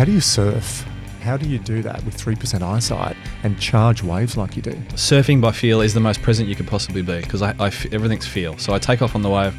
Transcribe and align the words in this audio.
How 0.00 0.06
do 0.06 0.12
you 0.12 0.20
surf? 0.22 0.86
How 1.20 1.36
do 1.36 1.46
you 1.46 1.58
do 1.58 1.82
that 1.82 2.02
with 2.06 2.16
3% 2.16 2.62
eyesight 2.62 3.18
and 3.42 3.60
charge 3.60 4.02
waves 4.02 4.34
like 4.34 4.56
you 4.56 4.62
do? 4.62 4.72
Surfing 4.94 5.42
by 5.42 5.52
feel 5.52 5.82
is 5.82 5.92
the 5.92 6.00
most 6.00 6.22
present 6.22 6.48
you 6.48 6.56
could 6.56 6.66
possibly 6.66 7.02
be 7.02 7.20
because 7.20 7.42
I, 7.42 7.50
I 7.60 7.66
everything's 7.92 8.26
feel. 8.26 8.56
So 8.56 8.72
I 8.72 8.78
take 8.78 9.02
off 9.02 9.14
on 9.14 9.20
the 9.20 9.28
wave. 9.28 9.54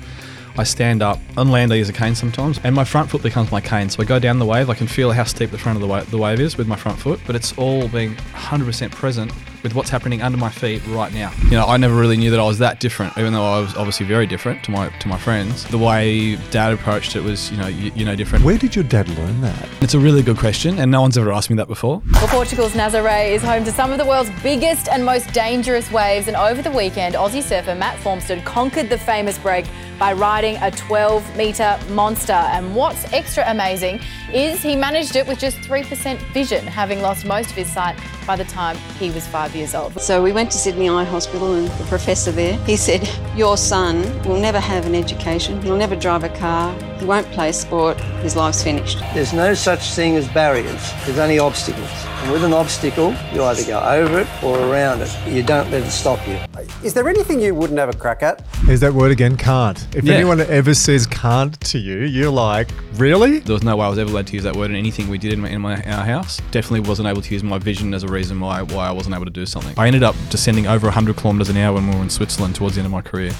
I 0.57 0.63
stand 0.63 1.03
up 1.03 1.19
on 1.37 1.51
land. 1.51 1.71
I 1.71 1.75
use 1.75 1.89
a 1.89 1.93
cane 1.93 2.15
sometimes, 2.15 2.59
and 2.63 2.73
my 2.73 2.83
front 2.83 3.11
foot 3.11 3.21
becomes 3.21 3.51
my 3.51 3.61
cane. 3.61 3.91
So 3.91 4.01
I 4.01 4.05
go 4.07 4.17
down 4.17 4.39
the 4.39 4.45
wave. 4.47 4.67
I 4.71 4.73
can 4.73 4.87
feel 4.87 5.11
how 5.11 5.25
steep 5.25 5.51
the 5.51 5.59
front 5.59 5.75
of 5.75 5.81
the 5.81 5.87
wave, 5.87 6.09
the 6.09 6.17
wave 6.17 6.39
is 6.39 6.57
with 6.57 6.67
my 6.67 6.75
front 6.75 6.97
foot, 6.97 7.19
but 7.27 7.35
it's 7.35 7.55
all 7.55 7.87
being 7.89 8.15
100% 8.15 8.89
present 8.93 9.31
with 9.63 9.75
what's 9.75 9.89
happening 9.89 10.21
under 10.21 10.37
my 10.37 10.49
feet 10.49 10.81
right 10.87 11.13
now. 11.13 11.31
You 11.43 11.51
know, 11.51 11.65
I 11.65 11.77
never 11.77 11.95
really 11.95 12.17
knew 12.17 12.31
that 12.31 12.39
I 12.39 12.43
was 12.43 12.59
that 12.59 12.79
different, 12.79 13.17
even 13.17 13.33
though 13.33 13.43
I 13.43 13.59
was 13.59 13.75
obviously 13.75 14.05
very 14.05 14.27
different 14.27 14.63
to 14.65 14.71
my 14.71 14.89
to 14.89 15.07
my 15.07 15.17
friends. 15.17 15.65
The 15.65 15.77
way 15.77 16.35
Dad 16.51 16.73
approached 16.73 17.15
it 17.15 17.21
was, 17.21 17.51
you 17.51 17.57
know, 17.57 17.67
you, 17.67 17.91
you 17.95 18.05
know, 18.05 18.15
different. 18.15 18.45
Where 18.45 18.57
did 18.57 18.75
your 18.75 18.83
dad 18.83 19.09
learn 19.09 19.41
that? 19.41 19.69
It's 19.81 19.93
a 19.93 19.99
really 19.99 20.23
good 20.23 20.37
question, 20.37 20.79
and 20.79 20.91
no 20.91 21.01
one's 21.01 21.17
ever 21.17 21.31
asked 21.31 21.49
me 21.49 21.55
that 21.57 21.67
before. 21.67 22.01
Well, 22.13 22.27
Portugal's 22.27 22.73
Nazaré 22.73 23.31
is 23.31 23.41
home 23.41 23.63
to 23.65 23.71
some 23.71 23.91
of 23.91 23.97
the 23.97 24.05
world's 24.05 24.31
biggest 24.41 24.87
and 24.87 25.05
most 25.05 25.33
dangerous 25.33 25.91
waves, 25.91 26.27
and 26.27 26.35
over 26.35 26.61
the 26.61 26.71
weekend, 26.71 27.15
Aussie 27.15 27.43
surfer 27.43 27.75
Matt 27.75 27.97
Formston 27.99 28.43
conquered 28.43 28.89
the 28.89 28.97
famous 28.97 29.37
break 29.37 29.65
by 30.01 30.13
riding 30.13 30.55
a 30.63 30.71
12 30.71 31.37
metre 31.37 31.79
monster. 31.91 32.33
And 32.33 32.75
what's 32.75 33.13
extra 33.13 33.43
amazing 33.45 33.99
is 34.33 34.59
he 34.63 34.75
managed 34.75 35.15
it 35.15 35.27
with 35.27 35.37
just 35.37 35.57
3% 35.57 36.17
vision, 36.33 36.65
having 36.65 37.03
lost 37.03 37.23
most 37.23 37.51
of 37.51 37.55
his 37.55 37.71
sight 37.71 37.99
by 38.25 38.35
the 38.35 38.43
time 38.45 38.75
he 38.97 39.11
was 39.11 39.27
five 39.27 39.55
years 39.55 39.75
old. 39.75 40.01
So 40.01 40.23
we 40.23 40.31
went 40.31 40.49
to 40.53 40.57
Sydney 40.57 40.89
Eye 40.89 41.03
Hospital 41.03 41.53
and 41.53 41.67
the 41.67 41.83
professor 41.83 42.31
there, 42.31 42.57
he 42.65 42.77
said, 42.77 43.07
your 43.37 43.57
son 43.57 44.01
will 44.23 44.39
never 44.39 44.59
have 44.59 44.87
an 44.87 44.95
education, 44.95 45.61
he'll 45.61 45.77
never 45.77 45.95
drive 45.95 46.23
a 46.23 46.29
car, 46.29 46.73
he 46.97 47.05
won't 47.05 47.27
play 47.27 47.51
sport, 47.51 47.99
his 48.23 48.35
life's 48.35 48.63
finished. 48.63 48.97
There's 49.13 49.33
no 49.33 49.53
such 49.53 49.93
thing 49.93 50.15
as 50.15 50.27
barriers, 50.29 50.93
there's 51.05 51.19
only 51.19 51.37
obstacles. 51.37 52.10
And 52.23 52.31
with 52.31 52.43
an 52.43 52.53
obstacle, 52.53 53.15
you 53.33 53.43
either 53.43 53.65
go 53.65 53.79
over 53.79 54.19
it 54.19 54.43
or 54.43 54.59
around 54.59 55.01
it. 55.01 55.09
You 55.27 55.41
don't 55.41 55.71
let 55.71 55.83
it 55.83 55.89
stop 55.89 56.19
you. 56.27 56.37
Is 56.83 56.93
there 56.93 57.09
anything 57.09 57.41
you 57.41 57.55
wouldn't 57.55 57.79
have 57.79 57.89
a 57.89 57.97
crack 57.97 58.21
at? 58.21 58.45
Is 58.69 58.79
that 58.81 58.93
word 58.93 59.11
again? 59.11 59.35
Can't. 59.37 59.87
If 59.95 60.03
Yeah. 60.05 60.13
anyone 60.13 60.39
ever 60.41 60.75
says 60.75 61.07
can't 61.07 61.59
to 61.61 61.79
you, 61.79 61.99
you're 62.01 62.29
like, 62.29 62.69
really? 62.95 63.39
There 63.39 63.53
was 63.53 63.63
no 63.63 63.75
way 63.75 63.87
I 63.87 63.89
was 63.89 63.97
ever 63.97 64.11
allowed 64.11 64.27
to 64.27 64.33
use 64.33 64.43
that 64.43 64.55
word 64.55 64.69
in 64.69 64.75
anything 64.77 65.09
we 65.09 65.17
did 65.17 65.33
in 65.33 65.41
my, 65.41 65.49
in 65.49 65.61
my 65.61 65.81
our 65.81 66.05
house. 66.05 66.39
Definitely 66.51 66.81
wasn't 66.87 67.07
able 67.07 67.23
to 67.23 67.33
use 67.33 67.43
my 67.43 67.57
vision 67.57 67.91
as 67.95 68.03
a 68.03 68.07
reason 68.07 68.39
why 68.39 68.61
why 68.61 68.87
I 68.87 68.91
wasn't 68.91 69.15
able 69.15 69.25
to 69.25 69.31
do 69.31 69.47
something. 69.47 69.73
I 69.77 69.87
ended 69.87 70.03
up 70.03 70.15
descending 70.29 70.67
over 70.67 70.85
100 70.87 71.15
kilometers 71.17 71.49
an 71.49 71.57
hour 71.57 71.73
when 71.73 71.89
we 71.89 71.95
were 71.95 72.03
in 72.03 72.09
Switzerland 72.11 72.53
towards 72.53 72.75
the 72.75 72.81
end 72.81 72.85
of 72.85 72.91
my 72.91 73.01
career. 73.01 73.31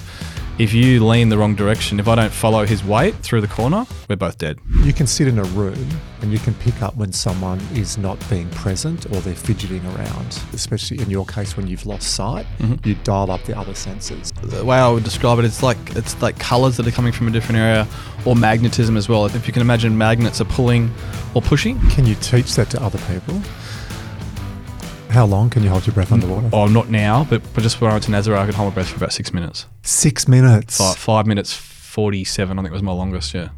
If 0.58 0.74
you 0.74 1.04
lean 1.04 1.30
the 1.30 1.38
wrong 1.38 1.56
direction, 1.56 2.00
if 2.00 2.08
I 2.08 2.14
don't 2.14 2.32
follow 2.32 2.66
his 2.66 2.84
weight 2.84 3.16
through 3.16 3.42
the 3.42 3.48
corner, 3.48 3.86
we're 4.08 4.16
both 4.16 4.38
dead. 4.38 4.60
You 4.84 4.94
can 4.94 5.08
sit 5.08 5.28
in 5.28 5.40
a 5.40 5.44
room 5.44 5.88
and 6.22 6.32
you 6.32 6.38
can 6.38 6.54
pick 6.56 6.84
up 6.84 6.96
when 6.98 7.12
someone 7.14 7.60
is 7.74 7.98
not 7.98 8.18
being 8.30 8.48
present 8.52 9.08
or 9.08 9.22
they're 9.22 9.34
fidgeting 9.34 9.84
around, 9.96 10.40
especially 10.54 11.00
in 11.02 11.10
your 11.10 11.26
case 11.26 11.58
when 11.58 11.66
you've 11.66 11.86
lost 11.88 12.14
sight. 12.14 12.46
Mm-hmm. 12.60 12.88
You 12.88 12.96
dial 13.04 13.32
up 13.32 13.44
the 13.46 13.58
other 13.58 13.74
senses. 13.74 14.32
The 14.44 14.64
way 14.64 14.78
I 14.78 14.88
would 14.90 15.04
describe 15.04 15.40
it, 15.40 15.46
it's 15.46 15.64
like 15.64 15.78
it's 15.96 16.22
like 16.22 16.38
colors 16.38 16.78
that 16.78 16.88
are 16.88 16.92
coming 16.92 17.14
from 17.14 17.28
a 17.28 17.32
different 17.32 17.58
area, 17.58 17.88
or 18.26 18.36
magnetism 18.36 18.98
as 18.98 19.10
well. 19.10 19.26
If 19.26 19.48
you 19.48 19.54
can 19.54 19.62
imagine, 19.64 19.98
magnets 19.98 20.42
are 20.42 20.46
pulling 20.46 20.94
or 21.34 21.42
pushing. 21.42 21.80
Can 21.90 22.06
you 22.06 22.14
teach 22.16 22.54
that 22.56 22.70
to 22.72 22.84
other 22.84 23.00
people? 23.12 23.42
How 25.12 25.26
long 25.26 25.50
can 25.50 25.62
you 25.62 25.70
hold 25.70 25.86
your 25.86 25.94
breath 25.94 26.14
underwater? 26.14 26.50
Oh, 26.54 26.68
not 26.68 26.90
now, 26.90 27.26
but, 27.30 27.42
but 27.54 27.64
just 27.64 27.82
when 27.82 27.92
I 27.92 27.94
went 27.96 28.06
to 28.06 28.12
Nazaré, 28.12 28.38
I 28.38 28.46
could 28.46 28.56
hold 28.56 28.70
my 28.70 28.74
breath 28.76 28.88
for 28.88 28.96
about 28.96 29.12
six 29.12 29.34
minutes. 29.34 29.66
Six 29.84 30.26
minutes. 30.26 30.78
Five, 30.78 30.96
five 30.96 31.28
minutes, 31.28 31.54
47, 31.54 32.58
I 32.58 32.62
think 32.62 32.72
was 32.72 32.82
my 32.82 32.94
longest, 32.94 33.34
yeah. 33.34 33.50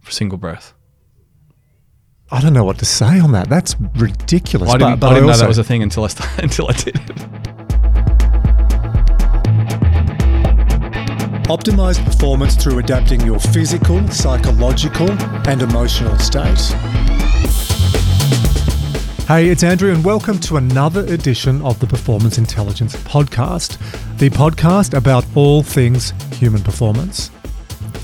For 0.00 0.10
single 0.10 0.38
breath. 0.38 0.74
I 2.32 2.40
don't 2.40 2.52
know 2.52 2.64
what 2.64 2.78
to 2.78 2.84
say 2.84 3.20
on 3.20 3.30
that. 3.30 3.48
That's 3.48 3.76
ridiculous. 3.94 4.70
I 4.70 4.76
didn't, 4.76 4.98
but, 4.98 5.00
but 5.02 5.06
I 5.06 5.14
didn't 5.14 5.26
know 5.26 5.32
also- 5.32 5.42
that 5.42 5.48
was 5.48 5.58
a 5.58 5.64
thing 5.64 5.84
until 5.84 6.02
I, 6.02 6.08
started, 6.08 6.42
until 6.42 6.68
I 6.68 6.72
did 6.72 6.96
it. 6.96 7.02
Optimize 11.46 12.04
performance 12.04 12.56
through 12.56 12.80
adapting 12.80 13.20
your 13.20 13.38
physical, 13.38 14.04
psychological, 14.08 15.08
and 15.48 15.62
emotional 15.62 16.18
state. 16.18 16.74
Hey, 19.26 19.48
it's 19.48 19.64
Andrew, 19.64 19.92
and 19.92 20.04
welcome 20.04 20.38
to 20.38 20.56
another 20.56 21.04
edition 21.12 21.60
of 21.62 21.80
the 21.80 21.86
Performance 21.88 22.38
Intelligence 22.38 22.94
Podcast, 22.94 23.76
the 24.18 24.30
podcast 24.30 24.96
about 24.96 25.24
all 25.34 25.64
things 25.64 26.12
human 26.36 26.62
performance. 26.62 27.32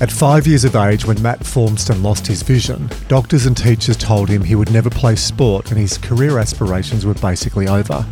At 0.01 0.11
five 0.11 0.45
years 0.45 0.65
of 0.65 0.75
age, 0.75 1.05
when 1.05 1.21
Matt 1.21 1.39
Formston 1.39 2.03
lost 2.03 2.27
his 2.27 2.43
vision, 2.43 2.89
doctors 3.07 3.45
and 3.45 3.55
teachers 3.55 3.95
told 3.95 4.27
him 4.27 4.43
he 4.43 4.55
would 4.55 4.73
never 4.73 4.89
play 4.89 5.15
sport 5.15 5.71
and 5.71 5.79
his 5.79 5.97
career 5.97 6.39
aspirations 6.39 7.05
were 7.05 7.13
basically 7.13 7.69
over. 7.69 8.05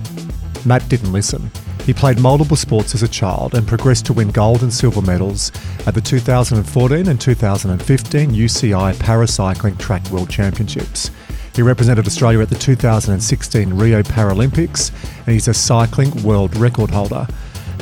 Matt 0.65 0.87
didn't 0.87 1.11
listen. 1.11 1.51
He 1.85 1.93
played 1.93 2.21
multiple 2.21 2.55
sports 2.55 2.95
as 2.95 3.03
a 3.03 3.09
child 3.09 3.55
and 3.55 3.67
progressed 3.67 4.05
to 4.05 4.13
win 4.13 4.29
gold 4.29 4.63
and 4.63 4.73
silver 4.73 5.01
medals 5.01 5.51
at 5.85 5.95
the 5.95 5.99
2014 5.99 7.09
and 7.09 7.19
2015 7.19 8.29
UCI 8.31 8.93
Paracycling 8.93 9.77
Track 9.77 10.09
World 10.11 10.29
Championships. 10.29 11.11
He 11.55 11.61
represented 11.61 12.07
Australia 12.07 12.39
at 12.39 12.49
the 12.49 12.55
2016 12.55 13.73
Rio 13.73 14.03
Paralympics 14.03 14.91
and 15.25 15.33
he's 15.33 15.47
a 15.47 15.53
cycling 15.53 16.23
world 16.23 16.55
record 16.55 16.89
holder. 16.89 17.27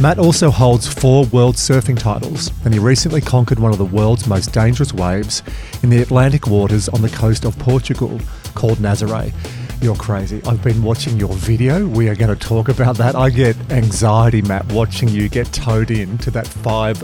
Matt 0.02 0.18
also 0.18 0.50
holds 0.50 0.88
four 0.88 1.26
world 1.26 1.56
surfing 1.56 2.00
titles, 2.00 2.52
and 2.64 2.74
he 2.74 2.80
recently 2.80 3.20
conquered 3.20 3.60
one 3.60 3.74
of 3.74 3.78
the 3.78 3.84
world's 3.84 4.28
most 4.28 4.54
dangerous 4.54 4.94
waves 4.94 5.44
in 5.84 5.90
the 5.90 6.02
Atlantic 6.02 6.48
waters 6.48 6.88
on 6.88 7.02
the 7.02 7.10
coast 7.10 7.44
of 7.44 7.60
Portugal 7.60 8.18
called 8.56 8.78
Nazaré. 8.78 9.34
You're 9.82 9.98
crazy. 9.98 10.42
I've 10.46 10.64
been 10.64 10.84
watching 10.84 11.18
your 11.18 11.34
video. 11.34 11.86
We 11.86 12.08
are 12.08 12.16
going 12.16 12.34
to 12.34 12.48
talk 12.48 12.70
about 12.70 12.96
that. 12.96 13.16
I 13.16 13.30
get 13.30 13.58
anxiety, 13.72 14.42
Matt, 14.42 14.72
watching 14.72 15.10
you 15.10 15.28
get 15.28 15.52
towed 15.52 15.92
into 15.92 16.32
that 16.32 16.48
five 16.48 16.98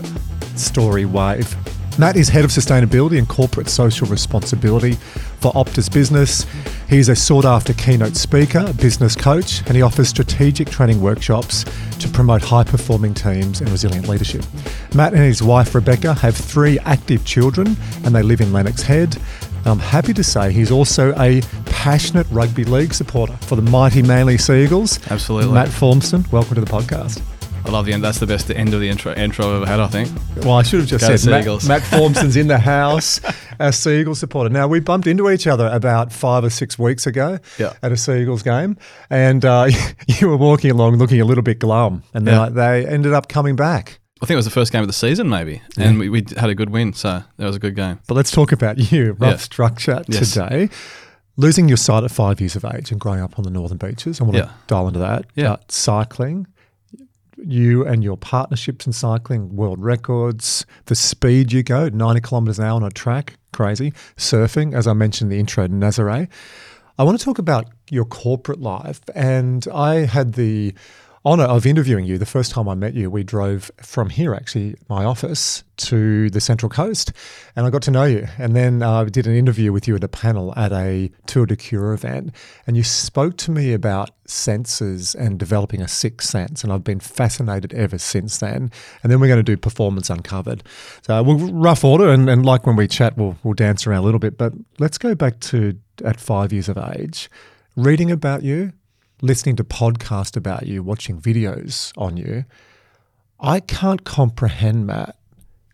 story 0.58 1.04
wave. 1.04 1.54
Matt 1.98 2.16
is 2.16 2.30
head 2.30 2.44
of 2.44 2.50
sustainability 2.50 3.18
and 3.18 3.28
corporate 3.28 3.68
social 3.68 4.06
responsibility 4.08 4.96
for 5.40 5.52
Optus 5.52 5.92
Business. 5.92 6.46
He's 6.88 7.08
a 7.08 7.16
sought 7.16 7.44
after 7.44 7.72
keynote 7.72 8.16
speaker, 8.16 8.72
business 8.74 9.16
coach, 9.16 9.60
and 9.66 9.76
he 9.76 9.82
offers 9.82 10.08
strategic 10.08 10.70
training 10.70 11.00
workshops 11.00 11.64
to 11.98 12.08
promote 12.08 12.42
high 12.42 12.64
performing 12.64 13.14
teams 13.14 13.60
and 13.60 13.70
resilient 13.70 14.08
leadership. 14.08 14.44
Matt 14.94 15.12
and 15.12 15.22
his 15.22 15.42
wife 15.42 15.74
Rebecca 15.74 16.14
have 16.14 16.36
three 16.36 16.78
active 16.80 17.24
children 17.24 17.76
and 18.04 18.14
they 18.14 18.22
live 18.22 18.40
in 18.40 18.52
Lennox 18.52 18.82
Head. 18.82 19.16
I'm 19.64 19.80
happy 19.80 20.14
to 20.14 20.22
say 20.22 20.52
he's 20.52 20.70
also 20.70 21.12
a 21.18 21.42
passionate 21.66 22.26
rugby 22.30 22.64
league 22.64 22.94
supporter 22.94 23.36
for 23.42 23.56
the 23.56 23.62
mighty 23.62 24.02
Manly 24.02 24.38
Sea 24.38 24.64
Eagles. 24.64 25.00
Absolutely. 25.10 25.52
Matt 25.52 25.68
Formston, 25.68 26.30
welcome 26.30 26.54
to 26.54 26.60
the 26.60 26.70
podcast. 26.70 27.20
I 27.66 27.70
love 27.70 27.84
the 27.84 27.92
end. 27.92 28.04
That's 28.04 28.20
the 28.20 28.26
best 28.28 28.48
end 28.50 28.74
of 28.74 28.80
the 28.80 28.88
intro, 28.88 29.12
intro 29.14 29.48
I've 29.48 29.62
ever 29.62 29.66
had, 29.66 29.80
I 29.80 29.88
think. 29.88 30.08
Well, 30.44 30.52
I 30.54 30.62
should 30.62 30.80
have 30.80 30.88
just 30.88 31.06
Go 31.08 31.16
said 31.16 31.44
Matt. 31.44 31.66
Matt 31.66 31.82
Formston's 31.90 32.36
in 32.36 32.46
the 32.46 32.58
house, 32.58 33.20
a 33.58 33.72
Sea 33.72 34.00
Eagles 34.00 34.20
supporter. 34.20 34.48
Now, 34.50 34.68
we 34.68 34.78
bumped 34.78 35.08
into 35.08 35.28
each 35.30 35.48
other 35.48 35.66
about 35.72 36.12
five 36.12 36.44
or 36.44 36.50
six 36.50 36.78
weeks 36.78 37.06
ago 37.08 37.38
Yeah. 37.58 37.72
at 37.82 37.90
a 37.90 37.96
Sea 37.96 38.22
Eagles 38.22 38.44
game, 38.44 38.76
and 39.10 39.44
uh, 39.44 39.68
you 40.06 40.28
were 40.28 40.36
walking 40.36 40.70
along 40.70 40.96
looking 40.96 41.20
a 41.20 41.24
little 41.24 41.42
bit 41.42 41.58
glum, 41.58 42.04
and 42.14 42.24
Yeah. 42.26 42.48
they 42.50 42.86
ended 42.86 43.12
up 43.12 43.28
coming 43.28 43.56
back. 43.56 43.98
I 44.22 44.26
think 44.26 44.34
it 44.34 44.36
was 44.36 44.44
the 44.46 44.50
first 44.52 44.70
game 44.72 44.82
of 44.82 44.86
the 44.86 44.92
season, 44.94 45.28
maybe. 45.28 45.60
And 45.76 45.98
we, 45.98 46.08
we 46.08 46.24
had 46.36 46.48
a 46.48 46.54
good 46.54 46.70
win, 46.70 46.92
so 46.92 47.22
that 47.36 47.46
was 47.46 47.56
a 47.56 47.58
good 47.60 47.74
game. 47.74 47.98
But 48.06 48.14
let's 48.14 48.30
talk 48.30 48.52
about 48.52 48.92
you, 48.92 49.12
rough 49.18 49.30
Yeah. 49.32 49.36
structure 49.38 50.02
Yes. 50.08 50.30
today. 50.32 50.70
Losing 51.36 51.68
your 51.68 51.76
sight 51.76 52.02
at 52.04 52.10
five 52.12 52.40
years 52.40 52.56
of 52.56 52.64
age 52.64 52.90
and 52.92 52.98
growing 53.00 53.20
up 53.20 53.38
on 53.38 53.42
the 53.44 53.50
northern 53.50 53.76
beaches. 53.76 54.20
I 54.20 54.24
want 54.24 54.36
Yeah. 54.36 54.44
to 54.44 54.50
dial 54.68 54.86
into 54.86 55.00
that. 55.00 55.26
Yeah. 55.34 55.48
But 55.50 55.70
cycling, 55.70 56.46
you 57.36 57.86
and 57.86 58.02
your 58.02 58.16
partnerships 58.16 58.86
in 58.86 58.92
cycling, 58.92 59.56
world 59.56 59.82
records, 59.82 60.66
the 60.86 60.94
speed 60.94 61.52
you 61.52 61.62
go, 61.62 61.88
90 61.88 62.20
kilometers 62.20 62.58
an 62.58 62.66
hour 62.66 62.76
on 62.76 62.82
a 62.82 62.90
track, 62.90 63.34
crazy. 63.52 63.92
Surfing, 64.16 64.74
as 64.74 64.86
I 64.86 64.92
mentioned 64.92 65.30
in 65.30 65.36
the 65.36 65.40
intro, 65.40 65.66
to 65.66 65.72
Nazaré. 65.72 66.28
I 66.98 67.04
want 67.04 67.18
to 67.18 67.24
talk 67.24 67.38
about 67.38 67.68
your 67.90 68.04
corporate 68.04 68.60
life. 68.60 69.00
And 69.14 69.66
I 69.72 70.06
had 70.06 70.32
the 70.32 70.74
honor 71.26 71.44
of 71.44 71.66
interviewing 71.66 72.04
you 72.04 72.18
the 72.18 72.24
first 72.24 72.52
time 72.52 72.68
I 72.68 72.76
met 72.76 72.94
you. 72.94 73.10
We 73.10 73.24
drove 73.24 73.68
from 73.82 74.10
here, 74.10 74.32
actually, 74.32 74.76
my 74.88 75.04
office, 75.04 75.64
to 75.78 76.30
the 76.30 76.40
Central 76.40 76.70
Coast, 76.70 77.12
and 77.56 77.66
I 77.66 77.70
got 77.70 77.82
to 77.82 77.90
know 77.90 78.04
you. 78.04 78.28
And 78.38 78.54
then 78.54 78.80
uh, 78.80 79.00
I 79.02 79.04
did 79.06 79.26
an 79.26 79.34
interview 79.34 79.72
with 79.72 79.88
you 79.88 79.96
at 79.96 80.04
a 80.04 80.08
panel 80.08 80.54
at 80.56 80.72
a 80.72 81.10
Tour 81.26 81.44
de 81.44 81.56
Cure 81.56 81.92
event. 81.92 82.32
And 82.64 82.76
you 82.76 82.84
spoke 82.84 83.36
to 83.38 83.50
me 83.50 83.72
about 83.72 84.10
senses 84.24 85.16
and 85.16 85.36
developing 85.36 85.82
a 85.82 85.88
sixth 85.88 86.30
sense. 86.30 86.62
And 86.62 86.72
I've 86.72 86.84
been 86.84 87.00
fascinated 87.00 87.74
ever 87.74 87.98
since 87.98 88.38
then. 88.38 88.70
And 89.02 89.10
then 89.10 89.18
we're 89.18 89.26
going 89.26 89.38
to 89.38 89.42
do 89.42 89.56
Performance 89.56 90.08
Uncovered. 90.08 90.62
So 91.02 91.20
we'll 91.24 91.52
rough 91.52 91.84
order. 91.84 92.08
And, 92.08 92.30
and 92.30 92.46
like 92.46 92.66
when 92.66 92.76
we 92.76 92.86
chat, 92.86 93.16
we'll, 93.18 93.36
we'll 93.42 93.54
dance 93.54 93.84
around 93.84 93.98
a 93.98 94.04
little 94.04 94.20
bit. 94.20 94.38
But 94.38 94.52
let's 94.78 94.96
go 94.96 95.16
back 95.16 95.40
to 95.40 95.76
at 96.04 96.20
five 96.20 96.52
years 96.52 96.68
of 96.68 96.78
age, 96.78 97.28
reading 97.74 98.12
about 98.12 98.44
you, 98.44 98.72
listening 99.22 99.56
to 99.56 99.64
podcasts 99.64 100.36
about 100.36 100.66
you, 100.66 100.82
watching 100.82 101.20
videos 101.20 101.92
on 101.96 102.16
you, 102.16 102.44
I 103.40 103.60
can't 103.60 104.04
comprehend, 104.04 104.86
Matt, 104.86 105.16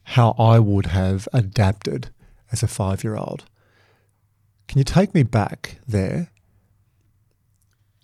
how 0.04 0.34
I 0.38 0.58
would 0.58 0.86
have 0.86 1.28
adapted 1.32 2.10
as 2.50 2.62
a 2.62 2.68
five 2.68 3.04
year 3.04 3.16
old. 3.16 3.44
Can 4.68 4.78
you 4.78 4.84
take 4.84 5.14
me 5.14 5.22
back 5.22 5.78
there? 5.86 6.28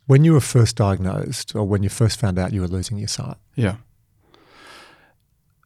When 0.07 0.25
you 0.25 0.33
were 0.33 0.41
first 0.41 0.77
diagnosed, 0.77 1.55
or 1.55 1.65
when 1.65 1.83
you 1.83 1.91
first 1.91 2.19
found 2.19 2.39
out 2.39 2.53
you 2.53 2.63
were 2.63 2.69
losing 2.69 2.97
your 2.97 3.09
sight? 3.09 3.37
Yeah. 3.57 3.77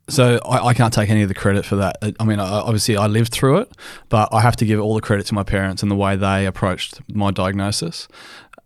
So 0.08 0.40
I, 0.44 0.68
I 0.68 0.74
can't 0.74 0.92
take 0.92 1.10
any 1.10 1.22
of 1.22 1.28
the 1.28 1.34
credit 1.34 1.64
for 1.64 1.76
that. 1.76 1.96
I 2.18 2.24
mean, 2.24 2.40
I, 2.40 2.48
obviously 2.48 2.96
I 2.96 3.06
lived 3.06 3.32
through 3.32 3.58
it, 3.58 3.72
but 4.08 4.28
I 4.32 4.40
have 4.40 4.56
to 4.56 4.66
give 4.66 4.80
all 4.80 4.94
the 4.94 5.00
credit 5.00 5.26
to 5.26 5.34
my 5.34 5.44
parents 5.44 5.80
and 5.82 5.90
the 5.90 5.96
way 5.96 6.16
they 6.16 6.44
approached 6.46 7.00
my 7.08 7.30
diagnosis. 7.30 8.08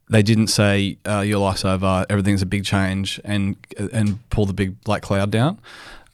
They 0.09 0.23
didn't 0.23 0.49
say 0.49 0.99
uh, 1.07 1.21
your 1.21 1.39
life's 1.39 1.65
over, 1.65 2.07
everything's 2.09 2.43
a 2.43 2.47
big 2.47 2.65
change, 2.65 3.21
and 3.25 3.57
and 3.93 4.29
pull 4.31 4.47
the 4.47 4.53
big 4.53 4.81
black 4.83 5.03
cloud 5.03 5.31
down. 5.31 5.61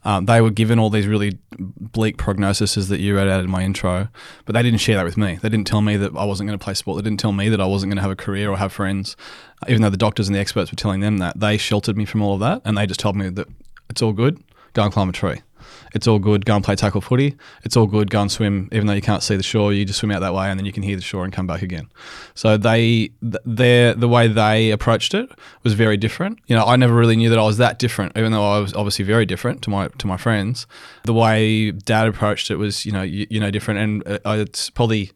Um, 0.04 0.26
they 0.26 0.40
were 0.40 0.50
given 0.50 0.78
all 0.78 0.90
these 0.90 1.06
really 1.06 1.38
bleak 1.58 2.16
prognoses 2.16 2.88
that 2.88 2.98
you 2.98 3.14
read 3.14 3.28
out 3.28 3.44
in 3.44 3.50
my 3.50 3.62
intro, 3.62 4.08
but 4.44 4.54
they 4.54 4.62
didn't 4.62 4.80
share 4.80 4.96
that 4.96 5.04
with 5.04 5.16
me. 5.16 5.38
They 5.40 5.48
didn't 5.48 5.66
tell 5.66 5.80
me 5.80 5.96
that 5.96 6.16
I 6.16 6.24
wasn't 6.24 6.48
going 6.48 6.58
to 6.58 6.62
play 6.62 6.74
sport. 6.74 6.96
They 6.96 7.08
didn't 7.08 7.20
tell 7.20 7.32
me 7.32 7.48
that 7.50 7.60
I 7.60 7.66
wasn't 7.66 7.90
going 7.90 7.98
to 7.98 8.02
have 8.02 8.10
a 8.10 8.16
career 8.16 8.50
or 8.50 8.56
have 8.56 8.72
friends, 8.72 9.16
even 9.68 9.82
though 9.82 9.90
the 9.90 9.96
doctors 9.96 10.26
and 10.26 10.34
the 10.34 10.40
experts 10.40 10.72
were 10.72 10.76
telling 10.76 11.00
them 11.00 11.18
that. 11.18 11.38
They 11.38 11.56
sheltered 11.56 11.96
me 11.96 12.04
from 12.04 12.22
all 12.22 12.34
of 12.34 12.40
that, 12.40 12.62
and 12.64 12.76
they 12.76 12.86
just 12.86 13.00
told 13.00 13.14
me 13.14 13.28
that 13.28 13.46
it's 13.88 14.02
all 14.02 14.12
good. 14.12 14.42
Go 14.72 14.82
and 14.82 14.92
climb 14.92 15.08
a 15.08 15.12
tree. 15.12 15.42
It's 15.94 16.06
all 16.06 16.18
good. 16.18 16.44
Go 16.44 16.56
and 16.56 16.64
play 16.64 16.74
tackle 16.74 17.00
footy. 17.00 17.36
It's 17.64 17.76
all 17.76 17.86
good. 17.86 18.10
Go 18.10 18.22
and 18.22 18.30
swim. 18.30 18.68
Even 18.72 18.86
though 18.86 18.92
you 18.92 19.02
can't 19.02 19.22
see 19.22 19.36
the 19.36 19.42
shore, 19.42 19.72
you 19.72 19.84
just 19.84 19.98
swim 19.98 20.10
out 20.10 20.20
that 20.20 20.34
way, 20.34 20.48
and 20.48 20.58
then 20.58 20.64
you 20.64 20.72
can 20.72 20.82
hear 20.82 20.96
the 20.96 21.02
shore 21.02 21.24
and 21.24 21.32
come 21.32 21.46
back 21.46 21.62
again. 21.62 21.88
So 22.34 22.56
they, 22.56 23.10
their, 23.20 23.94
the 23.94 24.08
way 24.08 24.28
they 24.28 24.70
approached 24.70 25.14
it 25.14 25.30
was 25.62 25.74
very 25.74 25.96
different. 25.96 26.38
You 26.46 26.56
know, 26.56 26.64
I 26.64 26.76
never 26.76 26.94
really 26.94 27.16
knew 27.16 27.30
that 27.30 27.38
I 27.38 27.42
was 27.44 27.58
that 27.58 27.78
different, 27.78 28.16
even 28.16 28.32
though 28.32 28.48
I 28.50 28.58
was 28.58 28.74
obviously 28.74 29.04
very 29.04 29.26
different 29.26 29.62
to 29.62 29.70
my 29.70 29.88
to 29.88 30.06
my 30.06 30.16
friends. 30.16 30.66
The 31.04 31.14
way 31.14 31.70
Dad 31.70 32.08
approached 32.08 32.50
it 32.50 32.56
was, 32.56 32.86
you 32.86 32.92
know, 32.92 33.02
you, 33.02 33.26
you 33.30 33.40
know, 33.40 33.50
different, 33.50 33.80
and 33.80 34.20
uh, 34.26 34.38
it's 34.38 34.70
probably 34.70 35.12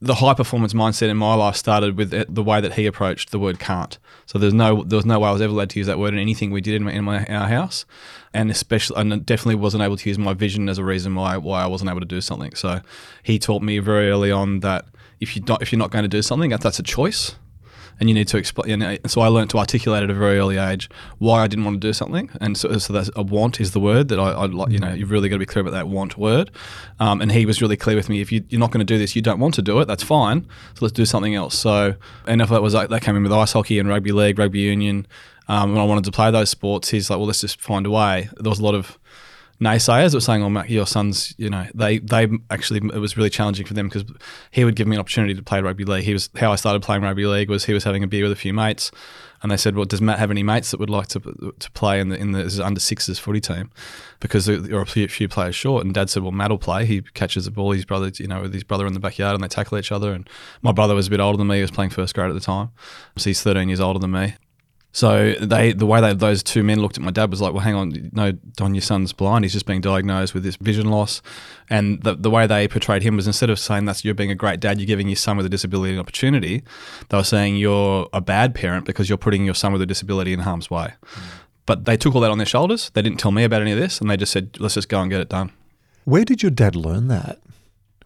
the 0.00 0.16
high 0.16 0.34
performance 0.34 0.74
mindset 0.74 1.08
in 1.08 1.16
my 1.16 1.34
life 1.34 1.56
started 1.56 1.96
with 1.96 2.10
the 2.32 2.42
way 2.42 2.60
that 2.60 2.74
he 2.74 2.86
approached 2.86 3.30
the 3.30 3.38
word 3.38 3.58
can't. 3.58 3.98
So 4.26 4.38
there's 4.38 4.54
no 4.54 4.82
there 4.84 4.96
was 4.96 5.06
no 5.06 5.18
way 5.18 5.28
I 5.28 5.32
was 5.32 5.40
ever 5.40 5.52
allowed 5.52 5.70
to 5.70 5.78
use 5.78 5.86
that 5.86 5.98
word 5.98 6.12
in 6.14 6.20
anything 6.20 6.50
we 6.50 6.60
did 6.60 6.74
in 6.74 6.84
my, 6.84 6.92
in 6.92 7.04
my 7.04 7.24
our 7.26 7.48
house, 7.48 7.86
and 8.32 8.50
especially 8.50 9.00
and 9.00 9.24
definitely 9.24 9.54
wasn't 9.56 9.82
able 9.82 9.96
to 9.96 10.08
use 10.08 10.18
my 10.18 10.34
vision 10.34 10.68
as 10.68 10.78
a 10.78 10.84
reason 10.84 11.14
why 11.14 11.36
why 11.36 11.62
I 11.62 11.66
wasn't 11.66 11.90
able 11.90 12.00
to 12.00 12.06
do 12.06 12.20
something. 12.20 12.54
So 12.54 12.80
he 13.22 13.38
taught 13.38 13.62
me 13.62 13.78
very 13.78 14.10
early 14.10 14.30
on 14.30 14.60
that 14.60 14.84
if 15.20 15.36
you 15.36 15.42
don't 15.42 15.62
if 15.62 15.72
you're 15.72 15.78
not 15.78 15.90
going 15.90 16.04
to 16.04 16.08
do 16.08 16.22
something, 16.22 16.50
that's 16.50 16.78
a 16.78 16.82
choice 16.82 17.36
and 18.00 18.08
you 18.08 18.14
need 18.14 18.28
to 18.28 18.36
explain. 18.36 18.82
And 18.82 19.10
so 19.10 19.20
I 19.20 19.28
learned 19.28 19.50
to 19.50 19.58
articulate 19.58 20.02
at 20.02 20.10
a 20.10 20.14
very 20.14 20.38
early 20.38 20.56
age 20.56 20.90
why 21.18 21.42
I 21.42 21.46
didn't 21.46 21.64
want 21.64 21.80
to 21.80 21.86
do 21.86 21.92
something, 21.92 22.30
and 22.40 22.56
so, 22.56 22.76
so 22.78 22.92
that's 22.92 23.10
a 23.16 23.22
want 23.22 23.60
is 23.60 23.72
the 23.72 23.80
word 23.80 24.08
that 24.08 24.18
I, 24.18 24.30
I 24.30 24.46
like. 24.46 24.70
You 24.70 24.78
know, 24.78 24.92
you've 24.92 25.10
really 25.10 25.28
got 25.28 25.36
to 25.36 25.40
be 25.40 25.46
clear 25.46 25.62
about 25.62 25.72
that 25.72 25.88
want 25.88 26.16
word. 26.16 26.50
Um, 27.00 27.20
and 27.20 27.30
he 27.32 27.46
was 27.46 27.60
really 27.60 27.76
clear 27.76 27.96
with 27.96 28.08
me. 28.08 28.20
If 28.20 28.32
you, 28.32 28.44
are 28.52 28.58
not 28.58 28.70
going 28.70 28.84
to 28.84 28.92
do 28.92 28.98
this, 28.98 29.14
you 29.14 29.22
don't 29.22 29.40
want 29.40 29.54
to 29.54 29.62
do 29.62 29.80
it. 29.80 29.86
That's 29.86 30.02
fine. 30.02 30.46
So 30.74 30.84
let's 30.84 30.92
do 30.92 31.04
something 31.04 31.34
else. 31.34 31.58
So 31.58 31.94
and 32.26 32.42
if 32.42 32.48
that 32.50 32.62
was 32.62 32.74
like 32.74 32.88
that 32.90 33.02
came 33.02 33.16
in 33.16 33.22
with 33.22 33.32
ice 33.32 33.52
hockey 33.52 33.78
and 33.78 33.88
rugby 33.88 34.12
league, 34.12 34.38
rugby 34.38 34.60
union. 34.60 35.06
Um, 35.46 35.72
when 35.72 35.80
I 35.80 35.84
wanted 35.84 36.04
to 36.04 36.10
play 36.10 36.30
those 36.30 36.48
sports, 36.48 36.88
he's 36.88 37.10
like, 37.10 37.18
well, 37.18 37.26
let's 37.26 37.42
just 37.42 37.60
find 37.60 37.84
a 37.86 37.90
way. 37.90 38.30
There 38.38 38.48
was 38.48 38.60
a 38.60 38.64
lot 38.64 38.74
of 38.74 38.98
naysayers 39.60 40.10
that 40.10 40.16
were 40.16 40.20
saying, 40.20 40.42
"Oh, 40.42 40.50
Mac, 40.50 40.68
your 40.68 40.86
sons, 40.86 41.34
you 41.38 41.50
know, 41.50 41.66
they 41.74 41.98
they 41.98 42.28
actually 42.50 42.80
it 42.92 42.98
was 42.98 43.16
really 43.16 43.30
challenging 43.30 43.66
for 43.66 43.74
them 43.74 43.88
because 43.88 44.04
he 44.50 44.64
would 44.64 44.76
give 44.76 44.86
me 44.86 44.96
an 44.96 45.00
opportunity 45.00 45.34
to 45.34 45.42
play 45.42 45.60
rugby 45.60 45.84
league. 45.84 46.04
He 46.04 46.12
was 46.12 46.30
how 46.36 46.52
I 46.52 46.56
started 46.56 46.82
playing 46.82 47.02
rugby 47.02 47.26
league 47.26 47.50
was 47.50 47.64
he 47.64 47.74
was 47.74 47.84
having 47.84 48.02
a 48.02 48.06
beer 48.06 48.24
with 48.24 48.32
a 48.32 48.36
few 48.36 48.52
mates, 48.52 48.90
and 49.42 49.50
they 49.50 49.56
said, 49.56 49.76
"Well, 49.76 49.84
does 49.84 50.00
Matt 50.00 50.18
have 50.18 50.30
any 50.30 50.42
mates 50.42 50.70
that 50.70 50.80
would 50.80 50.90
like 50.90 51.06
to 51.08 51.20
to 51.58 51.70
play 51.72 52.00
in 52.00 52.08
the 52.08 52.16
in 52.16 52.32
the 52.32 52.62
under 52.64 52.80
sixes 52.80 53.18
footy 53.18 53.40
team?" 53.40 53.70
Because 54.20 54.46
there 54.46 54.76
are 54.76 54.82
a 54.82 54.86
few 54.86 55.28
players 55.28 55.54
short, 55.54 55.84
and 55.84 55.94
Dad 55.94 56.10
said, 56.10 56.22
"Well, 56.22 56.32
Matt 56.32 56.50
will 56.50 56.58
play. 56.58 56.86
He 56.86 57.02
catches 57.14 57.44
the 57.44 57.50
ball. 57.50 57.72
His 57.72 57.84
brother, 57.84 58.10
you 58.18 58.26
know, 58.26 58.42
with 58.42 58.54
his 58.54 58.64
brother 58.64 58.86
in 58.86 58.94
the 58.94 59.00
backyard, 59.00 59.34
and 59.34 59.44
they 59.44 59.48
tackle 59.48 59.78
each 59.78 59.92
other." 59.92 60.12
And 60.12 60.28
my 60.62 60.72
brother 60.72 60.94
was 60.94 61.06
a 61.06 61.10
bit 61.10 61.20
older 61.20 61.38
than 61.38 61.46
me. 61.46 61.56
He 61.56 61.62
was 61.62 61.70
playing 61.70 61.90
first 61.90 62.14
grade 62.14 62.30
at 62.30 62.34
the 62.34 62.40
time, 62.40 62.70
so 63.16 63.30
he's 63.30 63.42
13 63.42 63.68
years 63.68 63.80
older 63.80 63.98
than 63.98 64.12
me. 64.12 64.34
So 64.94 65.32
they, 65.40 65.72
the 65.72 65.86
way 65.86 66.00
that 66.00 66.20
those 66.20 66.44
two 66.44 66.62
men 66.62 66.80
looked 66.80 66.96
at 66.96 67.02
my 67.02 67.10
dad 67.10 67.28
was 67.28 67.40
like, 67.40 67.52
well, 67.52 67.64
hang 67.64 67.74
on, 67.74 68.10
no, 68.12 68.30
Don, 68.30 68.76
your 68.76 68.80
son's 68.80 69.12
blind. 69.12 69.44
He's 69.44 69.52
just 69.52 69.66
being 69.66 69.80
diagnosed 69.80 70.34
with 70.34 70.44
this 70.44 70.54
vision 70.54 70.88
loss. 70.88 71.20
And 71.68 72.00
the, 72.04 72.14
the 72.14 72.30
way 72.30 72.46
they 72.46 72.68
portrayed 72.68 73.02
him 73.02 73.16
was 73.16 73.26
instead 73.26 73.50
of 73.50 73.58
saying 73.58 73.86
that's 73.86 74.04
you're 74.04 74.14
being 74.14 74.30
a 74.30 74.36
great 74.36 74.60
dad, 74.60 74.78
you're 74.78 74.86
giving 74.86 75.08
your 75.08 75.16
son 75.16 75.36
with 75.36 75.46
a 75.46 75.48
disability 75.48 75.94
an 75.94 75.98
opportunity. 75.98 76.62
They 77.08 77.16
were 77.16 77.24
saying 77.24 77.56
you're 77.56 78.08
a 78.12 78.20
bad 78.20 78.54
parent 78.54 78.86
because 78.86 79.08
you're 79.08 79.18
putting 79.18 79.44
your 79.44 79.56
son 79.56 79.72
with 79.72 79.82
a 79.82 79.86
disability 79.86 80.32
in 80.32 80.38
harm's 80.38 80.70
way. 80.70 80.94
Mm. 81.02 81.22
But 81.66 81.86
they 81.86 81.96
took 81.96 82.14
all 82.14 82.20
that 82.20 82.30
on 82.30 82.38
their 82.38 82.46
shoulders. 82.46 82.90
They 82.94 83.02
didn't 83.02 83.18
tell 83.18 83.32
me 83.32 83.42
about 83.42 83.62
any 83.62 83.72
of 83.72 83.78
this, 83.78 84.00
and 84.00 84.08
they 84.08 84.16
just 84.16 84.30
said, 84.30 84.60
let's 84.60 84.74
just 84.74 84.88
go 84.88 85.00
and 85.00 85.10
get 85.10 85.20
it 85.20 85.28
done. 85.28 85.50
Where 86.04 86.24
did 86.24 86.40
your 86.40 86.50
dad 86.52 86.76
learn 86.76 87.08
that? 87.08 87.40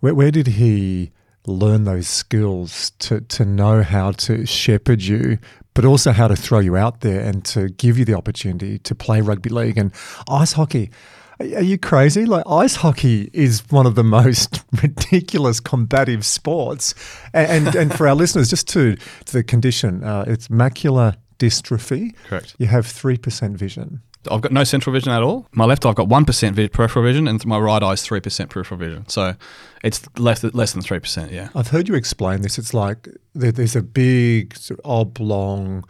Where, 0.00 0.14
where 0.14 0.30
did 0.30 0.46
he 0.46 1.10
learn 1.46 1.84
those 1.84 2.08
skills 2.08 2.92
to, 3.00 3.20
to 3.22 3.44
know 3.44 3.82
how 3.82 4.12
to 4.12 4.46
shepherd 4.46 5.02
you 5.02 5.38
but 5.78 5.84
also 5.84 6.10
how 6.10 6.26
to 6.26 6.34
throw 6.34 6.58
you 6.58 6.76
out 6.76 7.02
there 7.02 7.20
and 7.20 7.44
to 7.44 7.68
give 7.68 7.96
you 7.96 8.04
the 8.04 8.12
opportunity 8.12 8.80
to 8.80 8.96
play 8.96 9.20
rugby 9.20 9.48
league 9.48 9.78
and 9.78 9.92
ice 10.28 10.54
hockey. 10.54 10.90
Are 11.38 11.62
you 11.62 11.78
crazy? 11.78 12.26
Like 12.26 12.42
ice 12.48 12.74
hockey 12.74 13.30
is 13.32 13.62
one 13.70 13.86
of 13.86 13.94
the 13.94 14.02
most 14.02 14.64
ridiculous 14.82 15.60
combative 15.60 16.26
sports, 16.26 16.94
and 17.32 17.68
and, 17.68 17.76
and 17.76 17.94
for 17.94 18.08
our 18.08 18.16
listeners, 18.16 18.50
just 18.50 18.66
to, 18.70 18.96
to 19.26 19.32
the 19.32 19.44
condition, 19.44 20.02
uh, 20.02 20.24
it's 20.26 20.48
macular 20.48 21.14
dystrophy. 21.38 22.16
Correct. 22.24 22.56
You 22.58 22.66
have 22.66 22.84
three 22.84 23.16
percent 23.16 23.56
vision. 23.56 24.02
I've 24.30 24.40
got 24.40 24.52
no 24.52 24.64
central 24.64 24.92
vision 24.92 25.12
at 25.12 25.22
all. 25.22 25.46
My 25.52 25.64
left 25.64 25.86
eye, 25.86 25.90
I've 25.90 25.94
got 25.94 26.08
one 26.08 26.24
percent 26.24 26.56
peripheral 26.72 27.04
vision, 27.04 27.28
and 27.28 27.44
my 27.46 27.58
right 27.58 27.82
eye 27.82 27.92
is 27.92 28.02
three 28.02 28.20
percent 28.20 28.50
peripheral 28.50 28.78
vision. 28.78 29.08
So 29.08 29.34
it's 29.82 30.02
less 30.18 30.42
less 30.42 30.72
than 30.72 30.82
three 30.82 30.98
percent. 30.98 31.32
Yeah. 31.32 31.48
I've 31.54 31.68
heard 31.68 31.88
you 31.88 31.94
explain 31.94 32.42
this. 32.42 32.58
It's 32.58 32.74
like 32.74 33.08
there's 33.34 33.76
a 33.76 33.82
big 33.82 34.56
sort 34.56 34.80
of 34.80 34.90
oblong, 34.90 35.84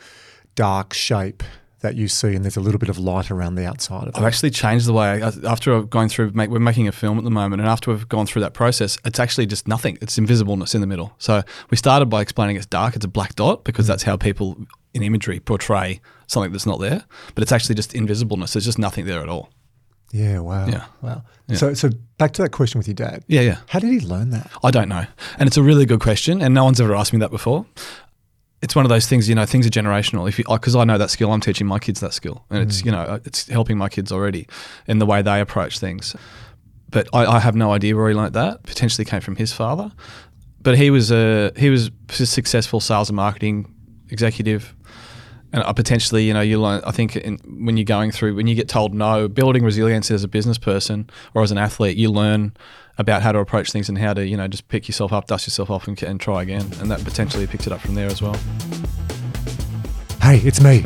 dark 0.55 0.93
shape 0.93 1.43
that 1.81 1.95
you 1.95 2.09
see, 2.09 2.35
and 2.35 2.45
there's 2.45 2.57
a 2.57 2.61
little 2.61 2.79
bit 2.79 2.89
of 2.89 2.99
light 2.99 3.31
around 3.31 3.55
the 3.55 3.65
outside 3.65 4.03
of 4.03 4.09
it. 4.09 4.19
I've 4.19 4.25
actually 4.25 4.51
changed 4.51 4.87
the 4.87 4.93
way 4.93 5.23
I, 5.23 5.33
after 5.47 5.81
going 5.83 6.09
through. 6.09 6.33
Make, 6.33 6.51
we're 6.51 6.59
making 6.59 6.89
a 6.89 6.93
film 6.93 7.19
at 7.19 7.25
the 7.25 7.31
moment, 7.31 7.63
and 7.63 7.71
after 7.71 7.93
we've 7.93 8.09
gone 8.09 8.27
through 8.27 8.43
that 8.43 8.53
process, 8.53 8.99
it's 9.05 9.21
actually 9.21 9.47
just 9.47 9.69
nothing. 9.69 9.97
It's 10.03 10.19
invisibleness 10.19 10.75
in 10.75 10.81
the 10.81 10.89
middle. 10.89 11.15
So 11.19 11.43
we 11.71 11.77
started 11.77 12.07
by 12.07 12.21
explaining 12.21 12.57
it's 12.57 12.67
dark. 12.67 12.97
It's 12.97 13.05
a 13.05 13.09
black 13.09 13.37
dot 13.37 13.65
because 13.65 13.87
mm. 13.87 13.89
that's 13.89 14.03
how 14.03 14.17
people 14.17 14.59
in 14.93 15.03
imagery 15.03 15.39
portray 15.39 16.01
something 16.29 16.53
that's 16.53 16.67
not 16.67 16.81
there, 16.81 17.05
but 17.35 17.43
it's 17.43 17.51
actually 17.51 17.75
just 17.75 17.93
invisibleness. 17.93 18.53
There's 18.53 18.65
just 18.65 18.79
nothing 18.79 19.07
there 19.07 19.21
at 19.21 19.29
all. 19.29 19.51
Yeah, 20.13 20.39
wow. 20.39 20.67
Yeah. 20.67 20.85
Wow. 21.03 21.23
Yeah. 21.49 21.57
So 21.57 21.75
so 21.75 21.91
back 22.17 22.33
to 22.35 22.43
that 22.43 22.51
question 22.51 22.79
with 22.79 22.89
your 22.89 22.95
dad. 22.95 23.25
Yeah, 23.27 23.43
yeah. 23.43 23.59
How 23.69 23.79
did 23.79 23.91
he 23.91 24.01
learn 24.01 24.31
that? 24.31 24.51
I 24.63 24.71
don't 24.71 24.89
know. 24.89 25.05
And 25.39 25.47
it's 25.47 25.57
a 25.57 25.63
really 25.63 25.85
good 25.85 26.01
question 26.01 26.41
and 26.41 26.55
no 26.55 26.65
one's 26.65 26.81
ever 26.81 26.95
asked 26.95 27.13
me 27.13 27.19
that 27.19 27.31
before. 27.31 27.67
It's 28.61 28.75
one 28.75 28.85
of 28.85 28.89
those 28.89 29.07
things, 29.07 29.29
you 29.29 29.35
know, 29.35 29.47
things 29.47 29.67
are 29.67 29.71
generational. 29.71 30.29
If 30.29 30.37
because 30.37 30.75
I 30.75 30.85
know 30.85 30.99
that 30.99 31.11
skill, 31.11 31.31
I'm 31.31 31.41
teaching 31.41 31.67
my 31.67 31.79
kids 31.79 32.01
that 32.01 32.13
skill, 32.13 32.45
and 32.51 32.59
mm. 32.59 32.63
it's 32.69 32.85
you 32.85 32.91
know, 32.91 33.21
it's 33.25 33.47
helping 33.49 33.79
my 33.79 33.89
kids 33.89 34.11
already 34.11 34.49
in 34.87 34.99
the 34.99 35.07
way 35.07 35.23
they 35.23 35.41
approach 35.41 35.79
things. 35.79 36.17
But 36.91 37.09
I, 37.13 37.25
I 37.27 37.39
have 37.39 37.55
no 37.55 37.73
idea 37.73 37.95
where 37.95 38.09
he 38.09 38.17
learned 38.17 38.35
that. 38.35 38.65
Potentially 38.65 39.05
came 39.05 39.21
from 39.21 39.37
his 39.37 39.53
father, 39.53 39.93
but 40.61 40.77
he 40.77 40.91
was 40.91 41.13
a 41.13 41.53
he 41.57 41.71
was 41.71 41.93
a 42.09 42.27
successful 42.27 42.81
sales 42.81 43.11
and 43.11 43.17
marketing 43.17 43.73
executive 44.11 44.75
and 45.53 45.65
potentially, 45.77 46.25
you 46.25 46.35
know, 46.35 46.41
you 46.41 46.61
learn. 46.61 46.83
I 46.85 46.91
think 46.91 47.17
in, 47.17 47.39
when 47.47 47.77
you're 47.77 47.85
going 47.85 48.11
through, 48.11 48.35
when 48.35 48.47
you 48.47 48.55
get 48.55 48.69
told 48.69 48.95
no, 48.95 49.29
building 49.29 49.65
resilience 49.65 50.11
as 50.11 50.23
a 50.23 50.29
business 50.29 50.59
person 50.59 51.09
or 51.35 51.43
as 51.43 51.51
an 51.51 51.59
athlete, 51.59 51.97
you 51.97 52.11
learn 52.11 52.53
about 52.99 53.23
how 53.23 53.33
to 53.33 53.39
approach 53.39 53.71
things 53.71 53.89
and 53.89 53.97
how 53.97 54.13
to, 54.13 54.27
you 54.27 54.37
know, 54.37 54.49
just 54.49 54.69
pick 54.69 54.89
yourself 54.89 55.13
up, 55.13 55.27
dust 55.27 55.47
yourself 55.47 55.71
off, 55.71 55.89
and, 55.89 56.03
and 56.03 56.21
try 56.21 56.43
again. 56.43 56.71
And 56.81 56.91
that 56.91 57.03
potentially 57.05 57.47
picks 57.47 57.67
it 57.67 57.73
up 57.73 57.81
from 57.81 57.95
there 57.95 58.09
as 58.09 58.21
well. 58.21 58.37
Hey, 60.21 60.39
it's 60.39 60.61
me. 60.61 60.85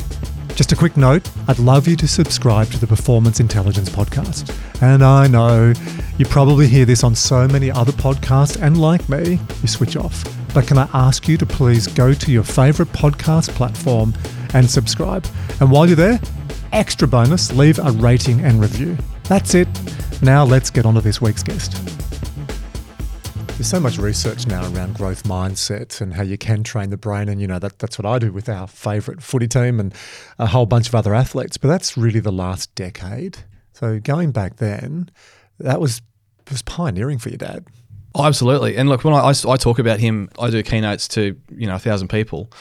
Just 0.55 0.71
a 0.71 0.75
quick 0.75 0.95
note 0.95 1.27
I'd 1.47 1.57
love 1.57 1.87
you 1.87 1.95
to 1.95 2.07
subscribe 2.07 2.69
to 2.69 2.79
the 2.79 2.85
Performance 2.85 3.39
Intelligence 3.39 3.89
Podcast. 3.89 4.55
And 4.81 5.03
I 5.03 5.27
know 5.27 5.73
you 6.17 6.25
probably 6.25 6.67
hear 6.67 6.85
this 6.85 7.03
on 7.03 7.15
so 7.15 7.47
many 7.47 7.71
other 7.71 7.91
podcasts, 7.91 8.61
and 8.61 8.79
like 8.79 9.09
me, 9.09 9.39
you 9.61 9.67
switch 9.67 9.97
off. 9.97 10.23
But 10.53 10.67
can 10.67 10.77
I 10.77 10.87
ask 10.93 11.27
you 11.27 11.37
to 11.37 11.45
please 11.47 11.87
go 11.87 12.13
to 12.13 12.31
your 12.31 12.43
favorite 12.43 12.89
podcast 12.89 13.49
platform 13.55 14.13
and 14.53 14.69
subscribe? 14.69 15.25
And 15.59 15.71
while 15.71 15.85
you're 15.85 15.95
there, 15.95 16.19
extra 16.71 17.07
bonus, 17.07 17.51
leave 17.53 17.79
a 17.79 17.91
rating 17.91 18.41
and 18.41 18.59
review. 18.59 18.97
That's 19.23 19.53
it. 19.55 19.67
Now 20.21 20.43
let's 20.43 20.69
get 20.69 20.85
on 20.85 20.93
to 20.95 21.01
this 21.01 21.21
week's 21.21 21.43
guest. 21.43 21.73
There's 23.63 23.67
so 23.67 23.79
much 23.79 23.97
research 23.97 24.47
now 24.47 24.63
around 24.73 24.95
growth 24.95 25.23
mindset 25.23 26.01
and 26.01 26.13
how 26.13 26.23
you 26.23 26.37
can 26.37 26.63
train 26.63 26.89
the 26.89 26.97
brain. 26.97 27.29
And, 27.29 27.39
you 27.39 27.47
know, 27.47 27.59
that, 27.59 27.77
that's 27.79 27.99
what 27.99 28.05
I 28.05 28.17
do 28.17 28.31
with 28.31 28.49
our 28.49 28.67
favourite 28.67 29.21
footy 29.21 29.47
team 29.47 29.79
and 29.79 29.93
a 30.39 30.47
whole 30.47 30.65
bunch 30.65 30.87
of 30.87 30.95
other 30.95 31.13
athletes. 31.13 31.57
But 31.57 31.67
that's 31.67 31.95
really 31.95 32.19
the 32.19 32.31
last 32.31 32.73
decade. 32.75 33.37
So 33.73 33.99
going 33.99 34.31
back 34.31 34.57
then, 34.57 35.11
that 35.59 35.79
was, 35.79 36.01
was 36.49 36.61
pioneering 36.63 37.19
for 37.19 37.29
your 37.29 37.37
dad. 37.37 37.67
Oh, 38.15 38.25
absolutely. 38.25 38.75
And 38.75 38.89
look, 38.89 39.03
when 39.03 39.13
I, 39.13 39.19
I, 39.19 39.33
I, 39.47 39.57
talk 39.57 39.79
about 39.79 39.99
him, 39.99 40.29
I 40.39 40.49
do 40.49 40.61
keynotes 40.63 41.07
to, 41.09 41.39
you 41.55 41.67
know, 41.67 41.75
a 41.75 41.79
thousand 41.79 42.09
people 42.09 42.51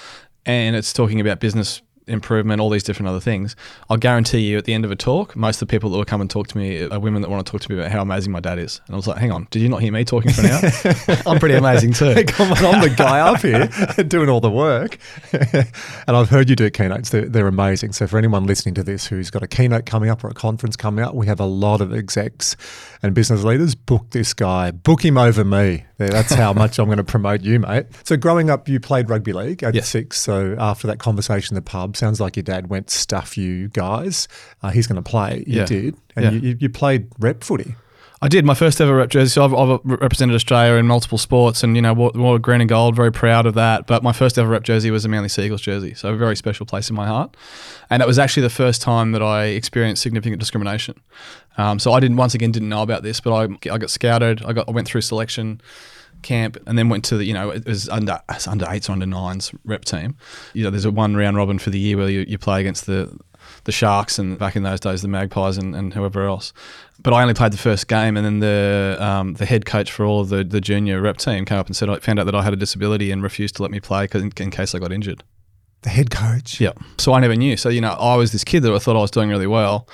and 0.46 0.76
it's 0.76 0.92
talking 0.92 1.20
about 1.20 1.40
business 1.40 1.82
improvement, 2.06 2.61
all 2.61 2.70
these 2.70 2.82
different 2.82 3.08
other 3.08 3.20
things. 3.20 3.54
I'll 3.88 3.96
guarantee 3.96 4.40
you 4.40 4.58
at 4.58 4.64
the 4.64 4.75
end 4.75 4.84
of 4.84 4.90
a 4.90 4.96
talk, 4.96 5.37
most 5.37 5.62
of 5.62 5.68
the 5.68 5.72
people 5.72 5.90
that 5.90 5.96
will 5.96 6.04
come 6.04 6.20
and 6.20 6.28
talk 6.28 6.49
to 6.49 6.58
me 6.58 6.88
are 6.88 6.99
women 6.99 7.22
that 7.22 7.30
want 7.30 7.46
to 7.46 7.50
talk 7.50 7.61
to 7.62 7.72
me 7.72 7.78
about 7.78 7.90
how 7.90 8.02
amazing 8.02 8.32
my 8.32 8.40
dad 8.40 8.58
is. 8.58 8.80
And 8.87 8.94
I 8.94 8.96
was 8.96 9.06
like, 9.06 9.18
hang 9.18 9.30
on, 9.30 9.46
did 9.50 9.62
you 9.62 9.68
not 9.68 9.82
hear 9.82 9.92
me 9.92 10.04
talking 10.04 10.32
for 10.32 10.42
an 10.42 10.50
hour? 10.50 11.22
I'm 11.26 11.38
pretty 11.38 11.54
amazing 11.54 11.92
too. 11.92 12.25
Come 12.26 12.52
on, 12.52 12.64
I'm 12.64 12.80
the 12.88 12.94
guy 12.94 13.20
up 13.20 13.40
here 13.40 13.66
doing 14.08 14.28
all 14.28 14.40
the 14.40 14.50
work. 14.50 14.99
and 15.32 16.16
I've 16.16 16.28
heard 16.28 16.50
you 16.50 16.56
do 16.56 16.70
keynotes. 16.70 17.11
They're, 17.11 17.28
they're 17.28 17.49
amazing. 17.49 17.92
So 17.92 18.06
for 18.06 18.18
anyone 18.18 18.46
listening 18.46 18.75
to 18.76 18.82
this 18.82 19.06
who's 19.06 19.30
got 19.30 19.42
a 19.42 19.49
keynote 19.49 19.87
coming 19.87 20.11
up 20.11 20.25
or 20.25 20.28
a 20.28 20.34
conference 20.34 20.76
coming 20.76 21.04
up, 21.04 21.14
we 21.14 21.26
have 21.26 21.40
a 21.40 21.46
lot 21.46 21.80
of 21.80 21.92
execs 21.92 22.56
and 23.02 23.14
business 23.14 23.44
leaders. 23.44 23.75
Book 23.75 24.11
this 24.11 24.34
guy. 24.34 24.70
Book 24.70 25.04
him 25.04 25.18
over 25.18 25.44
me. 25.44 25.84
That's 26.09 26.32
how 26.32 26.52
much 26.52 26.78
I'm 26.78 26.87
going 26.87 26.99
to 26.99 27.04
promote 27.04 27.42
you, 27.42 27.59
mate. 27.61 27.87
So 28.04 28.16
growing 28.16 28.50
up, 28.50 28.68
you 28.68 28.80
played 28.80 29.09
rugby 29.11 29.32
league 29.32 29.62
at 29.62 29.75
Yes. 29.75 29.88
six. 29.88 30.21
So 30.21 30.56
after 30.59 30.87
that 30.87 30.99
conversation 30.99 31.54
in 31.54 31.56
the 31.56 31.68
pub, 31.68 31.97
sounds 31.97 32.21
like 32.21 32.37
your 32.37 32.42
dad 32.44 32.68
went 32.68 32.90
stuff 32.90 33.37
you 33.37 33.68
guys. 33.68 34.28
Uh, 34.62 34.71
he's 34.71 34.87
going 34.87 35.02
to 35.02 35.09
play. 35.09 35.44
You 35.47 35.61
Yeah. 35.61 35.64
did, 35.66 35.97
and 36.16 36.25
Yeah. 36.25 36.30
you, 36.32 36.40
you, 36.40 36.56
you 36.61 36.68
played 36.68 37.06
rep 37.18 37.44
footy. 37.44 37.75
I 38.25 38.28
did 38.28 38.44
my 38.44 38.54
first 38.54 38.80
ever 38.80 38.94
rep 38.94 39.09
jersey. 39.09 39.30
So 39.30 39.44
I've, 39.44 39.52
I've 39.52 39.80
represented 39.82 40.37
Australia 40.37 40.75
in 40.78 40.87
multiple 40.87 41.18
sports, 41.18 41.64
and 41.64 41.75
you 41.75 41.82
know, 41.82 41.92
wore, 41.92 42.12
wore 42.14 42.38
green 42.38 42.61
and 42.61 42.68
gold. 42.71 42.94
Very 42.94 43.11
proud 43.11 43.47
of 43.47 43.54
that. 43.54 43.88
But 43.88 44.04
my 44.04 44.12
first 44.12 44.38
ever 44.38 44.49
rep 44.49 44.62
jersey 44.62 44.92
was 44.92 45.04
a 45.04 45.09
Manly 45.09 45.28
Sea 45.28 45.47
Eagles 45.47 45.61
jersey, 45.61 45.94
so 45.94 46.11
a 46.11 46.16
very 46.16 46.37
special 46.37 46.64
place 46.64 46.88
in 46.88 46.94
my 46.94 47.09
heart. 47.09 47.37
And 47.90 48.00
it 48.00 48.06
was 48.06 48.21
actually 48.21 48.44
the 48.44 48.50
first 48.50 48.80
time 48.80 49.11
that 49.11 49.23
I 49.25 49.47
experienced 49.47 50.02
significant 50.02 50.38
discrimination. 50.38 51.00
Um, 51.59 51.80
so 51.80 51.92
I 51.94 51.99
didn't 51.99 52.16
once 52.16 52.32
again 52.37 52.52
didn't 52.52 52.68
know 52.68 52.82
about 52.82 53.02
this, 53.02 53.18
but 53.21 53.35
I, 53.35 53.42
I 53.73 53.78
got 53.78 53.90
scouted. 53.90 54.40
I 54.44 54.52
got 54.52 54.68
I 54.68 54.71
went 54.71 54.87
through 54.87 55.00
selection 55.00 55.61
camp 56.22 56.56
and 56.66 56.78
then 56.78 56.88
went 56.88 57.04
to 57.04 57.16
the 57.16 57.24
you 57.24 57.34
know 57.34 57.50
it 57.50 57.66
was 57.66 57.88
under 57.88 58.20
it's 58.30 58.48
under 58.48 58.66
eights 58.68 58.88
or 58.88 58.92
under 58.92 59.06
nines 59.06 59.52
rep 59.64 59.84
team. 59.84 60.16
You 60.54 60.64
know, 60.64 60.70
there's 60.70 60.84
a 60.84 60.90
one 60.90 61.16
round 61.16 61.36
robin 61.36 61.58
for 61.58 61.70
the 61.70 61.78
year 61.78 61.96
where 61.96 62.08
you, 62.08 62.24
you 62.26 62.38
play 62.38 62.60
against 62.60 62.86
the 62.86 63.16
the 63.64 63.72
Sharks 63.72 64.18
and 64.18 64.38
back 64.38 64.56
in 64.56 64.62
those 64.62 64.80
days 64.80 65.02
the 65.02 65.08
Magpies 65.08 65.58
and, 65.58 65.74
and 65.74 65.94
whoever 65.94 66.26
else. 66.26 66.52
But 67.00 67.12
I 67.12 67.22
only 67.22 67.34
played 67.34 67.52
the 67.52 67.58
first 67.58 67.88
game, 67.88 68.16
and 68.16 68.24
then 68.24 68.38
the 68.38 68.96
um, 69.00 69.34
the 69.34 69.46
head 69.46 69.66
coach 69.66 69.90
for 69.90 70.04
all 70.04 70.24
the, 70.24 70.44
the 70.44 70.60
junior 70.60 71.00
rep 71.00 71.16
team 71.16 71.44
came 71.44 71.58
up 71.58 71.66
and 71.66 71.76
said 71.76 71.88
I 71.88 71.98
found 71.98 72.20
out 72.20 72.26
that 72.26 72.34
I 72.34 72.42
had 72.42 72.52
a 72.52 72.56
disability 72.56 73.10
and 73.10 73.22
refused 73.22 73.56
to 73.56 73.62
let 73.62 73.70
me 73.70 73.80
play 73.80 74.08
in, 74.14 74.32
in 74.36 74.50
case 74.50 74.74
I 74.74 74.78
got 74.78 74.92
injured. 74.92 75.24
The 75.82 75.90
head 75.90 76.12
coach. 76.12 76.60
Yeah. 76.60 76.72
So 76.98 77.12
I 77.12 77.20
never 77.20 77.34
knew. 77.34 77.56
So 77.56 77.68
you 77.68 77.80
know, 77.80 77.92
I 77.92 78.14
was 78.14 78.30
this 78.30 78.44
kid 78.44 78.62
that 78.62 78.72
I 78.72 78.78
thought 78.78 78.96
I 78.96 79.00
was 79.00 79.10
doing 79.10 79.30
really 79.30 79.48
well, 79.48 79.88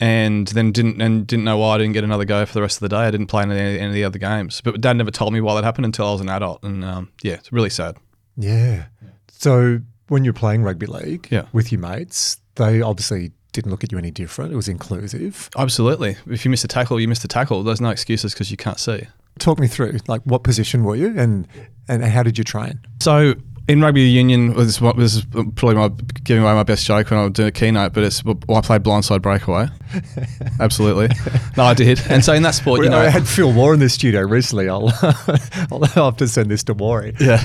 and 0.00 0.48
then 0.48 0.72
didn't 0.72 1.00
and 1.00 1.26
didn't 1.26 1.44
know 1.44 1.58
why 1.58 1.74
I 1.74 1.78
didn't 1.78 1.92
get 1.92 2.04
another 2.04 2.24
go 2.24 2.44
for 2.46 2.54
the 2.54 2.62
rest 2.62 2.78
of 2.78 2.80
the 2.80 2.88
day. 2.88 3.02
I 3.02 3.10
didn't 3.10 3.26
play 3.28 3.42
in 3.42 3.50
any, 3.52 3.78
any 3.78 3.86
of 3.88 3.94
the 3.94 4.04
other 4.04 4.18
games. 4.18 4.60
But 4.62 4.80
Dad 4.80 4.96
never 4.96 5.10
told 5.10 5.32
me 5.32 5.40
why 5.40 5.54
that 5.54 5.64
happened 5.64 5.84
until 5.84 6.08
I 6.08 6.12
was 6.12 6.20
an 6.20 6.28
adult, 6.28 6.62
and 6.64 6.84
um, 6.84 7.10
yeah, 7.22 7.34
it's 7.34 7.52
really 7.52 7.70
sad. 7.70 7.96
Yeah. 8.36 8.86
So 9.28 9.80
when 10.08 10.24
you're 10.24 10.32
playing 10.32 10.62
rugby 10.62 10.86
league 10.86 11.28
Yeah. 11.30 11.44
with 11.52 11.70
your 11.70 11.80
mates, 11.80 12.38
they 12.56 12.80
obviously 12.82 13.32
didn't 13.52 13.70
look 13.70 13.82
at 13.84 13.90
you 13.92 13.98
any 13.98 14.10
different. 14.10 14.52
It 14.52 14.56
was 14.56 14.68
inclusive. 14.68 15.50
Absolutely. 15.58 16.16
If 16.28 16.44
you 16.44 16.50
miss 16.50 16.64
a 16.64 16.68
tackle, 16.68 17.00
you 17.00 17.08
missed 17.08 17.24
a 17.24 17.28
tackle. 17.28 17.62
There's 17.62 17.80
no 17.80 17.90
excuses 17.90 18.32
because 18.32 18.50
you 18.50 18.56
can't 18.56 18.78
see. 18.78 19.02
Talk 19.38 19.58
me 19.58 19.66
through, 19.68 19.98
like, 20.08 20.22
what 20.24 20.42
position 20.42 20.84
were 20.84 20.96
you, 20.96 21.18
and 21.18 21.46
and 21.88 22.04
how 22.04 22.22
did 22.22 22.38
you 22.38 22.44
train? 22.44 22.80
So 23.00 23.34
in 23.68 23.80
rugby 23.80 24.02
union, 24.02 24.54
this, 24.54 24.66
is 24.68 24.80
what- 24.80 24.96
this 24.96 25.14
is 25.16 25.24
probably 25.24 25.74
my 25.74 25.88
giving 26.24 26.42
away 26.44 26.52
my 26.54 26.62
best 26.64 26.84
joke 26.86 27.10
when 27.10 27.18
I 27.20 27.28
do 27.28 27.46
a 27.46 27.50
keynote, 27.50 27.92
but 27.92 28.02
it's 28.04 28.22
I 28.26 28.60
played 28.60 28.82
blindside 28.82 29.22
breakaway. 29.22 29.68
Absolutely, 30.60 31.08
no, 31.56 31.64
I 31.64 31.74
did. 31.74 32.00
And 32.08 32.24
so 32.24 32.32
in 32.32 32.42
that 32.42 32.54
sport, 32.54 32.82
you 32.82 32.90
know, 32.90 32.98
I 32.98 33.08
had 33.08 33.26
Phil 33.26 33.52
Moore 33.52 33.74
in 33.74 33.80
the 33.80 33.88
studio 33.88 34.22
recently. 34.22 34.68
I'll 34.68 34.92
I'll 35.70 35.84
have 35.84 36.16
to 36.18 36.28
send 36.28 36.50
this 36.50 36.64
to 36.64 36.74
Maury. 36.74 37.14
Yeah. 37.20 37.44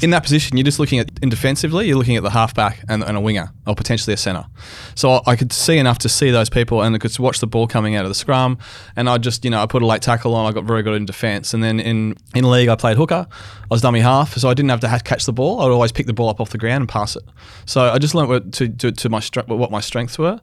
In 0.00 0.10
that 0.10 0.22
position, 0.22 0.56
you're 0.56 0.64
just 0.64 0.78
looking 0.78 0.98
at, 0.98 1.10
in 1.22 1.28
defensively, 1.28 1.86
you're 1.86 1.98
looking 1.98 2.16
at 2.16 2.22
the 2.22 2.30
halfback 2.30 2.82
and, 2.88 3.02
and 3.02 3.16
a 3.16 3.20
winger, 3.20 3.52
or 3.66 3.74
potentially 3.74 4.14
a 4.14 4.16
centre. 4.16 4.46
So 4.94 5.20
I, 5.26 5.36
could 5.36 5.52
see 5.52 5.78
enough 5.78 5.98
to 5.98 6.08
see 6.08 6.30
those 6.30 6.48
people 6.48 6.82
and 6.82 6.94
I 6.94 6.98
could 6.98 7.16
watch 7.18 7.40
the 7.40 7.46
ball 7.46 7.66
coming 7.66 7.94
out 7.94 8.04
of 8.04 8.10
the 8.10 8.14
scrum. 8.14 8.58
And 8.96 9.08
I 9.08 9.18
just, 9.18 9.44
you 9.44 9.50
know, 9.50 9.62
I 9.62 9.66
put 9.66 9.82
a 9.82 9.86
late 9.86 10.02
tackle 10.02 10.34
on, 10.34 10.46
I 10.46 10.52
got 10.52 10.64
very 10.64 10.82
good 10.82 10.94
in 10.94 11.04
defence. 11.04 11.52
And 11.52 11.62
then 11.62 11.78
in, 11.80 12.16
in 12.34 12.50
league, 12.50 12.68
I 12.68 12.76
played 12.76 12.96
hooker. 12.96 13.26
I 13.30 13.66
was 13.68 13.82
dummy 13.82 14.00
half, 14.00 14.34
so 14.36 14.48
I 14.48 14.54
didn't 14.54 14.70
have 14.70 14.80
to 14.80 14.88
ha- 14.88 14.98
catch 15.04 15.26
the 15.26 15.32
ball. 15.32 15.60
I'd 15.60 15.70
always 15.70 15.92
pick 15.92 16.06
the 16.06 16.12
ball 16.12 16.28
up 16.28 16.40
off 16.40 16.50
the 16.50 16.58
ground 16.58 16.82
and 16.82 16.88
pass 16.88 17.14
it. 17.14 17.22
So 17.66 17.82
I 17.82 17.98
just 17.98 18.14
learnt 18.14 18.28
what, 18.28 18.52
to, 18.54 18.68
to, 18.68 18.92
to 18.92 19.08
my 19.08 19.20
what 19.46 19.70
my 19.70 19.80
strengths 19.80 20.18
were. 20.18 20.40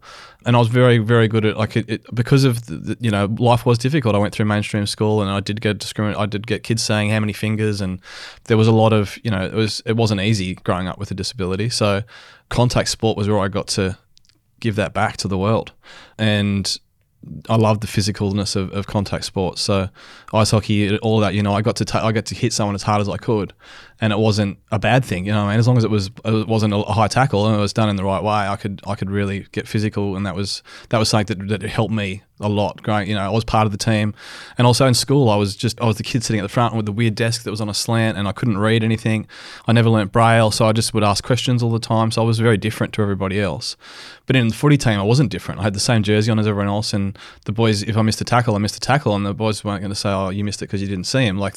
And 0.48 0.56
I 0.56 0.60
was 0.60 0.70
very, 0.70 0.98
very 0.98 1.27
good 1.27 1.46
at 1.46 1.58
like 1.58 1.75
it, 1.75 1.89
it 1.89 2.16
because 2.16 2.44
of 2.44 2.66
the, 2.66 2.77
the, 2.77 2.98
you 3.00 3.12
know 3.12 3.25
life 3.38 3.66
was 3.66 3.77
difficult. 3.77 4.16
I 4.16 4.18
went 4.18 4.34
through 4.34 4.46
mainstream 4.46 4.88
school 4.88 5.22
and 5.22 5.30
I 5.30 5.42
did 5.42 5.62
get 5.62 5.77
discriminate. 5.77 6.18
I 6.18 6.25
did 6.25 6.48
get 6.48 6.63
kids 6.63 6.82
saying 6.82 7.12
how 7.12 7.20
many 7.20 7.34
fingers, 7.34 7.82
and 7.82 8.00
there 8.46 8.58
was 8.58 8.68
a 8.68 8.72
lot 8.72 8.94
of 8.94 9.20
you 9.24 9.30
know 9.30 9.46
it 9.46 9.54
was 9.54 9.84
it 9.86 9.98
wasn't 9.98 10.22
easy 10.22 10.56
growing 10.56 10.88
up 10.88 10.98
with 10.98 11.12
a 11.12 11.13
disability. 11.13 11.70
So 11.70 12.01
contact 12.50 12.89
sport 12.89 13.18
was 13.18 13.27
where 13.27 13.39
I 13.39 13.50
got 13.50 13.68
to 13.70 13.98
give 14.60 14.75
that 14.77 14.94
back 14.94 15.18
to 15.18 15.27
the 15.27 15.38
world, 15.38 15.74
and 16.18 16.80
I 17.50 17.56
love 17.56 17.82
the 17.82 17.88
physicalness 17.88 18.56
of, 18.56 18.72
of 18.72 18.88
contact 18.88 19.25
sports. 19.25 19.62
So 19.62 19.89
ice 20.34 20.51
hockey, 20.51 20.98
all 21.00 21.20
that, 21.20 21.34
you 21.34 21.44
know, 21.44 21.54
I 21.54 21.62
got 21.62 21.75
to 21.77 22.04
I 22.04 22.12
got 22.12 22.25
to 22.27 22.36
hit 22.36 22.54
someone 22.54 22.75
as 22.75 22.84
hard 22.84 23.01
as 23.01 23.10
I 23.10 23.18
could, 23.18 23.54
and 24.00 24.13
it 24.13 24.20
wasn't 24.20 24.58
a 24.72 24.80
bad 24.80 25.04
thing. 25.04 25.25
You 25.25 25.32
know, 25.32 25.46
I 25.46 25.51
mean, 25.51 25.60
as 25.60 25.68
long 25.68 25.77
as 25.77 25.84
it 25.84 25.89
was 25.89 26.12
it 26.25 26.48
wasn't 26.48 26.74
a 26.74 26.84
high 26.84 27.08
tackle 27.08 27.48
and 27.48 27.56
it 27.56 27.60
was 27.60 27.74
done 27.74 27.89
in 27.89 27.96
the 27.96 28.04
right 28.04 28.24
way, 28.24 28.34
I 28.48 28.56
could 28.56 28.82
I 28.86 28.96
could 28.96 29.10
really 29.10 29.48
get 29.51 29.68
physical, 29.68 30.16
and 30.16 30.25
that 30.25 30.36
was 30.36 30.62
that 30.89 30.98
was 30.98 31.10
something 31.10 31.48
that, 31.48 31.62
that 31.62 31.70
helped 31.70 31.94
me 31.94 32.24
a 32.39 32.48
lot. 32.48 32.84
Growing, 32.84 33.10
you 33.10 33.16
know, 33.16 33.22
I 33.22 33.30
was 33.30 33.44
part 33.44 33.66
of 33.66 33.72
the 33.72 33.77
team, 33.77 34.13
and 34.58 34.68
also 34.68 34.86
in 34.86 34.94
school, 34.94 35.30
I 35.30 35.36
was 35.36 35.56
just 35.56 35.80
I 35.82 35.86
was 35.86 35.98
the 35.98 36.04
kid 36.04 36.24
sitting 36.24 36.39
at 36.39 36.44
the 36.44 36.50
front 36.50 36.75
with 36.75 36.86
the 36.86 36.92
weird 36.92 37.16
desk 37.16 37.44
that 37.44 37.51
was 37.51 37.62
on 37.62 37.70
a 37.70 37.74
slant, 37.74 38.18
and 38.18 38.27
I 38.27 38.32
couldn't 38.32 38.58
read 38.58 38.84
anything. 38.84 39.27
I 39.68 39.74
never 39.74 39.89
learnt 39.89 40.12
braille, 40.12 40.51
so 40.51 40.68
I 40.68 40.74
just 40.74 40.94
would 40.94 41.04
ask 41.04 41.24
questions 41.24 41.63
all 41.63 41.72
the 41.72 41.80
time. 41.80 42.12
So 42.12 42.22
I 42.22 42.25
was 42.25 42.39
very 42.39 42.58
different 42.58 42.94
to 42.94 43.01
everybody 43.01 43.39
else. 43.39 43.75
But 44.27 44.36
in 44.36 44.50
the 44.50 44.54
footy 44.54 44.77
team, 44.77 45.00
I 45.00 45.04
wasn't 45.04 45.32
different. 45.32 45.62
I 45.62 45.63
had 45.63 45.74
the 45.74 45.80
same 45.80 46.04
jersey 46.04 46.30
on 46.30 46.38
as 46.38 46.48
everyone 46.48 46.68
else, 46.68 46.94
and 46.94 47.18
the 47.46 47.54
boys, 47.54 47.82
if 47.84 47.98
I 47.98 48.01
missed 48.01 48.22
a 48.22 48.25
tackle, 48.25 48.56
I 48.56 48.60
missed 48.60 48.75
a 48.75 48.82
tackle, 48.82 49.16
and 49.16 49.25
the 49.25 49.34
boys 49.34 49.63
weren't 49.63 49.82
going 49.82 49.92
to 49.92 49.96
say, 49.96 50.10
"Oh, 50.10 50.30
you 50.30 50.44
missed 50.44 50.62
it 50.62 50.66
because 50.66 50.82
you 50.82 50.88
didn't 50.88 51.06
see 51.06 51.25
him." 51.25 51.38
Like, 51.38 51.56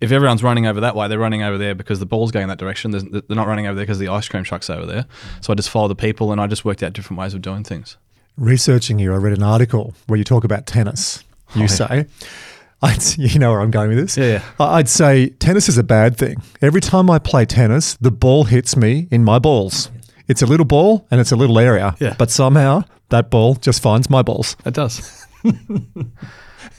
if 0.00 0.12
everyone's 0.12 0.42
running 0.42 0.66
over 0.66 0.80
that 0.80 0.96
way, 0.96 1.08
they're 1.08 1.18
running 1.18 1.42
over 1.42 1.58
there 1.58 1.74
because 1.82 1.98
the 2.00 2.06
ball's 2.06 2.30
going 2.30 2.48
that 2.48 2.58
direction. 2.58 2.90
There's- 2.92 3.06
They're 3.10 3.36
not 3.36 3.46
running 3.46 3.66
over 3.66 3.74
there 3.76 3.84
because 3.84 3.98
the 3.98 4.08
ice 4.08 4.28
cream 4.28 4.44
truck's 4.44 4.70
over 4.70 4.86
there. 4.86 5.06
So 5.40 5.52
I 5.52 5.56
just 5.56 5.70
followed 5.70 5.88
the 5.88 5.94
people, 5.96 6.32
and 6.32 6.40
I 6.40 6.46
just 6.46 6.64
worked 6.64 6.82
out 6.82 6.92
different 6.92 7.18
ways 7.20 7.34
of 7.34 7.42
doing 7.42 7.64
things. 7.64 7.96
Researching 8.38 8.98
you, 8.98 9.12
I 9.12 9.16
read 9.16 9.36
an 9.36 9.42
article 9.42 9.94
where 10.06 10.16
you 10.16 10.24
talk 10.24 10.44
about 10.44 10.66
tennis. 10.66 11.22
You 11.54 11.60
Oh, 11.60 11.64
yeah. 11.64 11.66
say, 11.66 12.06
I'd, 12.82 13.18
you 13.18 13.38
know 13.38 13.50
where 13.52 13.60
I'm 13.60 13.70
going 13.70 13.90
with 13.90 13.98
this? 13.98 14.16
Yeah, 14.16 14.24
yeah. 14.26 14.42
I'd 14.58 14.88
say 14.88 15.28
tennis 15.28 15.68
is 15.68 15.78
a 15.78 15.82
bad 15.84 16.16
thing. 16.16 16.42
Every 16.60 16.80
time 16.80 17.10
I 17.10 17.18
play 17.18 17.44
tennis, 17.44 17.94
the 18.00 18.10
ball 18.10 18.44
hits 18.44 18.76
me 18.76 19.06
in 19.10 19.22
my 19.22 19.38
balls. 19.38 19.90
It's 20.28 20.40
a 20.42 20.46
little 20.46 20.64
ball 20.66 21.06
and 21.10 21.20
it's 21.20 21.30
a 21.30 21.36
little 21.36 21.58
area. 21.58 21.94
Yeah. 22.00 22.14
But 22.18 22.30
somehow 22.30 22.84
that 23.10 23.30
ball 23.30 23.54
just 23.56 23.82
finds 23.82 24.08
my 24.08 24.22
balls. 24.22 24.56
It 24.64 24.74
does. 24.74 25.26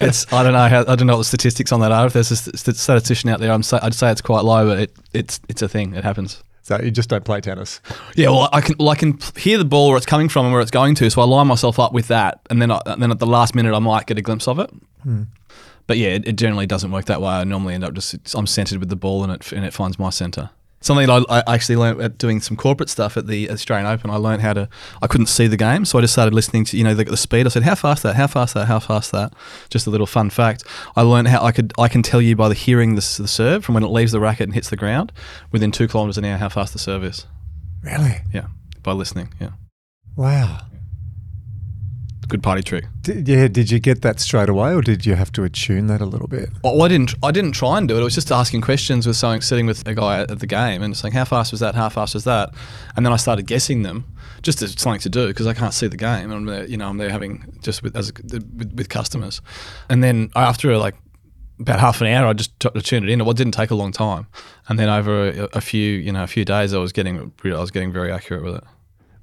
it's 0.04 0.32
I 0.32 0.44
don't 0.44 0.54
know 0.54 0.68
how 0.68 0.82
I 0.82 0.96
don't 0.96 1.08
know 1.08 1.14
what 1.14 1.20
the 1.20 1.26
statistics 1.26 1.72
on 1.72 1.80
that 1.82 1.92
are. 1.92 2.08
If 2.08 2.14
there's 2.14 2.32
a 2.32 2.36
st- 2.36 2.76
statistician 2.76 3.30
out 3.30 3.40
there, 3.40 3.52
I'm 3.52 3.64
say, 3.64 3.80
I'd 3.82 3.94
say 3.94 4.12
it's 4.12 4.22
quite 4.22 4.44
low, 4.44 4.68
but 4.68 4.80
it, 4.80 4.96
it's 5.14 5.40
it's 5.50 5.62
a 5.62 5.68
thing. 5.68 5.96
It 5.96 6.04
happens. 6.04 6.44
So 6.64 6.80
you 6.82 6.92
just 6.92 7.10
don't 7.10 7.26
play 7.26 7.42
tennis. 7.42 7.82
Yeah, 8.16 8.30
well, 8.30 8.50
I 8.54 8.62
can 8.62 8.76
well, 8.80 8.90
I 8.90 8.96
can 8.96 9.20
hear 9.36 9.58
the 9.58 9.66
ball 9.66 9.90
where 9.90 9.98
it's 9.98 10.06
coming 10.06 10.30
from 10.30 10.46
and 10.46 10.54
where 10.54 10.62
it's 10.62 10.72
going 10.72 10.96
to, 10.96 11.10
so 11.10 11.22
I 11.22 11.26
line 11.26 11.48
myself 11.48 11.78
up 11.78 11.92
with 11.92 12.08
that, 12.08 12.40
and 12.50 12.62
then 12.62 12.72
I, 12.72 12.80
and 12.86 13.04
then 13.04 13.12
at 13.12 13.20
the 13.20 13.26
last 13.26 13.54
minute 13.54 13.74
I 13.74 13.80
might 13.80 14.06
get 14.06 14.18
a 14.18 14.22
glimpse 14.22 14.48
of 14.48 14.60
it. 14.60 14.70
Hmm. 15.04 15.24
But 15.88 15.98
yeah, 15.98 16.10
it, 16.10 16.26
it 16.26 16.36
generally 16.38 16.66
doesn't 16.66 16.92
work 16.92 17.06
that 17.06 17.22
way. 17.22 17.32
I 17.32 17.44
normally 17.44 17.74
end 17.74 17.84
up 17.84 17.94
just 17.94 18.16
I'm 18.34 18.48
centered 18.48 18.80
with 18.80 18.88
the 18.90 18.96
ball, 18.96 19.24
and 19.24 19.34
it 19.34 19.52
and 19.52 19.66
it 19.66 19.74
finds 19.74 20.00
my 20.00 20.10
center. 20.10 20.52
Something 20.84 21.08
that 21.08 21.26
I, 21.30 21.40
I 21.40 21.56
actually 21.56 21.78
learned 21.78 22.02
at 22.02 22.18
doing 22.18 22.42
some 22.42 22.58
corporate 22.58 22.90
stuff 22.90 23.16
at 23.16 23.26
the 23.26 23.50
Australian 23.50 23.88
Open. 23.88 24.10
I 24.10 24.18
learned 24.18 24.42
how 24.42 24.52
to. 24.54 24.68
I 25.02 25.08
couldn't 25.08 25.28
see 25.28 25.48
the 25.48 25.58
game, 25.58 25.86
so 25.86 25.98
I 25.98 26.02
just 26.02 26.12
started 26.12 26.34
listening 26.34 26.66
to 26.66 26.78
you 26.78 26.84
know 26.84 26.94
the, 26.94 27.06
the 27.06 27.16
speed. 27.18 27.46
I 27.46 27.50
said, 27.50 27.64
"How 27.64 27.76
fast 27.76 28.04
that? 28.04 28.16
How 28.16 28.28
fast 28.28 28.54
that? 28.54 28.68
How 28.68 28.80
fast 28.80 29.14
that?" 29.14 29.34
Just 29.70 29.88
a 29.88 29.90
little 29.90 30.06
fun 30.06 30.30
fact. 30.30 30.66
I 30.96 31.02
learned 31.02 31.30
how 31.30 31.42
I 31.42 31.54
could. 31.54 31.72
I 31.80 31.88
can 31.88 32.04
tell 32.04 32.22
you 32.22 32.36
by 32.36 32.50
the 32.50 32.56
hearing 32.56 32.96
the, 32.96 33.16
the 33.18 33.28
serve 33.28 33.64
from 33.64 33.76
when 33.76 33.84
it 33.84 33.88
leaves 33.88 34.12
the 34.12 34.20
racket 34.20 34.44
and 34.44 34.54
hits 34.54 34.70
the 34.70 34.76
ground 34.76 35.14
within 35.54 35.72
two 35.72 35.88
kilometers 35.88 36.18
an 36.18 36.26
hour 36.26 36.38
how 36.38 36.50
fast 36.50 36.74
the 36.74 36.80
serve 36.80 37.04
is. 37.06 37.26
Really? 37.82 38.18
Yeah, 38.34 38.48
by 38.84 38.92
listening. 38.92 39.34
Yeah, 39.40 39.52
Wow. 40.18 40.60
Good 42.28 42.44
party 42.44 42.64
trick. 42.64 42.86
Did, 43.02 43.28
yeah, 43.28 43.48
did 43.48 43.72
you 43.72 43.80
get 43.80 44.02
that 44.02 44.20
straight 44.20 44.50
away 44.50 44.74
or 44.74 44.82
did 44.82 45.06
you 45.06 45.16
have 45.16 45.32
to 45.34 45.44
attune 45.44 45.88
that 45.88 46.02
a 46.02 46.06
little 46.06 46.28
bit? 46.28 46.50
Well, 46.64 46.82
I 46.82 46.88
didn't. 46.88 47.16
I 47.24 47.32
didn't 47.32 47.54
try 47.54 47.78
and 47.78 47.88
do 47.88 47.98
it. 47.98 48.02
It 48.02 48.04
was 48.04 48.16
just 48.16 48.32
asking 48.32 48.62
questions 48.62 49.06
with 49.08 49.16
someone 49.16 49.42
sitting 49.42 49.66
with 49.66 49.88
a 49.88 49.94
guy 49.94 50.22
at 50.22 50.40
the 50.40 50.48
game 50.48 50.82
and 50.82 50.96
saying, 50.96 51.14
"How 51.14 51.26
fast 51.26 51.52
was 51.52 51.60
that? 51.60 51.76
How 51.76 51.90
fast 51.90 52.14
was 52.14 52.24
that?" 52.24 52.54
And 52.96 53.06
then 53.06 53.14
I 53.14 53.18
started 53.18 53.48
guessing 53.48 53.84
them, 53.84 54.06
just 54.42 54.62
as 54.62 54.80
something 54.80 55.02
to 55.02 55.10
do 55.10 55.28
because 55.28 55.48
I 55.48 55.54
can't 55.54 55.74
see 55.74 55.88
the 55.88 55.98
game. 55.98 56.32
And 56.32 56.34
I'm 56.34 56.46
there, 56.46 56.66
you 56.66 56.78
know, 56.78 56.88
I'm 56.88 56.98
there 56.98 57.10
having 57.10 57.58
just 57.62 57.84
with 57.84 57.96
as 57.96 58.10
a, 58.10 58.14
with, 58.24 58.74
with 58.76 58.90
customers, 58.90 59.42
and 59.90 60.04
then 60.04 60.30
after 60.36 60.76
like 60.78 60.96
about 61.60 61.80
half 61.80 62.02
an 62.02 62.08
hour, 62.08 62.28
I 62.28 62.34
just 62.34 62.60
t- 62.60 62.70
tuned 62.82 63.06
it 63.08 63.12
in. 63.12 63.22
It 63.22 63.38
didn't 63.38 63.54
take 63.54 63.72
a 63.72 63.76
long 63.76 63.92
time, 63.92 64.28
and 64.68 64.80
then 64.80 64.90
over 64.90 65.30
a, 65.30 65.50
a 65.54 65.62
few, 65.62 65.98
you 65.98 66.12
know, 66.12 66.24
a 66.24 66.28
few 66.28 66.46
days, 66.46 66.74
I 66.74 66.78
was 66.80 66.92
getting, 66.92 67.32
I 67.44 67.60
was 67.60 67.72
getting 67.72 67.92
very 67.92 68.12
accurate 68.12 68.44
with 68.44 68.56
it. 68.56 68.64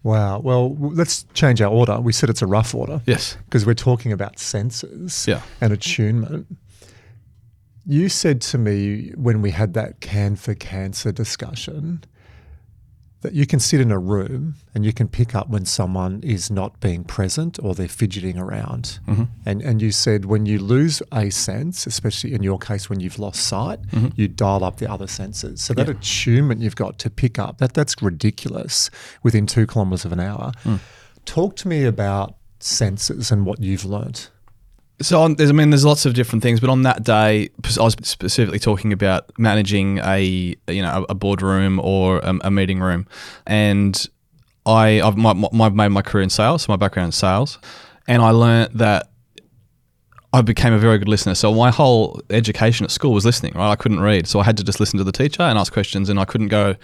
Wow. 0.02 0.38
Well, 0.38 0.76
let's 0.78 1.24
change 1.34 1.60
our 1.60 1.70
order. 1.70 2.00
We 2.00 2.12
said 2.12 2.30
it's 2.30 2.42
a 2.42 2.46
rough 2.46 2.74
order. 2.74 3.02
Yes. 3.06 3.36
Because 3.44 3.66
we're 3.66 3.74
talking 3.74 4.12
about 4.12 4.38
senses 4.38 5.26
Yeah. 5.28 5.42
and 5.60 5.72
attunement. 5.72 6.46
You 7.86 8.08
said 8.08 8.40
to 8.42 8.58
me 8.58 9.10
when 9.16 9.42
we 9.42 9.50
had 9.50 9.74
that 9.74 10.00
can 10.00 10.36
for 10.36 10.54
cancer 10.54 11.12
discussion, 11.12 12.02
that 13.22 13.34
you 13.34 13.46
can 13.46 13.60
sit 13.60 13.80
in 13.80 13.90
a 13.90 13.98
room 13.98 14.54
and 14.74 14.84
you 14.84 14.92
can 14.92 15.06
pick 15.06 15.34
up 15.34 15.48
when 15.50 15.66
someone 15.66 16.22
is 16.22 16.50
not 16.50 16.80
being 16.80 17.04
present 17.04 17.58
or 17.62 17.74
they're 17.74 17.86
fidgeting 17.88 18.38
around. 18.38 18.98
Mm-hmm. 19.06 19.24
And 19.44 19.60
and 19.62 19.82
you 19.82 19.92
said 19.92 20.24
when 20.24 20.46
you 20.46 20.58
lose 20.58 21.02
a 21.12 21.28
sense, 21.30 21.86
especially 21.86 22.32
in 22.32 22.42
your 22.42 22.58
case 22.58 22.88
when 22.88 23.00
you've 23.00 23.18
lost 23.18 23.40
sight, 23.46 23.80
you 24.16 24.26
dial 24.28 24.64
up 24.64 24.78
the 24.78 24.90
other 24.90 25.06
senses. 25.06 25.60
So 25.62 25.74
that 25.74 25.82
Mm-hmm. 25.86 25.92
Yeah. 25.92 25.98
attunement 25.98 26.60
you've 26.62 26.76
got 26.76 26.98
to 27.00 27.10
pick 27.10 27.38
up 27.38 27.58
that 27.58 27.74
that's 27.74 28.00
ridiculous 28.02 28.90
within 29.22 29.46
two 29.46 29.66
kilometers 29.66 30.04
of 30.06 30.12
an 30.12 30.20
hour. 30.20 30.52
Mm. 30.64 30.78
Talk 31.26 31.56
to 31.56 31.68
me 31.68 31.84
about 31.84 32.36
senses 32.60 33.30
and 33.30 33.44
what 33.46 33.60
you've 33.60 33.84
learnt. 33.84 34.30
So 35.02 35.22
on, 35.22 35.36
there's, 35.36 35.50
I 35.50 35.52
mean, 35.54 35.70
there's 35.70 35.84
lots 35.84 36.04
of 36.04 36.14
different 36.14 36.42
things, 36.42 36.60
but 36.60 36.68
on 36.68 36.82
that 36.82 37.02
day, 37.02 37.48
I 37.78 37.82
was 37.82 37.96
specifically 38.02 38.58
talking 38.58 38.92
about 38.92 39.30
managing 39.38 39.98
a 39.98 40.20
you 40.68 40.82
know 40.82 41.06
a 41.08 41.14
boardroom 41.14 41.80
or 41.80 42.18
a, 42.18 42.38
a 42.44 42.50
meeting 42.50 42.80
room, 42.80 43.06
and 43.46 44.06
I 44.66 45.00
I've 45.00 45.16
my, 45.16 45.32
my, 45.32 45.68
made 45.70 45.88
my 45.88 46.02
career 46.02 46.22
in 46.22 46.30
sales, 46.30 46.62
so 46.62 46.72
my 46.72 46.76
background 46.76 47.06
in 47.06 47.12
sales, 47.12 47.58
and 48.08 48.20
I 48.20 48.30
learned 48.30 48.74
that 48.74 49.10
I 50.34 50.42
became 50.42 50.74
a 50.74 50.78
very 50.78 50.98
good 50.98 51.08
listener. 51.08 51.34
So 51.34 51.54
my 51.54 51.70
whole 51.70 52.20
education 52.28 52.84
at 52.84 52.90
school 52.90 53.12
was 53.12 53.24
listening. 53.24 53.54
Right, 53.54 53.70
I 53.70 53.76
couldn't 53.76 54.00
read, 54.00 54.26
so 54.26 54.38
I 54.38 54.44
had 54.44 54.58
to 54.58 54.64
just 54.64 54.80
listen 54.80 54.98
to 54.98 55.04
the 55.04 55.12
teacher 55.12 55.42
and 55.42 55.58
ask 55.58 55.72
questions, 55.72 56.10
and 56.10 56.20
I 56.20 56.26
couldn't 56.26 56.48
go 56.48 56.76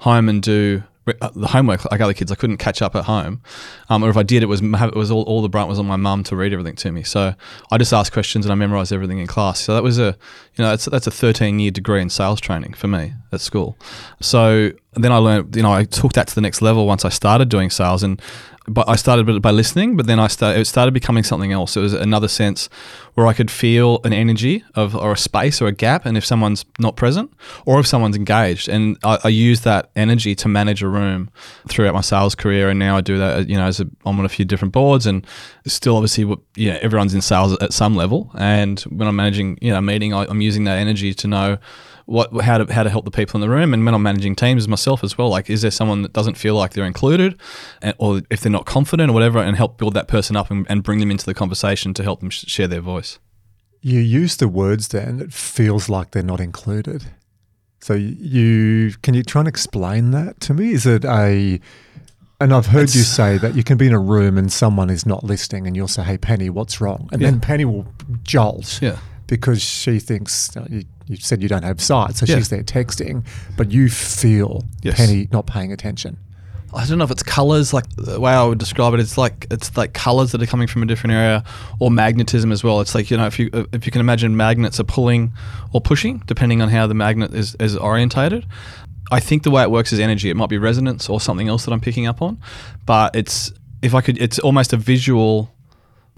home 0.00 0.28
and 0.28 0.40
do 0.40 0.84
the 1.06 1.46
homework 1.46 1.88
like 1.90 2.00
other 2.00 2.14
kids. 2.14 2.32
I 2.32 2.34
couldn't 2.34 2.56
catch 2.56 2.82
up 2.82 2.96
at 2.96 3.04
home, 3.04 3.40
um, 3.88 4.02
or 4.02 4.10
if 4.10 4.16
I 4.16 4.22
did, 4.22 4.42
it 4.42 4.46
was 4.46 4.60
it 4.60 4.94
was 4.94 5.10
all, 5.10 5.22
all 5.22 5.40
the 5.40 5.48
brunt 5.48 5.68
was 5.68 5.78
on 5.78 5.86
my 5.86 5.96
mum 5.96 6.24
to 6.24 6.36
read 6.36 6.52
everything 6.52 6.74
to 6.76 6.92
me. 6.92 7.04
So 7.04 7.34
I 7.70 7.78
just 7.78 7.92
asked 7.92 8.12
questions 8.12 8.44
and 8.44 8.52
I 8.52 8.56
memorized 8.56 8.92
everything 8.92 9.18
in 9.18 9.26
class. 9.26 9.60
So 9.60 9.74
that 9.74 9.82
was 9.82 9.98
a 9.98 10.16
you 10.56 10.64
know 10.64 10.70
that's 10.70 10.86
that's 10.86 11.06
a 11.06 11.12
13 11.12 11.58
year 11.60 11.70
degree 11.70 12.02
in 12.02 12.10
sales 12.10 12.40
training 12.40 12.74
for 12.74 12.88
me 12.88 13.12
at 13.32 13.40
school. 13.40 13.78
So 14.20 14.72
then 14.94 15.12
I 15.12 15.18
learned 15.18 15.54
you 15.54 15.62
know 15.62 15.72
I 15.72 15.84
took 15.84 16.12
that 16.14 16.26
to 16.28 16.34
the 16.34 16.40
next 16.40 16.60
level 16.60 16.86
once 16.86 17.04
I 17.04 17.10
started 17.10 17.48
doing 17.48 17.70
sales 17.70 18.02
and. 18.02 18.20
But 18.68 18.88
I 18.88 18.96
started 18.96 19.42
by 19.42 19.50
listening, 19.52 19.96
but 19.96 20.06
then 20.06 20.18
I 20.18 20.26
started, 20.26 20.60
it 20.60 20.64
started 20.66 20.92
becoming 20.92 21.22
something 21.22 21.52
else. 21.52 21.76
It 21.76 21.80
was 21.80 21.92
another 21.92 22.28
sense 22.28 22.68
where 23.14 23.26
I 23.26 23.32
could 23.32 23.50
feel 23.50 24.00
an 24.04 24.12
energy 24.12 24.64
of 24.74 24.96
or 24.96 25.12
a 25.12 25.16
space 25.16 25.62
or 25.62 25.68
a 25.68 25.72
gap, 25.72 26.04
and 26.04 26.16
if 26.16 26.24
someone's 26.24 26.64
not 26.78 26.96
present 26.96 27.32
or 27.64 27.78
if 27.78 27.86
someone's 27.86 28.16
engaged, 28.16 28.68
and 28.68 28.96
I, 29.04 29.18
I 29.24 29.28
use 29.28 29.60
that 29.60 29.90
energy 29.94 30.34
to 30.34 30.48
manage 30.48 30.82
a 30.82 30.88
room 30.88 31.30
throughout 31.68 31.94
my 31.94 32.00
sales 32.00 32.34
career, 32.34 32.68
and 32.68 32.78
now 32.78 32.96
I 32.96 33.00
do 33.00 33.18
that. 33.18 33.36
Uh, 33.38 33.40
you 33.42 33.56
know, 33.56 33.66
as 33.66 33.80
a, 33.80 33.86
I'm 34.04 34.18
on 34.18 34.24
a 34.24 34.28
few 34.28 34.44
different 34.44 34.72
boards, 34.72 35.06
and 35.06 35.26
still 35.66 35.96
obviously, 35.96 36.24
you 36.56 36.72
know, 36.72 36.78
everyone's 36.82 37.14
in 37.14 37.20
sales 37.20 37.56
at 37.60 37.72
some 37.72 37.94
level, 37.94 38.30
and 38.36 38.80
when 38.80 39.06
I'm 39.06 39.16
managing, 39.16 39.58
you 39.62 39.70
know, 39.70 39.78
a 39.78 39.82
meeting, 39.82 40.12
I, 40.12 40.26
I'm 40.28 40.40
using 40.40 40.64
that 40.64 40.78
energy 40.78 41.14
to 41.14 41.28
know 41.28 41.58
what 42.06 42.32
how 42.42 42.58
to 42.58 42.72
how 42.72 42.82
to 42.82 42.90
help 42.90 43.04
the 43.04 43.10
people 43.10 43.36
in 43.36 43.40
the 43.40 43.52
room 43.54 43.74
and 43.74 43.84
when 43.84 43.92
I'm 43.94 44.02
managing 44.02 44.34
teams 44.36 44.66
myself 44.68 45.02
as 45.04 45.18
well 45.18 45.28
like 45.28 45.50
is 45.50 45.62
there 45.62 45.70
someone 45.72 46.02
that 46.02 46.12
doesn't 46.12 46.36
feel 46.36 46.54
like 46.54 46.72
they're 46.72 46.84
included 46.84 47.38
and, 47.82 47.94
or 47.98 48.22
if 48.30 48.40
they're 48.40 48.52
not 48.52 48.64
confident 48.64 49.10
or 49.10 49.12
whatever 49.12 49.38
and 49.40 49.56
help 49.56 49.76
build 49.76 49.94
that 49.94 50.06
person 50.06 50.36
up 50.36 50.50
and, 50.50 50.64
and 50.68 50.82
bring 50.84 51.00
them 51.00 51.10
into 51.10 51.26
the 51.26 51.34
conversation 51.34 51.92
to 51.94 52.02
help 52.04 52.20
them 52.20 52.30
sh- 52.30 52.44
share 52.46 52.68
their 52.68 52.80
voice 52.80 53.18
You 53.82 53.98
use 54.00 54.36
the 54.36 54.46
words 54.48 54.88
then, 54.88 55.20
it 55.20 55.32
feels 55.32 55.88
like 55.88 56.10
they're 56.12 56.22
not 56.34 56.40
included. 56.40 57.04
So 57.80 57.94
you 57.94 58.94
can 59.02 59.14
you 59.14 59.22
try 59.22 59.40
and 59.42 59.48
explain 59.48 60.10
that 60.12 60.40
to 60.42 60.54
me? 60.54 60.72
Is 60.72 60.86
it 60.86 61.04
a 61.04 61.60
and 62.40 62.52
I've 62.52 62.66
heard 62.66 62.94
you 62.94 63.02
say 63.02 63.38
that 63.38 63.54
you 63.54 63.62
can 63.64 63.78
be 63.78 63.86
in 63.86 63.92
a 63.92 63.98
room 63.98 64.36
and 64.38 64.52
someone 64.52 64.90
is 64.90 65.06
not 65.06 65.24
listening 65.24 65.66
and 65.66 65.74
you'll 65.76 65.88
say, 65.88 66.02
Hey 66.02 66.18
Penny, 66.18 66.50
what's 66.50 66.80
wrong? 66.80 67.08
And 67.12 67.20
Yeah. 67.20 67.30
then 67.30 67.40
Penny 67.40 67.64
will 67.64 67.86
jolt 68.22 68.80
Yeah. 68.82 68.98
Because 69.26 69.60
she 69.62 69.98
thinks 69.98 70.56
uh, 70.56 70.66
you, 70.68 70.84
you 71.06 71.16
said 71.16 71.42
you 71.42 71.48
don't 71.48 71.62
have 71.64 71.80
sight, 71.80 72.16
so 72.16 72.26
Yeah. 72.26 72.36
she's 72.36 72.48
there 72.48 72.62
texting, 72.62 73.24
but 73.56 73.70
you 73.72 73.88
feel 73.88 74.64
Yes. 74.82 74.96
Penny 74.96 75.28
not 75.32 75.46
paying 75.46 75.72
attention. 75.72 76.18
I 76.74 76.84
don't 76.84 76.98
know 76.98 77.04
if 77.04 77.10
it's 77.10 77.22
colors, 77.22 77.72
like 77.72 77.84
the 77.96 78.20
way 78.20 78.32
I 78.32 78.44
would 78.44 78.58
describe 78.58 78.92
it. 78.92 79.00
It's 79.00 79.16
like 79.16 79.46
it's 79.50 79.76
like 79.76 79.94
colors 79.94 80.32
that 80.32 80.42
are 80.42 80.46
coming 80.46 80.66
from 80.68 80.82
a 80.82 80.86
different 80.86 81.14
area, 81.14 81.42
or 81.78 81.90
magnetism 81.90 82.52
as 82.52 82.62
well. 82.62 82.80
It's 82.80 82.94
like 82.94 83.10
you 83.10 83.16
know 83.16 83.26
if 83.26 83.38
you 83.38 83.48
if 83.72 83.86
you 83.86 83.92
can 83.92 84.00
imagine 84.00 84.36
magnets 84.36 84.78
are 84.80 84.84
pulling 84.84 85.32
or 85.72 85.80
pushing 85.80 86.22
depending 86.26 86.60
on 86.60 86.68
how 86.68 86.86
the 86.86 86.94
magnet 86.94 87.32
is 87.34 87.54
is 87.60 87.76
orientated. 87.76 88.44
I 89.10 89.20
think 89.20 89.44
the 89.44 89.50
way 89.52 89.62
it 89.62 89.70
works 89.70 89.92
is 89.92 90.00
energy. 90.00 90.28
It 90.28 90.36
might 90.36 90.48
be 90.50 90.58
resonance 90.58 91.08
or 91.08 91.20
something 91.20 91.48
else 91.48 91.64
that 91.64 91.72
I'm 91.72 91.80
picking 91.80 92.06
up 92.08 92.20
on, 92.20 92.38
but 92.84 93.14
it's 93.16 93.52
if 93.80 93.94
I 93.94 94.00
could, 94.00 94.20
it's 94.20 94.38
almost 94.40 94.72
a 94.72 94.76
visual 94.76 95.48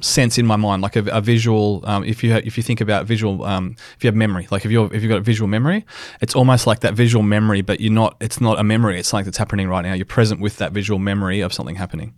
sense 0.00 0.38
in 0.38 0.46
my 0.46 0.56
mind, 0.56 0.82
like 0.82 0.96
a, 0.96 1.04
a 1.06 1.20
visual. 1.20 1.82
Um, 1.84 2.04
if 2.04 2.22
you 2.22 2.32
ha- 2.32 2.40
if 2.44 2.56
you 2.56 2.62
think 2.62 2.80
about 2.80 3.06
visual, 3.06 3.44
um, 3.44 3.76
if 3.96 4.04
you 4.04 4.08
have 4.08 4.14
memory, 4.14 4.46
like 4.50 4.64
if 4.64 4.70
you 4.70 4.84
if 4.84 5.02
you've 5.02 5.10
got 5.10 5.18
a 5.18 5.22
visual 5.22 5.48
memory, 5.48 5.84
it's 6.20 6.34
almost 6.34 6.66
like 6.66 6.80
that 6.80 6.94
visual 6.94 7.22
memory, 7.22 7.62
but 7.62 7.80
you're 7.80 7.92
not. 7.92 8.16
It's 8.20 8.40
not 8.40 8.58
a 8.58 8.64
memory. 8.64 8.98
It's 8.98 9.08
something 9.08 9.24
that's 9.24 9.38
happening 9.38 9.68
right 9.68 9.82
now. 9.82 9.94
You're 9.94 10.06
present 10.06 10.40
with 10.40 10.56
that 10.58 10.72
visual 10.72 10.98
memory 10.98 11.40
of 11.40 11.52
something 11.52 11.76
happening. 11.76 12.14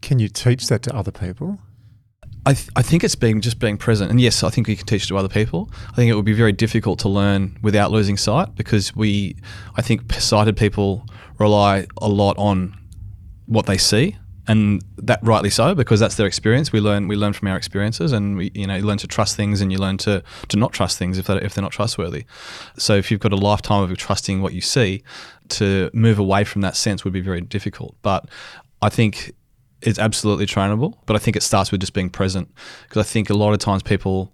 Can 0.00 0.18
you 0.18 0.28
teach 0.28 0.68
that 0.68 0.82
to 0.84 0.94
other 0.94 1.10
people? 1.10 1.58
I, 2.46 2.54
th- 2.54 2.70
I 2.76 2.82
think 2.82 3.04
it's 3.04 3.14
being 3.14 3.40
just 3.40 3.58
being 3.58 3.76
present, 3.76 4.10
and 4.10 4.20
yes, 4.20 4.42
I 4.42 4.50
think 4.50 4.68
we 4.68 4.76
can 4.76 4.86
teach 4.86 5.04
it 5.04 5.08
to 5.08 5.18
other 5.18 5.28
people. 5.28 5.70
I 5.90 5.96
think 5.96 6.10
it 6.10 6.14
would 6.14 6.24
be 6.24 6.32
very 6.32 6.52
difficult 6.52 6.98
to 7.00 7.08
learn 7.08 7.58
without 7.62 7.90
losing 7.90 8.16
sight 8.16 8.54
because 8.54 8.96
we, 8.96 9.36
I 9.76 9.82
think, 9.82 10.12
sighted 10.14 10.56
people 10.56 11.06
rely 11.38 11.86
a 12.00 12.08
lot 12.08 12.38
on 12.38 12.74
what 13.46 13.66
they 13.66 13.76
see, 13.76 14.16
and 14.48 14.82
that 14.96 15.20
rightly 15.22 15.50
so 15.50 15.74
because 15.74 16.00
that's 16.00 16.16
their 16.16 16.26
experience. 16.26 16.72
We 16.72 16.80
learn 16.80 17.06
we 17.06 17.16
learn 17.16 17.34
from 17.34 17.48
our 17.48 17.56
experiences, 17.56 18.12
and 18.12 18.36
we 18.36 18.50
you 18.54 18.66
know 18.66 18.76
you 18.76 18.82
learn 18.82 18.98
to 18.98 19.06
trust 19.06 19.36
things, 19.36 19.60
and 19.60 19.70
you 19.70 19.78
learn 19.78 19.98
to 19.98 20.22
to 20.48 20.56
not 20.56 20.72
trust 20.72 20.98
things 20.98 21.18
if 21.18 21.26
they 21.26 21.36
if 21.36 21.54
they're 21.54 21.62
not 21.62 21.72
trustworthy. 21.72 22.24
So 22.78 22.94
if 22.94 23.10
you've 23.10 23.20
got 23.20 23.32
a 23.32 23.36
lifetime 23.36 23.82
of 23.82 23.96
trusting 23.96 24.40
what 24.40 24.54
you 24.54 24.60
see, 24.60 25.02
to 25.50 25.90
move 25.92 26.18
away 26.18 26.44
from 26.44 26.62
that 26.62 26.76
sense 26.76 27.04
would 27.04 27.12
be 27.12 27.20
very 27.20 27.42
difficult. 27.42 27.94
But 28.02 28.28
I 28.80 28.88
think 28.88 29.34
it's 29.82 29.98
absolutely 29.98 30.46
trainable, 30.46 30.94
but 31.06 31.14
I 31.14 31.18
think 31.18 31.36
it 31.36 31.42
starts 31.42 31.70
with 31.70 31.80
just 31.80 31.92
being 31.92 32.10
present 32.10 32.48
because 32.82 33.06
I 33.06 33.08
think 33.08 33.30
a 33.30 33.34
lot 33.34 33.52
of 33.52 33.58
times 33.58 33.82
people 33.82 34.32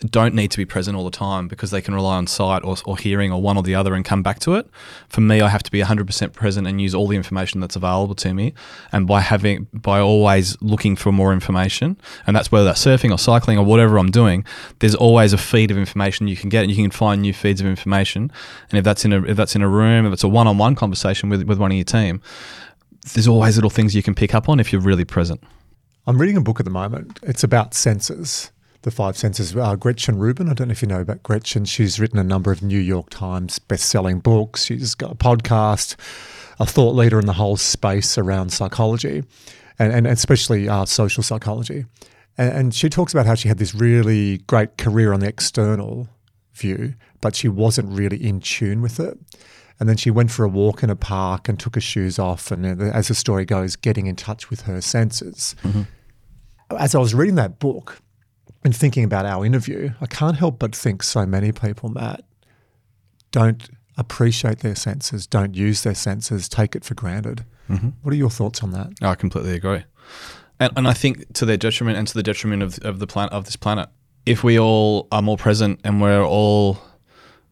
don't 0.00 0.34
need 0.34 0.50
to 0.50 0.56
be 0.56 0.64
present 0.64 0.96
all 0.96 1.04
the 1.04 1.10
time 1.10 1.46
because 1.46 1.70
they 1.70 1.82
can 1.82 1.94
rely 1.94 2.16
on 2.16 2.26
sight 2.26 2.64
or, 2.64 2.76
or 2.86 2.96
hearing 2.96 3.30
or 3.30 3.40
one 3.40 3.56
or 3.56 3.62
the 3.62 3.74
other 3.74 3.94
and 3.94 4.04
come 4.04 4.22
back 4.22 4.38
to 4.40 4.54
it. 4.54 4.66
For 5.08 5.20
me, 5.20 5.42
I 5.42 5.48
have 5.48 5.62
to 5.62 5.70
be 5.70 5.80
100% 5.80 6.32
present 6.32 6.66
and 6.66 6.80
use 6.80 6.94
all 6.94 7.06
the 7.06 7.16
information 7.16 7.60
that's 7.60 7.76
available 7.76 8.14
to 8.16 8.32
me. 8.32 8.54
And 8.92 9.06
by 9.06 9.20
having, 9.20 9.66
by 9.74 10.00
always 10.00 10.60
looking 10.62 10.96
for 10.96 11.12
more 11.12 11.34
information, 11.34 11.98
and 12.26 12.34
that's 12.34 12.50
whether 12.50 12.64
that's 12.64 12.82
surfing 12.82 13.12
or 13.12 13.18
cycling 13.18 13.58
or 13.58 13.64
whatever 13.64 13.98
I'm 13.98 14.10
doing, 14.10 14.44
there's 14.78 14.94
always 14.94 15.34
a 15.34 15.38
feed 15.38 15.70
of 15.70 15.76
information 15.76 16.28
you 16.28 16.36
can 16.36 16.48
get 16.48 16.62
and 16.62 16.70
you 16.70 16.76
can 16.76 16.90
find 16.90 17.20
new 17.20 17.34
feeds 17.34 17.60
of 17.60 17.66
information. 17.66 18.32
And 18.70 18.78
if 18.78 18.84
that's 18.84 19.04
in 19.04 19.12
a, 19.12 19.22
if 19.24 19.36
that's 19.36 19.54
in 19.54 19.60
a 19.60 19.68
room, 19.68 20.06
if 20.06 20.14
it's 20.14 20.24
a 20.24 20.28
one-on-one 20.28 20.76
conversation 20.76 21.28
with, 21.28 21.42
with 21.42 21.58
one 21.58 21.72
of 21.72 21.76
your 21.76 21.84
team, 21.84 22.22
there's 23.14 23.28
always 23.28 23.56
little 23.56 23.70
things 23.70 23.94
you 23.94 24.02
can 24.02 24.14
pick 24.14 24.34
up 24.34 24.48
on 24.48 24.60
if 24.60 24.72
you're 24.72 24.82
really 24.82 25.04
present. 25.04 25.42
I'm 26.06 26.18
reading 26.18 26.38
a 26.38 26.40
book 26.40 26.58
at 26.58 26.64
the 26.64 26.70
moment. 26.70 27.20
It's 27.22 27.44
about 27.44 27.74
senses, 27.74 28.50
the 28.82 28.90
five 28.90 29.16
senses. 29.16 29.54
Uh, 29.54 29.76
Gretchen 29.76 30.18
Rubin, 30.18 30.48
I 30.48 30.54
don't 30.54 30.68
know 30.68 30.72
if 30.72 30.82
you 30.82 30.88
know 30.88 31.00
about 31.00 31.22
Gretchen. 31.22 31.64
She's 31.64 32.00
written 32.00 32.18
a 32.18 32.24
number 32.24 32.50
of 32.50 32.62
New 32.62 32.78
York 32.78 33.10
Times 33.10 33.58
best-selling 33.58 34.20
books. 34.20 34.64
She's 34.64 34.94
got 34.94 35.12
a 35.12 35.14
podcast, 35.14 35.96
a 36.58 36.66
thought 36.66 36.94
leader 36.94 37.18
in 37.18 37.26
the 37.26 37.34
whole 37.34 37.56
space 37.56 38.16
around 38.16 38.52
psychology, 38.52 39.22
and, 39.78 39.92
and 39.92 40.06
especially 40.06 40.68
uh, 40.68 40.86
social 40.86 41.22
psychology. 41.22 41.84
And, 42.38 42.52
and 42.52 42.74
she 42.74 42.88
talks 42.88 43.12
about 43.12 43.26
how 43.26 43.34
she 43.34 43.48
had 43.48 43.58
this 43.58 43.74
really 43.74 44.38
great 44.38 44.78
career 44.78 45.12
on 45.12 45.20
the 45.20 45.28
external 45.28 46.08
view, 46.54 46.94
but 47.20 47.36
she 47.36 47.48
wasn't 47.48 47.90
really 47.90 48.16
in 48.16 48.40
tune 48.40 48.80
with 48.80 48.98
it. 48.98 49.18
And 49.78 49.88
then 49.88 49.96
she 49.96 50.10
went 50.10 50.30
for 50.30 50.44
a 50.44 50.48
walk 50.48 50.82
in 50.82 50.90
a 50.90 50.96
park 50.96 51.48
and 51.48 51.58
took 51.58 51.74
her 51.74 51.80
shoes 51.80 52.18
off. 52.18 52.50
And 52.50 52.82
as 52.82 53.08
the 53.08 53.14
story 53.14 53.46
goes, 53.46 53.76
getting 53.76 54.06
in 54.06 54.16
touch 54.16 54.50
with 54.50 54.62
her 54.62 54.82
senses. 54.82 55.56
As 56.78 56.94
I 56.94 56.98
was 56.98 57.14
reading 57.14 57.36
that 57.36 57.58
book 57.58 58.00
and 58.64 58.76
thinking 58.76 59.04
about 59.04 59.26
our 59.26 59.44
interview, 59.44 59.90
I 60.00 60.06
can't 60.06 60.36
help 60.36 60.58
but 60.58 60.74
think 60.74 61.02
so 61.02 61.24
many 61.26 61.52
people, 61.52 61.88
Matt, 61.88 62.24
don't 63.30 63.70
appreciate 63.96 64.60
their 64.60 64.74
senses, 64.74 65.26
don't 65.26 65.54
use 65.54 65.82
their 65.82 65.94
senses, 65.94 66.48
take 66.48 66.74
it 66.74 66.84
for 66.84 66.94
granted. 66.94 67.44
Mm-hmm. 67.68 67.90
What 68.02 68.12
are 68.12 68.16
your 68.16 68.30
thoughts 68.30 68.62
on 68.62 68.72
that? 68.72 68.92
I 69.00 69.14
completely 69.14 69.54
agree, 69.54 69.84
and 70.58 70.72
and 70.76 70.88
I 70.88 70.92
think 70.92 71.32
to 71.34 71.46
their 71.46 71.56
detriment 71.56 71.98
and 71.98 72.08
to 72.08 72.14
the 72.14 72.22
detriment 72.22 72.62
of 72.62 72.78
of 72.80 72.98
the 72.98 73.06
planet 73.06 73.32
of 73.32 73.44
this 73.44 73.56
planet. 73.56 73.88
If 74.26 74.44
we 74.44 74.58
all 74.58 75.08
are 75.10 75.22
more 75.22 75.36
present 75.36 75.80
and 75.82 76.00
we're 76.00 76.22
all 76.22 76.78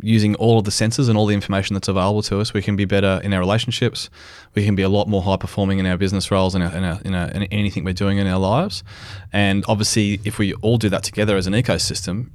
using 0.01 0.35
all 0.37 0.59
of 0.59 0.65
the 0.65 0.71
senses 0.71 1.09
and 1.09 1.19
all 1.19 1.27
the 1.27 1.35
information 1.35 1.75
that's 1.75 1.89
available 1.89 2.23
to 2.23 2.41
us, 2.41 2.55
we 2.55 2.63
can 2.63 2.77
be 2.77 2.85
better 2.85 3.21
in 3.25 3.33
our 3.33 3.41
relationships. 3.41 4.11
We 4.55 4.65
can 4.65 4.75
be 4.75 4.83
a 4.83 4.89
lot 4.89 5.09
more 5.09 5.23
high 5.23 5.37
performing 5.37 5.79
in 5.79 5.87
our 5.87 5.97
business 5.97 6.31
roles 6.31 6.55
and 6.55 6.63
in, 6.63 6.71
our, 6.71 6.77
in, 6.77 6.85
our, 6.85 7.01
in, 7.01 7.15
our, 7.15 7.29
in 7.29 7.43
anything 7.45 7.85
we're 7.85 7.95
doing 7.95 8.19
in 8.19 8.27
our 8.27 8.39
lives. 8.39 8.85
And 9.33 9.65
obviously, 9.67 10.21
if 10.25 10.39
we 10.39 10.55
all 10.55 10.79
do 10.79 10.89
that 10.91 11.03
together 11.03 11.37
as 11.37 11.47
an 11.47 11.53
ecosystem, 11.53 12.31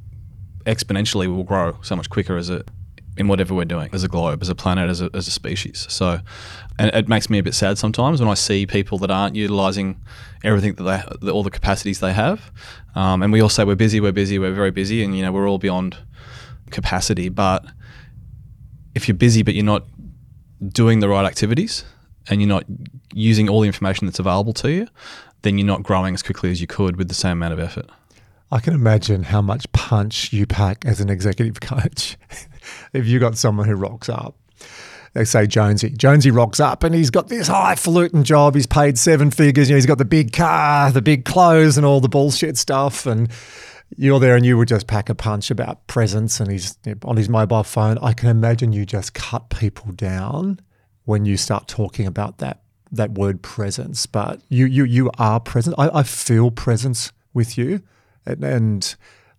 exponentially 0.65 1.34
we'll 1.34 1.43
grow 1.43 1.78
so 1.82 1.95
much 1.95 2.10
quicker 2.10 2.38
as 2.38 2.49
a 2.49 2.63
in 3.15 3.28
whatever 3.28 3.54
we're 3.54 3.65
doing 3.65 3.89
as 3.93 4.04
a 4.04 4.08
globe, 4.08 4.41
as 4.41 4.49
a 4.49 4.56
planet, 4.56 4.89
as 4.89 5.02
a, 5.02 5.10
as 5.13 5.28
a 5.28 5.32
species. 5.32 5.86
So, 5.89 6.19
and 6.80 6.89
it 6.95 7.08
makes 7.08 7.30
me 7.30 7.38
a 7.38 7.43
bit 7.43 7.54
sad 7.54 7.78
sometimes 7.78 8.19
when 8.19 8.28
I 8.28 8.34
see 8.34 8.65
people 8.65 8.97
that 8.99 9.12
aren't 9.12 9.36
utilizing 9.36 10.02
everything 10.43 10.73
that 10.76 11.19
they, 11.21 11.30
all 11.30 11.43
the 11.43 11.52
capacities 11.52 11.99
they 11.99 12.13
have. 12.13 12.52
Um, 12.95 13.21
and 13.21 13.32
we 13.32 13.39
all 13.39 13.49
say 13.49 13.63
we're 13.63 13.76
busy, 13.76 13.99
we're 13.99 14.12
busy, 14.12 14.39
we're 14.39 14.54
very 14.54 14.71
busy, 14.71 15.04
and 15.04 15.15
you 15.15 15.21
know 15.21 15.32
we're 15.32 15.47
all 15.47 15.60
beyond 15.60 15.97
capacity. 16.73 17.29
But 17.29 17.65
if 18.95 19.07
you're 19.07 19.15
busy 19.15 19.43
but 19.43 19.53
you're 19.53 19.65
not 19.65 19.86
doing 20.67 20.99
the 20.99 21.09
right 21.09 21.25
activities 21.25 21.83
and 22.29 22.41
you're 22.41 22.49
not 22.49 22.65
using 23.13 23.49
all 23.49 23.62
the 23.62 23.67
information 23.67 24.07
that's 24.07 24.19
available 24.19 24.53
to 24.53 24.71
you, 24.71 24.88
then 25.43 25.57
you're 25.57 25.67
not 25.67 25.83
growing 25.83 26.13
as 26.13 26.23
quickly 26.23 26.51
as 26.51 26.59
you 26.62 26.67
could 26.67 26.97
with 26.97 27.07
the 27.07 27.13
same 27.13 27.33
amount 27.33 27.53
of 27.53 27.59
effort. 27.59 27.89
I 28.51 28.59
can 28.59 28.73
imagine 28.73 29.23
how 29.23 29.41
much 29.41 29.71
punch 29.71 30.31
you 30.31 30.45
pack 30.45 30.86
as 30.86 30.99
an 30.99 31.09
executive 31.09 31.59
coach. 31.62 32.17
if 32.93 33.05
you 33.07 33.19
got 33.19 33.38
someone 33.38 33.67
who 33.67 33.75
rocks 33.75 34.09
up, 34.09 34.36
they 35.13 35.25
say 35.25 35.45
Jonesy. 35.45 35.89
Jonesy 35.91 36.31
rocks 36.31 36.59
up 36.59 36.83
and 36.83 36.95
he's 36.95 37.09
got 37.09 37.27
this 37.27 37.47
highfalutin 37.47 38.23
job. 38.23 38.55
He's 38.55 38.65
paid 38.65 38.97
seven 38.97 39.31
figures. 39.31 39.69
You 39.69 39.73
know, 39.73 39.77
he's 39.77 39.86
got 39.86 39.99
the 39.99 40.05
big 40.05 40.33
car, 40.33 40.91
the 40.91 41.01
big 41.01 41.25
clothes, 41.25 41.77
and 41.77 41.86
all 41.86 41.99
the 41.99 42.09
bullshit 42.09 42.57
stuff. 42.57 43.05
And 43.05 43.29
you're 43.97 44.19
there 44.19 44.36
and 44.36 44.45
you 44.45 44.58
would 44.58 44.67
just 44.67 44.88
pack 44.88 45.10
a 45.10 45.15
punch 45.15 45.51
about 45.51 45.86
presence 45.88 46.39
and 46.39 46.51
he's 46.51 46.77
on 47.03 47.17
his 47.17 47.29
mobile 47.29 47.63
phone. 47.63 47.97
I 48.01 48.13
can 48.13 48.29
imagine 48.29 48.73
you 48.73 48.86
just 48.86 49.13
cut 49.13 49.49
people 49.49 49.91
down 49.91 50.60
when 51.06 51.25
you 51.25 51.38
start 51.38 51.67
talking 51.67 52.08
about 52.08 52.38
that 52.39 52.62
that 52.91 53.12
word 53.12 53.41
presence. 53.41 54.06
But 54.06 54.41
you 54.49 54.65
you 54.65 54.84
you 54.84 55.12
are 55.17 55.39
present. 55.39 55.75
I, 55.77 55.99
I 55.99 56.03
feel 56.03 56.51
presence 56.51 57.12
with 57.34 57.58
you, 57.58 57.82
and, 58.25 58.43
and 58.43 58.95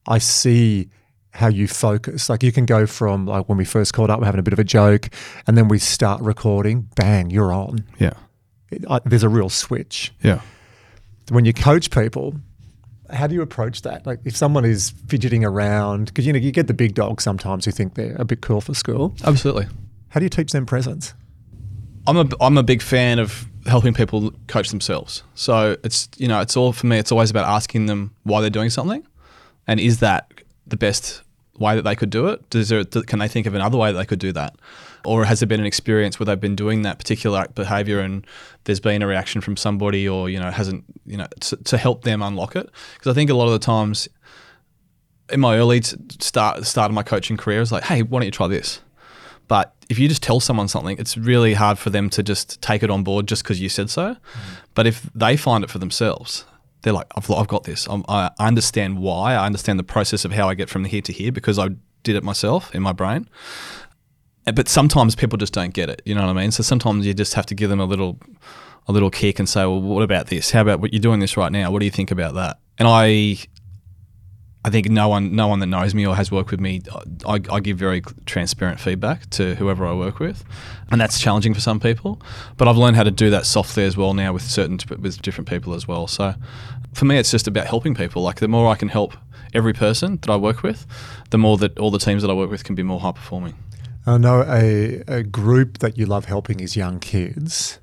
I 0.07 0.19
see 0.19 0.91
how 1.31 1.49
you 1.49 1.67
focus. 1.67 2.29
Like 2.29 2.43
you 2.43 2.53
can 2.53 2.67
go 2.67 2.87
from 2.87 3.27
like 3.27 3.49
when 3.49 3.59
we 3.59 3.65
first 3.65 3.93
called 3.93 4.11
up, 4.11 4.21
we're 4.21 4.27
having 4.27 4.41
a 4.41 4.45
bit 4.45 4.53
of 4.53 4.59
a 4.59 4.65
joke, 4.65 5.09
and 5.47 5.57
then 5.57 5.69
we 5.69 5.79
start 5.79 6.21
recording. 6.21 6.89
Bang, 6.97 7.31
you're 7.31 7.53
on. 7.53 7.85
Yeah. 7.99 8.15
It, 8.71 8.85
I, 8.89 9.01
there's 9.05 9.23
a 9.25 9.29
real 9.29 9.49
switch. 9.49 10.13
Yeah. 10.23 10.41
When 11.31 11.45
you 11.45 11.55
coach 11.55 11.91
people, 11.91 12.35
how 13.15 13.27
do 13.27 13.35
you 13.35 13.43
approach 13.43 13.83
that? 13.83 14.07
Like 14.07 14.21
if 14.25 14.37
someone 14.37 14.65
is 14.65 14.91
fidgeting 15.09 15.45
around, 15.45 16.07
because 16.07 16.27
you 16.27 16.33
know 16.33 16.39
you 16.39 16.53
get 16.53 16.67
the 16.67 16.75
big 16.75 16.95
dogs 16.95 17.25
sometimes 17.25 17.65
who 17.65 17.71
think 17.71 17.95
they're 17.95 18.17
a 18.17 18.25
bit 18.25 18.41
cool 18.41 18.61
for 18.61 18.75
school. 18.75 19.15
Absolutely. 19.25 19.67
How 20.09 20.21
do 20.21 20.25
you 20.25 20.31
teach 20.31 20.53
them 20.53 20.67
presence? 20.67 21.15
I'm 22.07 22.17
a 22.17 22.29
I'm 22.41 22.59
a 22.59 22.63
big 22.63 22.83
fan 22.83 23.19
of 23.19 23.47
helping 23.67 23.95
people 23.95 24.33
coach 24.47 24.69
themselves. 24.71 25.23
So 25.35 25.77
it's 25.85 26.09
you 26.17 26.29
know 26.29 26.41
it's 26.41 26.57
all 26.57 26.73
for 26.73 26.87
me. 26.87 26.99
It's 26.99 27.13
always 27.13 27.31
about 27.31 27.49
asking 27.49 27.87
them 27.87 28.15
why 28.25 28.41
they're 28.41 28.51
doing 28.51 28.71
something, 28.71 29.07
and 29.67 29.81
is 29.81 30.01
that 30.01 30.31
the 30.67 30.77
best 30.77 31.23
way 31.59 31.77
that 31.77 31.83
they 31.83 31.95
could 31.95 32.11
do 32.11 32.29
it? 32.29 32.49
Does 32.51 32.69
there, 32.69 32.85
can 32.85 33.19
they 33.19 33.29
think 33.29 33.47
of 33.47 33.55
another 33.55 33.79
way 33.79 33.93
that 33.93 33.99
they 33.99 34.07
could 34.07 34.19
do 34.19 34.33
that? 34.33 34.57
Or 35.05 35.25
has 35.25 35.41
there 35.41 35.47
been 35.47 35.61
an 35.61 35.67
experience 35.67 36.19
where 36.19 36.25
they've 36.25 36.41
been 36.41 36.57
doing 36.57 36.83
that 36.83 36.99
particular 36.99 37.47
behavior 37.55 38.01
and 38.01 38.27
there's 38.65 38.81
been 38.81 39.03
a 39.03 39.07
reaction 39.07 39.41
from 39.41 39.57
somebody 39.57 40.09
or, 40.09 40.31
you 40.31 40.39
know, 40.39 40.51
hasn't, 40.51 40.85
you 41.07 41.17
know, 41.17 41.27
to, 41.41 41.57
to 41.57 41.79
help 41.79 42.05
them 42.05 42.23
unlock 42.23 42.57
it? 42.57 42.71
Because 42.95 43.11
I 43.11 43.15
think 43.15 43.31
a 43.31 43.35
lot 43.35 43.47
of 43.47 43.53
the 43.53 43.59
times 43.59 44.09
in 45.31 45.41
my 45.41 45.57
early 45.57 45.83
start, 45.83 46.65
start 46.65 46.91
of 46.91 46.95
my 46.95 47.03
coaching 47.03 47.37
career, 47.37 47.61
it's 47.61 47.73
like, 47.73 47.85
hey, 47.85 48.03
why 48.03 48.21
don't 48.21 48.27
you 48.27 48.31
try 48.31 48.47
this? 48.47 48.81
But 49.47 49.75
if 49.89 49.99
you 49.99 50.09
just 50.09 50.23
tell 50.23 50.41
someone 50.41 50.69
something, 50.69 50.97
it's 50.99 51.17
really 51.17 51.55
hard 51.55 51.79
for 51.79 51.91
them 51.91 52.09
to 52.11 52.23
just 52.23 52.61
take 52.63 52.83
it 52.83 52.91
on 52.91 53.03
board 53.03 53.29
just 53.29 53.43
because 53.43 53.61
you 53.61 53.69
said 53.69 53.91
so. 53.91 54.15
Mm. 54.15 54.19
But 54.75 54.87
if 54.87 55.09
they 55.15 55.37
find 55.37 55.63
it 55.63 55.71
for 55.71 55.79
themselves, 55.79 56.45
they're 56.83 56.93
like, 56.93 57.07
I've, 57.17 57.31
I've 57.31 57.49
got 57.49 57.65
this. 57.65 57.87
I'm, 57.89 58.05
i 58.09 58.31
understand 58.39 58.99
why. 58.99 59.35
I 59.35 59.47
understand 59.47 59.79
the 59.79 59.85
process 59.85 60.25
of 60.25 60.33
how 60.33 60.49
I 60.49 60.55
get 60.55 60.69
from 60.69 60.85
here 60.85 61.03
to 61.03 61.13
here 61.13 61.33
because 61.33 61.59
I 61.59 61.69
did 62.03 62.17
it 62.17 62.23
myself 62.23 62.75
in 62.75 62.83
my 62.83 62.93
brain. 62.93 63.29
But 64.53 64.69
sometimes 64.69 65.15
people 65.15 65.39
just 65.39 65.53
don't 65.53 65.73
get 65.73 65.89
it. 65.89 66.03
You 66.05 66.15
know 66.15 66.27
what 66.27 66.37
I 66.37 66.41
mean? 66.41 66.51
So 66.51 66.63
sometimes 66.63 67.07
you 67.07 67.15
just 67.15 67.35
have 67.35 67.47
to 67.47 67.55
give 67.55 67.71
them 67.71 67.81
a 67.81 67.87
little, 67.87 68.19
a 68.87 68.93
little 68.93 69.11
kick 69.11 69.39
and 69.39 69.49
say, 69.49 69.63
well, 69.63 69.81
what 69.81 70.03
about 70.03 70.27
this? 70.27 70.51
How 70.51 70.61
about 70.61 70.81
what 70.81 70.93
you're 70.93 71.01
doing 71.01 71.21
this 71.21 71.37
right 71.37 71.51
now? 71.51 71.71
What 71.71 71.79
do 71.79 71.87
you 71.87 71.91
think 71.91 72.11
about 72.11 72.35
that? 72.35 72.59
And 72.79 72.87
I, 72.87 73.39
I 74.65 74.71
think 74.71 74.89
no 74.89 75.09
one, 75.09 75.37
no 75.37 75.47
one 75.47 75.61
that 75.61 75.67
knows 75.67 75.95
me 75.95 76.07
or 76.07 76.17
has 76.17 76.31
worked 76.33 76.51
with 76.51 76.61
me, 76.61 76.81
I, 77.27 77.41
I, 77.51 77.61
give 77.61 77.77
very 77.77 78.03
transparent 78.25 78.81
feedback 78.81 79.29
to 79.31 79.55
whoever 79.57 79.87
I 79.87 79.93
work 79.93 80.21
with, 80.21 80.43
and 80.91 80.99
that's 80.99 81.21
challenging 81.21 81.53
for 81.53 81.61
some 81.61 81.79
people. 81.79 82.21
But 82.57 82.67
I've 82.67 82.79
learned 82.79 82.97
how 82.97 83.03
to 83.03 83.11
do 83.11 83.29
that 83.29 83.45
softly 83.45 83.85
as 83.85 83.95
well 83.95 84.15
now 84.15 84.33
with 84.33 84.43
certain 84.43 84.79
with 84.99 85.21
different 85.21 85.51
people 85.51 85.75
as 85.75 85.87
well. 85.87 86.07
So 86.07 86.35
for 86.95 87.05
me, 87.05 87.19
it's 87.19 87.31
just 87.31 87.47
about 87.47 87.67
helping 87.67 87.95
people. 87.95 88.23
Like 88.23 88.41
the 88.41 88.49
more 88.49 88.71
I 88.71 88.75
can 88.75 88.89
help 88.89 89.15
every 89.53 89.75
person 89.75 90.17
that 90.23 90.31
I 90.31 90.37
work 90.37 90.63
with, 90.63 90.87
the 91.29 91.39
more 91.39 91.59
that 91.59 91.79
all 91.79 91.91
the 91.91 91.99
teams 91.99 92.23
that 92.23 92.31
I 92.31 92.35
work 92.35 92.51
with 92.51 92.65
can 92.65 92.75
be 92.75 92.83
more 92.83 93.01
high 93.01 93.13
performing. 93.13 93.55
I 94.07 94.19
know 94.19 94.43
a, 94.47 95.03
a 95.07 95.23
group 95.23 95.79
that 95.79 95.97
you 95.97 96.07
love 96.07 96.27
helping 96.27 96.61
is 96.61 96.77
young 96.77 97.01
kids. 97.01 97.79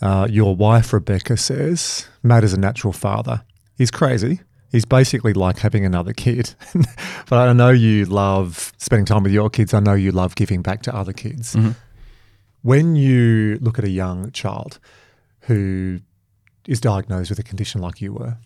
Uh, 0.00 0.26
your 0.28 0.56
wife 0.56 0.92
Rebecca 0.92 1.36
says 1.36 2.08
Matt 2.22 2.42
is 2.42 2.52
a 2.52 2.58
natural 2.58 2.92
father. 2.92 3.44
He's 3.76 3.90
crazy 3.90 4.40
He's 4.72 4.86
basically 4.86 5.34
like 5.34 5.58
having 5.58 5.84
another 5.84 6.14
kid. 6.14 6.54
but 7.28 7.48
I 7.48 7.52
know 7.52 7.68
you 7.68 8.06
love 8.06 8.72
spending 8.78 9.04
time 9.04 9.22
with 9.22 9.32
your 9.32 9.50
kids. 9.50 9.74
I 9.74 9.80
know 9.80 9.92
you 9.92 10.12
love 10.12 10.34
giving 10.34 10.62
back 10.62 10.80
to 10.84 10.96
other 10.96 11.12
kids. 11.12 11.54
Mm-hmm. 11.54 11.72
When 12.62 12.96
you 12.96 13.58
look 13.60 13.78
at 13.78 13.84
a 13.84 13.90
young 13.90 14.32
child 14.32 14.78
who 15.40 16.00
is 16.66 16.80
diagnosed 16.80 17.28
with 17.28 17.38
a 17.38 17.42
condition 17.42 17.82
like 17.82 18.00
you 18.00 18.14
were, 18.14 18.38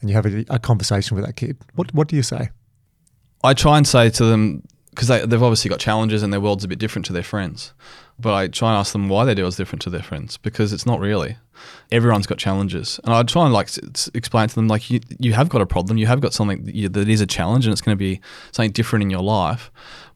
and 0.00 0.08
you 0.08 0.16
have 0.16 0.24
a, 0.24 0.46
a 0.48 0.58
conversation 0.58 1.16
with 1.16 1.26
that 1.26 1.36
kid, 1.36 1.58
what 1.74 1.92
what 1.92 2.08
do 2.08 2.16
you 2.16 2.22
say? 2.22 2.48
I 3.42 3.52
try 3.52 3.76
and 3.76 3.86
say 3.86 4.08
to 4.08 4.24
them 4.24 4.62
because 4.94 5.08
they, 5.08 5.24
they've 5.26 5.42
obviously 5.42 5.68
got 5.68 5.80
challenges 5.80 6.22
and 6.22 6.32
their 6.32 6.40
world's 6.40 6.64
a 6.64 6.68
bit 6.68 6.78
different 6.78 7.04
to 7.06 7.12
their 7.12 7.22
friends. 7.22 7.72
But 8.18 8.34
I 8.34 8.46
try 8.46 8.70
and 8.70 8.78
ask 8.78 8.92
them 8.92 9.08
why 9.08 9.24
they 9.24 9.34
deal 9.34 9.48
is 9.48 9.56
different 9.56 9.82
to 9.82 9.90
their 9.90 10.02
friends 10.02 10.36
because 10.36 10.72
it's 10.72 10.86
not 10.86 11.00
really. 11.00 11.36
Everyone's 11.90 12.26
got 12.26 12.38
challenges, 12.38 13.00
and 13.04 13.14
I 13.14 13.22
try 13.22 13.44
and 13.44 13.52
like 13.52 13.70
explain 14.14 14.48
to 14.48 14.54
them 14.54 14.68
like 14.68 14.90
you 14.90 15.00
you 15.18 15.32
have 15.32 15.48
got 15.48 15.62
a 15.62 15.66
problem, 15.66 15.98
you 15.98 16.06
have 16.06 16.20
got 16.20 16.32
something 16.32 16.64
that 16.64 17.08
is 17.08 17.20
a 17.20 17.26
challenge, 17.26 17.66
and 17.66 17.72
it's 17.72 17.80
going 17.80 17.96
to 17.96 17.98
be 17.98 18.20
something 18.52 18.72
different 18.72 19.02
in 19.02 19.10
your 19.10 19.22
life, 19.22 19.70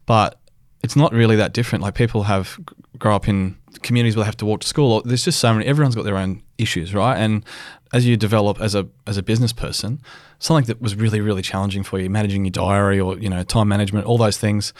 but 0.05 0.39
it's 0.83 0.95
not 0.95 1.11
really 1.13 1.35
that 1.37 1.53
different. 1.53 1.81
Like 1.81 1.95
people 1.95 2.23
have 2.23 2.59
grow 2.97 3.15
up 3.15 3.27
in 3.27 3.57
communities 3.81 4.15
where 4.15 4.23
they 4.23 4.27
have 4.27 4.37
to 4.37 4.45
walk 4.45 4.61
to 4.61 4.67
school. 4.67 5.01
There's 5.03 5.25
just 5.25 5.39
so 5.39 5.53
many. 5.53 5.65
Everyone's 5.65 5.95
got 5.95 6.03
their 6.03 6.17
own 6.17 6.41
issues, 6.57 6.93
right? 6.93 7.17
And 7.17 7.43
as 7.93 8.05
you 8.05 8.17
develop 8.17 8.61
as 8.61 8.75
a 8.75 8.87
as 9.07 9.17
a 9.17 9.23
business 9.23 9.53
person, 9.53 10.01
something 10.39 10.65
that 10.65 10.81
was 10.81 10.95
really 10.95 11.21
really 11.21 11.41
challenging 11.41 11.83
for 11.83 11.99
you, 11.99 12.09
managing 12.09 12.45
your 12.45 12.51
diary 12.51 12.99
or 12.99 13.17
you 13.17 13.29
know 13.29 13.43
time 13.43 13.67
management, 13.67 14.05
all 14.05 14.17
those 14.17 14.37
things 14.37 14.73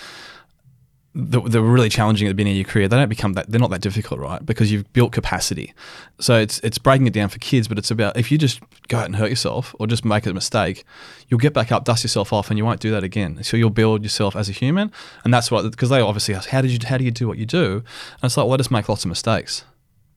that, 1.16 1.44
that 1.52 1.62
were 1.62 1.72
really 1.72 1.90
challenging 1.90 2.28
at 2.28 2.32
the 2.32 2.36
beginning 2.36 2.54
of 2.54 2.58
your 2.58 2.72
career, 2.72 2.88
they 2.88 2.96
don't 2.96 3.10
become 3.10 3.34
that. 3.34 3.50
They're 3.50 3.60
not 3.60 3.72
that 3.72 3.82
difficult, 3.82 4.20
right? 4.20 4.46
Because 4.46 4.72
you've 4.72 4.92
built 4.94 5.12
capacity. 5.12 5.74
So 6.20 6.36
it's 6.36 6.60
it's 6.60 6.78
breaking 6.78 7.08
it 7.08 7.14
down 7.14 7.30
for 7.30 7.40
kids, 7.40 7.68
but 7.68 7.78
it's 7.78 7.90
about 7.90 8.16
if 8.16 8.32
you 8.32 8.38
just 8.38 8.62
go 8.88 9.00
out 9.00 9.06
and 9.06 9.16
hurt 9.16 9.30
yourself 9.30 9.76
or 9.80 9.88
just 9.88 10.06
make 10.06 10.26
a 10.26 10.34
mistake, 10.34 10.86
you'll 11.28 11.40
get 11.40 11.54
back 11.54 11.72
up, 11.72 11.84
dust 11.84 12.04
yourself 12.04 12.32
off, 12.32 12.50
and 12.50 12.58
you 12.58 12.66
won't 12.66 12.80
do 12.80 12.92
that 12.92 13.04
again. 13.04 13.44
So 13.44 13.58
you'll 13.58 13.72
build 13.72 14.04
yourself 14.04 14.36
as 14.36 14.50
a 14.50 14.52
human, 14.52 14.92
and 15.24 15.34
that's 15.34 15.50
what 15.50 15.64
because 15.70 15.90
they 15.90 16.00
obviously 16.00 16.36
ask, 16.36 16.50
how 16.50 16.62
did 16.62 16.72
you 16.72 16.80
how 16.88 16.98
do 16.98 17.04
you 17.04 17.12
do 17.12 17.28
what 17.28 17.38
you 17.38 17.46
do? 17.46 17.78
And 17.78 18.24
it's 18.24 18.38
like, 18.38 18.46
well, 18.46 18.54
I 18.54 18.58
just 18.58 18.72
make 18.72 18.88
lots 18.88 19.04
of 19.04 19.10
mistakes, 19.10 19.64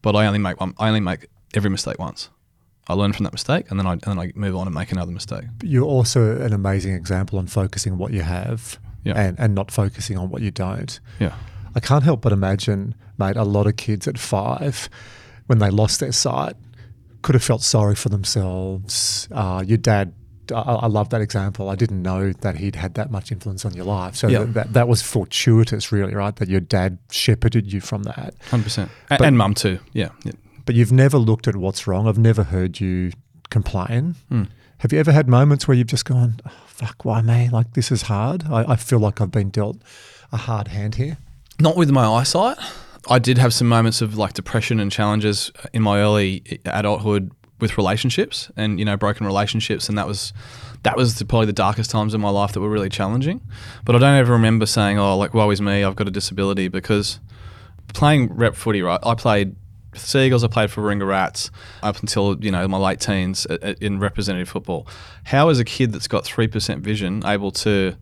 but 0.03 0.15
I 0.15 0.27
only 0.27 0.39
make 0.39 0.61
one. 0.61 0.75
I 0.79 0.89
only 0.89 1.01
make 1.01 1.27
every 1.55 1.71
mistake 1.71 1.99
once. 1.99 2.29
I 2.89 2.95
learn 2.95 3.13
from 3.13 3.25
that 3.25 3.33
mistake, 3.33 3.71
and 3.71 3.79
then 3.79 3.87
I 3.87 3.93
and 3.93 4.03
then 4.03 4.19
I 4.19 4.33
move 4.35 4.57
on 4.57 4.67
and 4.67 4.75
make 4.75 4.93
another 4.93 5.13
mistake. 5.13 5.45
You're 5.63 5.85
also 5.85 6.41
an 6.41 6.53
amazing 6.53 6.95
example 6.95 7.39
on 7.39 7.47
focusing 7.47 7.97
what 7.97 8.13
you 8.13 8.23
have 8.23 8.79
yeah. 9.05 9.21
and, 9.21 9.39
and 9.39 9.55
not 9.55 9.71
focusing 9.71 10.19
on 10.19 10.31
what 10.31 10.43
you 10.43 10.51
don't. 10.51 10.99
Yeah. 11.19 11.35
I 11.75 11.81
can't 11.81 12.05
help 12.05 12.23
but 12.23 12.33
imagine, 12.33 12.95
mate, 13.19 13.37
a 13.37 13.45
lot 13.45 13.67
of 13.67 13.77
kids 13.77 14.07
at 14.07 14.19
five, 14.19 14.89
when 15.47 15.59
they 15.59 15.71
lost 15.71 16.01
their 16.01 16.13
sight, 16.13 16.55
could 17.23 17.35
have 17.35 17.45
felt 17.45 17.63
sorry 17.63 17.95
for 17.95 18.09
themselves. 18.09 19.29
Uh, 19.31 19.63
your 19.67 19.79
dad, 19.79 20.13
I, 20.53 20.61
I, 20.61 20.87
love 20.87 21.11
that 21.11 21.21
example. 21.21 21.71
I 21.71 21.77
didn't 21.77 22.03
know 22.03 22.33
that 22.33 22.57
he'd 22.57 22.77
had 22.77 22.95
that 22.95 23.11
much 23.11 23.33
influence 23.33 23.65
on 23.65 23.75
your 23.75 23.85
life. 23.85 24.17
So 24.17 24.29
yeah. 24.29 24.45
that, 24.45 24.73
that 24.75 24.89
was 24.89 25.03
fortuitous, 25.03 25.93
really, 25.93 26.15
right? 26.15 26.35
That 26.37 26.49
your 26.49 26.61
dad 26.61 26.99
shepherded 27.11 27.73
you 27.73 27.81
from 27.81 28.03
that. 28.05 28.35
100%. 28.51 28.91
But, 29.09 29.23
and 29.23 29.39
mum 29.39 29.55
too, 29.55 29.79
yeah. 29.93 30.11
yeah. 30.25 30.33
But 30.65 30.75
you've 30.75 30.93
never 30.93 31.19
looked 31.19 31.49
at 31.49 31.57
what's 31.57 31.87
wrong. 31.87 32.07
I've 32.07 32.19
never 32.19 32.45
heard 32.45 32.81
you 32.81 33.13
complain. 33.51 34.17
Mm. 34.31 34.49
Have 34.79 34.93
you 34.93 34.99
ever 34.99 35.13
had 35.13 35.29
moments 35.29 35.69
where 35.69 35.77
you've 35.77 35.87
just 35.87 36.05
gone, 36.05 36.41
oh, 36.47 36.51
fuck, 36.67 37.05
why 37.05 37.23
me? 37.23 37.49
Like, 37.51 37.75
this 37.75 37.93
is 37.93 38.03
hard. 38.03 38.45
I, 38.51 38.73
I 38.73 38.77
feel 38.77 38.99
like 38.99 39.21
I've 39.21 39.31
been 39.31 39.51
dealt 39.51 39.77
a 40.33 40.37
hard 40.37 40.69
hand 40.69 40.97
here. 40.97 41.19
Not 41.61 41.77
with 41.77 41.91
my 41.91 42.05
eyesight. 42.05 42.59
I 43.09 43.19
did 43.19 43.39
have 43.39 43.53
some 43.53 43.69
moments 43.69 44.01
of 44.01 44.17
like 44.17 44.33
depression 44.33 44.81
and 44.81 44.91
challenges 44.91 45.51
in 45.73 45.83
my 45.83 46.01
early 46.01 46.61
adulthood 46.67 47.33
with 47.59 47.77
relationships 47.79 48.51
and 48.57 48.79
you 48.81 48.85
know 48.85 48.97
broken 48.97 49.25
relationships 49.25 49.89
and 49.89 49.97
that 49.97 50.07
was 50.07 50.33
that 50.83 50.97
was 50.97 51.17
the, 51.17 51.25
probably 51.25 51.47
the 51.47 51.53
darkest 51.53 51.91
times 51.91 52.13
in 52.13 52.21
my 52.21 52.29
life 52.29 52.53
that 52.53 52.61
were 52.61 52.69
really 52.69 52.89
challenging 52.89 53.41
but 53.85 53.95
I 53.95 54.01
don't 54.01 54.17
ever 54.17 54.33
remember 54.33 54.67
saying 54.67 54.99
oh 54.99 55.17
like 55.17 55.33
woe 55.33 55.49
is 55.51 55.61
me 55.61 55.85
I've 55.85 55.95
got 55.95 56.09
a 56.09 56.11
disability 56.11 56.67
because 56.67 57.21
playing 57.95 58.35
rep 58.35 58.57
footy 58.57 58.83
right 58.83 58.99
I 59.05 59.15
played 59.15 59.55
Sea 59.95 60.27
Eagles, 60.27 60.43
I 60.43 60.49
played 60.49 60.71
for 60.71 60.83
Warringah 60.83 61.07
Rats 61.07 61.51
up 61.83 61.99
until 62.01 62.43
you 62.43 62.51
know 62.51 62.67
my 62.69 62.79
late 62.79 63.01
teens 63.01 63.47
in 63.81 63.99
representative 63.99 64.49
football. 64.49 64.87
How 65.25 65.49
is 65.49 65.59
a 65.59 65.65
kid 65.65 65.93
that's 65.93 66.09
got 66.09 66.25
three 66.25 66.49
percent 66.49 66.83
vision 66.83 67.23
able 67.27 67.51
to 67.53 67.97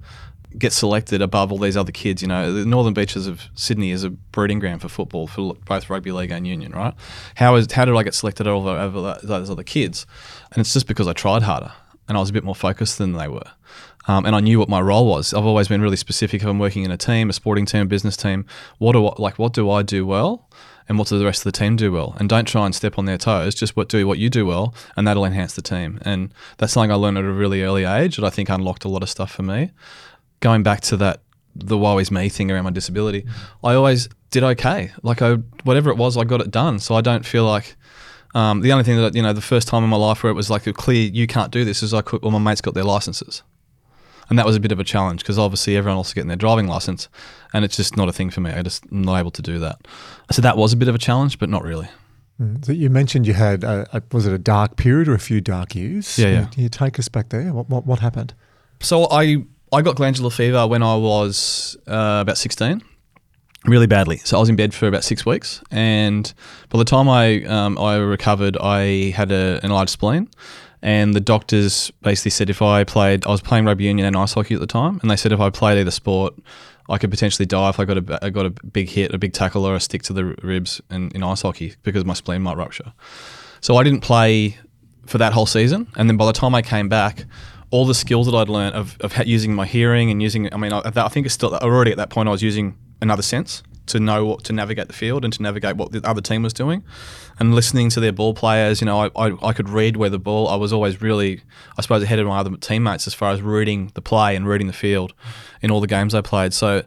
get 0.59 0.73
selected 0.73 1.23
above 1.23 1.53
all 1.53 1.59
these 1.59 1.77
other 1.77 1.93
kids? 1.93 2.23
You 2.23 2.29
know, 2.29 2.53
the 2.53 2.65
Northern 2.65 2.95
Beaches 2.95 3.27
of 3.27 3.43
Sydney 3.55 3.91
is 3.91 4.05
a 4.05 4.11
breeding 4.11 4.61
ground 4.61 4.83
for 4.83 4.89
football 4.89 5.27
for 5.27 5.55
both 5.67 5.91
rugby 5.91 6.13
league 6.13 6.31
and 6.31 6.47
union, 6.47 6.73
right? 6.73 6.95
How 7.35 7.57
is 7.57 7.71
how 7.73 7.85
did 7.85 7.97
I 7.97 8.03
get 8.03 8.15
selected 8.15 8.47
over 8.47 8.71
over 8.71 9.19
those 9.23 9.51
other 9.51 9.65
kids? 9.65 10.07
And 10.53 10.61
it's 10.61 10.73
just 10.73 10.87
because 10.87 11.09
I 11.09 11.13
tried 11.13 11.43
harder 11.43 11.73
and 12.09 12.17
I 12.17 12.21
was 12.21 12.31
a 12.31 12.33
bit 12.33 12.45
more 12.45 12.57
focused 12.57 12.99
than 12.99 13.13
they 13.13 13.29
were. 13.29 13.51
Um, 14.09 14.25
and 14.25 14.35
I 14.35 14.41
knew 14.41 14.59
what 14.59 14.69
my 14.69 14.81
role 14.81 15.07
was. 15.07 15.35
I've 15.35 15.45
always 15.45 15.69
been 15.69 15.83
really 15.83 15.97
specific. 15.97 16.43
If 16.43 16.49
I'm 16.49 16.59
working 16.59 16.85
in 16.85 16.91
a 16.91 16.97
team, 16.97 17.31
a 17.31 17.33
sporting 17.33 17.67
team, 17.67 17.83
a 17.83 17.87
business 17.87 18.17
team, 18.17 18.47
what 18.79 18.93
do 18.93 19.07
I, 19.07 19.15
like 19.19 19.39
what 19.39 19.53
do 19.53 19.71
I 19.71 19.83
do 19.83 20.07
well, 20.07 20.49
and 20.91 20.99
what 20.99 21.07
do 21.07 21.17
the 21.21 21.25
rest 21.25 21.47
of 21.47 21.53
the 21.53 21.57
team 21.57 21.77
do 21.77 21.93
well? 21.93 22.17
And 22.19 22.29
don't 22.29 22.49
try 22.49 22.67
and 22.67 22.75
step 22.75 22.99
on 22.99 23.05
their 23.05 23.17
toes. 23.17 23.55
Just 23.55 23.77
what 23.77 23.89
do 23.89 24.09
what 24.09 24.19
you 24.19 24.29
do 24.29 24.45
well, 24.45 24.75
and 24.97 25.07
that'll 25.07 25.25
enhance 25.25 25.55
the 25.55 25.63
team. 25.63 26.01
And 26.03 26.35
that's 26.59 26.73
something 26.73 26.91
I 26.91 26.97
learned 26.97 27.17
at 27.17 27.25
a 27.25 27.31
really 27.31 27.63
early 27.63 27.85
age 27.85 28.17
that 28.17 28.25
I 28.27 28.31
think 28.31 28.49
unlocked 28.49 28.85
a 28.85 28.89
lot 28.89 29.05
of 29.05 29.09
stuff 29.09 29.31
for 29.31 29.45
me. 29.45 29.71
Going 30.41 30.65
back 30.65 30.81
to 30.83 30.97
that 30.97 31.23
the 31.55 31.79
woe 31.79 31.99
is 31.99 32.11
me 32.11 32.29
thing 32.29 32.51
around 32.51 32.65
my 32.65 32.71
disability, 32.71 33.25
I 33.63 33.75
always 33.75 34.09
did 34.33 34.43
okay. 34.43 34.91
Like 35.05 35.23
I 35.23 35.35
whatever 35.63 35.91
it 35.91 35.97
was, 35.97 36.17
I 36.17 36.25
got 36.25 36.41
it 36.41 36.51
done. 36.51 36.81
So 36.81 36.97
I 36.97 37.03
don't 37.03 37.25
feel 37.25 37.45
like 37.45 37.77
um, 38.35 38.61
the 38.61 38.73
only 38.73 38.83
thing 38.83 38.97
that 38.97 39.15
you 39.15 39.23
know, 39.23 39.33
the 39.33 39.41
first 39.41 39.69
time 39.69 39.85
in 39.85 39.91
my 39.91 39.97
life 39.97 40.25
where 40.25 40.33
it 40.33 40.35
was 40.35 40.51
like 40.51 40.67
a 40.67 40.73
clear, 40.73 41.09
you 41.09 41.29
can't 41.29 41.53
do 41.53 41.65
this, 41.65 41.85
is 41.85 41.95
I 41.95 42.03
could. 42.03 42.21
Well, 42.23 42.33
my 42.33 42.41
mates 42.41 42.61
got 42.61 42.75
their 42.75 42.83
licenses, 42.83 43.45
and 44.31 44.39
that 44.39 44.47
was 44.47 44.57
a 44.57 44.61
bit 44.61 44.73
of 44.73 44.81
a 44.81 44.85
challenge 44.85 45.21
because 45.21 45.39
obviously 45.39 45.77
everyone 45.77 45.99
else 45.99 46.09
is 46.09 46.15
getting 46.15 46.29
their 46.29 46.37
driving 46.37 46.69
license, 46.69 47.09
and 47.53 47.65
it's 47.65 47.77
just 47.77 47.97
not 47.97 48.09
a 48.09 48.13
thing 48.13 48.31
for 48.31 48.41
me. 48.41 48.51
I 48.53 48.63
just 48.63 48.85
am 48.91 49.03
not 49.03 49.19
able 49.19 49.33
to 49.33 49.43
do 49.43 49.59
that. 49.59 49.87
So 50.31 50.41
that 50.41 50.57
was 50.57 50.73
a 50.73 50.77
bit 50.77 50.89
of 50.89 50.95
a 50.95 50.99
challenge, 50.99 51.39
but 51.39 51.49
not 51.49 51.65
really. 51.65 51.89
Mm. 52.41 52.65
So 52.65 52.73
you 52.73 52.89
mentioned 52.89 53.27
you 53.27 53.35
had 53.35 53.65
a, 53.65 53.87
a, 53.93 54.03
was 54.13 54.27
it 54.27 54.33
a 54.33 54.39
dark 54.39 54.77
period 54.77 55.09
or 55.09 55.15
a 55.15 55.19
few 55.19 55.41
dark 55.41 55.75
years? 55.75 56.19
Yeah, 56.19 56.29
yeah. 56.29 56.45
Can 56.47 56.63
you 56.63 56.69
take 56.69 56.99
us 56.99 57.09
back 57.09 57.29
there? 57.29 57.53
What 57.53 57.69
what, 57.69 57.85
what 57.87 57.99
happened? 57.99 58.33
So 58.81 59.09
I 59.11 59.45
I 59.73 59.83
got 59.83 59.97
glandular 59.97 60.31
fever 60.31 60.67
when 60.67 60.83
I 60.83 60.95
was 60.97 61.77
uh, 61.87 62.21
about 62.23 62.39
sixteen 62.39 62.83
really 63.67 63.87
badly. 63.87 64.17
So 64.19 64.37
I 64.37 64.41
was 64.41 64.49
in 64.49 64.57
bed 64.57 64.73
for 64.73 64.87
about 64.87 65.05
six 65.05 65.27
weeks, 65.27 65.63
and 65.71 66.33
by 66.71 66.79
the 66.79 66.85
time 66.85 67.09
I 67.09 67.45
um, 67.45 67.77
I 67.79 67.97
recovered, 67.97 68.57
I 68.59 69.11
had 69.11 69.33
a, 69.33 69.59
an 69.59 69.67
enlarged 69.67 69.91
spleen. 69.91 70.29
And 70.83 71.15
the 71.15 71.21
doctors 71.21 71.91
basically 72.03 72.31
said 72.31 72.49
if 72.49 72.63
I 72.63 72.85
played, 72.85 73.27
I 73.27 73.31
was 73.31 73.43
playing 73.43 73.67
rugby 73.67 73.85
union 73.85 74.07
and 74.07 74.17
ice 74.17 74.33
hockey 74.33 74.55
at 74.55 74.61
the 74.61 74.67
time, 74.67 74.99
and 75.03 75.11
they 75.11 75.17
said 75.17 75.33
if 75.33 75.41
I 75.41 75.51
played 75.51 75.79
either 75.79 75.91
sport, 75.91 76.35
I 76.89 76.99
could 76.99 77.11
potentially 77.11 77.47
die 77.47 77.69
if 77.69 77.79
I 77.79 77.85
got 77.85 77.99
a 77.99 78.25
I 78.25 78.31
got 78.31 78.47
a 78.47 78.51
big 78.51 78.89
hit, 78.89 79.13
a 79.15 79.19
big 79.19 79.33
tackle, 79.33 79.67
or 79.67 79.75
a 79.75 79.81
stick 79.81 80.03
to 80.05 80.13
the 80.13 80.25
ribs 80.43 80.81
in, 80.91 81.11
in 81.11 81.23
ice 81.23 81.43
hockey 81.43 81.75
because 81.83 82.05
my 82.05 82.15
spleen 82.15 82.43
might 82.43 82.57
rupture. 82.57 82.93
So 83.61 83.77
I 83.77 83.85
didn't 83.85 84.01
play 84.01 84.59
for 85.07 85.19
that 85.19 85.33
whole 85.33 85.47
season, 85.47 85.89
and 85.97 86.09
then 86.09 86.17
by 86.17 86.27
the 86.27 86.33
time 86.33 86.55
I 86.55 86.63
came 86.63 86.89
back, 86.89 87.27
all 87.71 87.85
the 87.85 87.95
skills 87.95 88.27
that 88.27 88.35
I'd 88.35 88.49
learned 88.49 88.75
of, 88.75 88.97
of 89.01 89.27
using 89.27 89.55
my 89.55 89.67
hearing 89.67 90.11
and 90.11 90.23
using, 90.23 90.53
I 90.53 90.57
mean, 90.57 90.73
I, 90.73 90.83
I 90.85 91.09
think 91.09 91.27
it's 91.27 91.35
still 91.35 91.55
already 91.55 91.91
at 91.91 91.97
that 91.99 92.11
point 92.11 92.29
I 92.29 92.33
was 92.33 92.43
using 92.43 92.77
another 93.01 93.23
sense 93.23 93.63
to 93.87 94.01
know 94.01 94.25
what 94.25 94.45
to 94.45 94.53
navigate 94.53 94.87
the 94.89 94.95
field 94.95 95.25
and 95.25 95.33
to 95.33 95.43
navigate 95.43 95.77
what 95.77 95.93
the 95.93 96.01
other 96.09 96.21
team 96.21 96.43
was 96.43 96.53
doing, 96.53 96.85
and 97.39 97.55
listening 97.55 97.91
to 97.91 98.01
their 98.01 98.13
ball 98.13 98.35
players. 98.35 98.81
You 98.81 98.87
know, 98.87 99.01
I, 99.05 99.11
I, 99.17 99.49
I, 99.49 99.53
could 99.53 99.69
read 99.69 99.97
where 99.97 100.11
the 100.11 100.19
ball. 100.19 100.49
I 100.49 100.57
was 100.57 100.73
always 100.73 101.01
really, 101.01 101.43
I 101.79 101.83
suppose, 101.83 102.03
ahead 102.03 102.19
of 102.19 102.27
my 102.27 102.39
other 102.39 102.57
teammates 102.57 103.07
as 103.07 103.15
far 103.15 103.33
as 103.33 103.43
reading 103.43 103.91
the 103.95 104.03
play 104.03 104.37
and 104.37 104.47
reading 104.47 104.67
the 104.67 104.73
field 104.73 105.15
in 105.63 105.71
all 105.71 105.81
the 105.81 105.87
games 105.87 106.15
I 106.15 106.21
played. 106.21 106.53
So 106.53 106.85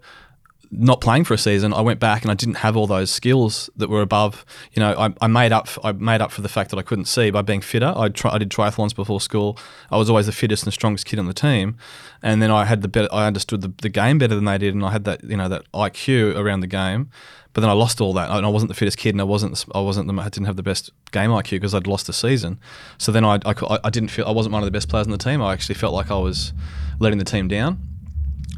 not 0.75 1.01
playing 1.01 1.23
for 1.23 1.33
a 1.33 1.37
season, 1.37 1.73
I 1.73 1.81
went 1.81 1.99
back 1.99 2.23
and 2.23 2.31
I 2.31 2.33
didn't 2.33 2.55
have 2.55 2.75
all 2.75 2.87
those 2.87 3.11
skills 3.11 3.69
that 3.75 3.89
were 3.89 4.01
above. 4.01 4.45
You 4.73 4.79
know, 4.79 4.93
I, 4.97 5.13
I 5.21 5.27
made 5.27 5.51
up. 5.51 5.67
I 5.83 5.91
made 5.91 6.21
up 6.21 6.31
for 6.31 6.41
the 6.41 6.49
fact 6.49 6.71
that 6.71 6.77
I 6.77 6.81
couldn't 6.81 7.05
see 7.05 7.29
by 7.29 7.41
being 7.41 7.61
fitter. 7.61 7.93
I 7.95 8.09
try, 8.09 8.31
I 8.31 8.37
did 8.37 8.49
triathlons 8.49 8.95
before 8.95 9.21
school. 9.21 9.57
I 9.91 9.97
was 9.97 10.09
always 10.09 10.25
the 10.25 10.31
fittest 10.31 10.63
and 10.63 10.73
strongest 10.73 11.05
kid 11.05 11.19
on 11.19 11.27
the 11.27 11.33
team, 11.33 11.77
and 12.21 12.41
then 12.41 12.51
I 12.51 12.65
had 12.65 12.81
the 12.81 12.87
better. 12.87 13.07
I 13.11 13.27
understood 13.27 13.61
the, 13.61 13.73
the 13.81 13.89
game 13.89 14.17
better 14.17 14.35
than 14.35 14.45
they 14.45 14.57
did, 14.57 14.73
and 14.73 14.83
I 14.83 14.91
had 14.91 15.03
that 15.05 15.23
you 15.23 15.37
know 15.37 15.49
that 15.49 15.71
IQ 15.73 16.35
around 16.35 16.61
the 16.61 16.67
game. 16.67 17.09
But 17.53 17.61
then 17.61 17.69
I 17.69 17.73
lost 17.73 18.01
all 18.01 18.13
that, 18.13 18.31
and 18.31 18.45
I 18.45 18.49
wasn't 18.49 18.69
the 18.69 18.75
fittest 18.75 18.97
kid, 18.97 19.13
and 19.13 19.21
I 19.21 19.25
wasn't 19.25 19.63
I 19.75 19.79
wasn't 19.79 20.07
the, 20.07 20.21
I 20.21 20.29
didn't 20.29 20.47
have 20.47 20.55
the 20.55 20.63
best 20.63 20.91
game 21.11 21.29
IQ 21.29 21.51
because 21.51 21.75
I'd 21.75 21.85
lost 21.85 22.07
the 22.07 22.13
season. 22.13 22.59
So 22.97 23.11
then 23.11 23.23
I, 23.23 23.39
I 23.45 23.79
I 23.83 23.89
didn't 23.91 24.09
feel 24.09 24.25
I 24.25 24.31
wasn't 24.31 24.53
one 24.53 24.63
of 24.63 24.67
the 24.67 24.71
best 24.71 24.89
players 24.89 25.05
on 25.05 25.11
the 25.11 25.17
team. 25.17 25.41
I 25.41 25.53
actually 25.53 25.75
felt 25.75 25.93
like 25.93 26.09
I 26.09 26.17
was 26.17 26.51
letting 26.99 27.19
the 27.19 27.25
team 27.25 27.47
down. 27.47 27.92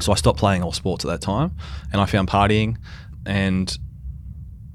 So 0.00 0.12
I 0.12 0.14
stopped 0.14 0.38
playing 0.38 0.62
all 0.62 0.72
sports 0.72 1.04
at 1.04 1.08
that 1.08 1.20
time, 1.20 1.56
and 1.92 2.00
I 2.00 2.06
found 2.06 2.28
partying, 2.28 2.76
and 3.24 3.76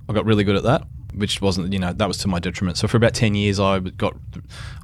I 0.09 0.13
got 0.13 0.25
really 0.25 0.43
good 0.43 0.55
at 0.55 0.63
that, 0.63 0.83
which 1.13 1.41
wasn't 1.41 1.73
you 1.73 1.79
know 1.79 1.93
that 1.93 2.07
was 2.07 2.17
to 2.19 2.27
my 2.27 2.39
detriment. 2.39 2.77
So 2.77 2.87
for 2.87 2.97
about 2.97 3.13
ten 3.13 3.35
years, 3.35 3.59
I 3.59 3.79
got 3.79 4.15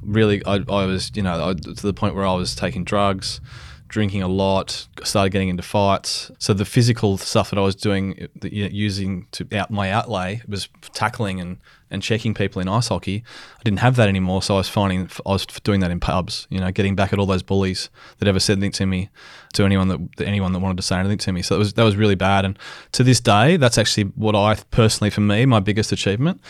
really 0.02 0.44
I, 0.46 0.56
I 0.68 0.86
was 0.86 1.10
you 1.14 1.22
know 1.22 1.50
I, 1.50 1.54
to 1.54 1.86
the 1.86 1.94
point 1.94 2.14
where 2.14 2.26
I 2.26 2.34
was 2.34 2.54
taking 2.54 2.84
drugs, 2.84 3.40
drinking 3.88 4.22
a 4.22 4.28
lot, 4.28 4.86
started 5.02 5.30
getting 5.30 5.48
into 5.48 5.62
fights. 5.62 6.30
So 6.38 6.54
the 6.54 6.64
physical 6.64 7.18
stuff 7.18 7.50
that 7.50 7.58
I 7.58 7.62
was 7.62 7.74
doing, 7.74 8.28
using 8.42 9.26
to 9.32 9.46
out 9.56 9.70
my 9.70 9.90
outlay 9.90 10.42
was 10.46 10.68
tackling 10.92 11.40
and 11.40 11.58
and 11.90 12.02
checking 12.02 12.34
people 12.34 12.60
in 12.60 12.68
ice 12.68 12.88
hockey. 12.88 13.22
I 13.58 13.62
didn't 13.62 13.80
have 13.80 13.96
that 13.96 14.08
anymore, 14.08 14.42
so 14.42 14.54
I 14.54 14.58
was 14.58 14.68
finding 14.68 15.10
I 15.26 15.30
was 15.30 15.46
doing 15.46 15.80
that 15.80 15.90
in 15.90 16.00
pubs. 16.00 16.46
You 16.50 16.60
know, 16.60 16.70
getting 16.70 16.94
back 16.94 17.12
at 17.12 17.18
all 17.18 17.26
those 17.26 17.42
bullies 17.42 17.90
that 18.18 18.28
ever 18.28 18.40
said 18.40 18.58
anything 18.58 18.72
to 18.72 18.86
me, 18.86 19.10
to 19.54 19.64
anyone 19.64 19.88
that 19.88 20.26
anyone 20.26 20.52
that 20.52 20.60
wanted 20.60 20.76
to 20.76 20.82
say 20.82 20.98
anything 20.98 21.18
to 21.18 21.32
me. 21.32 21.42
So 21.42 21.54
that 21.54 21.58
was 21.58 21.72
that 21.74 21.84
was 21.84 21.96
really 21.96 22.14
bad. 22.14 22.44
And 22.44 22.58
to 22.92 23.04
this 23.04 23.20
day, 23.20 23.56
that's 23.56 23.78
actually 23.78 24.04
what 24.14 24.34
I 24.34 24.56
personally, 24.70 25.10
for 25.10 25.20
me, 25.20 25.46
my 25.46 25.60
biggest 25.60 25.92
achievement 25.92 26.40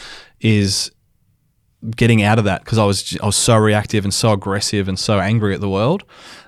is 0.40 0.90
getting 1.94 2.22
out 2.22 2.38
of 2.38 2.44
that 2.44 2.64
because 2.64 2.78
I 2.78 2.84
was 2.84 3.16
I 3.22 3.26
was 3.26 3.36
so 3.36 3.56
reactive 3.56 4.04
and 4.04 4.12
so 4.12 4.32
aggressive 4.32 4.88
and 4.88 4.98
so 4.98 5.20
angry 5.20 5.54
at 5.54 5.60
the 5.60 5.68
world, 5.68 6.04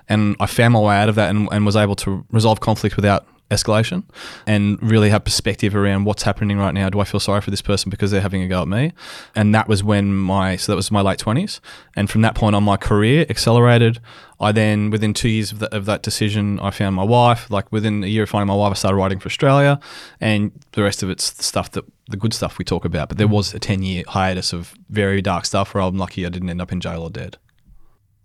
and 0.09 0.35
I 0.39 0.45
found 0.45 0.73
my 0.73 0.79
way 0.79 0.95
out 0.95 1.09
of 1.09 1.15
that 1.15 1.29
and, 1.29 1.47
and 1.51 1.65
was 1.65 1.75
able 1.75 1.95
to 1.97 2.25
resolve 2.31 2.59
conflict 2.59 2.95
without 2.95 3.25
escalation 3.51 4.03
and 4.47 4.81
really 4.81 5.09
have 5.09 5.23
perspective 5.23 5.75
around 5.75 6.05
what's 6.05 6.23
happening 6.23 6.57
right 6.57 6.73
now. 6.73 6.89
Do 6.89 6.99
I 6.99 7.03
feel 7.03 7.19
sorry 7.19 7.41
for 7.41 7.51
this 7.51 7.61
person 7.61 7.89
because 7.89 8.09
they're 8.09 8.21
having 8.21 8.41
a 8.41 8.47
go 8.47 8.63
at 8.63 8.67
me? 8.67 8.93
And 9.35 9.53
that 9.53 9.67
was 9.67 9.83
when 9.83 10.15
my, 10.15 10.55
so 10.55 10.71
that 10.71 10.75
was 10.75 10.89
my 10.89 11.01
late 11.01 11.19
20s. 11.19 11.59
And 11.95 12.09
from 12.09 12.21
that 12.21 12.33
point 12.33 12.55
on, 12.55 12.63
my 12.63 12.77
career 12.77 13.25
accelerated. 13.29 13.99
I 14.39 14.51
then, 14.51 14.89
within 14.89 15.13
two 15.13 15.29
years 15.29 15.51
of, 15.51 15.59
the, 15.59 15.75
of 15.75 15.85
that 15.85 16.01
decision, 16.01 16.59
I 16.61 16.71
found 16.71 16.95
my 16.95 17.03
wife. 17.03 17.51
Like 17.51 17.71
within 17.71 18.03
a 18.03 18.07
year 18.07 18.23
of 18.23 18.29
finding 18.29 18.47
my 18.47 18.55
wife, 18.55 18.71
I 18.71 18.75
started 18.75 18.97
writing 18.97 19.19
for 19.19 19.27
Australia. 19.27 19.79
And 20.19 20.51
the 20.71 20.81
rest 20.81 21.03
of 21.03 21.09
it's 21.09 21.29
the 21.29 21.43
stuff 21.43 21.69
that, 21.71 21.85
the 22.09 22.17
good 22.17 22.33
stuff 22.33 22.57
we 22.57 22.65
talk 22.65 22.85
about. 22.85 23.09
But 23.09 23.17
there 23.19 23.27
was 23.27 23.53
a 23.53 23.59
10 23.59 23.83
year 23.83 24.03
hiatus 24.07 24.53
of 24.53 24.73
very 24.89 25.21
dark 25.21 25.45
stuff 25.45 25.73
where 25.73 25.83
I'm 25.83 25.97
lucky 25.97 26.25
I 26.25 26.29
didn't 26.29 26.49
end 26.49 26.61
up 26.61 26.71
in 26.71 26.79
jail 26.79 27.03
or 27.03 27.09
dead. 27.09 27.37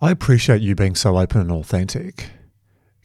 I 0.01 0.11
appreciate 0.11 0.61
you 0.63 0.75
being 0.75 0.95
so 0.95 1.19
open 1.19 1.41
and 1.41 1.51
authentic 1.51 2.31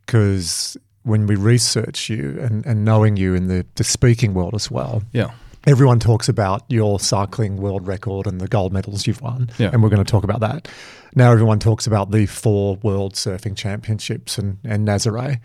because 0.06 0.78
when 1.04 1.28
we 1.28 1.36
research 1.36 2.10
you 2.10 2.38
and, 2.42 2.66
and 2.66 2.86
knowing 2.86 3.18
you 3.18 3.34
in 3.34 3.48
the, 3.48 3.66
the 3.76 3.84
speaking 3.84 4.34
world 4.34 4.54
as 4.54 4.70
well. 4.70 5.04
Yeah. 5.12 5.32
Everyone 5.68 6.00
talks 6.00 6.28
about 6.28 6.64
your 6.70 7.00
cycling 7.00 7.58
world 7.58 7.86
record 7.86 8.26
and 8.26 8.42
the 8.42 8.48
gold 8.48 8.74
medals 8.74 9.06
you've 9.06 9.22
won. 9.22 9.50
Yeah. 9.60 9.70
And 9.72 9.84
we're 9.84 9.90
going 9.90 10.04
to 10.04 10.12
talk 10.12 10.24
about 10.24 10.40
that. 10.40 10.68
Now 11.14 11.32
everyone 11.32 11.60
talks 11.60 11.86
about 11.86 12.12
the 12.12 12.26
four 12.26 12.78
world 12.78 13.14
surfing 13.14 13.56
championships 13.56 14.38
and, 14.38 14.58
and 14.64 14.88
Nazare. 14.88 15.40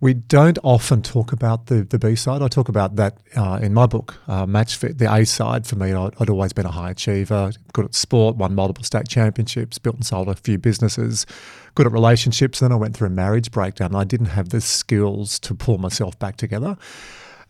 We 0.00 0.14
don't 0.14 0.60
often 0.62 1.02
talk 1.02 1.32
about 1.32 1.66
the, 1.66 1.82
the 1.82 1.98
B 1.98 2.14
side. 2.14 2.40
I 2.40 2.46
talk 2.46 2.68
about 2.68 2.94
that 2.96 3.18
uh, 3.34 3.58
in 3.60 3.74
my 3.74 3.86
book, 3.86 4.16
uh, 4.28 4.46
Match 4.46 4.76
Fit. 4.76 4.98
The 4.98 5.12
A 5.12 5.26
side 5.26 5.66
for 5.66 5.74
me, 5.74 5.92
I'd, 5.92 6.12
I'd, 6.20 6.30
always 6.30 6.52
been 6.52 6.66
a 6.66 6.70
high 6.70 6.90
achiever, 6.90 7.50
good 7.72 7.86
at 7.86 7.94
sport, 7.96 8.36
won 8.36 8.54
multiple 8.54 8.84
state 8.84 9.08
championships, 9.08 9.76
built 9.78 9.96
and 9.96 10.06
sold 10.06 10.28
a 10.28 10.36
few 10.36 10.56
businesses, 10.56 11.26
good 11.74 11.84
at 11.84 11.92
relationships. 11.92 12.60
Then 12.60 12.70
I 12.70 12.76
went 12.76 12.96
through 12.96 13.08
a 13.08 13.10
marriage 13.10 13.50
breakdown 13.50 13.88
and 13.88 13.96
I 13.96 14.04
didn't 14.04 14.26
have 14.26 14.50
the 14.50 14.60
skills 14.60 15.40
to 15.40 15.52
pull 15.52 15.78
myself 15.78 16.16
back 16.20 16.36
together. 16.36 16.76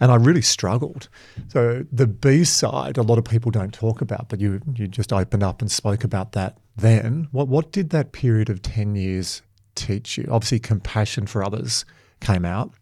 And 0.01 0.11
I 0.11 0.15
really 0.15 0.43
struggled. 0.43 1.11
So 1.49 1.85
the 1.93 2.07
B 2.07 2.45
side, 2.45 2.97
a 2.97 3.03
lot 3.03 3.19
of 3.19 3.25
people 3.25 3.51
don't 3.51 3.75
talk 3.75 4.01
about, 4.01 4.31
but 4.31 4.41
you 4.41 4.63
you 4.75 4.89
just 4.89 5.13
opened 5.13 5.43
up 5.43 5.61
and 5.61 5.71
spoke 5.71 6.03
about 6.03 6.33
that 6.33 6.57
then. 6.77 7.29
What 7.31 7.49
what 7.49 7.73
did 7.73 7.91
that 7.91 8.13
period 8.13 8.49
of 8.49 8.63
10 8.63 8.95
years 8.95 9.43
teach 9.75 10.17
you? 10.17 10.27
Obviously 10.31 10.61
compassion 10.61 11.27
for 11.27 11.45
others 11.45 11.85
came 12.21 12.45
out. 12.45 12.73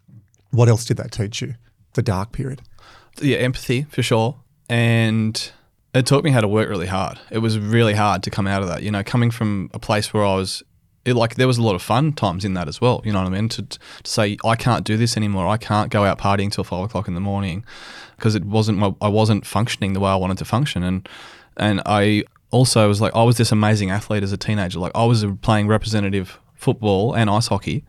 What 0.51 0.69
else 0.69 0.85
did 0.85 0.97
that 0.99 1.13
teach 1.13 1.43
you? 1.43 1.55
The 1.95 2.03
dark 2.03 2.33
period. 2.33 2.63
Yeah, 3.21 3.39
empathy 3.39 3.87
for 3.91 4.03
sure. 4.03 4.37
And 4.69 5.51
it 5.95 6.07
taught 6.07 6.25
me 6.25 6.31
how 6.31 6.41
to 6.41 6.49
work 6.49 6.69
really 6.69 6.87
hard. 6.87 7.19
It 7.31 7.39
was 7.39 7.59
really 7.59 7.95
hard 7.95 8.23
to 8.25 8.31
come 8.31 8.47
out 8.47 8.63
of 8.63 8.69
that. 8.69 8.83
You 8.83 8.91
know, 8.91 9.03
coming 9.03 9.31
from 9.31 9.71
a 9.73 9.79
place 9.79 10.13
where 10.13 10.25
I 10.25 10.35
was, 10.35 10.63
it, 11.05 11.15
like, 11.15 11.37
there 11.37 11.47
was 11.47 11.57
a 11.57 11.63
lot 11.63 11.75
of 11.75 11.83
fun 11.83 12.13
times 12.13 12.45
in 12.45 12.55
that 12.55 12.69
as 12.69 12.81
well. 12.81 13.01
You 13.05 13.13
know 13.13 13.23
what 13.23 13.29
I 13.29 13.31
mean? 13.31 13.49
To, 13.51 13.63
to 13.63 13.79
say, 14.05 14.37
I 14.45 14.57
can't 14.57 14.85
do 14.85 14.97
this 14.97 15.17
anymore. 15.17 15.47
I 15.47 15.57
can't 15.57 15.91
go 15.91 16.05
out 16.05 16.19
partying 16.19 16.51
till 16.51 16.65
five 16.65 16.85
o'clock 16.85 17.09
in 17.09 17.15
the 17.15 17.21
morning 17.21 17.65
because 18.17 18.35
it 18.35 18.45
wasn't, 18.45 18.97
I 19.01 19.09
wasn't 19.09 19.47
functioning 19.47 19.93
the 19.93 20.01
way 20.01 20.11
I 20.11 20.17
wanted 20.17 20.39
to 20.39 20.45
function. 20.45 20.83
And, 20.83 21.09
and 21.57 21.81
I 21.87 22.25
also 22.51 22.89
was 22.89 23.01
like, 23.01 23.15
I 23.15 23.23
was 23.23 23.37
this 23.37 23.53
amazing 23.53 23.91
athlete 23.91 24.23
as 24.23 24.33
a 24.33 24.37
teenager. 24.37 24.79
Like, 24.79 24.93
I 24.95 25.05
was 25.05 25.25
playing 25.43 25.69
representative 25.69 26.39
football 26.55 27.15
and 27.15 27.31
ice 27.31 27.47
hockey 27.47 27.85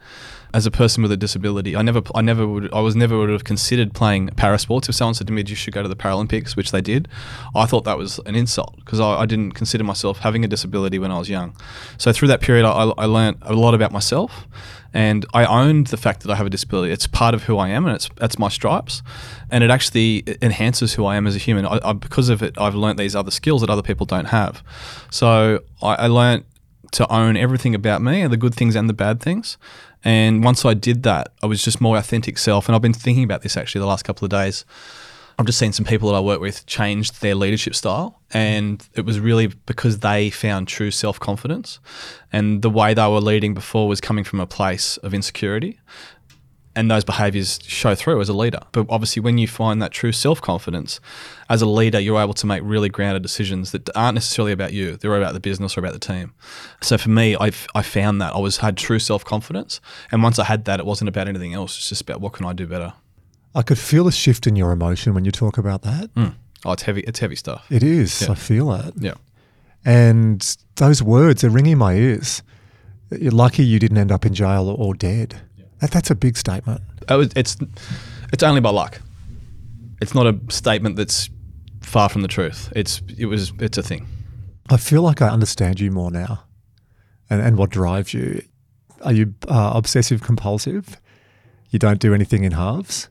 as 0.53 0.65
a 0.65 0.71
person 0.71 1.03
with 1.03 1.11
a 1.11 1.17
disability. 1.17 1.75
I 1.75 1.81
never, 1.81 2.01
I 2.15 2.21
never 2.21 2.47
would, 2.47 2.73
I 2.73 2.79
was 2.79 2.95
never 2.95 3.17
would 3.17 3.29
have 3.29 3.43
considered 3.43 3.93
playing 3.93 4.27
para 4.29 4.57
sports. 4.59 4.89
If 4.89 4.95
someone 4.95 5.13
said 5.13 5.27
to 5.27 5.33
me, 5.33 5.43
"You 5.45 5.55
should 5.55 5.73
go 5.73 5.83
to 5.83 5.89
the 5.89 5.95
Paralympics," 5.95 6.55
which 6.55 6.71
they 6.71 6.81
did, 6.81 7.07
I 7.55 7.65
thought 7.65 7.83
that 7.85 7.97
was 7.97 8.19
an 8.25 8.35
insult 8.35 8.75
because 8.77 8.99
I, 8.99 9.21
I, 9.21 9.25
didn't 9.25 9.51
consider 9.51 9.83
myself 9.83 10.19
having 10.19 10.43
a 10.45 10.47
disability 10.47 10.99
when 10.99 11.11
I 11.11 11.19
was 11.19 11.29
young. 11.29 11.55
So 11.97 12.11
through 12.11 12.29
that 12.29 12.41
period, 12.41 12.65
I, 12.65 12.91
I 12.97 13.05
learned 13.05 13.37
a 13.41 13.53
lot 13.53 13.73
about 13.73 13.91
myself, 13.91 14.47
and 14.93 15.25
I 15.33 15.45
owned 15.45 15.87
the 15.87 15.97
fact 15.97 16.23
that 16.23 16.31
I 16.31 16.35
have 16.35 16.47
a 16.47 16.49
disability. 16.49 16.93
It's 16.93 17.07
part 17.07 17.33
of 17.33 17.43
who 17.43 17.57
I 17.57 17.69
am, 17.69 17.85
and 17.85 17.95
it's 17.95 18.09
that's 18.15 18.39
my 18.39 18.49
stripes, 18.49 19.01
and 19.51 19.63
it 19.63 19.69
actually 19.69 20.23
enhances 20.41 20.93
who 20.93 21.05
I 21.05 21.15
am 21.17 21.27
as 21.27 21.35
a 21.35 21.39
human. 21.39 21.65
I, 21.65 21.79
I, 21.83 21.93
because 21.93 22.29
of 22.29 22.41
it, 22.41 22.57
I've 22.57 22.75
learned 22.75 22.99
these 22.99 23.15
other 23.15 23.31
skills 23.31 23.61
that 23.61 23.69
other 23.69 23.81
people 23.81 24.05
don't 24.05 24.25
have. 24.25 24.63
So 25.09 25.63
I, 25.81 25.95
I 25.95 26.07
learned 26.07 26.45
to 26.91 27.11
own 27.11 27.35
everything 27.35 27.75
about 27.75 28.01
me 28.01 28.25
the 28.27 28.37
good 28.37 28.55
things 28.55 28.75
and 28.75 28.89
the 28.89 28.93
bad 28.93 29.21
things. 29.21 29.57
And 30.07 30.41
once 30.41 30.63
I 30.63 30.73
did 30.73 31.03
that, 31.03 31.33
I 31.43 31.47
was 31.47 31.61
just 31.61 31.81
more 31.81 31.97
authentic 31.97 32.37
self. 32.37 32.69
And 32.69 32.75
I've 32.77 32.81
been 32.81 32.93
thinking 32.93 33.25
about 33.25 33.41
this 33.41 33.57
actually 33.57 33.79
the 33.79 33.87
last 33.87 34.05
couple 34.05 34.23
of 34.23 34.29
days. 34.29 34.63
I've 35.37 35.45
just 35.45 35.59
seen 35.59 35.73
some 35.73 35.85
people 35.85 36.09
that 36.09 36.15
I 36.15 36.21
work 36.21 36.39
with 36.39 36.65
changed 36.65 37.21
their 37.21 37.35
leadership 37.35 37.75
style. 37.75 38.21
And 38.31 38.87
it 38.95 39.01
was 39.01 39.19
really 39.19 39.47
because 39.47 39.99
they 39.99 40.29
found 40.29 40.69
true 40.69 40.91
self 40.91 41.19
confidence. 41.19 41.81
And 42.31 42.61
the 42.61 42.69
way 42.69 42.93
they 42.93 43.05
were 43.05 43.19
leading 43.19 43.53
before 43.53 43.89
was 43.89 43.99
coming 43.99 44.23
from 44.23 44.39
a 44.39 44.47
place 44.47 44.95
of 44.95 45.13
insecurity. 45.13 45.77
And 46.77 46.91
those 46.91 47.03
behaviors 47.03 47.59
show 47.63 47.95
through 47.95 48.21
as 48.21 48.29
a 48.29 48.33
leader. 48.33 48.59
But 48.71 48.85
obviously, 48.87 49.19
when 49.19 49.39
you 49.39 49.47
find 49.47 49.81
that 49.81 49.91
true 49.91 50.11
self 50.11 50.39
confidence, 50.41 50.99
as 51.49 51.63
a 51.63 51.65
leader, 51.65 51.99
you're 51.99 52.21
able 52.21 52.35
to 52.35 52.45
make 52.45 52.61
really 52.63 52.87
grounded 52.87 53.23
decisions 53.23 53.71
that 53.71 53.89
aren't 53.95 54.13
necessarily 54.13 54.51
about 54.51 54.73
you. 54.73 54.95
They're 54.95 55.17
about 55.17 55.33
the 55.33 55.39
business 55.39 55.75
or 55.75 55.79
about 55.79 55.93
the 55.93 55.99
team. 55.99 56.33
So 56.81 56.97
for 56.99 57.09
me, 57.09 57.35
I 57.35 57.51
I 57.73 57.81
found 57.81 58.21
that 58.21 58.35
I 58.35 58.37
was 58.37 58.57
had 58.57 58.77
true 58.77 58.99
self 58.99 59.25
confidence, 59.25 59.81
and 60.11 60.21
once 60.21 60.37
I 60.37 60.43
had 60.45 60.65
that, 60.65 60.79
it 60.79 60.85
wasn't 60.85 61.09
about 61.09 61.27
anything 61.27 61.55
else. 61.55 61.75
It's 61.77 61.89
just 61.89 62.01
about 62.01 62.21
what 62.21 62.33
can 62.33 62.45
I 62.45 62.53
do 62.53 62.67
better. 62.67 62.93
I 63.55 63.63
could 63.63 63.79
feel 63.79 64.07
a 64.07 64.11
shift 64.11 64.45
in 64.45 64.55
your 64.55 64.71
emotion 64.71 65.15
when 65.15 65.25
you 65.25 65.31
talk 65.31 65.57
about 65.57 65.81
that. 65.81 66.13
Mm. 66.13 66.35
Oh, 66.63 66.73
it's 66.73 66.83
heavy. 66.83 67.01
It's 67.01 67.19
heavy 67.19 67.35
stuff. 67.35 67.65
It 67.71 67.81
is. 67.81 68.21
Yeah. 68.21 68.31
I 68.31 68.35
feel 68.35 68.71
it. 68.73 68.93
Yeah. 68.99 69.15
And 69.83 70.57
those 70.75 71.01
words 71.01 71.43
are 71.43 71.49
ringing 71.49 71.77
my 71.79 71.95
ears. 71.95 72.43
You're 73.09 73.31
lucky 73.31 73.63
you 73.63 73.79
didn't 73.79 73.97
end 73.97 74.11
up 74.11 74.25
in 74.25 74.33
jail 74.33 74.69
or 74.69 74.93
dead. 74.93 75.41
That, 75.79 75.91
that's 75.91 76.09
a 76.09 76.15
big 76.15 76.37
statement. 76.37 76.81
It 77.09 77.13
was, 77.13 77.29
it's 77.35 77.57
it's 78.33 78.43
only 78.43 78.61
by 78.61 78.69
luck. 78.69 79.01
It's 80.01 80.13
not 80.13 80.27
a 80.27 80.39
statement 80.49 80.95
that's 80.95 81.29
far 81.81 82.09
from 82.09 82.21
the 82.21 82.27
truth. 82.27 82.71
It's 82.75 83.01
it 83.17 83.25
was 83.25 83.53
it's 83.59 83.77
a 83.77 83.83
thing. 83.83 84.07
I 84.69 84.77
feel 84.77 85.01
like 85.01 85.21
I 85.21 85.29
understand 85.29 85.79
you 85.79 85.91
more 85.91 86.11
now 86.11 86.43
and, 87.29 87.41
and 87.41 87.57
what 87.57 87.69
drives 87.69 88.13
you. 88.13 88.43
Are 89.01 89.13
you 89.13 89.33
uh, 89.47 89.71
obsessive 89.75 90.21
compulsive? 90.21 90.99
You 91.69 91.79
don't 91.79 91.99
do 91.99 92.13
anything 92.13 92.43
in 92.43 92.51
halves? 92.53 93.09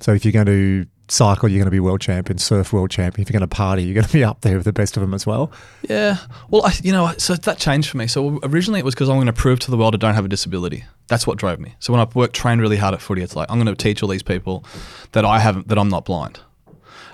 So 0.00 0.12
if 0.12 0.24
you're 0.24 0.32
going 0.32 0.46
to 0.46 0.86
cycle, 1.08 1.48
you're 1.48 1.58
going 1.58 1.66
to 1.66 1.70
be 1.70 1.80
world 1.80 2.00
champion, 2.00 2.38
surf 2.38 2.72
world 2.72 2.90
champion. 2.90 3.22
If 3.22 3.28
you're 3.28 3.38
going 3.38 3.48
to 3.48 3.54
party, 3.54 3.82
you're 3.82 3.94
going 3.94 4.06
to 4.06 4.12
be 4.12 4.24
up 4.24 4.40
there 4.40 4.56
with 4.56 4.64
the 4.64 4.72
best 4.72 4.96
of 4.96 5.00
them 5.00 5.14
as 5.14 5.26
well. 5.26 5.52
Yeah. 5.88 6.18
Well, 6.48 6.64
I, 6.64 6.72
you 6.82 6.92
know, 6.92 7.12
so 7.18 7.34
that 7.34 7.58
changed 7.58 7.90
for 7.90 7.96
me. 7.96 8.06
So 8.06 8.40
originally 8.42 8.80
it 8.80 8.84
was 8.84 8.94
because 8.94 9.08
I'm 9.08 9.16
going 9.16 9.26
to 9.26 9.32
prove 9.32 9.58
to 9.60 9.70
the 9.70 9.76
world 9.76 9.94
I 9.94 9.98
don't 9.98 10.14
have 10.14 10.24
a 10.24 10.28
disability. 10.28 10.84
That's 11.08 11.26
what 11.26 11.36
drove 11.38 11.60
me. 11.60 11.74
So 11.80 11.92
when 11.92 12.00
I 12.00 12.08
worked, 12.14 12.34
trained 12.34 12.60
really 12.60 12.78
hard 12.78 12.94
at 12.94 13.02
footy, 13.02 13.22
it's 13.22 13.36
like 13.36 13.50
I'm 13.50 13.60
going 13.60 13.74
to 13.74 13.80
teach 13.80 14.02
all 14.02 14.08
these 14.08 14.22
people 14.22 14.64
that 15.12 15.24
I 15.24 15.38
haven't, 15.38 15.68
that 15.68 15.78
I'm 15.78 15.90
not 15.90 16.06
blind, 16.06 16.40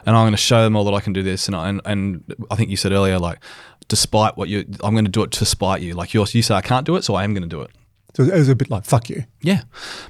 and 0.07 0.17
I'm 0.17 0.23
going 0.23 0.33
to 0.33 0.39
show 0.39 0.63
them 0.63 0.77
all 0.77 0.85
that 0.85 0.95
I 0.95 1.01
can 1.01 1.13
do 1.13 1.23
this. 1.23 1.47
And 1.47 1.57
I, 1.57 1.69
and, 1.69 1.81
and 1.85 2.37
I 2.51 2.55
think 2.55 2.71
you 2.71 2.77
said 2.77 2.93
earlier, 2.93 3.19
like, 3.19 3.39
despite 3.89 4.37
what 4.37 4.49
you, 4.49 4.65
I'm 4.85 4.95
going 4.95 5.05
to 5.05 5.11
do 5.11 5.23
it 5.25 5.33
to 5.33 5.45
spite 5.45 5.83
you. 5.83 5.95
Like 5.95 6.15
you 6.15 6.25
you 6.31 6.43
say 6.43 6.55
I 6.55 6.61
can't 6.61 6.87
do 6.87 6.95
it, 6.95 7.03
so 7.03 7.17
I 7.17 7.25
am 7.25 7.35
going 7.35 7.43
to 7.43 7.49
do 7.49 7.63
it. 7.63 7.71
So 8.15 8.23
it 8.23 8.33
was 8.33 8.49
a 8.49 8.55
bit 8.55 8.71
like, 8.71 8.85
fuck 8.85 9.11
you. 9.11 9.25
Yeah. 9.43 9.63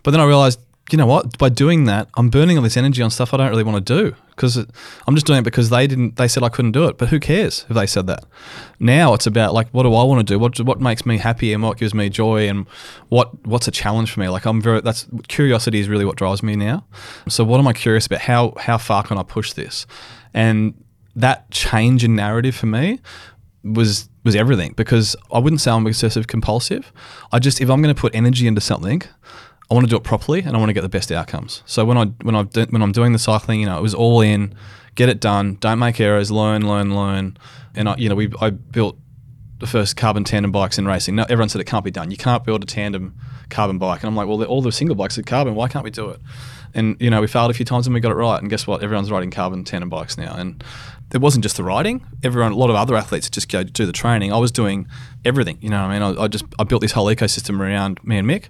But 0.03 0.11
then 0.11 0.21
I 0.21 0.27
realized, 0.27 0.61
you 0.93 0.97
know 0.99 1.07
what? 1.07 1.39
By 1.39 1.49
doing 1.49 1.85
that, 1.85 2.09
I'm 2.17 2.31
burning 2.31 2.57
all 2.57 2.63
this 2.63 2.77
energy 2.77 3.03
on 3.03 3.11
stuff 3.11 3.33
I 3.33 3.37
don't 3.37 3.51
really 3.51 3.63
want 3.63 3.85
to 3.87 4.03
do 4.03 4.17
because 4.31 4.57
I'm 4.57 5.15
just 5.15 5.27
doing 5.27 5.41
it 5.41 5.43
because 5.43 5.71
they 5.71 5.87
didn't. 5.87 6.17
They 6.17 6.29
said 6.29 6.43
I 6.43 6.49
couldn't 6.49 6.73
do 6.73 6.87
it. 6.87 6.99
But 6.99 7.09
who 7.09 7.21
cares 7.21 7.67
if 7.69 7.77
they 7.77 7.87
said 7.87 8.07
that? 8.07 8.25
Now 8.79 9.15
it's 9.15 9.27
about 9.27 9.55
like, 9.55 9.69
what 9.69 9.83
do 9.85 9.95
I 9.95 10.05
want 10.05 10.27
to 10.27 10.35
do? 10.35 10.39
What 10.39 10.59
what 10.61 10.81
makes 10.81 11.05
me 11.05 11.19
happy 11.19 11.53
and 11.53 11.63
what 11.63 11.79
gives 11.79 11.95
me 11.95 12.09
joy 12.09 12.49
and 12.49 12.67
what 13.09 13.47
what's 13.47 13.69
a 13.69 13.71
challenge 13.71 14.11
for 14.13 14.21
me? 14.21 14.29
Like 14.29 14.47
I'm 14.47 14.61
very. 14.61 14.81
That's 14.81 15.07
curiosity 15.29 15.81
is 15.81 15.89
really 15.89 16.05
what 16.05 16.17
drives 16.17 16.43
me 16.43 16.57
now. 16.57 16.85
So 17.29 17.45
what 17.45 17.59
am 17.59 17.67
I 17.67 17.73
curious 17.73 18.07
about? 18.07 18.21
How 18.21 18.55
how 18.59 18.79
far 18.79 19.03
can 19.03 19.19
I 19.19 19.23
push 19.23 19.53
this? 19.53 19.87
And 20.35 20.75
that 21.17 21.51
change 21.51 22.05
in 22.05 22.15
narrative 22.15 22.55
for 22.55 22.67
me 22.67 23.01
was 23.63 24.09
was 24.25 24.35
everything 24.37 24.73
because 24.77 25.17
I 25.33 25.39
wouldn't 25.39 25.61
say 25.61 25.71
I'm 25.71 25.87
obsessive 25.87 26.27
compulsive. 26.27 26.93
I 27.33 27.39
just 27.39 27.61
if 27.61 27.71
I'm 27.71 27.83
going 27.83 27.95
to 27.95 28.01
put 28.01 28.15
energy 28.15 28.47
into 28.47 28.61
something, 28.61 29.03
I 29.71 29.75
want 29.75 29.87
to 29.87 29.91
do 29.91 29.97
it 29.97 30.03
properly 30.03 30.41
and 30.41 30.57
I 30.57 30.59
want 30.59 30.69
to 30.71 30.73
get 30.73 30.83
the 30.83 30.89
best 30.89 31.13
outcomes. 31.13 31.63
So 31.65 31.85
when 31.85 31.97
I 31.97 32.07
when 32.23 32.35
I 32.35 32.43
when 32.43 32.83
I'm 32.83 32.93
doing 32.93 33.13
the 33.13 33.19
cycling, 33.19 33.61
you 33.61 33.67
know, 33.67 33.79
it 33.79 33.83
was 33.83 33.95
all 33.95 34.21
in, 34.21 34.55
get 34.97 35.09
it 35.09 35.21
done, 35.21 35.59
don't 35.61 35.79
make 35.79 36.01
errors, 36.01 36.31
learn, 36.31 36.67
learn, 36.67 36.95
learn. 36.95 37.37
And 37.75 37.89
I, 37.89 37.97
you 37.97 38.09
know, 38.09 38.17
we 38.17 38.33
I 38.41 38.51
built 38.51 38.99
the 39.59 39.67
first 39.67 39.97
carbon 39.97 40.25
tandem 40.25 40.51
bikes 40.51 40.79
in 40.79 40.87
racing. 40.87 41.15
No, 41.15 41.25
everyone 41.25 41.49
said 41.49 41.61
it 41.61 41.67
can't 41.67 41.85
be 41.85 41.91
done. 41.91 42.11
You 42.11 42.17
can't 42.17 42.43
build 42.43 42.63
a 42.63 42.67
tandem 42.67 43.15
carbon 43.51 43.79
bike. 43.79 44.03
And 44.03 44.09
I'm 44.09 44.17
like, 44.17 44.27
well, 44.27 44.43
all 44.45 44.63
the 44.63 44.73
single 44.73 44.97
bikes 44.97 45.19
are 45.19 45.23
carbon. 45.23 45.55
Why 45.55 45.69
can't 45.69 45.85
we 45.85 45.91
do 45.91 46.09
it? 46.11 46.21
And 46.75 46.97
you 47.01 47.11
know, 47.11 47.21
we 47.21 47.27
failed 47.27 47.51
a 47.51 47.55
few 47.55 47.65
times 47.65 47.87
and 47.87 47.95
we 47.95 48.01
got 48.01 48.11
it 48.11 48.17
right. 48.17 48.41
And 48.41 48.51
guess 48.51 48.67
what? 48.67 48.83
Everyone's 48.83 49.11
riding 49.11 49.31
carbon 49.31 49.65
tandem 49.65 49.91
bikes 49.91 50.17
now. 50.17 50.35
And 50.35 50.65
it 51.13 51.21
wasn't 51.21 51.43
just 51.43 51.57
the 51.57 51.65
riding. 51.65 52.05
Everyone, 52.23 52.53
a 52.53 52.57
lot 52.57 52.71
of 52.71 52.77
other 52.77 52.97
athletes 52.97 53.29
just 53.29 53.51
go 53.51 53.63
do 53.63 53.85
the 53.85 53.93
training. 53.93 54.33
I 54.33 54.39
was 54.39 54.51
doing 54.51 54.87
everything. 55.25 55.59
You 55.61 55.71
know, 55.71 55.83
I 55.83 55.93
mean, 55.93 56.03
I, 56.03 56.23
I 56.23 56.29
just 56.29 56.45
I 56.59 56.65
built 56.65 56.83
this 56.83 56.93
whole 56.93 57.07
ecosystem 57.07 57.61
around 57.61 58.03
me 58.05 58.19
and 58.19 58.29
Mick, 58.29 58.49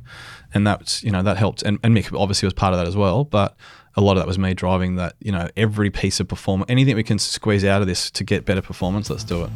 and 0.55 0.67
that's 0.67 1.03
you 1.03 1.11
know 1.11 1.23
that 1.23 1.37
helped. 1.37 1.63
And, 1.63 1.79
and 1.83 1.97
Mick 1.97 2.17
obviously 2.19 2.47
was 2.47 2.55
part 2.55 2.73
of 2.73 2.79
that 2.79 2.87
as 2.87 2.97
well, 2.97 3.25
but. 3.25 3.57
A 3.97 4.01
lot 4.01 4.13
of 4.13 4.19
that 4.19 4.29
was 4.29 4.39
me 4.39 4.55
driving 4.55 4.95
that, 4.97 5.17
you 5.19 5.33
know, 5.33 5.49
every 5.57 5.91
piece 5.91 6.21
of 6.21 6.29
performance, 6.29 6.71
anything 6.71 6.95
we 6.95 7.03
can 7.03 7.19
squeeze 7.19 7.65
out 7.65 7.81
of 7.81 7.89
this 7.89 8.09
to 8.13 8.23
get 8.23 8.45
better 8.45 8.63
performance, 8.63 9.11
let's 9.11 9.25
do 9.25 9.43
it. 9.43 9.51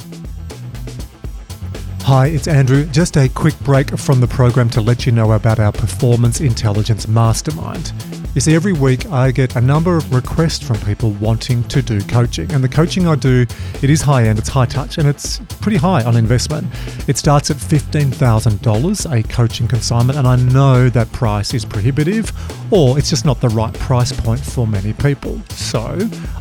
Hi, 2.03 2.27
it's 2.27 2.49
Andrew. 2.49 2.85
Just 2.85 3.17
a 3.17 3.29
quick 3.29 3.59
break 3.61 3.97
from 3.97 4.21
the 4.21 4.27
program 4.27 4.69
to 4.71 4.81
let 4.81 5.07
you 5.07 5.13
know 5.13 5.31
about 5.33 5.61
our 5.61 5.71
Performance 5.71 6.41
Intelligence 6.41 7.07
Mastermind. 7.07 7.93
You 8.35 8.41
see, 8.41 8.57
every 8.57 8.73
week 8.73 9.07
I 9.13 9.31
get 9.31 9.55
a 9.55 9.61
number 9.61 9.97
of 9.97 10.13
requests 10.13 10.67
from 10.67 10.77
people 10.81 11.13
wanting 11.13 11.63
to 11.69 11.81
do 11.81 12.01
coaching. 12.01 12.51
And 12.51 12.65
the 12.65 12.69
coaching 12.69 13.07
I 13.07 13.15
do, 13.15 13.47
it 13.81 13.89
is 13.89 14.01
high 14.01 14.25
end, 14.25 14.41
it's 14.41 14.49
high 14.49 14.67
touch, 14.67 14.99
and 14.99 15.07
it's 15.07 15.39
pretty 15.61 15.77
high 15.77 16.03
on 16.03 16.17
investment. 16.17 16.67
It 17.07 17.17
starts 17.17 17.53
at 17.53 17.59
$15,000, 17.59 19.13
a 19.13 19.23
coaching 19.29 19.69
consignment, 19.69 20.19
and 20.19 20.27
I 20.27 20.35
know 20.35 20.89
that 20.89 21.13
price 21.13 21.55
is 21.55 21.65
prohibitive 21.65 22.33
or 22.73 22.99
it's 22.99 23.09
just 23.09 23.25
not 23.25 23.41
the 23.41 23.49
right 23.51 23.73
price 23.75 24.11
point 24.11 24.41
for 24.41 24.67
many 24.67 24.93
people. 24.95 25.41
So, 25.51 25.97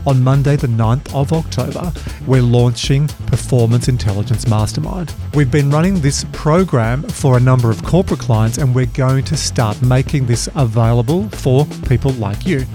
on 0.08 0.24
Monday, 0.24 0.56
the 0.56 0.68
9th 0.68 1.14
of 1.14 1.32
October, 1.32 1.94
we're 2.26 2.42
launching 2.42 3.08
Performance 3.28 3.88
Intelligence 3.88 4.48
Mastermind. 4.48 5.14
We've 5.36 5.52
been 5.52 5.70
running 5.70 6.00
this 6.00 6.26
program 6.32 7.04
for 7.04 7.38
a 7.38 7.40
number 7.40 7.70
of 7.70 7.84
corporate 7.84 8.20
clients, 8.20 8.58
and 8.58 8.74
we're 8.74 8.88
going 8.88 9.26
to 9.26 9.38
start 9.38 9.80
making 9.84 10.26
this 10.26 10.50
available 10.56 11.30
for 11.30 11.66
people 11.84 12.12
like 12.14 12.46
you. 12.46 12.66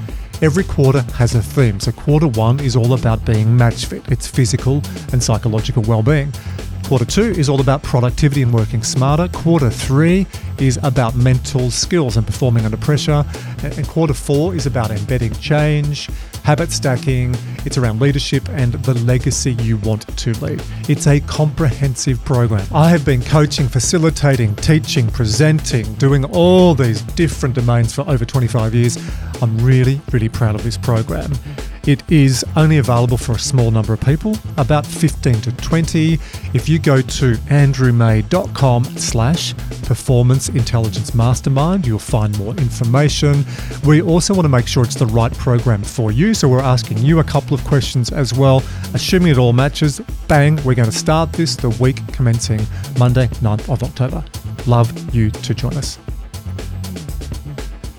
Every 0.41 0.65
quarter 0.65 1.03
has 1.15 1.35
a 1.35 1.43
theme. 1.43 1.81
So, 1.81 1.91
quarter 1.91 2.29
one 2.29 2.61
is 2.61 2.77
all 2.77 2.93
about 2.93 3.25
being 3.25 3.57
match 3.57 3.87
fit, 3.87 4.03
it's 4.09 4.29
physical 4.29 4.83
and 5.13 5.23
psychological 5.23 5.83
well 5.83 6.03
being. 6.03 6.33
Quarter 6.89 7.05
two 7.05 7.31
is 7.33 7.51
all 7.51 7.61
about 7.61 7.83
productivity 7.83 8.41
and 8.41 8.55
working 8.55 8.83
smarter. 8.83 9.29
Quarter 9.29 9.69
three 9.69 10.27
is 10.59 10.79
about 10.83 11.15
mental 11.15 11.71
skills 11.71 12.17
and 12.17 12.27
performing 12.27 12.65
under 12.65 12.79
pressure. 12.79 13.27
And 13.63 13.87
quarter 13.87 14.15
four 14.15 14.55
is 14.55 14.65
about 14.65 14.91
embedding 14.91 15.35
change, 15.35 16.09
habit 16.49 16.73
stacking. 16.73 17.37
It's 17.67 17.77
around 17.77 18.01
leadership 18.01 18.49
and 18.49 18.73
the 18.73 18.95
legacy 19.01 19.53
you 19.61 19.77
want 19.77 20.09
to 20.17 20.33
leave. 20.43 20.65
It's 20.89 21.07
a 21.07 21.21
comprehensive 21.21 22.25
program. 22.25 22.67
I 22.73 22.89
have 22.89 23.05
been 23.05 23.23
coaching, 23.23 23.69
facilitating, 23.69 24.57
teaching, 24.57 25.09
presenting, 25.09 25.93
doing 25.97 26.25
all 26.25 26.75
these 26.75 27.03
different 27.03 27.55
domains 27.55 27.95
for 27.95 28.01
over 28.09 28.25
25 28.25 28.75
years. 28.75 28.97
I'm 29.43 29.59
really, 29.59 30.01
really 30.11 30.31
proud 30.31 30.55
of 30.55 30.65
this 30.65 30.79
program. 30.79 31.33
It 31.89 32.03
is 32.13 32.45
only 32.55 32.77
available 32.77 33.17
for 33.17 33.33
a 33.33 33.39
small 33.39 33.71
number 33.71 33.95
of 33.95 34.01
people, 34.03 34.37
about 34.59 34.85
15 34.85 35.41
to 35.41 35.53
20. 35.53 36.19
If 36.53 36.69
you 36.69 36.79
go 36.79 37.01
to 37.01 37.33
andrewmay.com 37.49 38.85
slash 38.85 39.55
performance 39.87 40.51
intelligence 40.51 41.15
mastermind, 41.15 41.87
you'll 41.87 41.99
find 41.99 42.39
more 42.39 42.55
information. 42.57 43.43
We 43.87 44.03
also 44.03 44.35
want 44.35 44.45
to 44.45 44.51
make 44.51 44.67
sure 44.67 44.85
it's 44.85 44.97
the 44.97 45.07
right 45.07 45.33
program 45.33 45.83
for 45.83 46.13
you. 46.13 46.35
So 46.35 46.47
we're 46.47 46.61
asking 46.61 46.99
you 46.99 47.21
a 47.21 47.25
couple 47.25 47.55
of 47.55 47.65
questions 47.65 48.13
as 48.13 48.35
well. 48.35 48.63
Assuming 48.93 49.33
it 49.33 49.39
all 49.39 49.55
matches, 49.55 49.99
bang, 50.29 50.57
we're 50.65 50.75
going 50.75 50.91
to 50.91 50.97
start 50.97 51.33
this 51.33 51.57
the 51.57 51.71
week 51.81 52.07
commencing 52.13 52.61
Monday, 52.99 53.29
9th 53.41 53.73
of 53.73 53.83
October. 53.83 54.23
Love 54.67 55.15
you 55.15 55.31
to 55.31 55.55
join 55.55 55.75
us. 55.79 55.99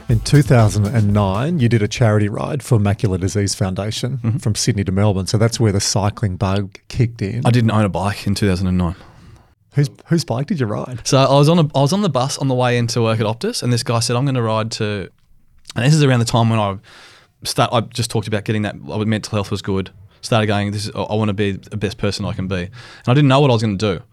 In 0.10 0.20
2009, 0.22 1.60
you 1.60 1.70
did 1.70 1.84
a 1.84 1.88
charity 1.88 2.30
ride 2.30 2.64
for 2.64 2.80
Macular 2.80 3.20
Disease 3.20 3.54
Foundation 3.54 4.18
mm-hmm. 4.18 4.38
from 4.40 4.56
Sydney 4.56 4.84
to 4.86 4.92
Melbourne. 4.92 5.28
So 5.28 5.38
that's 5.38 5.60
where 5.60 5.72
the 5.72 5.80
cycling 5.80 6.36
bug 6.36 6.80
kicked 6.88 7.22
in. 7.22 7.46
I 7.46 7.52
didn't 7.52 7.70
own 7.70 7.86
a 7.86 7.90
bike 7.90 8.26
in 8.26 8.34
2009. 8.34 8.96
Whose, 9.76 9.90
whose 10.08 10.26
bike 10.26 10.48
did 10.48 10.60
you 10.60 10.66
ride? 10.66 11.06
So 11.08 11.20
I 11.20 11.36
was 11.36 11.48
on 11.48 11.60
a 11.60 11.70
I 11.76 11.82
was 11.82 11.94
on 11.94 12.02
the 12.02 12.10
bus 12.10 12.40
on 12.40 12.48
the 12.48 12.56
way 12.56 12.76
into 12.80 13.04
work 13.04 13.20
at 13.20 13.28
Optus, 13.28 13.62
and 13.62 13.72
this 13.72 13.84
guy 13.84 14.00
said, 14.00 14.16
"I'm 14.16 14.26
going 14.26 14.34
to 14.34 14.42
ride 14.42 14.72
to." 14.72 15.10
And 15.76 15.86
this 15.86 15.94
is 15.94 16.04
around 16.04 16.20
the 16.22 16.26
time 16.26 16.50
when 16.50 16.58
I 16.58 16.80
start. 17.44 17.70
I 17.72 17.82
just 17.82 18.10
talked 18.10 18.28
about 18.28 18.46
getting 18.46 18.64
that. 18.64 18.82
Mental 18.82 19.32
health 19.32 19.52
was 19.52 19.62
good. 19.62 19.92
Started 20.22 20.48
going. 20.48 20.72
This 20.72 20.86
is. 20.86 20.92
I 20.96 21.14
want 21.14 21.30
to 21.30 21.36
be 21.36 21.52
the 21.52 21.78
best 21.78 22.00
person 22.00 22.26
I 22.26 22.34
can 22.34 22.48
be, 22.48 22.64
and 22.64 23.08
I 23.08 23.14
didn't 23.14 23.28
know 23.28 23.40
what 23.42 23.52
I 23.52 23.54
was 23.54 23.62
going 23.62 23.78
to 23.78 23.98
do. 23.98 24.04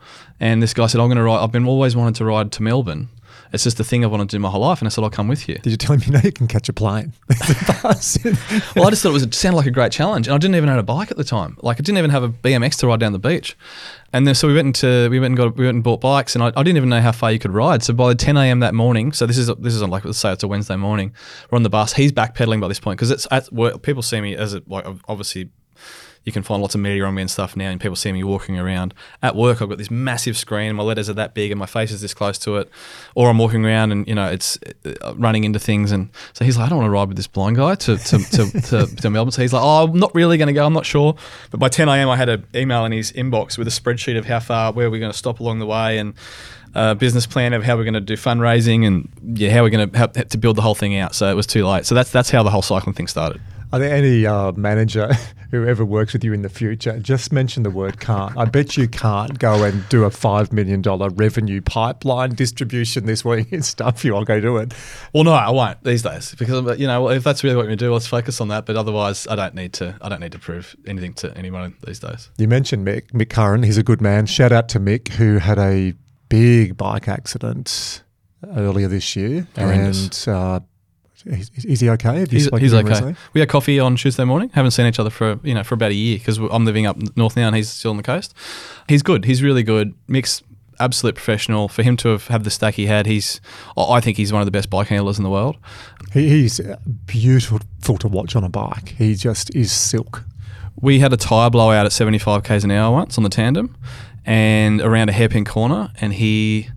And 0.41 0.63
this 0.63 0.75
guy 0.75 0.89
said, 0.89 1.01
"I'm 1.01 1.09
going 1.09 1.17
to 1.17 1.23
ride." 1.23 1.43
I've 1.43 1.53
been 1.53 1.67
always 1.67 1.97
wanted 1.97 2.17
to 2.17 2.27
ride 2.27 2.53
to 2.53 2.63
Melbourne, 2.63 3.09
It's 3.53 3.65
just 3.65 3.77
the 3.77 3.85
thing 3.85 4.05
I've 4.05 4.11
wanted 4.11 4.29
to 4.31 4.37
do 4.37 4.41
my 4.41 4.49
whole 4.49 4.61
life. 4.61 4.81
And 4.81 4.87
I 4.87 4.91
said, 4.91 5.05
I'll 5.05 5.11
come 5.11 5.29
with 5.29 5.49
you. 5.49 5.57
Did 5.59 5.71
you 5.71 5.77
tell 5.77 5.95
him 5.95 6.03
you 6.05 6.13
know 6.13 6.21
you 6.23 6.33
can 6.33 6.49
catch 6.49 6.69
a 6.69 6.73
plane? 6.73 7.13
well, 7.29 8.87
I 8.87 8.91
just 8.91 9.03
thought 9.03 9.11
it 9.11 9.13
was 9.13 9.23
it 9.23 9.35
sounded 9.35 9.57
like 9.57 9.67
a 9.67 9.71
great 9.71 9.93
challenge, 9.93 10.27
and 10.27 10.35
I 10.35 10.39
didn't 10.39 10.57
even 10.57 10.69
own 10.69 10.79
a 10.79 10.83
bike 10.83 11.11
at 11.11 11.17
the 11.17 11.25
time. 11.25 11.57
Like 11.63 11.77
I 11.77 11.83
didn't 11.83 11.99
even 11.99 12.11
have 12.11 12.23
a 12.23 12.29
BMX 12.29 12.77
to 12.81 12.87
ride 12.87 13.01
down 13.01 13.13
the 13.13 13.19
beach. 13.19 13.57
And 14.13 14.27
then 14.27 14.35
so 14.35 14.49
we 14.49 14.55
went 14.55 14.67
into 14.67 15.11
we 15.11 15.21
went 15.21 15.33
and 15.33 15.37
got 15.37 15.57
we 15.57 15.65
went 15.65 15.77
and 15.77 15.85
bought 15.85 16.01
bikes, 16.01 16.35
and 16.35 16.43
I, 16.43 16.49
I 16.57 16.63
didn't 16.63 16.77
even 16.77 16.89
know 16.89 17.01
how 17.01 17.13
far 17.13 17.33
you 17.33 17.39
could 17.39 17.53
ride. 17.53 17.83
So 17.83 17.93
by 17.93 18.15
10 18.15 18.37
a.m. 18.37 18.61
that 18.61 18.75
morning, 18.75 19.13
so 19.13 19.27
this 19.27 19.39
is 19.39 19.49
this 19.59 19.75
is 19.75 19.83
on 19.83 19.91
like 19.91 20.05
let's 20.05 20.19
say 20.19 20.33
it's 20.33 20.43
a 20.43 20.49
Wednesday 20.49 20.77
morning, 20.77 21.15
we're 21.51 21.57
on 21.57 21.63
the 21.63 21.71
bus. 21.71 21.93
He's 21.93 22.13
backpedaling 22.13 22.61
by 22.61 22.69
this 22.69 22.81
point 22.81 22.99
because 22.99 23.11
it's 23.11 23.27
at 23.31 23.53
work. 23.53 23.83
People 23.83 24.03
see 24.03 24.21
me 24.21 24.35
as 24.37 24.55
a, 24.55 24.63
like 24.67 24.87
obviously 25.09 25.51
you 26.27 26.33
can 26.33 26.43
find 26.43 26.61
lots 26.61 26.75
of 26.75 26.81
media 26.81 27.05
on 27.05 27.15
me 27.15 27.23
and 27.23 27.31
stuff 27.31 27.57
now, 27.57 27.71
and 27.71 27.81
people 27.81 27.95
see 27.95 28.11
me 28.11 28.25
walking 28.25 28.59
around. 28.59 28.93
At 29.23 29.37
work, 29.37 29.63
I've 29.63 29.69
got 29.69 29.79
this 29.79 29.93
massive 29.93 30.37
screen, 30.37 30.69
and 30.69 30.77
my 30.77 30.83
letters 30.83 31.09
are 31.09 31.15
that 31.15 31.35
big, 31.35 31.53
and 31.53 31.59
my 31.59 31.67
face 31.67 31.93
is 31.93 32.01
this 32.01 32.13
close 32.13 32.37
to 32.39 32.57
it. 32.57 32.69
Or 33.15 33.31
I'm 33.31 33.39
walking 33.39 33.65
around, 33.65 33.93
and 33.93 34.07
you 34.09 34.15
know, 34.15 34.29
it's 34.29 34.59
uh, 34.85 35.15
running 35.17 35.45
into 35.45 35.61
things, 35.61 35.93
and 35.93 36.11
so 36.33 36.45
he's 36.45 36.59
like, 36.59 36.67
I 36.67 36.69
don't 36.69 36.79
want 36.79 36.89
to 36.89 36.91
ride 36.91 37.09
with 37.09 37.17
this 37.17 37.29
blind 37.29 37.57
guy 37.57 37.77
to 37.77 37.97
to, 37.97 38.19
to, 38.19 38.61
to, 38.61 38.97
to 39.03 39.09
Melbourne. 39.09 39.31
So 39.31 39.41
he's 39.41 39.53
like, 39.53 39.63
Oh, 39.63 39.85
I'm 39.85 39.99
not 39.99 40.13
really 40.17 40.37
going 40.37 40.49
to 40.49 40.53
go. 40.53 40.67
I'm 40.67 40.73
not 40.73 40.85
sure. 40.85 41.15
But 41.53 41.61
by 41.61 41.69
10 41.69 41.89
a.m., 41.89 42.09
I 42.09 42.17
had 42.17 42.29
an 42.29 42.45
email 42.57 42.85
in 42.85 42.93
his 42.93 43.13
inbox 43.13 43.57
with 43.57 43.69
a 43.69 43.71
spreadsheet 43.71 44.19
of 44.19 44.27
how 44.27 44.41
far, 44.41 44.73
where 44.73 44.91
we're 44.91 45.01
going 45.01 45.13
to 45.13 45.19
stop 45.19 45.39
along 45.39 45.61
the 45.61 45.67
way, 45.67 45.97
and 45.99 46.15
a 46.75 46.97
business 46.97 47.25
plan 47.25 47.53
of 47.53 47.63
how 47.63 47.77
we're 47.77 47.85
going 47.85 47.95
to 47.95 48.01
do 48.01 48.15
fundraising 48.15 48.85
and 48.85 49.09
yeah, 49.39 49.51
how 49.51 49.63
we're 49.63 49.71
going 49.71 49.89
to 49.89 49.97
help 49.97 50.13
to 50.13 50.39
build 50.39 50.57
the 50.57 50.63
whole 50.63 50.75
thing 50.75 50.97
out. 50.97 51.15
So 51.15 51.31
it 51.31 51.35
was 51.35 51.47
too 51.47 51.65
late. 51.65 51.87
So 51.87 51.95
that's 51.95 52.11
that's 52.11 52.31
how 52.31 52.43
the 52.43 52.51
whole 52.51 52.63
cycling 52.63 52.95
thing 52.95 53.07
started. 53.07 53.41
Are 53.77 53.79
there 53.79 53.95
any 53.95 54.25
uh, 54.25 54.53
manager 54.53 55.13
who 55.51 55.67
ever 55.67 55.85
works 55.85 56.15
with 56.15 56.25
you 56.25 56.33
in 56.33 56.41
the 56.41 56.49
future? 56.49 56.99
Just 56.99 57.31
mention 57.31 57.63
the 57.63 57.69
word 57.69 58.01
can't. 58.01 58.35
I 58.35 58.47
bet 58.47 58.79
you 58.79 58.89
can't 58.89 59.39
go 59.39 59.65
and 59.65 59.87
do 59.91 60.05
a 60.05 60.09
$5 60.09 60.51
million 60.51 60.81
revenue 60.81 61.61
pipeline 61.61 62.31
distribution 62.31 63.05
this 63.05 63.23
week 63.23 63.53
and 63.53 63.63
stuff 63.63 64.03
you. 64.03 64.17
I'll 64.17 64.25
go 64.25 64.41
do 64.41 64.57
it. 64.57 64.73
Well, 65.13 65.25
no, 65.25 65.35
I 65.35 65.51
won't 65.51 65.85
these 65.85 66.01
days 66.01 66.35
because, 66.39 66.79
you 66.79 66.87
know, 66.87 67.11
if 67.11 67.23
that's 67.23 67.45
really 67.45 67.55
what 67.55 67.67
we 67.67 67.77
do, 67.77 67.93
let's 67.93 68.07
focus 68.07 68.41
on 68.41 68.49
that. 68.49 68.65
But 68.65 68.77
otherwise, 68.77 69.27
I 69.27 69.37
don't 69.37 69.55
need 69.55 69.75
to, 69.75 69.99
I 70.01 70.09
don't 70.09 70.21
need 70.21 70.33
to 70.33 70.39
prove 70.39 70.75
anything 70.87 71.13
to 71.13 71.37
anyone 71.37 71.77
these 71.87 71.99
days. 71.99 72.31
You 72.39 72.49
mentioned 72.49 72.89
Mick, 72.89 73.11
Mick 73.11 73.29
Curran. 73.29 73.63
He's 73.63 73.77
a 73.77 73.83
good 73.83 74.01
man. 74.01 74.25
Shout 74.25 74.53
out 74.53 74.71
to 74.71 74.81
Mick, 74.81 75.09
who 75.09 75.37
had 75.37 75.59
a 75.59 75.93
big 76.31 76.79
bike 76.79 77.09
accident 77.09 78.03
earlier 78.43 78.89
this 78.89 79.15
year. 79.17 79.47
Horrendous. 79.55 80.27
And, 80.27 80.35
uh, 80.35 80.61
is, 81.25 81.51
is 81.65 81.81
he 81.81 81.89
okay? 81.91 82.21
Have 82.21 82.33
you 82.33 82.39
He's, 82.39 82.49
he's 82.59 82.75
okay. 82.75 82.89
recently? 82.89 83.17
We 83.33 83.41
had 83.41 83.49
coffee 83.49 83.81
on 83.81 83.97
Tuesday 83.97 84.25
morning. 84.25 84.51
Haven't 84.51 84.73
seen 84.73 84.87
each 84.87 84.99
other 84.99 85.11
for 85.11 85.39
you 85.43 85.55
know 85.55 85.63
for 85.65 85.75
about 85.75 85.91
a 85.91 85.95
year 85.95 86.19
because 86.19 86.39
I'm 86.39 86.65
living 86.65 86.87
up 86.87 86.97
north 87.17 87.37
now 87.37 87.47
and 87.47 87.57
he's 87.57 87.71
still 87.71 87.91
on 87.91 87.97
the 87.97 88.03
coast. 88.03 88.35
He's 88.89 89.03
good. 89.03 89.25
He's 89.25 89.43
really 89.43 89.63
good. 89.63 89.95
Mick's 90.09 90.43
absolute 90.79 91.15
professional. 91.15 91.69
For 91.69 91.83
him 91.83 91.97
to 91.99 92.09
have 92.09 92.29
had 92.29 92.45
the 92.45 92.51
stack 92.51 92.75
he 92.75 92.87
had, 92.87 93.07
he's 93.07 93.41
I 93.77 94.01
think 94.01 94.17
he's 94.17 94.33
one 94.33 94.43
of 94.43 94.47
the 94.47 94.53
best 94.53 94.71
bike 94.71 94.89
handlers 94.89 95.19
in 95.19 95.25
the 95.25 95.31
world. 95.31 95.57
He, 96.13 96.29
he's 96.29 96.61
beautiful 97.07 97.61
to 97.99 98.09
watch 98.09 98.37
on 98.37 98.45
a 98.45 98.49
bike. 98.49 98.91
He 98.91 99.15
just 99.15 99.55
is 99.55 99.73
silk. 99.73 100.25
We 100.81 100.99
had 100.99 101.13
a 101.13 101.17
tyre 101.17 101.49
blowout 101.49 101.87
at 101.87 101.93
75 101.93 102.43
k's 102.43 102.63
an 102.63 102.71
hour 102.71 102.93
once 102.93 103.17
on 103.17 103.25
the 103.25 103.31
tandem, 103.31 103.75
and 104.27 104.83
around 104.83 105.09
a 105.09 105.13
hairpin 105.13 105.45
corner, 105.45 105.91
and 106.01 106.13
he 106.13 106.69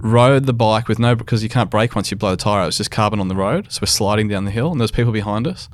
rode 0.00 0.46
the 0.46 0.52
bike 0.52 0.88
with 0.88 0.98
no 0.98 1.14
because 1.14 1.42
you 1.42 1.48
can't 1.48 1.70
brake 1.70 1.94
once 1.94 2.10
you 2.10 2.16
blow 2.16 2.30
the 2.30 2.36
tire. 2.36 2.62
out. 2.62 2.68
It's 2.68 2.78
just 2.78 2.90
carbon 2.90 3.20
on 3.20 3.28
the 3.28 3.34
road, 3.36 3.70
so 3.70 3.80
we're 3.82 3.86
sliding 3.86 4.28
down 4.28 4.44
the 4.44 4.50
hill, 4.50 4.72
and 4.72 4.80
there's 4.80 4.90
people 4.90 5.12
behind 5.12 5.46
us. 5.46 5.68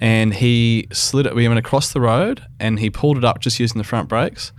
And 0.00 0.34
he 0.34 0.88
slid 0.92 1.26
it. 1.26 1.34
We 1.34 1.46
went 1.48 1.58
across 1.58 1.92
the 1.92 2.00
road, 2.00 2.44
and 2.58 2.78
he 2.78 2.90
pulled 2.90 3.16
it 3.16 3.24
up 3.24 3.40
just 3.40 3.58
using 3.60 3.78
the 3.78 3.84
front 3.84 4.08
brakes, 4.08 4.52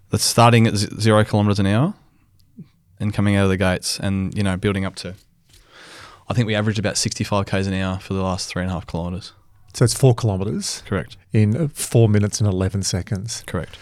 That's 0.09 0.23
starting 0.23 0.67
at 0.67 0.75
z- 0.75 0.89
zero 0.99 1.23
kilometers 1.23 1.59
an 1.59 1.65
hour, 1.67 1.93
and 2.99 3.13
coming 3.13 3.35
out 3.35 3.43
of 3.45 3.49
the 3.49 3.57
gates, 3.57 3.99
and 3.99 4.35
you 4.37 4.43
know 4.43 4.57
building 4.57 4.85
up 4.85 4.95
to. 4.97 5.15
I 6.29 6.33
think 6.33 6.47
we 6.47 6.55
averaged 6.55 6.79
about 6.79 6.97
65 6.97 7.45
k's 7.45 7.67
an 7.67 7.73
hour 7.73 7.99
for 7.99 8.13
the 8.13 8.21
last 8.21 8.49
three 8.49 8.61
and 8.61 8.71
a 8.71 8.73
half 8.73 8.87
kilometers. 8.87 9.33
So 9.73 9.85
it's 9.85 9.93
four 9.93 10.13
kilometres 10.15 10.83
Correct. 10.85 11.17
in 11.31 11.67
four 11.69 12.07
minutes 12.07 12.39
and 12.39 12.47
11 12.47 12.83
seconds. 12.83 13.43
Correct. 13.47 13.77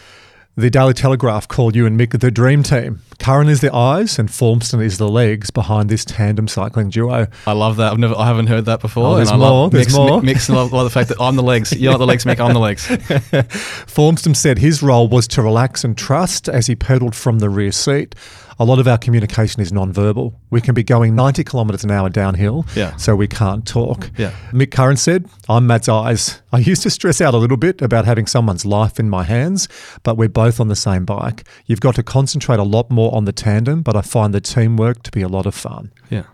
The 0.54 0.68
Daily 0.68 0.92
Telegraph 0.92 1.48
called 1.48 1.74
you 1.74 1.86
and 1.86 1.98
Mick 1.98 2.18
the 2.20 2.30
dream 2.30 2.62
team. 2.62 3.00
Curran 3.18 3.48
is 3.48 3.62
the 3.62 3.74
eyes 3.74 4.18
and 4.18 4.28
Formston 4.28 4.84
is 4.84 4.98
the 4.98 5.08
legs 5.08 5.50
behind 5.50 5.88
this 5.88 6.04
tandem 6.04 6.46
cycling 6.46 6.90
duo. 6.90 7.26
I 7.46 7.52
love 7.52 7.76
that. 7.76 7.92
I've 7.92 7.98
never, 7.98 8.14
I 8.18 8.26
haven't 8.26 8.48
heard 8.48 8.66
that 8.66 8.80
before. 8.80 9.06
Oh, 9.06 9.16
there's 9.16 9.30
and 9.30 9.42
I 9.42 9.48
more, 9.48 9.62
love 9.62 9.70
there's 9.70 9.86
Mick's, 9.86 9.96
more. 9.96 10.20
Mick's 10.20 10.48
love, 10.50 10.74
love 10.74 10.84
the 10.84 10.90
fact 10.90 11.08
that 11.08 11.18
I'm 11.18 11.36
the 11.36 11.42
legs. 11.42 11.72
You're 11.78 11.92
not 11.92 11.98
the 11.98 12.06
legs, 12.06 12.26
Mick. 12.26 12.38
I'm 12.38 12.52
the 12.52 12.60
legs. 12.60 12.86
Formston 12.86 14.36
said 14.36 14.58
his 14.58 14.82
role 14.82 15.08
was 15.08 15.26
to 15.28 15.40
relax 15.42 15.84
and 15.84 15.96
trust 15.96 16.50
as 16.50 16.66
he 16.66 16.76
pedalled 16.76 17.14
from 17.14 17.38
the 17.38 17.48
rear 17.48 17.72
seat. 17.72 18.14
A 18.62 18.64
lot 18.64 18.78
of 18.78 18.86
our 18.86 18.96
communication 18.96 19.60
is 19.60 19.72
non-verbal. 19.72 20.38
We 20.50 20.60
can 20.60 20.72
be 20.72 20.84
going 20.84 21.16
90 21.16 21.42
kilometres 21.42 21.82
an 21.82 21.90
hour 21.90 22.08
downhill, 22.08 22.64
Yeah. 22.76 22.94
so 22.94 23.16
we 23.16 23.26
can't 23.26 23.66
talk. 23.66 24.08
Yeah. 24.16 24.30
Mick 24.52 24.70
Curran 24.70 24.96
said, 24.98 25.28
I'm 25.48 25.66
Matt's 25.66 25.88
eyes. 25.88 26.40
I 26.52 26.58
used 26.58 26.84
to 26.84 26.90
stress 26.90 27.20
out 27.20 27.34
a 27.34 27.38
little 27.38 27.56
bit 27.56 27.82
about 27.82 28.04
having 28.04 28.28
someone's 28.28 28.64
life 28.64 29.00
in 29.00 29.10
my 29.10 29.24
hands, 29.24 29.66
but 30.04 30.16
we're 30.16 30.28
both 30.28 30.60
on 30.60 30.68
the 30.68 30.76
same 30.76 31.04
bike. 31.04 31.42
You've 31.66 31.80
got 31.80 31.96
to 31.96 32.04
concentrate 32.04 32.60
a 32.60 32.62
lot 32.62 32.88
more 32.88 33.12
on 33.12 33.24
the 33.24 33.32
tandem, 33.32 33.82
but 33.82 33.96
I 33.96 34.00
find 34.02 34.32
the 34.32 34.40
teamwork 34.40 35.02
to 35.02 35.10
be 35.10 35.22
a 35.22 35.28
lot 35.28 35.44
of 35.44 35.56
fun. 35.56 35.90
Yeah, 36.08 36.26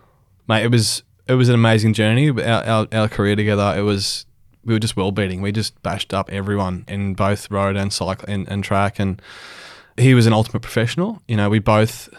mate. 0.47 0.63
It 0.65 0.71
was 0.71 1.01
it 1.27 1.33
was 1.33 1.49
an 1.49 1.55
amazing 1.55 1.93
journey. 1.93 2.29
Our, 2.29 2.63
our, 2.63 2.87
our 2.91 3.07
career 3.07 3.35
together. 3.35 3.73
It 3.75 3.81
was 3.81 4.27
we 4.63 4.73
were 4.75 4.79
just 4.79 4.95
well 4.95 5.11
beating. 5.11 5.41
We 5.41 5.51
just 5.51 5.81
bashed 5.81 6.13
up 6.13 6.29
everyone 6.31 6.85
in 6.87 7.15
both 7.15 7.49
road 7.49 7.75
and 7.75 7.91
cycle 7.91 8.25
and, 8.27 8.47
and 8.47 8.63
track. 8.63 8.99
And 8.99 9.19
he 9.99 10.13
was 10.13 10.25
an 10.25 10.33
ultimate 10.33 10.61
professional. 10.61 11.21
You 11.27 11.37
know, 11.37 11.49
we 11.49 11.59
both 11.59 12.09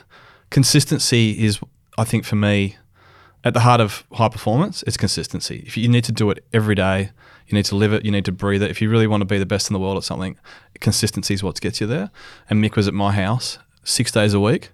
consistency 0.50 1.44
is 1.44 1.60
I 1.98 2.04
think 2.04 2.24
for 2.24 2.36
me 2.36 2.76
at 3.44 3.54
the 3.54 3.60
heart 3.60 3.80
of 3.80 4.04
high 4.12 4.28
performance. 4.28 4.82
It's 4.86 4.96
consistency. 4.96 5.64
If 5.66 5.76
you 5.76 5.88
need 5.88 6.04
to 6.04 6.12
do 6.12 6.30
it 6.30 6.44
every 6.52 6.74
day, 6.74 7.10
you 7.46 7.54
need 7.54 7.64
to 7.66 7.76
live 7.76 7.92
it. 7.92 8.04
You 8.04 8.10
need 8.10 8.24
to 8.26 8.32
breathe 8.32 8.62
it. 8.62 8.70
If 8.70 8.80
you 8.80 8.90
really 8.90 9.06
want 9.06 9.22
to 9.22 9.24
be 9.24 9.38
the 9.38 9.46
best 9.46 9.70
in 9.70 9.74
the 9.74 9.80
world 9.80 9.96
at 9.96 10.04
something, 10.04 10.36
consistency 10.80 11.34
is 11.34 11.42
what 11.42 11.60
gets 11.60 11.80
you 11.80 11.86
there. 11.86 12.10
And 12.48 12.62
Mick 12.62 12.76
was 12.76 12.86
at 12.86 12.94
my 12.94 13.12
house 13.12 13.58
six 13.82 14.12
days 14.12 14.34
a 14.34 14.40
week 14.40 14.70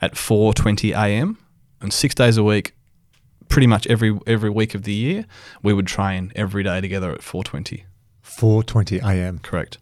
at 0.00 0.14
4:20 0.14 0.92
a.m. 0.92 1.38
and 1.80 1.92
six 1.92 2.14
days 2.14 2.36
a 2.36 2.44
week, 2.44 2.74
pretty 3.48 3.66
much 3.66 3.86
every 3.86 4.18
every 4.26 4.50
week 4.50 4.74
of 4.74 4.82
the 4.82 4.92
year, 4.92 5.26
we 5.62 5.72
would 5.72 5.86
train 5.86 6.32
every 6.34 6.62
day 6.62 6.80
together 6.80 7.12
at 7.12 7.20
4:20. 7.20 7.84
4:20 8.24 9.02
a.m. 9.02 9.38
Correct. 9.38 9.78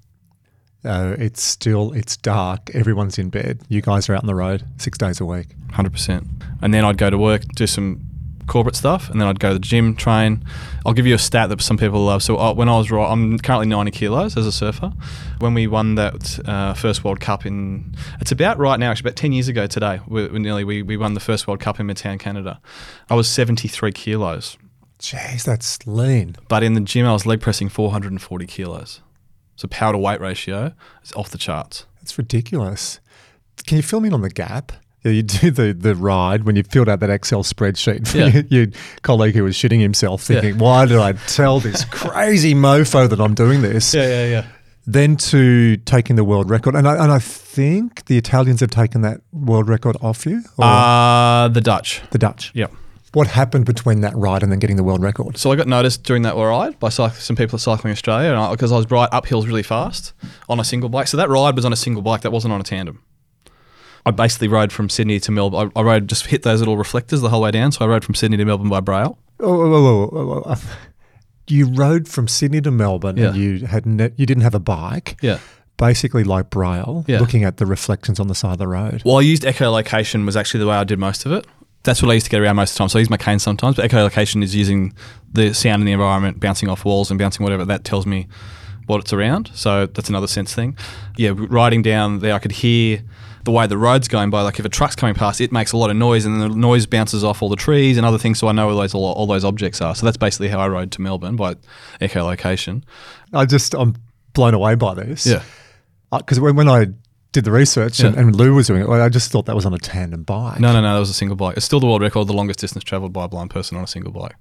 Uh, 0.87 1.17
it's 1.19 1.43
still 1.43 1.93
it's 1.93 2.17
dark. 2.17 2.71
Everyone's 2.75 3.19
in 3.19 3.29
bed. 3.31 3.61
You 3.69 3.83
guys 3.83 4.09
are 4.09 4.15
out 4.15 4.23
on 4.23 4.27
the 4.27 4.35
road 4.35 4.65
six 4.79 4.97
days 4.97 5.21
a 5.21 5.25
week. 5.25 5.49
Hundred 5.73 5.93
percent. 5.93 6.27
And 6.63 6.73
then 6.73 6.85
I'd 6.85 6.99
go 6.99 7.11
to 7.11 7.19
work, 7.19 7.43
do 7.55 7.67
some 7.67 8.01
corporate 8.47 8.77
stuff, 8.77 9.11
and 9.11 9.21
then 9.21 9.27
I'd 9.29 9.41
go 9.41 9.49
to 9.49 9.55
the 9.55 9.61
gym, 9.61 9.97
train. 9.97 10.45
I'll 10.87 10.93
give 10.93 11.07
you 11.07 11.15
a 11.17 11.19
stat 11.19 11.49
that 11.49 11.61
some 11.61 11.77
people 11.77 12.05
love. 12.05 12.23
So 12.23 12.39
uh, 12.39 12.55
when 12.55 12.69
I 12.69 12.79
was 12.79 12.91
raw, 12.93 13.11
I'm 13.13 13.39
currently 13.41 13.67
90 13.67 13.91
kilos 13.91 14.37
as 14.37 14.47
a 14.47 14.53
surfer. 14.53 14.93
When 15.41 15.53
we 15.53 15.67
won 15.67 15.97
that 15.97 16.39
uh, 16.47 16.75
first 16.75 17.03
World 17.03 17.19
Cup 17.21 17.45
in, 17.45 17.93
it's 18.21 18.31
about 18.31 18.59
right 18.59 18.79
now, 18.79 18.93
actually 18.93 19.09
about 19.09 19.17
10 19.17 19.33
years 19.33 19.49
ago 19.49 19.67
today. 19.67 19.99
We, 20.07 20.29
we 20.29 20.39
nearly 20.39 20.63
we, 20.63 20.83
we 20.83 20.97
won 20.97 21.15
the 21.15 21.21
first 21.21 21.49
World 21.49 21.59
Cup 21.59 21.81
in 21.81 21.89
Midtown, 21.89 22.21
Canada. 22.21 22.61
I 23.11 23.17
was 23.17 23.29
73 23.29 23.91
kilos, 23.93 24.57
Jeez, 25.01 25.43
that's 25.45 25.85
lean. 25.87 26.37
but 26.49 26.63
in 26.63 26.75
the 26.75 26.81
gym 26.81 27.05
I 27.05 27.13
was 27.13 27.27
leg 27.27 27.41
pressing 27.41 27.69
440 27.69 28.47
kilos. 28.47 29.01
So 29.57 29.69
power 29.69 29.93
to 29.93 29.99
weight 29.99 30.21
ratio 30.21 30.73
is 31.03 31.13
off 31.15 31.31
the 31.31 31.39
charts. 31.39 31.87
It's 32.03 32.17
ridiculous. 32.19 33.01
Can 33.67 33.77
you 33.79 33.83
fill 33.83 34.01
me 34.01 34.09
in 34.09 34.15
on 34.15 34.23
the 34.23 34.31
gap? 34.31 34.73
Yeah, 35.03 35.13
you 35.13 35.23
do 35.23 35.51
the, 35.51 35.73
the 35.73 35.95
ride 35.95 36.45
when 36.45 36.57
you 36.57 36.63
filled 36.63 36.89
out 36.89 37.01
that 37.01 37.11
Excel 37.11 37.43
spreadsheet 37.43 38.07
for 38.09 38.19
Yeah. 38.19 38.27
your, 38.27 38.45
your 38.51 38.67
colleague 39.03 39.35
who 39.35 39.45
was 39.45 39.55
shitting 39.57 39.81
himself, 39.81 40.23
thinking, 40.23 40.59
"Why 40.59 40.85
did 40.87 40.99
I 40.99 41.13
tell 41.13 41.61
this 41.61 41.85
crazy 41.91 42.55
mofo 42.55 43.09
that 43.09 43.21
I'm 43.21 43.35
doing 43.35 43.63
this?" 43.63 43.95
yeah, 43.95 44.03
yeah. 44.09 44.27
Yeah. 44.31 44.47
Then 44.89 45.17
to 45.17 45.77
taking 45.79 46.15
the 46.17 46.23
world 46.23 46.49
record, 46.49 46.75
and 46.77 46.87
I, 46.87 47.03
and 47.03 47.11
I 47.11 47.19
think 47.19 48.05
the 48.07 48.17
Italians 48.19 48.61
have 48.61 48.71
taken 48.71 49.01
that 49.03 49.21
world 49.33 49.69
record 49.69 49.97
off 50.01 50.25
you, 50.27 50.43
or 50.59 50.65
Uh, 50.65 51.49
the 51.49 51.61
Dutch. 51.61 52.03
the 52.11 52.19
Dutch. 52.19 52.53
Yeah. 52.55 52.67
What 53.17 53.29
happened 53.29 53.65
between 53.65 54.03
that 54.03 54.15
ride 54.15 54.43
and 54.43 54.53
then 54.53 54.59
getting 54.59 54.77
the 54.77 54.85
world 54.85 55.01
record? 55.03 55.39
So 55.39 55.51
I 55.51 55.57
got 55.57 55.67
noticed 55.67 56.03
during 56.03 56.23
that 56.25 56.35
ride 56.37 56.79
by 56.79 56.89
cyc- 56.91 57.15
some 57.15 57.35
people 57.35 57.57
at 57.57 57.63
Cycling 57.63 57.91
Australia 57.93 58.49
because 58.51 58.71
I, 58.71 58.77
was 58.77 58.91
right 58.91 59.09
up 59.11 59.25
hills 59.25 59.47
really 59.47 59.63
fast 59.63 60.13
on 60.51 60.61
a 60.61 60.65
single 60.65 60.91
bike. 60.91 61.09
So 61.09 61.17
that 61.17 61.31
ride 61.31 61.57
was 61.57 61.65
on 61.65 61.73
a 61.73 61.77
single 61.77 62.03
bike. 62.03 62.21
That 62.21 62.31
wasn't 62.31 62.53
on 62.53 62.61
a 62.61 62.63
tandem. 62.63 63.03
I 64.05 64.11
basically 64.11 64.49
rode 64.49 64.71
from 64.71 64.91
Sydney 64.91 65.19
to 65.21 65.33
Melbourne. 65.33 65.73
I, 65.75 65.81
I 65.81 65.83
rode 65.83 66.11
just 66.11 66.27
hit 66.27 66.43
those 66.43 66.59
little 66.59 66.77
reflectors 66.77 67.23
the 67.23 67.31
whole 67.31 67.41
way 67.41 67.53
down. 67.53 67.73
So 67.73 67.87
I 67.87 67.89
rode 67.89 68.05
from 68.05 68.15
Sydney 68.15 68.37
to 68.37 68.45
Melbourne 68.45 68.69
by 68.69 68.81
Braille. 68.81 69.17
Oh, 69.41 69.63
oh, 69.63 69.73
oh, 69.73 69.87
oh. 69.87 70.11
oh, 70.13 70.33
oh, 70.33 70.43
oh. 70.55 70.77
You 71.49 71.69
rode 71.71 72.09
from 72.09 72.29
Sydney 72.29 72.61
to 72.61 72.71
Melbourne, 72.71 73.19
and 73.19 73.35
you 73.35 73.67
had 73.67 73.87
ne- 73.87 74.13
you 74.17 74.27
didn't 74.27 74.43
have 74.43 74.55
a 74.55 74.61
bike. 74.61 75.17
Yeah. 75.23 75.39
basically 75.79 76.25
like 76.25 76.51
Braille, 76.51 77.05
Yeah. 77.07 77.21
looking 77.21 77.45
at 77.45 77.57
the 77.57 77.65
reflections 77.65 78.21
on 78.21 78.27
the 78.29 78.35
side 78.35 78.53
of 78.53 78.59
the 78.59 78.69
road. 78.69 79.01
Well, 79.07 79.17
I 79.17 79.21
used 79.23 79.43
echolocation 79.45 80.27
was 80.27 80.37
actually 80.37 80.61
the 80.61 80.67
way 80.67 80.77
I 80.77 80.85
did 80.85 80.99
most 80.99 81.25
of 81.25 81.33
it. 81.33 81.47
That's 81.87 82.03
what 82.03 82.11
I 82.11 82.15
used 82.15 82.27
to 82.27 82.31
get 82.31 82.41
around 82.41 82.57
most 82.57 82.73
of 82.73 82.75
the 82.75 82.79
time. 82.81 82.89
So 82.91 82.99
I 82.99 83.01
use 83.01 83.11
my 83.11 83.17
cane 83.17 83.39
sometimes, 83.39 83.77
but 83.77 83.91
echolocation 83.91 84.43
is 84.43 84.55
using 84.55 84.93
the 85.33 85.55
sound 85.55 85.81
in 85.81 85.87
the 85.87 85.93
environment, 85.93 86.41
bouncing 86.41 86.69
off 86.69 86.85
walls 86.85 87.11
and 87.11 87.19
bouncing 87.19 87.45
whatever. 87.45 87.65
That 87.65 87.85
tells 87.85 88.05
me 88.05 88.29
what 88.87 89.01
it's 89.01 89.13
around. 89.13 89.51
So 89.55 89.87
that's 89.87 90.09
another 90.09 90.27
sense 90.27 90.55
thing. 90.55 90.77
Yeah, 91.17 91.33
riding 91.35 91.83
down 91.83 92.19
there, 92.19 92.35
I 92.35 92.39
could 92.39 92.53
hear 92.53 93.03
the 93.45 93.53
way 93.53 93.67
the 93.67 93.79
road's 93.79 94.09
going 94.09 94.31
by. 94.31 94.43
Like 94.43 94.59
if 94.59 94.65
a 94.65 94.69
truck's 94.69 94.97
coming 94.97 95.15
past, 95.15 95.41
it 95.41 95.53
makes 95.53 95.73
a 95.73 95.77
lot 95.77 95.91
of 95.91 95.97
noise, 95.97 96.25
and 96.25 96.41
then 96.41 96.51
the 96.51 96.57
noise 96.57 96.87
bounces 96.87 97.25
off 97.25 97.43
all 97.43 97.49
the 97.49 97.57
trees 97.57 97.97
and 97.97 98.05
other 98.05 98.19
things. 98.19 98.39
So 98.39 98.49
I 98.49 98.53
know 98.53 98.67
where 98.67 98.77
those 98.77 98.95
all, 98.95 99.05
all 99.13 99.27
those 99.27 99.45
objects 99.45 99.81
are. 99.81 99.95
So 99.95 100.05
that's 100.05 100.17
basically 100.17 100.49
how 100.49 100.59
I 100.59 100.69
rode 100.69 100.93
to 100.93 101.01
Melbourne 101.01 101.37
by 101.37 101.55
echolocation. 102.01 102.83
I 103.33 103.47
just 103.47 103.75
I'm 103.75 103.97
blown 104.35 104.55
away 104.55 104.75
by 104.75 104.95
this. 104.95 105.27
Yeah. 105.27 105.43
Uh, 106.13 106.19
because 106.19 106.39
when, 106.41 106.57
when 106.57 106.69
I 106.69 106.87
did 107.37 107.45
the 107.45 107.53
research 107.53 108.01
and, 108.01 108.15
Yeah. 108.15 108.21
and 108.23 108.35
Lou 108.35 108.55
was 108.55 108.67
doing 108.67 108.81
it, 108.83 108.89
well, 108.89 109.01
I 109.01 109.09
just 109.09 109.31
thought 109.31 109.47
that 109.47 109.55
was 109.55 109.65
on 109.67 109.73
a 109.75 109.79
tandem 109.79 110.23
bike. 110.25 110.59
No, 110.61 110.73
no, 110.73 110.81
no. 110.81 110.93
That 110.95 110.99
was 111.01 111.11
a 111.11 111.15
single 111.15 111.37
bike. 111.37 111.57
It's 111.57 111.65
still 111.67 111.81
the 111.81 111.87
world 111.87 112.03
record, 112.03 112.27
the 112.27 112.33
longest 112.33 112.59
distance 112.59 112.83
traveled 112.85 113.13
by 113.13 113.25
a 113.25 113.29
blind 113.29 113.51
person 113.51 113.77
on 113.79 113.85
a 113.85 113.87
single 113.87 114.11
bike. 114.13 114.35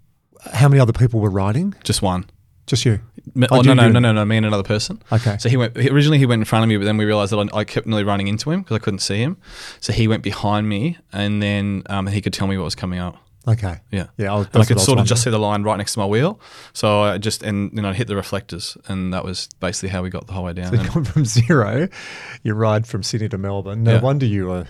How 0.53 0.67
many 0.69 0.79
other 0.79 0.93
people 0.93 1.19
were 1.19 1.29
riding? 1.29 1.73
Just 1.83 2.01
one. 2.01 2.25
Just 2.67 2.83
you. 2.85 2.99
Me- 3.35 3.47
Oh, 3.51 3.57
Oh, 3.57 3.61
you 3.61 3.67
no, 3.67 3.73
no, 3.75 3.89
no, 3.89 3.99
no, 3.99 4.11
no, 4.11 4.25
me 4.25 4.37
and 4.37 4.45
another 4.45 4.63
person. 4.63 5.01
Okay. 5.11 5.37
So 5.39 5.49
he 5.49 5.57
went, 5.57 5.77
he, 5.77 5.87
originally 5.89 6.17
he 6.17 6.25
went 6.25 6.39
in 6.41 6.45
front 6.45 6.63
of 6.63 6.69
me, 6.69 6.77
but 6.77 6.85
then 6.85 6.97
we 6.97 7.05
realized 7.05 7.31
that 7.31 7.49
I, 7.53 7.59
I 7.59 7.63
kept 7.63 7.85
nearly 7.85 8.03
running 8.03 8.27
into 8.27 8.49
him 8.51 8.61
because 8.61 8.75
I 8.75 8.79
couldn't 8.79 8.99
see 8.99 9.17
him. 9.17 9.37
So 9.81 9.93
he 9.93 10.07
went 10.07 10.23
behind 10.23 10.67
me 10.67 10.97
and 11.13 11.41
then 11.43 11.83
um, 11.89 12.07
he 12.07 12.21
could 12.21 12.33
tell 12.33 12.47
me 12.47 12.57
what 12.57 12.63
was 12.63 12.75
coming 12.75 12.99
up. 12.99 13.17
Okay. 13.47 13.79
Yeah. 13.91 14.07
Yeah. 14.17 14.33
I 14.33 14.37
was, 14.37 14.47
And 14.53 14.63
I 14.63 14.65
could 14.65 14.77
what 14.77 14.85
sort 14.85 14.99
of 14.99 15.05
just 15.05 15.23
see 15.23 15.29
the 15.29 15.37
line 15.39 15.63
right 15.63 15.77
next 15.77 15.93
to 15.93 15.99
my 15.99 16.05
wheel. 16.05 16.39
So 16.73 17.01
I 17.03 17.17
just, 17.17 17.43
and, 17.43 17.71
you 17.73 17.81
know, 17.81 17.93
hit 17.93 18.07
the 18.07 18.15
reflectors. 18.15 18.77
And 18.87 19.13
that 19.13 19.23
was 19.23 19.49
basically 19.59 19.89
how 19.89 20.01
we 20.03 20.09
got 20.09 20.27
the 20.27 20.33
whole 20.33 20.43
way 20.45 20.53
down. 20.53 20.73
Gone 20.75 21.03
from 21.03 21.25
zero, 21.25 21.87
you 22.43 22.53
ride 22.53 22.87
from 22.87 23.03
Sydney 23.03 23.29
to 23.29 23.37
Melbourne. 23.37 23.83
No 23.83 23.93
Yeah. 23.95 24.01
wonder 24.01 24.25
you 24.25 24.47
were 24.47 24.65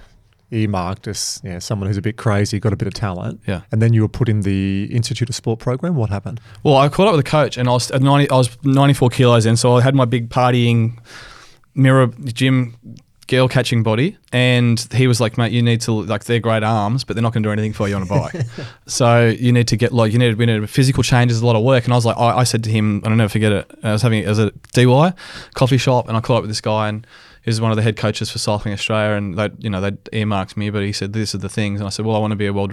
earmarked 0.51 1.07
as 1.07 1.41
yeah, 1.43 1.57
someone 1.59 1.87
who's 1.87 1.97
a 1.97 2.01
bit 2.01 2.17
crazy, 2.17 2.59
got 2.59 2.71
a 2.71 2.75
bit 2.75 2.87
of 2.87 2.93
talent. 2.93 3.41
Yeah. 3.47 3.61
And 3.71 3.81
then 3.81 3.93
you 3.93 4.01
were 4.01 4.07
put 4.09 4.29
in 4.29 4.41
the 4.41 4.85
Institute 4.91 5.27
of 5.29 5.35
Sport 5.35 5.59
program. 5.59 5.95
What 5.95 6.09
happened? 6.09 6.39
Well, 6.63 6.77
I 6.77 6.87
caught 6.87 7.07
up 7.07 7.15
with 7.15 7.25
a 7.25 7.29
coach, 7.29 7.57
and 7.57 7.67
I 7.67 7.71
was 7.71 7.89
at 7.91 8.01
ninety. 8.01 8.29
I 8.29 8.35
was 8.37 8.55
ninety 8.63 8.93
four 8.93 9.09
kilos 9.09 9.45
in, 9.45 9.57
so 9.57 9.75
I 9.77 9.81
had 9.81 9.95
my 9.95 10.05
big 10.05 10.29
partying 10.29 10.99
mirror 11.73 12.07
gym 12.25 12.75
girl 13.27 13.47
catching 13.47 13.83
body, 13.83 14.17
and 14.31 14.79
he 14.93 15.07
was 15.07 15.19
like, 15.19 15.37
"Mate, 15.37 15.51
you 15.51 15.61
need 15.61 15.81
to 15.81 15.91
like 15.91 16.25
they're 16.25 16.39
great 16.39 16.63
arms, 16.63 17.03
but 17.03 17.15
they're 17.15 17.23
not 17.23 17.33
going 17.33 17.43
to 17.43 17.47
do 17.47 17.51
anything 17.51 17.73
for 17.73 17.87
you 17.87 17.95
on 17.95 18.03
a 18.03 18.05
bike. 18.05 18.35
so 18.85 19.27
you 19.27 19.51
need 19.51 19.67
to 19.69 19.77
get 19.77 19.91
like 19.91 20.11
you 20.11 20.19
need 20.19 20.35
we 20.35 20.45
need 20.45 20.63
a 20.63 20.67
physical 20.67 21.03
changes, 21.03 21.41
a 21.41 21.45
lot 21.45 21.55
of 21.55 21.63
work." 21.63 21.85
And 21.85 21.93
I 21.93 21.95
was 21.95 22.05
like, 22.05 22.17
I, 22.17 22.37
I 22.37 22.43
said 22.43 22.63
to 22.65 22.69
him, 22.69 22.97
and 23.03 23.07
I'll 23.07 23.15
never 23.15 23.29
forget 23.29 23.51
it. 23.51 23.79
I 23.83 23.93
was 23.93 24.01
having 24.01 24.23
it 24.23 24.27
as 24.27 24.39
a 24.39 24.51
DY 24.73 25.13
coffee 25.53 25.77
shop, 25.77 26.07
and 26.07 26.17
I 26.17 26.21
caught 26.21 26.37
up 26.37 26.41
with 26.43 26.51
this 26.51 26.61
guy 26.61 26.89
and. 26.89 27.05
Was 27.45 27.61
one 27.61 27.71
of 27.71 27.77
the 27.77 27.83
head 27.83 27.95
coaches 27.95 28.31
for 28.31 28.39
Cycling 28.39 28.73
Australia, 28.73 29.15
and 29.15 29.37
they, 29.37 29.49
you 29.59 29.69
know, 29.69 29.79
they 29.79 29.91
earmarked 30.13 30.57
me. 30.57 30.69
But 30.71 30.83
he 30.83 30.91
said, 30.91 31.13
"These 31.13 31.35
are 31.35 31.37
the 31.37 31.49
things," 31.49 31.79
and 31.79 31.85
I 31.85 31.89
said, 31.91 32.05
"Well, 32.05 32.15
I 32.15 32.19
want 32.19 32.31
to 32.31 32.35
be 32.35 32.47
a 32.47 32.53
world, 32.53 32.71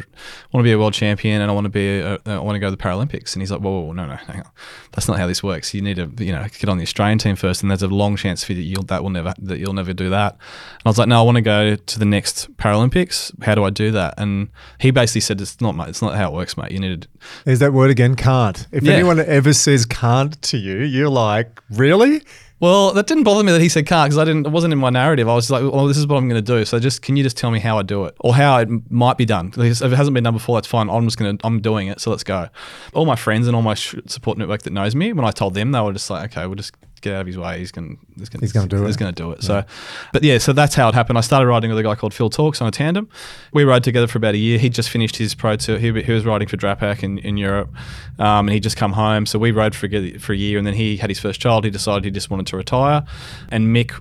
want 0.52 0.62
to 0.62 0.68
be 0.68 0.72
a 0.72 0.78
world 0.78 0.94
champion, 0.94 1.42
and 1.42 1.50
I 1.50 1.54
want 1.54 1.66
to 1.66 1.68
be, 1.70 1.98
a, 1.98 2.18
I 2.26 2.38
want 2.38 2.56
to 2.56 2.58
go 2.58 2.68
to 2.68 2.70
the 2.70 2.82
Paralympics." 2.82 3.34
And 3.34 3.42
he's 3.42 3.50
like, 3.50 3.60
"Whoa, 3.60 3.70
whoa, 3.70 3.80
whoa, 3.88 3.92
no, 3.92 4.06
no, 4.06 4.16
hang 4.16 4.40
on, 4.40 4.50
that's 4.92 5.08
not 5.08 5.18
how 5.18 5.26
this 5.26 5.42
works. 5.42 5.74
You 5.74 5.82
need 5.82 5.96
to, 5.96 6.10
you 6.24 6.32
know, 6.32 6.42
get 6.58 6.68
on 6.70 6.78
the 6.78 6.84
Australian 6.84 7.18
team 7.18 7.36
first, 7.36 7.62
and 7.62 7.70
there's 7.70 7.82
a 7.82 7.88
long 7.88 8.16
chance 8.16 8.44
for 8.44 8.54
you 8.54 8.62
you'll 8.62 8.82
that 8.84 9.02
will 9.02 9.10
never 9.10 9.34
that 9.40 9.58
you'll 9.58 9.74
never 9.74 9.92
do 9.92 10.08
that." 10.10 10.32
And 10.32 10.82
I 10.86 10.88
was 10.88 10.98
like, 10.98 11.08
"No, 11.08 11.18
I 11.18 11.22
want 11.22 11.36
to 11.36 11.42
go 11.42 11.76
to 11.76 11.98
the 11.98 12.04
next 12.06 12.56
Paralympics. 12.56 13.30
How 13.44 13.54
do 13.54 13.64
I 13.64 13.70
do 13.70 13.90
that?" 13.90 14.14
And 14.16 14.48
he 14.78 14.90
basically 14.90 15.20
said, 15.20 15.40
"It's 15.40 15.60
not, 15.60 15.76
mate. 15.76 15.88
It's 15.88 16.00
not 16.02 16.14
how 16.14 16.28
it 16.30 16.34
works, 16.34 16.56
mate. 16.56 16.70
You 16.72 16.78
need 16.78 17.02
to." 17.02 17.08
Is 17.50 17.58
that 17.58 17.72
word 17.74 17.90
again? 17.90 18.14
Can't. 18.16 18.66
If 18.72 18.84
Yeah. 18.84 18.94
anyone 18.94 19.20
ever 19.20 19.52
says 19.52 19.84
can't 19.84 20.40
to 20.42 20.56
you, 20.56 20.78
you're 20.78 21.10
like, 21.10 21.60
really? 21.70 22.22
Well, 22.62 22.92
that 22.92 23.08
didn't 23.08 23.24
bother 23.24 23.42
me 23.42 23.50
that 23.50 23.60
he 23.60 23.68
said 23.68 23.86
can't 23.86 24.08
because 24.08 24.18
I 24.18 24.24
didn't. 24.24 24.46
It 24.46 24.50
wasn't 24.50 24.72
in 24.72 24.78
my 24.78 24.88
narrative. 24.88 25.28
I 25.28 25.34
was 25.34 25.50
like, 25.50 25.62
"Well, 25.64 25.88
this 25.88 25.96
is 25.96 26.06
what 26.06 26.16
I'm 26.16 26.28
going 26.28 26.42
to 26.42 26.58
do." 26.58 26.64
So 26.64 26.78
just 26.78 27.02
can 27.02 27.16
you 27.16 27.24
just 27.24 27.36
tell 27.36 27.50
me 27.50 27.58
how 27.58 27.76
I 27.76 27.82
do 27.82 28.04
it 28.04 28.14
or 28.20 28.36
how 28.36 28.58
it 28.58 28.68
might 28.88 29.18
be 29.18 29.24
done? 29.24 29.52
If 29.56 29.82
it 29.82 29.90
hasn't 29.90 30.14
been 30.14 30.22
done 30.22 30.34
before, 30.34 30.58
that's 30.58 30.68
fine. 30.68 30.88
I'm 30.88 31.04
just 31.04 31.18
going 31.18 31.36
to. 31.36 31.44
I'm 31.44 31.60
doing 31.60 31.88
it. 31.88 32.00
So 32.00 32.10
let's 32.10 32.22
go. 32.22 32.48
All 32.94 33.04
my 33.04 33.16
friends 33.16 33.48
and 33.48 33.56
all 33.56 33.62
my 33.62 33.74
support 33.74 34.38
network 34.38 34.62
that 34.62 34.72
knows 34.72 34.94
me, 34.94 35.12
when 35.12 35.24
I 35.24 35.32
told 35.32 35.54
them, 35.54 35.72
they 35.72 35.80
were 35.80 35.92
just 35.92 36.08
like, 36.08 36.30
"Okay, 36.30 36.46
we'll 36.46 36.54
just 36.54 36.72
get 37.02 37.14
out 37.14 37.20
of 37.22 37.26
his 37.26 37.36
way. 37.36 37.58
He's 37.58 37.70
going. 37.70 37.98
He's 38.16 38.28
going. 38.28 38.40
He's 38.40 38.52
gonna 38.52 38.66
do 38.66 38.84
He's 38.86 38.96
it." 38.96 38.98
going 38.98 39.14
to 39.14 39.22
do 39.22 39.32
it." 39.32 39.42
So, 39.42 39.64
but 40.12 40.22
yeah, 40.22 40.38
so 40.38 40.52
that's 40.52 40.74
how 40.74 40.88
it 40.88 40.94
happened. 40.94 41.18
I 41.18 41.20
started 41.20 41.46
riding 41.46 41.68
with 41.70 41.78
a 41.78 41.82
guy 41.82 41.94
called 41.94 42.14
Phil 42.14 42.30
Talks 42.30 42.62
on 42.62 42.68
a 42.68 42.70
tandem. 42.70 43.08
We 43.52 43.64
rode 43.64 43.84
together 43.84 44.06
for 44.06 44.18
about 44.18 44.34
a 44.34 44.38
year. 44.38 44.58
He 44.58 44.70
just 44.70 44.88
finished 44.88 45.16
his 45.16 45.34
pro 45.34 45.56
tour. 45.56 45.78
He, 45.78 45.92
he 46.02 46.12
was 46.12 46.24
riding 46.24 46.48
for 46.48 46.56
Drapac 46.56 47.02
in, 47.02 47.18
in 47.18 47.36
Europe, 47.36 47.70
um, 48.18 48.48
and 48.48 48.50
he 48.50 48.60
just 48.60 48.76
come 48.76 48.92
home. 48.92 49.26
So 49.26 49.38
we 49.38 49.50
rode 49.50 49.74
for 49.74 49.86
a, 49.86 50.16
for 50.18 50.32
a 50.32 50.36
year, 50.36 50.56
and 50.56 50.66
then 50.66 50.74
he 50.74 50.96
had 50.96 51.10
his 51.10 51.18
first 51.18 51.40
child. 51.40 51.64
He 51.64 51.70
decided 51.70 52.04
he 52.04 52.10
just 52.10 52.30
wanted 52.30 52.46
to 52.46 52.56
retire, 52.56 53.04
and 53.50 53.66
Mick. 53.74 53.92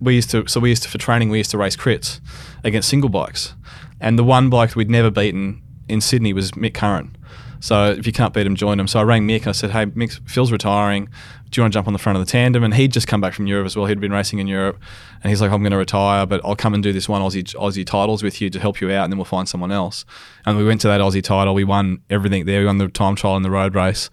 We 0.00 0.14
used 0.14 0.30
to 0.30 0.46
so 0.46 0.60
we 0.60 0.68
used 0.70 0.84
to 0.84 0.88
for 0.88 0.98
training 0.98 1.30
we 1.30 1.38
used 1.38 1.50
to 1.50 1.58
race 1.58 1.76
crits 1.76 2.20
against 2.62 2.88
single 2.88 3.10
bikes, 3.10 3.54
and 4.00 4.18
the 4.18 4.24
one 4.24 4.48
bike 4.48 4.76
we'd 4.76 4.88
never 4.88 5.10
beaten 5.10 5.62
in 5.88 6.00
Sydney 6.00 6.32
was 6.32 6.52
Mick 6.52 6.74
Curran. 6.74 7.16
So 7.60 7.90
if 7.90 8.06
you 8.06 8.12
can't 8.12 8.34
beat 8.34 8.46
him, 8.46 8.56
join 8.56 8.80
him. 8.80 8.88
So 8.88 8.98
I 9.00 9.02
rang 9.02 9.26
Mick 9.26 9.46
I 9.46 9.52
said, 9.52 9.70
"Hey, 9.70 9.86
Mick, 9.86 10.18
Phil's 10.28 10.50
retiring. 10.50 11.08
Do 11.50 11.58
you 11.58 11.62
want 11.62 11.72
to 11.72 11.76
jump 11.76 11.86
on 11.86 11.92
the 11.92 11.98
front 11.98 12.18
of 12.18 12.24
the 12.24 12.30
tandem?" 12.30 12.64
And 12.64 12.74
he'd 12.74 12.92
just 12.92 13.06
come 13.06 13.20
back 13.20 13.34
from 13.34 13.46
Europe 13.46 13.66
as 13.66 13.76
well. 13.76 13.86
He'd 13.86 14.00
been 14.00 14.12
racing 14.12 14.38
in 14.38 14.46
Europe, 14.46 14.78
and 15.22 15.30
he's 15.30 15.40
like, 15.40 15.50
"I'm 15.50 15.60
going 15.60 15.72
to 15.72 15.78
retire, 15.78 16.26
but 16.26 16.40
I'll 16.44 16.56
come 16.56 16.74
and 16.74 16.82
do 16.82 16.92
this 16.92 17.08
one 17.08 17.22
Aussie 17.22 17.44
Aussie 17.54 17.86
titles 17.86 18.22
with 18.22 18.40
you 18.40 18.50
to 18.50 18.58
help 18.58 18.80
you 18.80 18.90
out, 18.90 19.04
and 19.04 19.12
then 19.12 19.18
we'll 19.18 19.24
find 19.24 19.48
someone 19.48 19.70
else." 19.70 20.04
And 20.46 20.56
we 20.56 20.64
went 20.64 20.80
to 20.80 20.88
that 20.88 21.00
Aussie 21.00 21.22
title. 21.22 21.54
We 21.54 21.64
won 21.64 22.00
everything 22.08 22.46
there. 22.46 22.60
We 22.60 22.66
won 22.66 22.78
the 22.78 22.88
time 22.88 23.14
trial 23.14 23.36
and 23.36 23.44
the 23.44 23.50
road 23.50 23.74
race. 23.74 24.10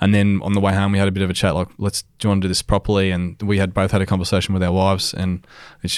And 0.00 0.14
then 0.14 0.40
on 0.42 0.52
the 0.52 0.60
way 0.60 0.72
home, 0.72 0.92
we 0.92 0.98
had 0.98 1.08
a 1.08 1.10
bit 1.10 1.22
of 1.22 1.30
a 1.30 1.34
chat, 1.34 1.54
like, 1.54 1.68
let's 1.78 2.02
do 2.02 2.26
you 2.26 2.28
want 2.30 2.42
to 2.42 2.44
do 2.46 2.48
this 2.48 2.62
properly? 2.62 3.10
And 3.10 3.40
we 3.42 3.58
had 3.58 3.74
both 3.74 3.90
had 3.90 4.00
a 4.00 4.06
conversation 4.06 4.54
with 4.54 4.62
our 4.62 4.72
wives, 4.72 5.12
and 5.12 5.46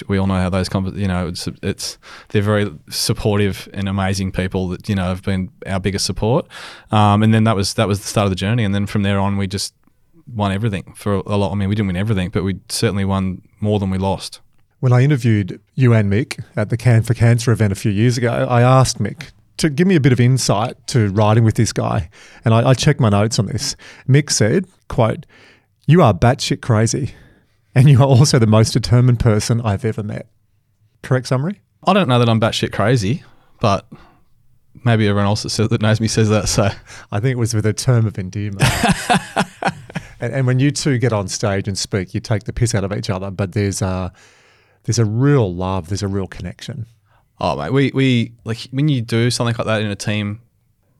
we 0.08 0.18
all 0.18 0.26
know 0.26 0.34
how 0.34 0.48
those, 0.48 0.68
you 0.94 1.06
know, 1.08 1.28
it's 1.28 1.48
it's 1.62 1.98
they're 2.28 2.42
very 2.42 2.72
supportive 2.88 3.68
and 3.74 3.88
amazing 3.88 4.32
people 4.32 4.68
that 4.68 4.88
you 4.88 4.94
know 4.94 5.04
have 5.04 5.22
been 5.22 5.50
our 5.66 5.80
biggest 5.80 6.06
support. 6.06 6.46
Um, 6.90 7.22
and 7.22 7.34
then 7.34 7.44
that 7.44 7.56
was 7.56 7.74
that 7.74 7.88
was 7.88 8.00
the 8.00 8.06
start 8.06 8.24
of 8.24 8.30
the 8.30 8.36
journey. 8.36 8.64
And 8.64 8.74
then 8.74 8.86
from 8.86 9.02
there 9.02 9.18
on, 9.18 9.36
we 9.36 9.46
just 9.46 9.74
won 10.26 10.52
everything 10.52 10.94
for 10.94 11.14
a 11.14 11.36
lot. 11.36 11.52
I 11.52 11.54
mean, 11.54 11.68
we 11.68 11.74
didn't 11.74 11.88
win 11.88 11.96
everything, 11.96 12.30
but 12.30 12.44
we 12.44 12.60
certainly 12.68 13.04
won 13.04 13.42
more 13.60 13.78
than 13.78 13.90
we 13.90 13.98
lost. 13.98 14.40
When 14.80 14.92
I 14.92 15.02
interviewed 15.02 15.60
you 15.74 15.92
and 15.92 16.10
Mick 16.10 16.42
at 16.56 16.70
the 16.70 16.76
Can 16.76 17.02
for 17.02 17.12
Cancer 17.12 17.52
event 17.52 17.72
a 17.72 17.76
few 17.76 17.92
years 17.92 18.16
ago, 18.16 18.30
I 18.48 18.62
asked 18.62 18.98
Mick 18.98 19.30
to 19.60 19.68
give 19.68 19.86
me 19.86 19.94
a 19.94 20.00
bit 20.00 20.12
of 20.12 20.20
insight 20.20 20.74
to 20.88 21.10
riding 21.10 21.44
with 21.44 21.54
this 21.54 21.72
guy. 21.72 22.08
And 22.44 22.54
I, 22.54 22.70
I 22.70 22.74
checked 22.74 22.98
my 22.98 23.10
notes 23.10 23.38
on 23.38 23.46
this. 23.46 23.76
Mick 24.08 24.30
said, 24.30 24.66
quote, 24.88 25.26
you 25.86 26.00
are 26.02 26.14
batshit 26.14 26.62
crazy. 26.62 27.14
And 27.74 27.88
you 27.88 28.00
are 28.00 28.06
also 28.06 28.38
the 28.38 28.46
most 28.46 28.72
determined 28.72 29.20
person 29.20 29.60
I've 29.60 29.84
ever 29.84 30.02
met. 30.02 30.28
Correct 31.02 31.26
summary? 31.26 31.60
I 31.86 31.92
don't 31.92 32.08
know 32.08 32.18
that 32.18 32.28
I'm 32.28 32.40
batshit 32.40 32.72
crazy, 32.72 33.22
but 33.60 33.86
maybe 34.82 35.06
everyone 35.06 35.26
else 35.26 35.42
that, 35.42 35.50
says, 35.50 35.68
that 35.68 35.82
knows 35.82 36.00
me 36.00 36.08
says 36.08 36.30
that. 36.30 36.48
So 36.48 36.68
I 37.12 37.20
think 37.20 37.32
it 37.32 37.38
was 37.38 37.54
with 37.54 37.66
a 37.66 37.74
term 37.74 38.06
of 38.06 38.18
endearment. 38.18 38.62
and, 40.20 40.32
and 40.32 40.46
when 40.46 40.58
you 40.58 40.70
two 40.70 40.96
get 40.96 41.12
on 41.12 41.28
stage 41.28 41.68
and 41.68 41.76
speak, 41.78 42.14
you 42.14 42.20
take 42.20 42.44
the 42.44 42.52
piss 42.52 42.74
out 42.74 42.82
of 42.82 42.92
each 42.92 43.10
other, 43.10 43.30
but 43.30 43.52
there's 43.52 43.82
a, 43.82 44.10
there's 44.84 44.98
a 44.98 45.04
real 45.04 45.54
love, 45.54 45.88
there's 45.88 46.02
a 46.02 46.08
real 46.08 46.26
connection. 46.26 46.86
Oh 47.40 47.56
mate, 47.56 47.72
we 47.72 47.90
we 47.94 48.32
like 48.44 48.68
when 48.70 48.88
you 48.88 49.00
do 49.00 49.30
something 49.30 49.54
like 49.56 49.66
that 49.66 49.82
in 49.82 49.90
a 49.90 49.96
team, 49.96 50.40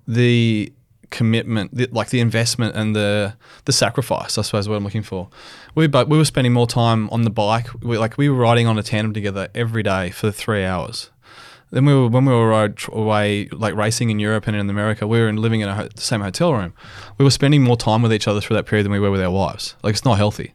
the 0.09 0.73
commitment, 1.11 1.75
the, 1.75 1.89
like 1.93 2.11
the 2.11 2.21
investment 2.21 2.75
and 2.77 2.97
the 2.97 3.35
the 3.67 3.73
sacrifice, 3.73 4.39
I 4.39 4.43
suppose, 4.43 4.65
is 4.65 4.69
what 4.69 4.77
I'm 4.77 4.85
looking 4.85 5.03
for. 5.03 5.29
We 5.75 5.87
but 5.87 6.09
we 6.09 6.17
were 6.17 6.25
spending 6.25 6.53
more 6.53 6.67
time 6.67 7.11
on 7.11 7.23
the 7.23 7.31
bike. 7.31 7.69
We 7.83 7.99
like 7.99 8.17
we 8.17 8.29
were 8.29 8.37
riding 8.37 8.67
on 8.67 8.79
a 8.79 8.83
tandem 8.83 9.13
together 9.13 9.49
every 9.55 9.83
day 9.83 10.11
for 10.11 10.31
three 10.31 10.65
hours. 10.65 11.11
Then 11.71 11.85
we 11.85 11.95
were 11.95 12.09
when 12.09 12.25
we 12.25 12.33
were 12.33 12.73
away 12.93 13.49
like 13.53 13.75
racing 13.75 14.11
in 14.11 14.19
Europe 14.19 14.47
and 14.49 14.57
in 14.57 14.69
America, 14.69 15.07
we 15.07 15.21
were 15.21 15.29
in, 15.29 15.37
living 15.37 15.61
in 15.61 15.69
a 15.69 15.75
ho- 15.75 15.89
the 15.95 16.01
same 16.01 16.21
hotel 16.21 16.53
room. 16.53 16.75
We 17.19 17.25
were 17.25 17.31
spending 17.31 17.63
more 17.63 17.77
time 17.77 18.03
with 18.03 18.13
each 18.13 18.27
other 18.27 18.41
through 18.41 18.57
that 18.57 18.67
period 18.67 18.85
than 18.85 18.93
we 18.93 18.99
were 18.99 19.11
with 19.11 19.23
our 19.23 19.31
wives. 19.31 19.77
Like 19.83 19.93
it's 19.93 20.05
not 20.05 20.17
healthy, 20.19 20.53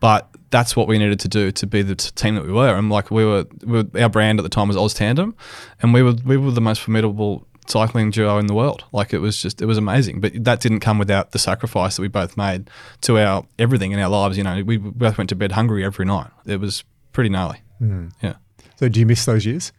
but 0.00 0.28
that's 0.50 0.74
what 0.76 0.88
we 0.88 0.98
needed 0.98 1.20
to 1.20 1.28
do 1.28 1.52
to 1.52 1.66
be 1.66 1.82
the 1.82 1.94
t- 1.94 2.10
team 2.14 2.34
that 2.34 2.44
we 2.44 2.52
were. 2.52 2.76
And 2.76 2.90
like 2.90 3.10
we 3.10 3.24
were, 3.24 3.46
we 3.64 3.82
were, 3.82 4.00
our 4.00 4.08
brand 4.08 4.38
at 4.38 4.42
the 4.42 4.48
time 4.48 4.68
was 4.68 4.76
Oz 4.76 4.94
Tandem, 4.94 5.34
and 5.82 5.94
we 5.94 6.02
were 6.02 6.14
we 6.24 6.36
were 6.36 6.50
the 6.50 6.60
most 6.60 6.80
formidable 6.80 7.46
cycling 7.68 8.10
duo 8.10 8.38
in 8.38 8.46
the 8.46 8.54
world. 8.54 8.84
Like 8.92 9.12
it 9.12 9.18
was 9.18 9.40
just 9.40 9.62
it 9.62 9.66
was 9.66 9.78
amazing. 9.78 10.20
But 10.20 10.44
that 10.44 10.60
didn't 10.60 10.80
come 10.80 10.98
without 10.98 11.30
the 11.30 11.38
sacrifice 11.38 11.96
that 11.96 12.02
we 12.02 12.08
both 12.08 12.36
made 12.36 12.70
to 13.02 13.18
our 13.18 13.46
everything 13.58 13.92
in 13.92 14.00
our 14.00 14.08
lives. 14.08 14.36
You 14.36 14.44
know, 14.44 14.62
we 14.64 14.78
both 14.78 15.16
went 15.16 15.28
to 15.30 15.36
bed 15.36 15.52
hungry 15.52 15.84
every 15.84 16.06
night. 16.06 16.30
It 16.44 16.58
was 16.60 16.82
pretty 17.12 17.30
gnarly. 17.30 17.58
Hmm. 17.78 18.08
Yeah. 18.20 18.34
So 18.76 18.88
do 18.88 18.98
you 19.00 19.06
miss 19.06 19.24
those 19.24 19.46
years? 19.46 19.72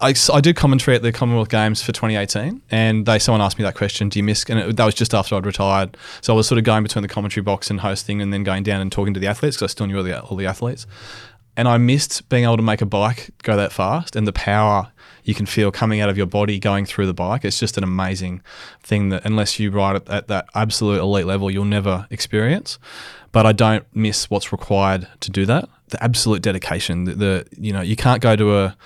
I, 0.00 0.14
I 0.32 0.40
did 0.40 0.56
commentary 0.56 0.96
at 0.96 1.02
the 1.02 1.12
Commonwealth 1.12 1.48
Games 1.48 1.82
for 1.82 1.92
2018, 1.92 2.62
and 2.70 3.06
they 3.06 3.18
someone 3.18 3.40
asked 3.40 3.58
me 3.58 3.64
that 3.64 3.74
question: 3.74 4.08
Do 4.08 4.18
you 4.18 4.24
miss? 4.24 4.44
And 4.48 4.58
it, 4.58 4.76
that 4.76 4.84
was 4.84 4.94
just 4.94 5.14
after 5.14 5.36
I'd 5.36 5.46
retired, 5.46 5.96
so 6.20 6.32
I 6.34 6.36
was 6.36 6.48
sort 6.48 6.58
of 6.58 6.64
going 6.64 6.82
between 6.82 7.02
the 7.02 7.08
commentary 7.08 7.42
box 7.42 7.70
and 7.70 7.80
hosting, 7.80 8.20
and 8.20 8.32
then 8.32 8.42
going 8.42 8.62
down 8.64 8.80
and 8.80 8.90
talking 8.90 9.14
to 9.14 9.20
the 9.20 9.26
athletes 9.26 9.56
because 9.56 9.70
I 9.70 9.72
still 9.72 9.86
knew 9.86 9.98
all 9.98 10.02
the, 10.02 10.20
all 10.20 10.36
the 10.36 10.46
athletes. 10.46 10.86
And 11.56 11.68
I 11.68 11.78
missed 11.78 12.28
being 12.28 12.42
able 12.42 12.56
to 12.56 12.64
make 12.64 12.82
a 12.82 12.86
bike 12.86 13.30
go 13.44 13.56
that 13.56 13.72
fast, 13.72 14.16
and 14.16 14.26
the 14.26 14.32
power 14.32 14.90
you 15.22 15.34
can 15.34 15.46
feel 15.46 15.70
coming 15.70 16.00
out 16.00 16.10
of 16.10 16.16
your 16.16 16.26
body 16.26 16.58
going 16.58 16.84
through 16.84 17.06
the 17.06 17.14
bike. 17.14 17.44
It's 17.44 17.58
just 17.58 17.78
an 17.78 17.84
amazing 17.84 18.42
thing 18.82 19.08
that 19.08 19.24
unless 19.24 19.58
you 19.58 19.70
ride 19.70 19.96
it 19.96 20.08
at 20.08 20.28
that 20.28 20.46
absolute 20.54 21.00
elite 21.00 21.24
level, 21.24 21.50
you'll 21.50 21.64
never 21.64 22.06
experience. 22.10 22.78
But 23.32 23.46
I 23.46 23.52
don't 23.52 23.84
miss 23.94 24.28
what's 24.28 24.52
required 24.52 25.08
to 25.20 25.30
do 25.30 25.46
that. 25.46 25.68
The 25.88 26.02
absolute 26.02 26.42
dedication. 26.42 27.04
The, 27.04 27.14
the 27.14 27.46
you 27.56 27.72
know 27.72 27.80
you 27.80 27.96
can't 27.96 28.20
go 28.20 28.34
to 28.34 28.58
a 28.58 28.76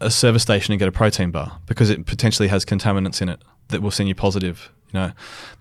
a 0.00 0.10
service 0.10 0.42
station 0.42 0.72
and 0.72 0.78
get 0.78 0.88
a 0.88 0.92
protein 0.92 1.30
bar 1.30 1.60
because 1.66 1.90
it 1.90 2.06
potentially 2.06 2.48
has 2.48 2.64
contaminants 2.64 3.20
in 3.20 3.28
it 3.28 3.42
that 3.68 3.82
will 3.82 3.90
send 3.90 4.08
you 4.08 4.14
positive. 4.14 4.70
You 4.92 4.98
know, 4.98 5.12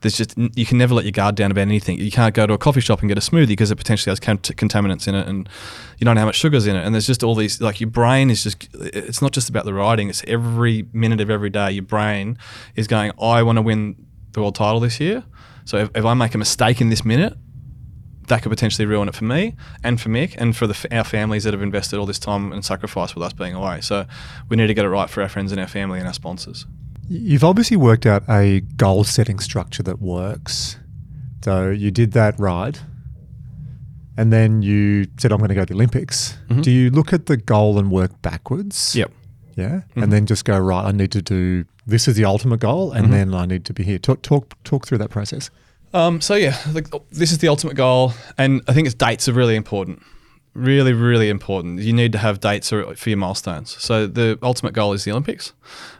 there's 0.01 0.17
just 0.17 0.35
you 0.37 0.65
can 0.65 0.79
never 0.79 0.95
let 0.95 1.05
your 1.05 1.11
guard 1.11 1.35
down 1.35 1.51
about 1.51 1.61
anything. 1.61 1.99
You 1.99 2.09
can't 2.09 2.33
go 2.33 2.47
to 2.47 2.53
a 2.53 2.57
coffee 2.57 2.81
shop 2.81 3.01
and 3.01 3.09
get 3.09 3.17
a 3.17 3.21
smoothie 3.21 3.49
because 3.49 3.69
it 3.69 3.75
potentially 3.75 4.11
has 4.11 4.19
cont- 4.19 4.55
contaminants 4.57 5.07
in 5.07 5.13
it, 5.13 5.27
and 5.27 5.47
you 5.99 6.05
don't 6.05 6.15
know 6.15 6.21
how 6.21 6.25
much 6.25 6.37
sugar's 6.37 6.65
in 6.65 6.75
it. 6.75 6.83
And 6.83 6.95
there's 6.95 7.05
just 7.05 7.23
all 7.23 7.35
these 7.35 7.61
like 7.61 7.79
your 7.79 7.91
brain 7.91 8.31
is 8.31 8.43
just 8.43 8.67
it's 8.73 9.21
not 9.21 9.31
just 9.31 9.47
about 9.47 9.65
the 9.65 9.73
riding. 9.73 10.09
It's 10.09 10.23
every 10.27 10.87
minute 10.93 11.21
of 11.21 11.29
every 11.29 11.51
day 11.51 11.71
your 11.71 11.83
brain 11.83 12.39
is 12.75 12.87
going. 12.87 13.11
I 13.21 13.43
want 13.43 13.57
to 13.57 13.61
win 13.61 14.07
the 14.31 14.41
world 14.41 14.55
title 14.55 14.79
this 14.79 14.99
year. 14.99 15.23
So 15.65 15.77
if, 15.77 15.91
if 15.93 16.05
I 16.05 16.15
make 16.15 16.33
a 16.33 16.39
mistake 16.39 16.81
in 16.81 16.89
this 16.89 17.05
minute, 17.05 17.37
that 18.29 18.41
could 18.41 18.49
potentially 18.49 18.85
ruin 18.85 19.09
it 19.09 19.15
for 19.15 19.25
me 19.25 19.55
and 19.83 19.99
for 19.99 20.09
Mick 20.09 20.35
and 20.37 20.55
for 20.55 20.65
the, 20.65 20.87
our 20.95 21.03
families 21.03 21.43
that 21.43 21.53
have 21.53 21.61
invested 21.61 21.99
all 21.99 22.05
this 22.05 22.19
time 22.19 22.51
and 22.53 22.63
sacrifice 22.63 23.13
with 23.13 23.23
us 23.23 23.33
being 23.33 23.53
away. 23.53 23.81
So 23.81 24.05
we 24.47 24.57
need 24.57 24.67
to 24.67 24.73
get 24.73 24.85
it 24.85 24.89
right 24.89 25.09
for 25.09 25.21
our 25.21 25.29
friends 25.29 25.51
and 25.51 25.59
our 25.59 25.67
family 25.67 25.99
and 25.99 26.07
our 26.07 26.13
sponsors. 26.13 26.65
You've 27.09 27.43
obviously 27.43 27.75
worked 27.75 28.05
out 28.05 28.23
a 28.29 28.61
goal 28.77 29.03
setting 29.03 29.39
structure 29.39 29.83
that 29.83 29.99
works. 29.99 30.77
So 31.43 31.69
you 31.71 31.89
did 31.89 32.11
that 32.13 32.39
ride, 32.39 32.79
and 34.17 34.31
then 34.31 34.61
you 34.61 35.07
said, 35.17 35.31
I'm 35.31 35.39
going 35.39 35.49
to 35.49 35.55
go 35.55 35.61
to 35.61 35.65
the 35.65 35.73
Olympics. 35.73 36.37
Mm-hmm. 36.49 36.61
Do 36.61 36.71
you 36.71 36.89
look 36.91 37.13
at 37.13 37.25
the 37.25 37.37
goal 37.37 37.79
and 37.79 37.89
work 37.89 38.21
backwards? 38.21 38.95
Yep. 38.95 39.11
Yeah. 39.55 39.67
Mm-hmm. 39.67 40.03
And 40.03 40.13
then 40.13 40.25
just 40.25 40.45
go, 40.45 40.59
right, 40.59 40.85
I 40.85 40.91
need 40.91 41.11
to 41.13 41.21
do 41.21 41.65
this 41.87 42.07
is 42.07 42.15
the 42.15 42.25
ultimate 42.25 42.59
goal, 42.59 42.91
and 42.91 43.05
mm-hmm. 43.05 43.13
then 43.13 43.33
I 43.33 43.45
need 43.45 43.65
to 43.65 43.73
be 43.73 43.83
here. 43.83 43.97
Talk, 43.97 44.21
talk, 44.21 44.53
talk 44.63 44.85
through 44.85 44.99
that 44.99 45.09
process. 45.09 45.49
Um, 45.93 46.21
so 46.21 46.35
yeah, 46.35 46.57
this 47.11 47.31
is 47.31 47.39
the 47.39 47.47
ultimate 47.47 47.75
goal, 47.75 48.13
and 48.37 48.61
I 48.67 48.73
think 48.73 48.85
it's 48.85 48.95
dates 48.95 49.27
are 49.27 49.33
really 49.33 49.55
important. 49.55 50.03
Really, 50.53 50.93
really 50.93 51.29
important. 51.29 51.79
You 51.79 51.93
need 51.93 52.11
to 52.11 52.17
have 52.17 52.39
dates 52.39 52.73
or- 52.73 52.95
for 52.95 53.09
your 53.09 53.17
milestones. 53.17 53.75
So 53.79 54.07
the 54.07 54.37
ultimate 54.41 54.73
goal 54.73 54.93
is 54.93 55.03
the 55.03 55.11
Olympics, 55.11 55.53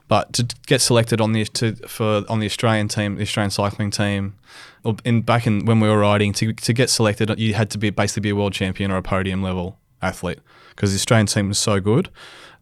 but 0.07 0.33
to 0.33 0.47
get 0.67 0.81
selected 0.81 1.21
on 1.21 1.33
the 1.33 1.45
to 1.45 1.75
for 1.87 2.23
on 2.27 2.39
the 2.39 2.45
Australian 2.45 2.87
team, 2.87 3.15
the 3.15 3.21
Australian 3.21 3.51
cycling 3.51 3.91
team, 3.91 4.35
or 4.83 4.95
in 5.05 5.21
back 5.21 5.47
in 5.47 5.65
when 5.65 5.79
we 5.79 5.87
were 5.87 5.99
riding, 5.99 6.33
to 6.33 6.53
to 6.53 6.73
get 6.73 6.89
selected, 6.89 7.39
you 7.39 7.53
had 7.53 7.69
to 7.71 7.77
be 7.77 7.89
basically 7.89 8.21
be 8.21 8.29
a 8.29 8.35
world 8.35 8.53
champion 8.53 8.91
or 8.91 8.97
a 8.97 9.03
podium 9.03 9.41
level 9.41 9.77
athlete 10.01 10.39
because 10.69 10.91
the 10.91 10.95
Australian 10.95 11.27
team 11.27 11.47
was 11.49 11.59
so 11.59 11.79
good 11.79 12.09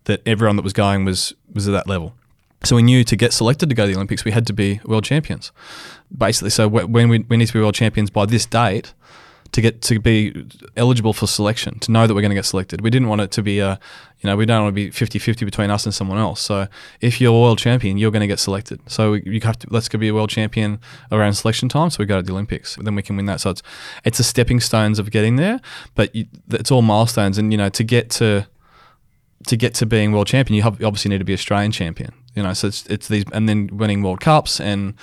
that 0.05 0.21
everyone 0.25 0.55
that 0.55 0.63
was 0.63 0.73
going 0.73 1.05
was 1.05 1.33
was 1.53 1.67
at 1.67 1.71
that 1.71 1.87
level. 1.87 2.13
So 2.63 2.75
we 2.75 2.83
knew 2.83 3.03
to 3.03 3.15
get 3.15 3.33
selected 3.33 3.69
to 3.69 3.75
go 3.75 3.83
to 3.83 3.91
the 3.91 3.95
Olympics, 3.95 4.25
we 4.25 4.31
had 4.31 4.47
to 4.47 4.53
be 4.53 4.81
world 4.83 5.03
champions. 5.03 5.51
Basically, 6.15 6.49
so 6.49 6.67
when 6.67 7.09
we, 7.09 7.19
we 7.19 7.37
need 7.37 7.47
to 7.47 7.53
be 7.53 7.59
world 7.59 7.75
champions 7.75 8.09
by 8.09 8.25
this 8.25 8.45
date 8.45 8.93
to 9.51 9.61
get 9.61 9.81
to 9.81 9.99
be 9.99 10.45
eligible 10.75 11.13
for 11.13 11.27
selection, 11.27 11.79
to 11.79 11.91
know 11.91 12.07
that 12.07 12.13
we're 12.13 12.21
going 12.21 12.31
to 12.31 12.35
get 12.35 12.45
selected. 12.45 12.81
We 12.81 12.89
didn't 12.89 13.07
want 13.07 13.21
it 13.21 13.31
to 13.31 13.41
be 13.41 13.59
a, 13.59 13.79
you 14.19 14.29
know, 14.29 14.35
we 14.35 14.45
don't 14.45 14.63
want 14.63 14.75
to 14.75 14.75
be 14.75 14.89
50-50 14.89 15.45
between 15.45 15.69
us 15.69 15.85
and 15.85 15.93
someone 15.93 16.17
else. 16.17 16.41
So 16.41 16.67
if 17.01 17.21
you're 17.21 17.33
a 17.33 17.39
world 17.39 17.59
champion, 17.59 17.97
you're 17.97 18.11
going 18.11 18.21
to 18.21 18.27
get 18.27 18.39
selected. 18.39 18.79
So 18.87 19.13
you 19.13 19.39
have 19.41 19.57
to 19.59 19.67
let's 19.69 19.87
go 19.87 19.97
be 19.97 20.09
a 20.09 20.13
world 20.13 20.29
champion 20.29 20.79
around 21.11 21.33
selection 21.33 21.69
time. 21.69 21.89
So 21.89 21.97
we 21.99 22.05
go 22.05 22.17
to 22.17 22.23
the 22.23 22.33
Olympics, 22.33 22.75
then 22.75 22.95
we 22.95 23.01
can 23.01 23.15
win 23.15 23.25
that. 23.27 23.39
So 23.39 23.51
it's 23.51 23.63
it's 24.03 24.19
a 24.19 24.23
stepping 24.23 24.59
stones 24.59 24.99
of 24.99 25.11
getting 25.11 25.35
there, 25.35 25.61
but 25.95 26.13
you, 26.15 26.25
it's 26.49 26.71
all 26.71 26.81
milestones. 26.81 27.37
And 27.37 27.51
you 27.51 27.57
know, 27.57 27.69
to 27.69 27.83
get 27.83 28.09
to 28.11 28.47
to 29.45 29.55
get 29.55 29.73
to 29.75 29.85
being 29.85 30.11
world 30.11 30.27
champion, 30.27 30.57
you 30.57 30.63
obviously 30.63 31.09
need 31.09 31.19
to 31.19 31.25
be 31.25 31.33
Australian 31.33 31.71
champion. 31.71 32.13
You 32.37 32.43
know, 32.43 32.53
so 32.53 32.67
it's, 32.67 32.85
it's 32.85 33.07
these, 33.07 33.25
and 33.33 33.49
then 33.49 33.67
winning 33.73 34.03
World 34.03 34.19
Cups 34.19 34.59
and 34.59 34.93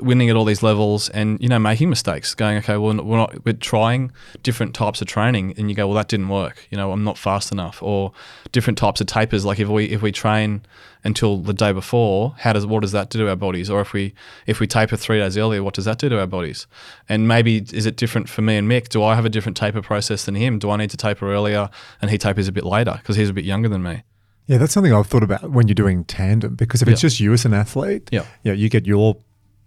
winning 0.00 0.30
at 0.30 0.36
all 0.36 0.44
these 0.44 0.62
levels, 0.62 1.08
and 1.08 1.36
you 1.42 1.48
know, 1.48 1.58
making 1.58 1.90
mistakes, 1.90 2.32
going, 2.32 2.58
okay, 2.58 2.76
well, 2.76 2.94
we're 3.02 3.16
not, 3.16 3.44
we're 3.44 3.54
trying 3.54 4.12
different 4.44 4.72
types 4.72 5.00
of 5.00 5.08
training, 5.08 5.54
and 5.58 5.68
you 5.68 5.74
go, 5.74 5.88
well, 5.88 5.96
that 5.96 6.06
didn't 6.06 6.28
work. 6.28 6.68
You 6.70 6.76
know, 6.76 6.92
I'm 6.92 7.02
not 7.02 7.18
fast 7.18 7.50
enough, 7.50 7.82
or 7.82 8.12
different 8.52 8.78
types 8.78 9.00
of 9.00 9.08
tapers. 9.08 9.44
Like 9.44 9.58
if 9.58 9.66
we 9.66 9.86
if 9.86 10.00
we 10.00 10.12
train 10.12 10.62
until 11.02 11.38
the 11.38 11.52
day 11.52 11.72
before, 11.72 12.36
how 12.38 12.52
does 12.52 12.66
what 12.66 12.82
does 12.82 12.92
that 12.92 13.10
do 13.10 13.18
to 13.18 13.28
our 13.28 13.34
bodies? 13.34 13.68
Or 13.68 13.80
if 13.80 13.92
we 13.92 14.14
if 14.46 14.60
we 14.60 14.68
taper 14.68 14.96
three 14.96 15.18
days 15.18 15.36
earlier, 15.36 15.60
what 15.60 15.74
does 15.74 15.86
that 15.86 15.98
do 15.98 16.08
to 16.08 16.20
our 16.20 16.28
bodies? 16.28 16.68
And 17.08 17.26
maybe 17.26 17.66
is 17.72 17.84
it 17.84 17.96
different 17.96 18.28
for 18.28 18.42
me 18.42 18.56
and 18.56 18.70
Mick? 18.70 18.90
Do 18.90 19.02
I 19.02 19.16
have 19.16 19.24
a 19.24 19.28
different 19.28 19.56
taper 19.56 19.82
process 19.82 20.24
than 20.24 20.36
him? 20.36 20.60
Do 20.60 20.70
I 20.70 20.76
need 20.76 20.90
to 20.90 20.96
taper 20.96 21.32
earlier 21.32 21.68
and 22.00 22.12
he 22.12 22.18
tapers 22.18 22.46
a 22.46 22.52
bit 22.52 22.64
later 22.64 22.94
because 22.98 23.16
he's 23.16 23.28
a 23.28 23.32
bit 23.32 23.44
younger 23.44 23.68
than 23.68 23.82
me? 23.82 24.04
Yeah, 24.46 24.58
that's 24.58 24.72
something 24.72 24.92
I've 24.92 25.06
thought 25.06 25.22
about 25.22 25.50
when 25.50 25.68
you're 25.68 25.74
doing 25.74 26.04
tandem 26.04 26.54
because 26.54 26.82
if 26.82 26.88
it's 26.88 27.00
just 27.00 27.18
you 27.20 27.32
as 27.32 27.44
an 27.44 27.54
athlete, 27.54 28.08
Yeah. 28.12 28.24
yeah, 28.42 28.52
you 28.52 28.68
get 28.68 28.86
your 28.86 29.16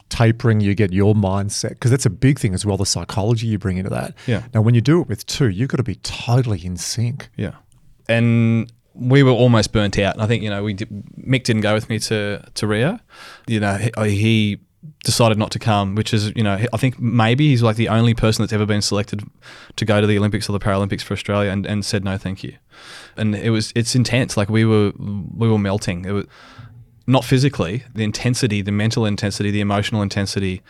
tapering, 0.09 0.59
you 0.61 0.73
get 0.75 0.93
your 0.93 1.15
mindset 1.15 1.69
because 1.69 1.91
that's 1.91 2.05
a 2.05 2.09
big 2.11 2.39
thing 2.39 2.53
as 2.53 2.65
well. 2.65 2.77
The 2.77 2.85
psychology 2.85 3.47
you 3.47 3.57
bring 3.57 3.77
into 3.77 3.89
that. 3.89 4.13
Yeah. 4.27 4.43
Now, 4.53 4.61
when 4.61 4.75
you 4.75 4.81
do 4.81 5.01
it 5.01 5.07
with 5.07 5.25
two, 5.25 5.49
you've 5.49 5.69
got 5.69 5.77
to 5.77 5.83
be 5.83 5.95
totally 5.95 6.63
in 6.65 6.77
sync. 6.77 7.29
Yeah. 7.35 7.55
And 8.07 8.71
we 8.93 9.23
were 9.23 9.31
almost 9.31 9.73
burnt 9.73 9.97
out. 9.99 10.13
And 10.13 10.21
I 10.23 10.27
think, 10.27 10.43
you 10.43 10.49
know, 10.49 10.63
we 10.63 10.73
did, 10.73 10.89
Mick 11.19 11.43
didn't 11.43 11.61
go 11.61 11.73
with 11.73 11.89
me 11.89 11.99
to, 11.99 12.43
to 12.53 12.67
Rio. 12.67 12.99
You 13.47 13.59
know, 13.59 13.75
he, 13.75 13.91
he 14.09 14.59
decided 15.03 15.37
not 15.37 15.51
to 15.51 15.59
come, 15.59 15.95
which 15.95 16.13
is, 16.13 16.31
you 16.35 16.43
know, 16.43 16.57
I 16.73 16.77
think 16.77 16.99
maybe 16.99 17.47
he's 17.49 17.63
like 17.63 17.75
the 17.75 17.89
only 17.89 18.13
person 18.13 18.43
that's 18.43 18.53
ever 18.53 18.65
been 18.65 18.81
selected 18.81 19.23
to 19.75 19.85
go 19.85 20.01
to 20.01 20.07
the 20.07 20.17
Olympics 20.17 20.49
or 20.49 20.53
the 20.53 20.59
Paralympics 20.59 21.01
for 21.01 21.13
Australia 21.13 21.51
and, 21.51 21.65
and 21.65 21.85
said 21.85 22.03
no 22.03 22.17
thank 22.17 22.43
you. 22.43 22.55
And 23.15 23.35
it 23.35 23.49
was 23.51 23.71
it's 23.75 23.95
intense. 23.95 24.37
Like 24.37 24.49
we 24.49 24.65
were 24.65 24.91
we 24.97 25.47
were 25.49 25.57
melting. 25.59 26.05
It 26.05 26.11
was 26.11 26.25
not 27.09 27.23
physically, 27.23 27.83
the 27.95 28.03
intensity, 28.03 28.61
the 28.61 28.71
mental 28.71 29.05
intensity, 29.05 29.49
the 29.49 29.61
emotional 29.61 30.01
intensity, 30.01 30.61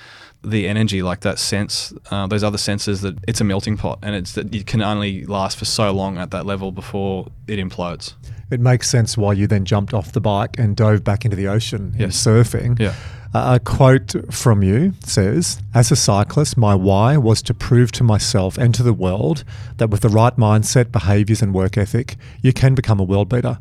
the 0.43 0.67
energy, 0.67 1.01
like 1.01 1.21
that 1.21 1.39
sense, 1.39 1.91
uh, 2.11 2.27
those 2.27 2.43
other 2.43 2.59
senses 2.59 3.01
that 3.01 3.17
it's 3.27 3.41
a 3.41 3.43
melting 3.43 3.75
pot 3.75 3.97
and 4.03 4.13
it's 4.15 4.33
that 4.33 4.53
it 4.53 4.67
can 4.67 4.83
only 4.83 5.25
last 5.25 5.57
for 5.57 5.65
so 5.65 5.91
long 5.91 6.19
at 6.19 6.29
that 6.29 6.45
level 6.45 6.71
before 6.71 7.27
it 7.47 7.57
implodes. 7.57 8.13
It 8.51 8.59
makes 8.59 8.87
sense 8.87 9.17
why 9.17 9.33
you 9.33 9.47
then 9.47 9.65
jumped 9.65 9.93
off 9.95 10.11
the 10.11 10.21
bike 10.21 10.59
and 10.59 10.75
dove 10.75 11.03
back 11.03 11.25
into 11.25 11.35
the 11.35 11.47
ocean 11.47 11.93
in 11.95 12.01
Yes. 12.01 12.23
surfing. 12.23 12.79
Yeah. 12.79 12.93
Uh, 13.33 13.55
a 13.55 13.59
quote 13.59 14.15
from 14.33 14.63
you 14.63 14.93
says, 15.03 15.61
As 15.73 15.91
a 15.91 15.95
cyclist, 15.95 16.57
my 16.57 16.73
why 16.73 17.17
was 17.17 17.41
to 17.43 17.53
prove 17.53 17.91
to 17.93 18.03
myself 18.03 18.57
and 18.57 18.73
to 18.75 18.83
the 18.83 18.93
world 18.93 19.43
that 19.77 19.89
with 19.89 20.01
the 20.01 20.09
right 20.09 20.35
mindset, 20.37 20.91
behaviours, 20.91 21.41
and 21.41 21.53
work 21.53 21.77
ethic, 21.77 22.15
you 22.41 22.53
can 22.53 22.73
become 22.73 22.99
a 22.99 23.03
world 23.03 23.29
beater. 23.29 23.59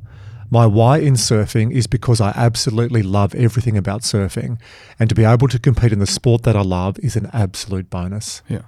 My 0.50 0.66
why 0.66 0.98
in 0.98 1.14
surfing 1.14 1.72
is 1.72 1.86
because 1.88 2.20
I 2.20 2.32
absolutely 2.36 3.02
love 3.02 3.34
everything 3.34 3.76
about 3.76 4.02
surfing, 4.02 4.58
and 4.98 5.08
to 5.08 5.14
be 5.14 5.24
able 5.24 5.48
to 5.48 5.58
compete 5.58 5.92
in 5.92 5.98
the 5.98 6.06
sport 6.06 6.44
that 6.44 6.54
I 6.54 6.62
love 6.62 6.98
is 7.00 7.16
an 7.16 7.28
absolute 7.32 7.90
bonus. 7.90 8.42
Yeah. 8.48 8.62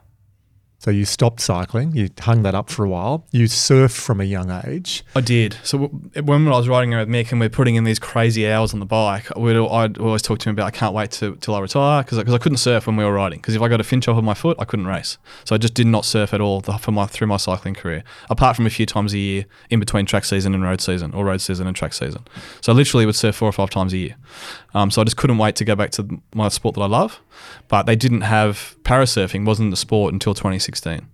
So 0.80 0.92
you 0.92 1.04
stopped 1.04 1.40
cycling, 1.40 1.96
you 1.96 2.08
hung 2.20 2.44
that 2.44 2.54
up 2.54 2.70
for 2.70 2.84
a 2.84 2.88
while, 2.88 3.26
you 3.32 3.46
surfed 3.46 3.96
from 3.96 4.20
a 4.20 4.24
young 4.24 4.48
age. 4.64 5.02
I 5.16 5.20
did. 5.20 5.56
So 5.64 5.88
when 5.88 6.46
I 6.46 6.56
was 6.56 6.68
riding 6.68 6.90
with 6.90 7.08
Mick 7.08 7.32
and 7.32 7.40
we're 7.40 7.48
putting 7.48 7.74
in 7.74 7.82
these 7.82 7.98
crazy 7.98 8.48
hours 8.48 8.72
on 8.72 8.78
the 8.78 8.86
bike, 8.86 9.28
we'd, 9.36 9.56
I'd 9.56 9.98
always 9.98 10.22
talk 10.22 10.38
to 10.38 10.48
him 10.48 10.54
about 10.54 10.66
I 10.66 10.70
can't 10.70 10.94
wait 10.94 11.10
to, 11.12 11.34
till 11.36 11.56
I 11.56 11.60
retire 11.60 12.04
because 12.04 12.18
I 12.18 12.38
couldn't 12.38 12.58
surf 12.58 12.86
when 12.86 12.94
we 12.94 13.04
were 13.04 13.12
riding. 13.12 13.40
Because 13.40 13.56
if 13.56 13.60
I 13.62 13.66
got 13.66 13.80
a 13.80 13.84
finch 13.84 14.06
off 14.06 14.16
of 14.16 14.22
my 14.22 14.34
foot, 14.34 14.56
I 14.60 14.64
couldn't 14.64 14.86
race. 14.86 15.18
So 15.44 15.56
I 15.56 15.58
just 15.58 15.74
did 15.74 15.88
not 15.88 16.04
surf 16.04 16.32
at 16.32 16.40
all 16.40 16.60
for 16.60 16.92
my 16.92 17.06
through 17.06 17.26
my 17.26 17.38
cycling 17.38 17.74
career, 17.74 18.04
apart 18.30 18.54
from 18.54 18.64
a 18.64 18.70
few 18.70 18.86
times 18.86 19.12
a 19.14 19.18
year 19.18 19.46
in 19.70 19.80
between 19.80 20.06
track 20.06 20.24
season 20.24 20.54
and 20.54 20.62
road 20.62 20.80
season, 20.80 21.12
or 21.12 21.24
road 21.24 21.40
season 21.40 21.66
and 21.66 21.74
track 21.74 21.92
season. 21.92 22.24
So 22.60 22.72
I 22.72 22.76
literally 22.76 23.04
would 23.04 23.16
surf 23.16 23.34
four 23.34 23.48
or 23.48 23.52
five 23.52 23.70
times 23.70 23.92
a 23.92 23.98
year. 23.98 24.16
Um, 24.74 24.92
so 24.92 25.00
I 25.00 25.04
just 25.04 25.16
couldn't 25.16 25.38
wait 25.38 25.56
to 25.56 25.64
go 25.64 25.74
back 25.74 25.90
to 25.92 26.20
my 26.34 26.48
sport 26.50 26.76
that 26.76 26.82
I 26.82 26.86
love. 26.86 27.20
But 27.66 27.86
they 27.86 27.96
didn't 27.96 28.22
have 28.22 28.76
parasurfing 28.88 29.44
wasn't 29.44 29.70
the 29.70 29.76
sport 29.76 30.14
until 30.14 30.34
2016. 30.34 31.06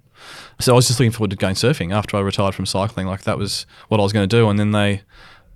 So 0.61 0.73
I 0.73 0.77
was 0.77 0.87
just 0.87 1.01
looking 1.01 1.11
forward 1.11 1.31
to 1.31 1.37
going 1.37 1.57
surfing 1.57 1.93
after 1.93 2.17
I 2.17 2.21
retired 2.21 2.55
from 2.55 2.67
cycling. 2.67 3.07
Like 3.07 3.23
that 3.23 3.37
was 3.37 3.67
what 3.89 3.99
I 3.99 4.05
was 4.05 4.13
going 4.13 4.29
to 4.29 4.37
do. 4.37 4.49
And 4.49 4.59
then 4.59 4.71
they 4.71 5.03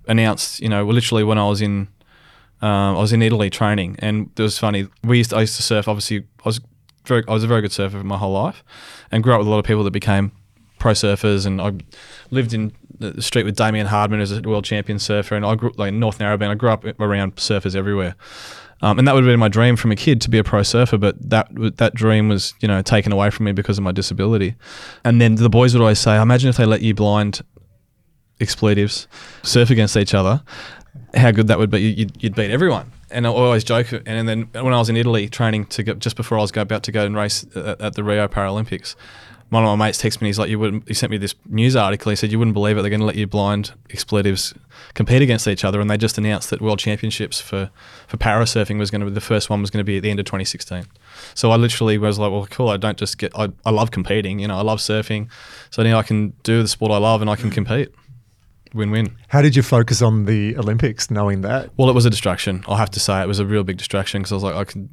announced, 0.07 0.59
you 0.59 0.67
know, 0.67 0.85
literally 0.85 1.23
when 1.23 1.37
I 1.37 1.47
was 1.47 1.61
in, 1.61 1.87
um, 2.61 2.97
I 2.97 2.99
was 2.99 3.13
in 3.13 3.21
Italy 3.21 3.49
training, 3.49 3.95
and 3.99 4.29
it 4.37 4.41
was 4.41 4.59
funny. 4.59 4.89
We 5.01 5.19
used 5.19 5.29
to, 5.29 5.37
I 5.37 5.41
used 5.41 5.55
to 5.55 5.63
surf. 5.63 5.87
Obviously, 5.87 6.27
I 6.43 6.49
was 6.49 6.59
very, 7.05 7.23
I 7.25 7.31
was 7.31 7.45
a 7.45 7.47
very 7.47 7.61
good 7.61 7.71
surfer 7.71 8.03
my 8.03 8.17
whole 8.17 8.33
life, 8.33 8.65
and 9.11 9.23
grew 9.23 9.31
up 9.33 9.39
with 9.39 9.47
a 9.47 9.49
lot 9.49 9.59
of 9.59 9.65
people 9.65 9.85
that 9.85 9.91
became 9.91 10.33
pro 10.77 10.91
surfers, 10.91 11.45
and 11.45 11.61
I 11.61 11.71
lived 12.31 12.53
in 12.53 12.73
the 12.99 13.21
street 13.21 13.43
with 13.45 13.55
Damien 13.55 13.87
Hardman 13.87 14.19
as 14.19 14.33
a 14.33 14.41
world 14.41 14.65
champion 14.65 14.99
surfer, 14.99 15.35
and 15.35 15.45
I 15.45 15.55
grew 15.55 15.71
like 15.77 15.93
North 15.93 16.19
Narrabeen. 16.19 16.49
I 16.49 16.55
grew 16.55 16.69
up 16.69 16.83
around 16.99 17.37
surfers 17.37 17.77
everywhere. 17.77 18.15
Um, 18.81 18.97
and 18.97 19.07
that 19.07 19.13
would 19.13 19.23
have 19.23 19.31
been 19.31 19.39
my 19.39 19.49
dream 19.49 19.75
from 19.75 19.91
a 19.91 19.95
kid 19.95 20.21
to 20.21 20.29
be 20.29 20.37
a 20.37 20.43
pro 20.43 20.63
surfer, 20.63 20.97
but 20.97 21.29
that 21.29 21.49
that 21.77 21.93
dream 21.95 22.29
was 22.29 22.53
you 22.61 22.67
know 22.67 22.81
taken 22.81 23.11
away 23.11 23.29
from 23.29 23.45
me 23.45 23.51
because 23.51 23.77
of 23.77 23.83
my 23.83 23.91
disability. 23.91 24.55
And 25.03 25.19
then 25.19 25.35
the 25.35 25.49
boys 25.49 25.73
would 25.73 25.81
always 25.81 25.99
say, 25.99 26.19
"Imagine 26.19 26.49
if 26.49 26.57
they 26.57 26.65
let 26.65 26.81
you 26.81 26.93
blind 26.93 27.41
expletives 28.39 29.07
surf 29.43 29.69
against 29.69 29.97
each 29.97 30.13
other, 30.13 30.41
how 31.15 31.31
good 31.31 31.47
that 31.47 31.57
would 31.57 31.69
be. 31.69 31.79
You'd, 31.81 32.23
you'd 32.23 32.35
beat 32.35 32.51
everyone. 32.51 32.91
And 33.11 33.25
I 33.25 33.29
always 33.29 33.63
joke. 33.63 33.91
And 33.91 34.27
then 34.27 34.49
when 34.53 34.73
I 34.73 34.77
was 34.77 34.89
in 34.89 34.97
Italy 34.97 35.27
training 35.29 35.65
to 35.67 35.83
go, 35.83 35.93
just 35.95 36.15
before 36.15 36.37
I 36.37 36.41
was 36.41 36.55
about 36.55 36.83
to 36.83 36.91
go 36.91 37.05
and 37.05 37.15
race 37.15 37.45
at, 37.55 37.81
at 37.81 37.93
the 37.95 38.03
Rio 38.03 38.27
Paralympics, 38.27 38.95
one 39.49 39.63
of 39.63 39.77
my 39.77 39.87
mates 39.87 40.01
texted 40.01 40.21
me. 40.21 40.29
He's 40.29 40.37
like, 40.37 40.49
"You 40.49 40.59
wouldn't." 40.59 40.87
He 40.87 40.93
sent 40.93 41.11
me 41.11 41.17
this 41.17 41.35
news 41.47 41.75
article. 41.75 42.11
He 42.11 42.15
said, 42.15 42.31
"You 42.31 42.37
wouldn't 42.37 42.53
believe 42.53 42.77
it. 42.77 42.81
They're 42.81 42.89
going 42.89 42.99
to 42.99 43.05
let 43.05 43.15
you 43.15 43.25
blind 43.25 43.71
expletives 43.89 44.53
compete 44.93 45.21
against 45.21 45.47
each 45.47 45.63
other." 45.63 45.81
And 45.81 45.89
they 45.89 45.97
just 45.97 46.17
announced 46.17 46.49
that 46.51 46.61
World 46.61 46.79
Championships 46.79 47.41
for 47.41 47.71
for 48.07 48.17
parasurfing 48.17 48.77
was 48.77 48.91
going 48.91 49.01
to 49.01 49.07
be 49.07 49.11
the 49.11 49.21
first 49.21 49.49
one 49.49 49.61
was 49.61 49.69
going 49.71 49.79
to 49.79 49.83
be 49.83 49.97
at 49.97 50.03
the 50.03 50.11
end 50.11 50.19
of 50.19 50.25
2016. 50.25 50.85
So 51.33 51.51
I 51.51 51.55
literally 51.55 51.97
was 51.97 52.19
like, 52.19 52.31
"Well, 52.31 52.47
cool. 52.49 52.69
I 52.69 52.77
don't 52.77 52.97
just 52.97 53.17
get. 53.17 53.31
I, 53.37 53.49
I 53.65 53.71
love 53.71 53.91
competing. 53.91 54.39
You 54.39 54.47
know, 54.47 54.57
I 54.57 54.61
love 54.61 54.79
surfing. 54.79 55.29
So 55.71 55.81
now 55.83 55.97
I 55.97 56.03
can 56.03 56.33
do 56.43 56.61
the 56.61 56.67
sport 56.67 56.91
I 56.91 56.97
love 56.97 57.21
and 57.21 57.29
I 57.29 57.35
can 57.35 57.49
compete." 57.49 57.89
Win-win. 58.73 59.17
How 59.29 59.41
did 59.41 59.55
you 59.55 59.63
focus 59.63 60.01
on 60.01 60.25
the 60.25 60.55
Olympics, 60.55 61.09
knowing 61.09 61.41
that? 61.41 61.71
Well, 61.75 61.89
it 61.89 61.95
was 61.95 62.05
a 62.05 62.09
distraction. 62.09 62.63
I'll 62.67 62.75
have 62.75 62.91
to 62.91 62.99
say 62.99 63.19
it 63.21 63.27
was 63.27 63.39
a 63.39 63.45
real 63.45 63.63
big 63.63 63.77
distraction 63.77 64.21
because 64.21 64.31
I 64.31 64.35
was 64.35 64.43
like, 64.43 64.55
I 64.55 64.63
could. 64.63 64.89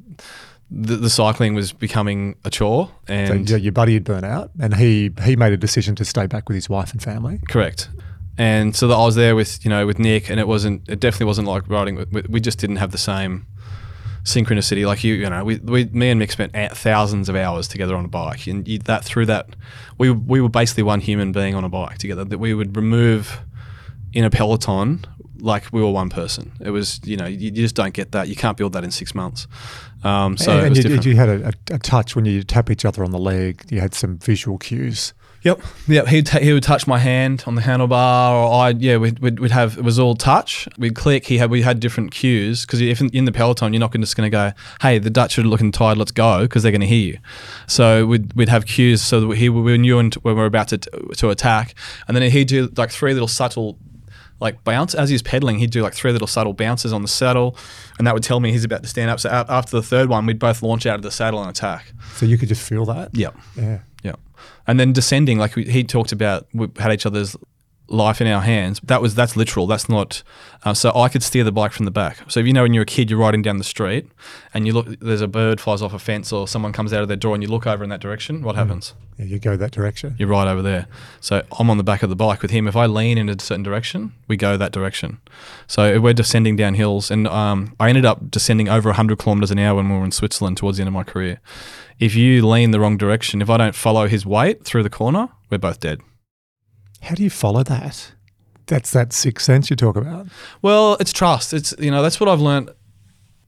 The, 0.69 0.97
the, 0.97 1.09
cycling 1.09 1.53
was 1.53 1.71
becoming 1.71 2.35
a 2.43 2.49
chore, 2.49 2.91
and 3.07 3.47
so 3.47 3.55
your 3.55 3.71
buddy 3.71 3.93
had 3.93 4.03
burnt 4.03 4.25
out, 4.25 4.51
and 4.59 4.75
he 4.75 5.13
he 5.23 5.37
made 5.37 5.53
a 5.53 5.57
decision 5.57 5.95
to 5.95 6.03
stay 6.03 6.27
back 6.27 6.49
with 6.49 6.55
his 6.55 6.69
wife 6.69 6.91
and 6.91 7.01
family. 7.01 7.39
Correct. 7.47 7.89
And 8.37 8.75
so 8.75 8.87
that 8.89 8.95
I 8.95 9.05
was 9.05 9.15
there 9.15 9.35
with 9.35 9.63
you 9.63 9.69
know 9.69 9.87
with 9.87 9.97
Nick, 9.97 10.29
and 10.29 10.41
it 10.41 10.47
wasn't 10.47 10.87
it 10.89 10.99
definitely 10.99 11.27
wasn't 11.27 11.47
like 11.47 11.69
riding. 11.69 11.95
With, 11.95 12.27
we 12.27 12.41
just 12.41 12.59
didn't 12.59 12.75
have 12.77 12.91
the 12.91 12.97
same 12.97 13.47
synchronicity. 14.27 14.85
Like 14.85 15.03
you, 15.03 15.15
you 15.15 15.29
know, 15.29 15.43
we, 15.43 15.57
we 15.57 15.85
me 15.85 16.09
and 16.09 16.21
Mick 16.21 16.31
spent 16.31 16.53
thousands 16.77 17.29
of 17.29 17.35
hours 17.35 17.67
together 17.67 17.95
on 17.95 18.05
a 18.05 18.09
bike, 18.09 18.45
and 18.45 18.67
you, 18.67 18.77
that 18.79 19.03
through 19.03 19.25
that, 19.27 19.55
we 19.97 20.11
we 20.11 20.41
were 20.41 20.49
basically 20.49 20.83
one 20.83 20.99
human 20.99 21.31
being 21.31 21.55
on 21.55 21.63
a 21.63 21.69
bike 21.69 21.97
together. 21.97 22.25
That 22.25 22.37
we 22.37 22.53
would 22.53 22.75
remove 22.75 23.39
in 24.17 24.23
a 24.23 24.31
peloton 24.31 25.05
like 25.39 25.71
we 25.71 25.79
were 25.79 25.91
one 25.91 26.09
person. 26.09 26.51
It 26.59 26.71
was, 26.71 26.99
you 27.03 27.17
know, 27.17 27.27
you, 27.27 27.37
you, 27.37 27.51
just 27.51 27.75
don't 27.75 27.93
get 27.93 28.13
that. 28.13 28.27
You 28.27 28.35
can't 28.35 28.57
build 28.57 28.73
that 28.73 28.83
in 28.83 28.89
six 28.89 29.13
months. 29.13 29.45
Um, 30.03 30.37
so 30.37 30.57
and, 30.57 30.75
you, 30.75 30.99
you, 31.01 31.15
had 31.15 31.29
a, 31.29 31.53
a, 31.69 31.77
touch 31.77 32.15
when 32.15 32.25
you 32.25 32.41
tap 32.41 32.71
each 32.71 32.83
other 32.83 33.03
on 33.03 33.11
the 33.11 33.19
leg. 33.19 33.63
You 33.69 33.79
had 33.79 33.93
some 33.93 34.17
visual 34.17 34.57
cues. 34.57 35.13
Yep, 35.43 35.61
yep. 35.87 36.07
He'd 36.07 36.25
t- 36.25 36.43
he 36.43 36.51
would 36.51 36.63
touch 36.63 36.87
my 36.87 36.97
hand 36.97 37.43
on 37.45 37.55
the 37.55 37.61
handlebar, 37.61 38.31
or 38.33 38.53
I 38.53 38.69
yeah 38.71 38.97
we'd, 38.97 39.19
we'd, 39.19 39.39
we'd, 39.39 39.51
have 39.51 39.77
it 39.77 39.83
was 39.83 39.99
all 39.99 40.15
touch. 40.15 40.67
We'd 40.77 40.95
click. 40.95 41.27
He 41.27 41.37
had 41.37 41.51
we 41.51 41.61
had 41.61 41.79
different 41.79 42.11
cues 42.11 42.65
because 42.65 42.81
if 42.81 42.99
in, 42.99 43.09
in, 43.09 43.25
the 43.25 43.31
peloton 43.31 43.71
you're 43.71 43.79
not 43.79 43.93
just 43.93 44.17
going 44.17 44.29
to 44.29 44.35
go, 44.35 44.51
hey, 44.81 44.97
the 44.97 45.11
Dutch 45.11 45.37
are 45.37 45.43
looking 45.43 45.71
tired, 45.71 45.97
let's 45.99 46.11
go, 46.11 46.41
because 46.41 46.63
they're 46.63 46.71
going 46.71 46.81
to 46.81 46.87
hear 46.87 47.13
you. 47.13 47.19
So 47.67 48.05
we'd, 48.07 48.33
we'd 48.33 48.49
have 48.49 48.65
cues 48.65 49.01
so 49.01 49.21
that 49.21 49.37
he 49.37 49.47
we 49.47 49.77
knew 49.77 49.95
when 49.95 50.11
we 50.23 50.33
were 50.33 50.45
about 50.45 50.69
to 50.69 50.79
to 50.79 51.29
attack, 51.29 51.75
and 52.07 52.17
then 52.17 52.29
he'd 52.29 52.47
do 52.47 52.69
like 52.75 52.89
three 52.89 53.13
little 53.13 53.27
subtle 53.27 53.77
like 54.39 54.63
bounce 54.63 54.93
as 54.93 55.09
he's 55.09 55.21
pedaling. 55.21 55.59
He'd 55.59 55.71
do 55.71 55.81
like 55.81 55.93
three 55.93 56.11
little 56.11 56.27
subtle 56.27 56.53
bounces 56.53 56.93
on 56.93 57.01
the 57.01 57.07
saddle, 57.07 57.57
and 57.97 58.05
that 58.07 58.13
would 58.13 58.23
tell 58.23 58.39
me 58.39 58.51
he's 58.51 58.63
about 58.63 58.83
to 58.83 58.89
stand 58.89 59.09
up. 59.09 59.19
So 59.19 59.29
after 59.29 59.75
the 59.75 59.83
third 59.83 60.09
one, 60.09 60.25
we'd 60.25 60.39
both 60.39 60.61
launch 60.61 60.85
out 60.85 60.95
of 60.95 61.01
the 61.01 61.11
saddle 61.11 61.41
and 61.41 61.49
attack. 61.49 61.91
So 62.15 62.25
you 62.25 62.37
could 62.37 62.49
just 62.49 62.67
feel 62.67 62.85
that. 62.85 63.15
Yep. 63.15 63.35
Yeah. 63.55 63.79
Yep. 64.03 64.19
And 64.67 64.79
then 64.79 64.93
descending, 64.93 65.37
like 65.37 65.55
we, 65.55 65.63
he 65.65 65.83
talked 65.83 66.11
about, 66.11 66.47
we 66.53 66.67
had 66.77 66.91
each 66.91 67.05
other's 67.05 67.35
life 67.87 68.21
in 68.21 68.27
our 68.27 68.41
hands. 68.41 68.79
That 68.83 69.01
was 69.01 69.15
that's 69.15 69.35
literal. 69.35 69.67
That's 69.67 69.89
not. 69.89 70.23
Uh, 70.63 70.73
so 70.73 70.91
I 70.95 71.09
could 71.09 71.23
steer 71.23 71.43
the 71.43 71.51
bike 71.51 71.71
from 71.71 71.85
the 71.85 71.91
back. 71.91 72.19
So 72.29 72.39
if 72.39 72.45
you 72.45 72.53
know 72.53 72.63
when 72.63 72.73
you're 72.73 72.83
a 72.83 72.85
kid, 72.85 73.09
you're 73.09 73.19
riding 73.19 73.41
down 73.41 73.57
the 73.57 73.63
street, 73.63 74.07
and 74.53 74.67
you 74.67 74.73
look, 74.73 74.99
there's 74.99 75.21
a 75.21 75.27
bird 75.27 75.61
flies 75.61 75.81
off 75.81 75.93
a 75.93 75.99
fence, 75.99 76.31
or 76.31 76.47
someone 76.47 76.73
comes 76.73 76.93
out 76.93 77.01
of 77.01 77.07
their 77.07 77.17
door, 77.17 77.33
and 77.33 77.43
you 77.43 77.49
look 77.49 77.67
over 77.67 77.83
in 77.83 77.89
that 77.89 78.01
direction. 78.01 78.41
What 78.41 78.55
mm. 78.55 78.59
happens? 78.59 78.93
Yeah, 79.17 79.25
you 79.25 79.39
go 79.39 79.57
that 79.57 79.71
direction. 79.71 80.15
You're 80.19 80.29
right 80.29 80.47
over 80.47 80.61
there. 80.61 80.87
So 81.21 81.43
I'm 81.57 81.69
on 81.69 81.77
the 81.77 81.83
back 81.83 82.03
of 82.03 82.09
the 82.09 82.15
bike 82.15 82.41
with 82.41 82.51
him. 82.51 82.67
If 82.67 82.75
I 82.75 82.85
lean 82.85 83.17
in 83.17 83.29
a 83.29 83.39
certain 83.39 83.63
direction, 83.63 84.13
we 84.27 84.37
go 84.37 84.57
that 84.57 84.71
direction. 84.71 85.19
So 85.65 85.99
we're 85.99 86.13
descending 86.13 86.55
down 86.55 86.75
hills, 86.75 87.09
and 87.09 87.27
um, 87.27 87.75
I 87.79 87.89
ended 87.89 88.05
up 88.05 88.29
descending 88.29 88.69
over 88.69 88.89
100 88.89 89.17
kilometers 89.17 89.51
an 89.51 89.59
hour 89.59 89.75
when 89.75 89.89
we 89.89 89.97
were 89.97 90.05
in 90.05 90.11
Switzerland 90.11 90.57
towards 90.57 90.77
the 90.77 90.81
end 90.83 90.89
of 90.89 90.93
my 90.93 91.03
career. 91.03 91.39
If 91.99 92.13
you 92.13 92.45
lean 92.45 92.71
the 92.71 92.79
wrong 92.79 92.97
direction, 92.97 93.41
if 93.41 93.49
I 93.49 93.57
don't 93.57 93.73
follow 93.73 94.07
his 94.07 94.23
weight 94.25 94.63
through 94.63 94.83
the 94.83 94.89
corner, 94.89 95.29
we're 95.49 95.57
both 95.57 95.79
dead. 95.79 96.01
How 97.01 97.15
do 97.15 97.23
you 97.23 97.29
follow 97.29 97.63
that? 97.63 98.11
That's 98.67 98.91
that 98.91 99.13
sixth 99.13 99.45
sense 99.45 99.69
you 99.69 99.75
talk 99.75 99.95
about. 99.95 100.27
Well, 100.61 100.97
it's 100.99 101.13
trust. 101.13 101.53
It's 101.53 101.73
you 101.79 101.91
know 101.91 102.01
that's 102.01 102.19
what 102.19 102.29
I've 102.29 102.41
learned. 102.41 102.69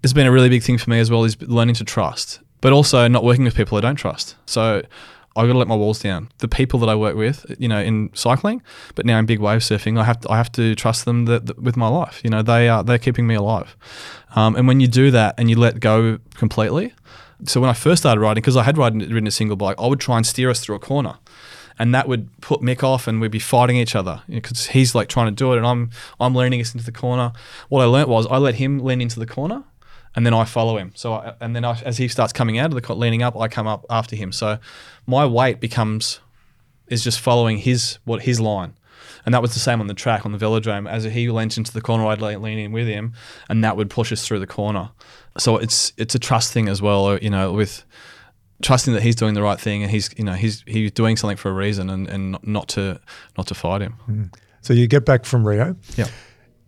It's 0.01 0.13
been 0.13 0.27
a 0.27 0.31
really 0.31 0.49
big 0.49 0.63
thing 0.63 0.77
for 0.77 0.89
me 0.89 0.99
as 0.99 1.11
well 1.11 1.25
is 1.25 1.39
learning 1.41 1.75
to 1.75 1.83
trust, 1.83 2.39
but 2.61 2.71
also 2.71 3.07
not 3.09 3.23
working 3.23 3.43
with 3.43 3.55
people 3.55 3.77
I 3.77 3.81
don't 3.81 3.97
trust. 3.97 4.35
So 4.45 4.81
I've 5.35 5.47
got 5.47 5.53
to 5.53 5.59
let 5.59 5.67
my 5.67 5.75
walls 5.75 5.99
down. 5.99 6.29
The 6.37 6.47
people 6.47 6.79
that 6.79 6.89
I 6.89 6.95
work 6.95 7.15
with, 7.15 7.45
you 7.59 7.67
know, 7.67 7.79
in 7.79 8.09
cycling, 8.13 8.61
but 8.95 9.05
now 9.05 9.19
in 9.19 9.25
big 9.25 9.39
wave 9.39 9.59
surfing, 9.59 9.99
I 9.99 10.05
have 10.05 10.21
to 10.21 10.31
I 10.31 10.37
have 10.37 10.51
to 10.53 10.73
trust 10.75 11.05
them 11.05 11.25
that, 11.25 11.47
that 11.47 11.61
with 11.61 11.75
my 11.75 11.89
life. 11.89 12.21
You 12.23 12.29
know, 12.29 12.41
they 12.41 12.69
are 12.69 12.83
they're 12.83 12.97
keeping 12.97 13.27
me 13.27 13.35
alive. 13.35 13.75
Um, 14.35 14.55
and 14.55 14.67
when 14.67 14.79
you 14.79 14.87
do 14.87 15.11
that 15.11 15.35
and 15.37 15.49
you 15.49 15.57
let 15.57 15.81
go 15.81 16.19
completely, 16.35 16.93
so 17.45 17.61
when 17.61 17.69
I 17.69 17.73
first 17.73 18.03
started 18.03 18.21
riding, 18.21 18.41
because 18.41 18.57
I 18.57 18.63
had 18.63 18.77
ridden, 18.77 18.99
ridden 18.99 19.27
a 19.27 19.31
single 19.31 19.55
bike, 19.55 19.75
I 19.79 19.87
would 19.87 19.99
try 19.99 20.17
and 20.17 20.25
steer 20.25 20.49
us 20.49 20.59
through 20.59 20.75
a 20.75 20.79
corner 20.79 21.17
and 21.79 21.95
that 21.95 22.07
would 22.07 22.29
put 22.41 22.61
Mick 22.61 22.83
off, 22.83 23.07
and 23.07 23.21
we'd 23.21 23.31
be 23.31 23.39
fighting 23.39 23.77
each 23.77 23.95
other 23.95 24.21
because 24.27 24.67
you 24.67 24.69
know, 24.69 24.73
he's 24.73 24.93
like 24.93 25.07
trying 25.07 25.27
to 25.27 25.31
do 25.31 25.53
it, 25.53 25.57
and 25.57 25.65
I'm 25.65 25.89
I'm 26.19 26.35
leaning 26.35 26.59
us 26.59 26.73
into 26.73 26.85
the 26.85 26.91
corner. 26.91 27.31
What 27.69 27.81
I 27.81 27.85
learnt 27.85 28.09
was 28.09 28.27
I 28.27 28.37
let 28.37 28.55
him 28.55 28.79
lean 28.79 29.01
into 29.01 29.19
the 29.19 29.25
corner, 29.25 29.63
and 30.15 30.25
then 30.25 30.33
I 30.33 30.43
follow 30.43 30.77
him. 30.77 30.91
So 30.93 31.13
I, 31.13 31.33
and 31.39 31.55
then 31.55 31.63
I, 31.63 31.79
as 31.81 31.97
he 31.97 32.09
starts 32.09 32.33
coming 32.33 32.59
out 32.59 32.73
of 32.73 32.81
the 32.81 32.93
leaning 32.93 33.23
up, 33.23 33.37
I 33.37 33.47
come 33.47 33.65
up 33.65 33.85
after 33.89 34.15
him. 34.15 34.31
So 34.33 34.59
my 35.07 35.25
weight 35.25 35.61
becomes 35.61 36.19
is 36.87 37.03
just 37.03 37.19
following 37.19 37.57
his 37.57 37.97
what 38.03 38.23
his 38.23 38.39
line. 38.39 38.73
And 39.25 39.33
that 39.33 39.41
was 39.41 39.53
the 39.53 39.59
same 39.59 39.79
on 39.79 39.87
the 39.87 39.93
track 39.93 40.25
on 40.25 40.31
the 40.31 40.37
velodrome. 40.37 40.89
As 40.89 41.03
he 41.03 41.29
leans 41.29 41.57
into 41.57 41.71
the 41.71 41.81
corner, 41.81 42.05
I'd 42.07 42.21
lean 42.21 42.57
in 42.57 42.71
with 42.71 42.87
him, 42.87 43.13
and 43.47 43.63
that 43.63 43.77
would 43.77 43.89
push 43.89 44.11
us 44.11 44.25
through 44.25 44.39
the 44.39 44.47
corner. 44.47 44.91
So 45.37 45.57
it's 45.57 45.93
it's 45.97 46.15
a 46.15 46.19
trust 46.19 46.51
thing 46.51 46.67
as 46.67 46.81
well. 46.81 47.17
You 47.17 47.29
know, 47.29 47.53
with 47.53 47.85
trusting 48.61 48.93
that 48.93 49.03
he's 49.03 49.15
doing 49.15 49.33
the 49.33 49.41
right 49.41 49.59
thing 49.59 49.83
and 49.83 49.91
he's 49.91 50.09
you 50.17 50.23
know 50.23 50.33
he's 50.33 50.63
he's 50.67 50.91
doing 50.91 51.15
something 51.17 51.37
for 51.37 51.49
a 51.49 51.53
reason 51.53 51.89
and, 51.89 52.07
and 52.07 52.37
not 52.43 52.67
to 52.69 52.99
not 53.37 53.47
to 53.47 53.55
fight 53.55 53.81
him. 53.81 53.95
Mm. 54.09 54.33
So 54.61 54.73
you 54.73 54.87
get 54.87 55.05
back 55.05 55.25
from 55.25 55.47
Rio. 55.47 55.75
Yeah. 55.95 56.07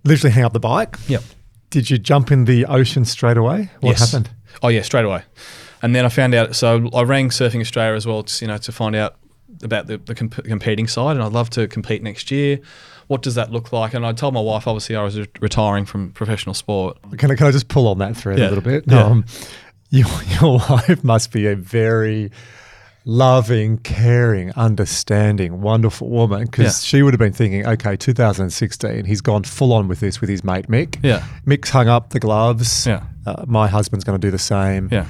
Literally 0.03 0.31
hang 0.31 0.43
up 0.43 0.53
the 0.53 0.59
bike. 0.59 0.97
Yep. 1.07 1.23
Did 1.69 1.89
you 1.89 1.97
jump 1.97 2.31
in 2.31 2.45
the 2.45 2.65
ocean 2.65 3.05
straight 3.05 3.37
away? 3.37 3.69
What 3.81 3.91
yes. 3.91 4.11
happened? 4.11 4.29
Oh 4.63 4.67
yeah, 4.67 4.81
straight 4.81 5.05
away. 5.05 5.23
And 5.81 5.95
then 5.95 6.05
I 6.05 6.09
found 6.09 6.33
out. 6.33 6.55
So 6.55 6.89
I 6.93 7.03
rang 7.03 7.29
Surfing 7.29 7.61
Australia 7.61 7.95
as 7.95 8.05
well, 8.05 8.23
to, 8.23 8.45
you 8.45 8.47
know, 8.47 8.57
to 8.57 8.71
find 8.71 8.95
out 8.95 9.15
about 9.63 9.87
the, 9.87 9.97
the 9.97 10.15
comp- 10.15 10.43
competing 10.43 10.87
side, 10.87 11.15
and 11.15 11.23
I'd 11.23 11.31
love 11.31 11.49
to 11.51 11.67
compete 11.67 12.03
next 12.03 12.31
year. 12.31 12.59
What 13.07 13.21
does 13.21 13.35
that 13.35 13.51
look 13.51 13.73
like? 13.73 13.93
And 13.93 14.05
I 14.05 14.13
told 14.13 14.33
my 14.33 14.41
wife, 14.41 14.67
obviously, 14.67 14.95
I 14.95 15.03
was 15.03 15.19
retiring 15.41 15.85
from 15.85 16.11
professional 16.11 16.53
sport. 16.53 16.97
Can 17.17 17.31
I, 17.31 17.35
can 17.35 17.47
I 17.47 17.51
just 17.51 17.67
pull 17.67 17.87
on 17.87 17.97
that 17.97 18.15
thread 18.15 18.39
yeah. 18.39 18.47
a 18.47 18.49
little 18.49 18.63
bit? 18.63 18.85
Yeah. 18.87 19.03
Um, 19.03 19.25
your, 19.91 20.07
your 20.41 20.57
wife 20.69 21.03
must 21.03 21.31
be 21.31 21.47
a 21.47 21.55
very 21.55 22.31
loving, 23.05 23.77
caring, 23.79 24.51
understanding, 24.53 25.61
wonderful 25.61 26.09
woman 26.09 26.45
because 26.45 26.83
yeah. 26.83 26.87
she 26.87 27.03
would 27.03 27.13
have 27.13 27.19
been 27.19 27.33
thinking, 27.33 27.65
okay, 27.67 27.95
2016, 27.95 29.05
he's 29.05 29.21
gone 29.21 29.43
full 29.43 29.73
on 29.73 29.87
with 29.87 29.99
this 29.99 30.21
with 30.21 30.29
his 30.29 30.43
mate 30.43 30.67
Mick. 30.67 30.97
Yeah. 31.03 31.25
Mick's 31.45 31.69
hung 31.69 31.87
up 31.87 32.11
the 32.11 32.19
gloves. 32.19 32.87
Yeah. 32.87 33.03
Uh, 33.25 33.45
my 33.47 33.67
husband's 33.67 34.03
going 34.03 34.19
to 34.19 34.25
do 34.25 34.31
the 34.31 34.39
same. 34.39 34.89
Yeah. 34.91 35.05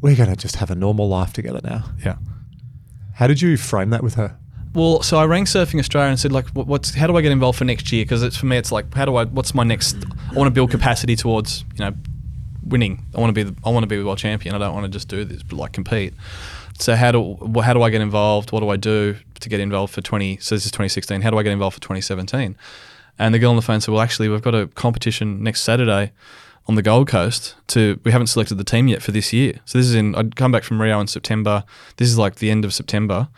We're 0.00 0.16
going 0.16 0.30
to 0.30 0.36
just 0.36 0.56
have 0.56 0.70
a 0.70 0.74
normal 0.74 1.08
life 1.08 1.32
together 1.32 1.60
now. 1.62 1.84
Yeah. 2.04 2.16
How 3.14 3.26
did 3.26 3.40
you 3.40 3.56
frame 3.56 3.90
that 3.90 4.02
with 4.02 4.14
her? 4.14 4.36
Well, 4.74 5.02
so 5.02 5.18
I 5.18 5.24
rang 5.24 5.44
Surfing 5.44 5.80
Australia 5.80 6.10
and 6.10 6.20
said, 6.20 6.30
like, 6.30 6.46
what's 6.50 6.94
how 6.94 7.06
do 7.06 7.16
I 7.16 7.22
get 7.22 7.32
involved 7.32 7.58
for 7.58 7.64
next 7.64 7.90
year? 7.90 8.04
Because 8.04 8.22
it's 8.22 8.36
for 8.36 8.46
me, 8.46 8.58
it's 8.58 8.70
like, 8.70 8.94
how 8.94 9.06
do 9.06 9.16
I? 9.16 9.24
What's 9.24 9.54
my 9.54 9.64
next? 9.64 9.96
I 10.30 10.34
want 10.34 10.46
to 10.46 10.52
build 10.52 10.70
capacity 10.70 11.16
towards, 11.16 11.64
you 11.74 11.84
know, 11.86 11.94
winning. 12.68 13.04
I 13.14 13.20
want 13.20 13.30
to 13.30 13.32
be 13.34 13.42
the, 13.42 13.56
I 13.64 13.70
want 13.70 13.82
to 13.82 13.86
be 13.86 13.96
the 13.96 14.04
world 14.04 14.18
champion. 14.18 14.54
I 14.54 14.58
don't 14.58 14.74
want 14.74 14.84
to 14.84 14.90
just 14.90 15.08
do 15.08 15.24
this, 15.24 15.42
but 15.42 15.56
like 15.56 15.72
compete. 15.72 16.14
So 16.78 16.94
how 16.94 17.12
do 17.12 17.36
how 17.62 17.72
do 17.72 17.82
I 17.82 17.90
get 17.90 18.00
involved? 18.00 18.52
What 18.52 18.60
do 18.60 18.68
I 18.68 18.76
do 18.76 19.16
to 19.40 19.48
get 19.48 19.60
involved 19.60 19.94
for 19.94 20.00
20? 20.00 20.38
So 20.38 20.54
this 20.54 20.64
is 20.64 20.70
2016. 20.70 21.22
How 21.22 21.30
do 21.30 21.38
I 21.38 21.42
get 21.42 21.52
involved 21.52 21.74
for 21.74 21.80
2017? 21.80 22.56
And 23.18 23.34
the 23.34 23.38
girl 23.38 23.50
on 23.50 23.56
the 23.56 23.62
phone 23.62 23.80
said, 23.80 23.92
"Well, 23.92 24.00
actually, 24.00 24.28
we've 24.28 24.42
got 24.42 24.54
a 24.54 24.68
competition 24.68 25.42
next 25.42 25.62
Saturday 25.62 26.12
on 26.68 26.74
the 26.74 26.82
Gold 26.82 27.08
Coast. 27.08 27.54
To 27.68 27.98
we 28.04 28.12
haven't 28.12 28.28
selected 28.28 28.56
the 28.56 28.64
team 28.64 28.88
yet 28.88 29.02
for 29.02 29.10
this 29.10 29.32
year. 29.32 29.60
So 29.64 29.78
this 29.78 29.86
is 29.86 29.94
in. 29.94 30.14
I'd 30.14 30.36
come 30.36 30.52
back 30.52 30.62
from 30.62 30.80
Rio 30.80 31.00
in 31.00 31.06
September. 31.06 31.64
This 31.96 32.08
is 32.08 32.18
like 32.18 32.36
the 32.36 32.50
end 32.50 32.64
of 32.64 32.72
September. 32.72 33.28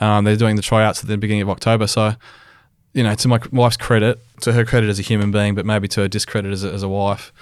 Um, 0.00 0.24
they're 0.24 0.36
doing 0.36 0.56
the 0.56 0.62
tryouts 0.62 1.02
at 1.02 1.08
the 1.08 1.18
beginning 1.18 1.42
of 1.42 1.50
October. 1.50 1.86
So 1.86 2.14
you 2.98 3.04
know, 3.04 3.14
to 3.14 3.28
my 3.28 3.38
wife's 3.52 3.76
credit, 3.76 4.18
to 4.40 4.52
her 4.52 4.64
credit 4.64 4.90
as 4.90 4.98
a 4.98 5.02
human 5.02 5.30
being, 5.30 5.54
but 5.54 5.64
maybe 5.64 5.86
to 5.86 6.00
her 6.00 6.08
discredit 6.08 6.52
as 6.52 6.64
a, 6.64 6.72
as 6.72 6.82
a 6.82 6.88
wife, 6.88 7.32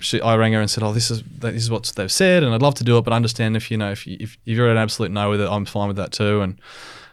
she, 0.00 0.20
I 0.20 0.34
rang 0.34 0.52
her 0.54 0.60
and 0.60 0.68
said, 0.68 0.82
"Oh, 0.82 0.92
this 0.92 1.08
is 1.08 1.22
this 1.22 1.54
is 1.54 1.70
what 1.70 1.84
they've 1.94 2.10
said, 2.10 2.42
and 2.42 2.52
I'd 2.52 2.62
love 2.62 2.74
to 2.74 2.84
do 2.84 2.98
it, 2.98 3.02
but 3.02 3.12
I 3.12 3.16
understand 3.16 3.56
if 3.56 3.70
you 3.70 3.76
know 3.76 3.92
if 3.92 4.08
you, 4.08 4.16
if 4.18 4.36
you're 4.44 4.68
an 4.68 4.76
absolute 4.76 5.12
no 5.12 5.30
with 5.30 5.40
it, 5.40 5.48
I'm 5.48 5.66
fine 5.66 5.86
with 5.86 5.98
that 5.98 6.10
too." 6.10 6.40
And 6.40 6.58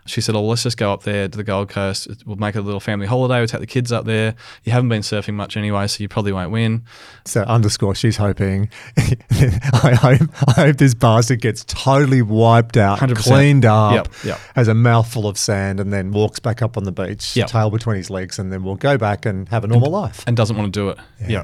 she 0.05 0.21
said, 0.21 0.35
"Oh, 0.35 0.43
let's 0.43 0.63
just 0.63 0.77
go 0.77 0.91
up 0.91 1.03
there 1.03 1.27
to 1.27 1.37
the 1.37 1.43
Gold 1.43 1.69
Coast. 1.69 2.07
We'll 2.25 2.35
make 2.37 2.55
a 2.55 2.61
little 2.61 2.79
family 2.79 3.05
holiday. 3.07 3.37
We'll 3.39 3.47
take 3.47 3.61
the 3.61 3.67
kids 3.67 3.91
up 3.91 4.05
there. 4.05 4.35
You 4.63 4.71
haven't 4.71 4.89
been 4.89 5.01
surfing 5.01 5.35
much 5.35 5.55
anyway, 5.57 5.87
so 5.87 6.01
you 6.01 6.07
probably 6.09 6.31
won't 6.31 6.51
win." 6.51 6.83
So 7.25 7.41
underscore, 7.43 7.95
she's 7.95 8.17
hoping. 8.17 8.69
I 8.97 9.95
hope 9.99 10.29
I 10.47 10.51
hope 10.53 10.77
this 10.77 10.93
bastard 10.93 11.41
gets 11.41 11.63
totally 11.65 12.21
wiped 12.21 12.77
out, 12.77 12.99
100%. 12.99 13.15
cleaned 13.17 13.65
up, 13.65 13.93
Yep, 13.93 14.07
yep. 14.23 14.39
has 14.55 14.67
a 14.67 14.73
mouthful 14.73 15.27
of 15.27 15.37
sand, 15.37 15.79
and 15.79 15.91
then 15.93 16.11
walks 16.11 16.39
back 16.39 16.61
up 16.61 16.77
on 16.77 16.83
the 16.83 16.91
beach, 16.91 17.35
Yep. 17.35 17.47
tail 17.47 17.69
between 17.69 17.97
his 17.97 18.09
legs, 18.09 18.39
and 18.39 18.51
then 18.51 18.63
we'll 18.63 18.75
go 18.75 18.97
back 18.97 19.25
and 19.25 19.47
have 19.49 19.63
a 19.63 19.67
normal 19.67 19.91
life. 19.91 20.23
And 20.27 20.35
doesn't 20.37 20.55
want 20.57 20.73
to 20.73 20.79
do 20.79 20.89
it. 20.89 20.97
yeah. 21.27 21.43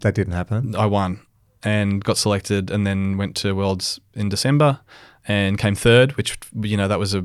That 0.00 0.14
didn't 0.16 0.32
happen. 0.32 0.74
I 0.74 0.86
won 0.86 1.20
and 1.62 2.02
got 2.02 2.18
selected 2.18 2.70
and 2.72 2.84
then 2.84 3.16
went 3.16 3.36
to 3.36 3.54
Worlds 3.54 4.00
in 4.14 4.28
December 4.28 4.80
and 5.28 5.56
came 5.58 5.76
third, 5.76 6.16
which, 6.16 6.36
you 6.60 6.76
know, 6.76 6.88
that 6.88 6.98
was 6.98 7.14
a 7.14 7.24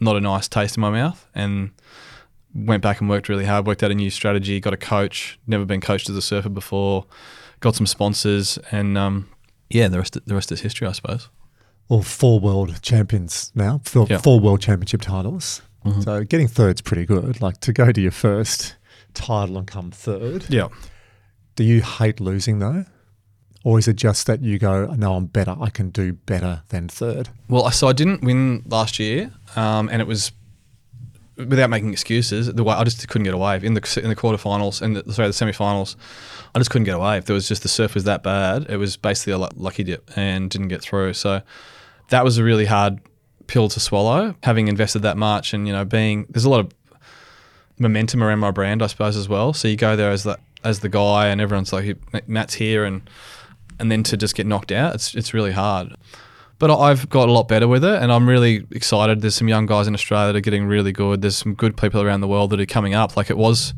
not 0.00 0.16
a 0.16 0.20
nice 0.20 0.48
taste 0.48 0.76
in 0.76 0.80
my 0.80 0.90
mouth. 0.90 1.26
And 1.34 1.70
went 2.54 2.82
back 2.82 3.00
and 3.00 3.08
worked 3.10 3.28
really 3.28 3.44
hard, 3.46 3.66
worked 3.66 3.82
out 3.82 3.90
a 3.90 3.94
new 3.94 4.10
strategy, 4.10 4.60
got 4.60 4.72
a 4.72 4.76
coach, 4.76 5.38
never 5.46 5.64
been 5.64 5.80
coached 5.80 6.08
as 6.08 6.16
a 6.16 6.22
surfer 6.22 6.48
before, 6.48 7.04
got 7.60 7.74
some 7.74 7.86
sponsors. 7.86 8.58
And 8.70 8.96
um, 8.96 9.28
yeah, 9.70 9.88
the 9.88 9.98
rest, 9.98 10.16
the 10.26 10.34
rest 10.34 10.52
is 10.52 10.60
history, 10.60 10.86
I 10.86 10.92
suppose. 10.92 11.28
Well, 11.88 12.02
four 12.02 12.40
world 12.40 12.80
champions 12.82 13.50
now, 13.54 13.80
four, 13.84 14.06
Yeah. 14.08 14.18
four 14.18 14.40
world 14.40 14.60
championship 14.60 15.00
titles. 15.02 15.62
So 16.00 16.24
getting 16.24 16.48
third's 16.48 16.80
pretty 16.80 17.04
good. 17.04 17.42
Like 17.42 17.60
to 17.60 17.72
go 17.72 17.92
to 17.92 18.00
your 18.00 18.10
first 18.10 18.76
title 19.12 19.58
and 19.58 19.66
come 19.66 19.90
third. 19.90 20.46
Yeah. 20.48 20.68
Do 21.56 21.62
you 21.64 21.82
hate 21.82 22.20
losing 22.20 22.58
though? 22.58 22.86
Or 23.64 23.78
is 23.78 23.88
it 23.88 23.96
just 23.96 24.26
that 24.26 24.42
you 24.42 24.58
go, 24.58 24.86
no, 24.94 25.14
I'm 25.14 25.24
better. 25.24 25.56
I 25.58 25.70
can 25.70 25.88
do 25.88 26.12
better 26.12 26.62
than 26.68 26.86
third? 26.86 27.30
Well, 27.48 27.70
so 27.70 27.88
I 27.88 27.94
didn't 27.94 28.22
win 28.22 28.62
last 28.66 28.98
year, 28.98 29.32
um, 29.56 29.88
and 29.88 30.02
it 30.02 30.06
was 30.06 30.32
without 31.36 31.70
making 31.70 31.90
excuses. 31.90 32.52
The 32.52 32.62
way 32.62 32.74
I 32.74 32.84
just 32.84 33.08
couldn't 33.08 33.24
get 33.24 33.34
away 33.34 33.58
in 33.62 33.74
the 33.74 34.00
in 34.02 34.10
the 34.10 34.16
quarterfinals 34.16 34.82
and 34.82 34.96
the, 34.96 35.12
sorry 35.12 35.28
the 35.28 35.34
semifinals. 35.34 35.96
I 36.54 36.58
just 36.58 36.70
couldn't 36.70 36.84
get 36.84 36.94
away. 36.94 37.16
If 37.16 37.24
There 37.24 37.34
was 37.34 37.48
just 37.48 37.62
the 37.62 37.68
surf 37.68 37.94
was 37.94 38.04
that 38.04 38.22
bad. 38.22 38.66
It 38.68 38.76
was 38.76 38.96
basically 38.96 39.32
a 39.32 39.38
lucky 39.38 39.82
dip 39.82 40.10
and 40.14 40.50
didn't 40.50 40.68
get 40.68 40.82
through. 40.82 41.14
So 41.14 41.40
that 42.10 42.22
was 42.22 42.38
a 42.38 42.44
really 42.44 42.66
hard 42.66 43.00
pill 43.46 43.68
to 43.70 43.80
swallow. 43.80 44.34
Having 44.42 44.68
invested 44.68 45.00
that 45.00 45.16
much 45.16 45.54
and 45.54 45.66
you 45.66 45.72
know 45.72 45.84
being 45.84 46.26
there's 46.28 46.44
a 46.44 46.50
lot 46.50 46.60
of 46.60 46.72
momentum 47.78 48.22
around 48.22 48.38
my 48.38 48.50
brand, 48.50 48.82
I 48.82 48.86
suppose 48.88 49.16
as 49.16 49.28
well. 49.28 49.52
So 49.52 49.68
you 49.68 49.76
go 49.76 49.96
there 49.96 50.10
as 50.10 50.24
the 50.24 50.38
as 50.62 50.80
the 50.80 50.88
guy, 50.88 51.28
and 51.28 51.40
everyone's 51.40 51.72
like, 51.72 51.98
Matt's 52.26 52.54
here, 52.54 52.84
and 52.84 53.08
and 53.78 53.90
then 53.90 54.02
to 54.04 54.16
just 54.16 54.34
get 54.34 54.46
knocked 54.46 54.72
out, 54.72 54.94
it's 54.94 55.14
it's 55.14 55.34
really 55.34 55.52
hard. 55.52 55.94
But 56.58 56.70
I've 56.70 57.08
got 57.08 57.28
a 57.28 57.32
lot 57.32 57.48
better 57.48 57.66
with 57.66 57.84
it, 57.84 58.02
and 58.02 58.12
I'm 58.12 58.28
really 58.28 58.66
excited. 58.70 59.20
There's 59.20 59.34
some 59.34 59.48
young 59.48 59.66
guys 59.66 59.88
in 59.88 59.94
Australia 59.94 60.32
that 60.32 60.38
are 60.38 60.40
getting 60.40 60.66
really 60.66 60.92
good. 60.92 61.20
There's 61.20 61.36
some 61.36 61.54
good 61.54 61.76
people 61.76 62.00
around 62.00 62.20
the 62.20 62.28
world 62.28 62.50
that 62.50 62.60
are 62.60 62.66
coming 62.66 62.94
up. 62.94 63.16
Like 63.16 63.28
it 63.28 63.36
was, 63.36 63.74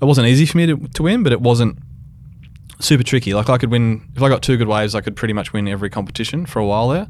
it 0.00 0.04
wasn't 0.04 0.26
easy 0.26 0.44
for 0.44 0.58
me 0.58 0.66
to, 0.66 0.76
to 0.76 1.02
win, 1.04 1.22
but 1.22 1.32
it 1.32 1.40
wasn't 1.40 1.78
super 2.80 3.04
tricky. 3.04 3.34
Like 3.34 3.48
I 3.48 3.56
could 3.56 3.70
win 3.70 4.10
if 4.16 4.22
I 4.22 4.28
got 4.28 4.42
two 4.42 4.56
good 4.56 4.68
waves, 4.68 4.94
I 4.94 5.00
could 5.00 5.16
pretty 5.16 5.34
much 5.34 5.52
win 5.52 5.68
every 5.68 5.90
competition 5.90 6.44
for 6.44 6.58
a 6.58 6.66
while 6.66 6.88
there. 6.88 7.08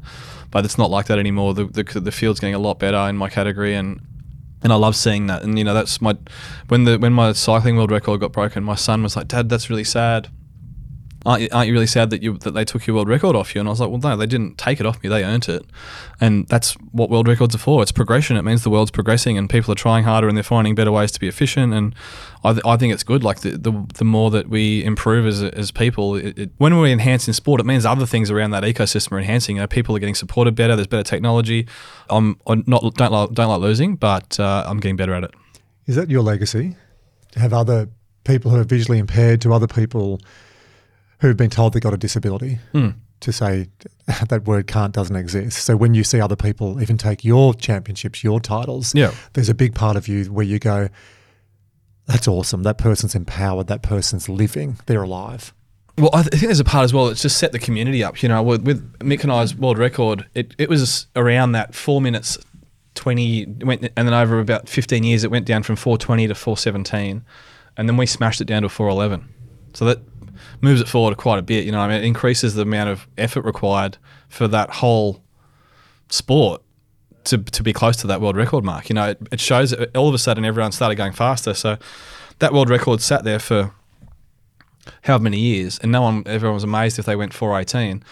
But 0.51 0.65
it's 0.65 0.77
not 0.77 0.91
like 0.91 1.07
that 1.07 1.19
anymore. 1.19 1.53
The 1.53 1.65
the, 1.65 1.83
the 1.99 2.11
field's 2.11 2.39
getting 2.39 2.55
a 2.55 2.59
lot 2.59 2.79
better 2.79 2.97
in 3.09 3.17
my 3.17 3.29
category, 3.29 3.75
and 3.75 4.01
and 4.61 4.71
I 4.71 4.75
love 4.75 4.95
seeing 4.95 5.27
that. 5.27 5.43
And 5.43 5.57
you 5.57 5.63
know, 5.63 5.73
that's 5.73 6.01
my 6.01 6.17
when 6.67 6.83
the 6.83 6.97
when 6.97 7.13
my 7.13 7.33
cycling 7.33 7.77
world 7.77 7.91
record 7.91 8.19
got 8.19 8.31
broken, 8.31 8.63
my 8.63 8.75
son 8.75 9.03
was 9.03 9.15
like, 9.15 9.27
"Dad, 9.27 9.49
that's 9.49 9.69
really 9.69 9.83
sad." 9.83 10.29
Aren't 11.25 11.41
you, 11.41 11.49
aren't 11.51 11.67
you 11.67 11.73
really 11.73 11.87
sad 11.87 12.11
that 12.11 12.23
you 12.23 12.37
that 12.39 12.51
they 12.51 12.63
took 12.63 12.87
your 12.87 12.95
world 12.95 13.09
record 13.09 13.35
off 13.35 13.53
you? 13.53 13.59
And 13.59 13.67
I 13.67 13.71
was 13.71 13.81
like, 13.81 13.89
well, 13.89 13.99
no, 13.99 14.15
they 14.15 14.25
didn't 14.25 14.57
take 14.57 14.79
it 14.79 14.85
off 14.85 15.03
me. 15.03 15.09
They 15.09 15.25
earned 15.25 15.49
it, 15.49 15.65
and 16.21 16.47
that's 16.47 16.73
what 16.93 17.09
world 17.09 17.27
records 17.27 17.53
are 17.55 17.59
for. 17.59 17.81
It's 17.81 17.91
progression. 17.91 18.37
It 18.37 18.43
means 18.43 18.63
the 18.63 18.69
world's 18.69 18.91
progressing, 18.91 19.37
and 19.37 19.49
people 19.49 19.71
are 19.73 19.75
trying 19.75 20.05
harder, 20.05 20.29
and 20.29 20.37
they're 20.37 20.43
finding 20.43 20.75
better 20.75 20.93
ways 20.93 21.11
to 21.11 21.19
be 21.19 21.27
efficient. 21.27 21.73
And 21.73 21.93
I, 22.45 22.53
th- 22.53 22.65
I 22.65 22.77
think 22.77 22.93
it's 22.93 23.03
good. 23.03 23.21
Like 23.21 23.41
the, 23.41 23.57
the 23.57 23.85
the 23.95 24.05
more 24.05 24.31
that 24.31 24.49
we 24.49 24.81
improve 24.85 25.27
as 25.27 25.43
as 25.43 25.71
people, 25.71 26.15
it, 26.15 26.39
it, 26.39 26.51
when 26.57 26.79
we 26.79 26.89
enhance 26.91 27.27
in 27.27 27.33
sport, 27.33 27.59
it 27.59 27.65
means 27.65 27.85
other 27.85 28.05
things 28.05 28.31
around 28.31 28.51
that 28.51 28.63
ecosystem 28.63 29.11
are 29.11 29.19
enhancing. 29.19 29.57
You 29.57 29.63
know, 29.63 29.67
people 29.67 29.95
are 29.97 29.99
getting 29.99 30.15
supported 30.15 30.55
better. 30.55 30.77
There's 30.77 30.87
better 30.87 31.03
technology. 31.03 31.67
I'm, 32.09 32.39
I'm 32.47 32.63
not 32.65 32.81
don't 32.95 33.11
like, 33.11 33.31
don't 33.31 33.49
like 33.49 33.59
losing, 33.59 33.97
but 33.97 34.39
uh, 34.39 34.63
I'm 34.65 34.79
getting 34.79 34.95
better 34.95 35.13
at 35.13 35.25
it. 35.25 35.31
Is 35.85 35.95
that 35.97 36.09
your 36.09 36.21
legacy? 36.21 36.77
To 37.33 37.39
have 37.39 37.51
other 37.51 37.89
people 38.23 38.51
who 38.51 38.57
are 38.57 38.63
visually 38.63 38.99
impaired 38.99 39.41
to 39.41 39.53
other 39.53 39.67
people 39.67 40.21
who've 41.19 41.37
been 41.37 41.49
told 41.49 41.73
they've 41.73 41.81
got 41.81 41.93
a 41.93 41.97
disability 41.97 42.59
Hmm. 42.71 42.89
to 43.21 43.31
say 43.31 43.67
that 44.29 44.43
word 44.45 44.67
can't 44.67 44.93
doesn't 44.93 45.15
exist. 45.15 45.63
So 45.65 45.75
when 45.77 45.93
you 45.93 46.03
see 46.03 46.19
other 46.21 46.35
people 46.35 46.81
even 46.81 46.97
take 46.97 47.23
your 47.25 47.53
championships, 47.53 48.23
your 48.23 48.39
titles, 48.39 48.93
Yeah. 48.95 49.11
there's 49.33 49.49
a 49.49 49.53
big 49.53 49.75
part 49.75 49.97
of 49.97 50.07
you 50.07 50.25
where 50.25 50.45
you 50.45 50.59
go, 50.59 50.89
that's 52.05 52.27
awesome. 52.27 52.63
That 52.63 52.77
person's 52.77 53.13
empowered. 53.15 53.67
That 53.67 53.83
person's 53.83 54.27
living. 54.27 54.77
They're 54.87 55.03
alive. 55.03 55.53
Well, 55.97 56.09
I, 56.13 56.21
th- 56.23 56.33
I 56.33 56.37
think 56.37 56.47
there's 56.47 56.59
a 56.59 56.63
part 56.63 56.85
as 56.85 56.93
well. 56.93 57.09
It's 57.09 57.21
just 57.21 57.37
set 57.37 57.51
the 57.51 57.59
community 57.59 58.03
up. 58.03 58.23
You 58.23 58.29
know, 58.29 58.41
with, 58.41 58.63
with 58.63 58.97
Mick 58.99 59.21
and 59.23 59.31
I's 59.31 59.53
world 59.55 59.77
record, 59.77 60.25
it, 60.33 60.55
it 60.57 60.69
was 60.69 61.07
around 61.15 61.51
that 61.51 61.75
four 61.75 62.01
minutes 62.01 62.37
twenty, 62.95 63.45
went, 63.45 63.83
and 63.95 64.07
then 64.07 64.13
over 64.13 64.39
about 64.39 64.67
fifteen 64.69 65.03
years, 65.03 65.23
it 65.23 65.29
went 65.29 65.45
down 65.45 65.61
from 65.61 65.75
four 65.75 65.97
twenty 65.97 66.25
to 66.27 66.33
four 66.35 66.57
seventeen, 66.57 67.23
and 67.77 67.87
then 67.87 67.95
we 67.97 68.05
smashed 68.05 68.39
it 68.41 68.45
down 68.45 68.61
to 68.63 68.69
four 68.69 68.87
eleven. 68.87 69.27
So 69.73 69.85
that 69.85 69.99
moves 70.61 70.81
it 70.81 70.87
forward 70.87 71.17
quite 71.17 71.39
a 71.39 71.41
bit. 71.41 71.65
You 71.65 71.71
know, 71.71 71.79
I 71.79 71.87
mean, 71.87 71.97
it 71.97 72.03
increases 72.03 72.55
the 72.55 72.63
amount 72.63 72.89
of 72.89 73.07
effort 73.17 73.43
required 73.43 73.97
for 74.27 74.47
that 74.47 74.69
whole 74.69 75.23
sport 76.09 76.61
to, 77.25 77.37
to 77.37 77.63
be 77.63 77.73
close 77.73 77.97
to 77.97 78.07
that 78.07 78.21
world 78.21 78.35
record 78.35 78.63
mark. 78.63 78.89
You 78.89 78.95
know, 78.95 79.09
it, 79.09 79.19
it 79.31 79.39
shows 79.39 79.71
that 79.71 79.95
all 79.95 80.07
of 80.07 80.13
a 80.13 80.17
sudden 80.17 80.45
everyone 80.45 80.71
started 80.71 80.95
going 80.95 81.13
faster. 81.13 81.53
So 81.53 81.77
that 82.39 82.53
world 82.53 82.69
record 82.69 83.01
sat 83.01 83.23
there 83.23 83.39
for 83.39 83.73
however 85.03 85.23
many 85.23 85.39
years, 85.39 85.77
and 85.79 85.91
no 85.91 86.01
one, 86.01 86.23
everyone 86.25 86.55
was 86.55 86.63
amazed 86.63 86.99
if 86.99 87.05
they 87.05 87.15
went 87.15 87.33
418. 87.33 88.03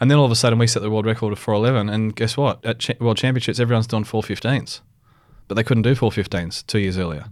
And 0.00 0.10
then 0.10 0.18
all 0.18 0.26
of 0.26 0.30
a 0.30 0.36
sudden 0.36 0.58
we 0.58 0.66
set 0.66 0.82
the 0.82 0.90
world 0.90 1.06
record 1.06 1.32
of 1.32 1.38
411, 1.38 1.88
and 1.88 2.14
guess 2.14 2.36
what? 2.36 2.64
At 2.64 2.80
cha- 2.80 2.94
World 3.00 3.16
Championships, 3.16 3.58
everyone's 3.58 3.86
done 3.86 4.04
415s, 4.04 4.80
but 5.48 5.54
they 5.54 5.62
couldn't 5.62 5.84
do 5.84 5.94
415s 5.94 6.66
two 6.66 6.78
years 6.78 6.98
earlier. 6.98 7.24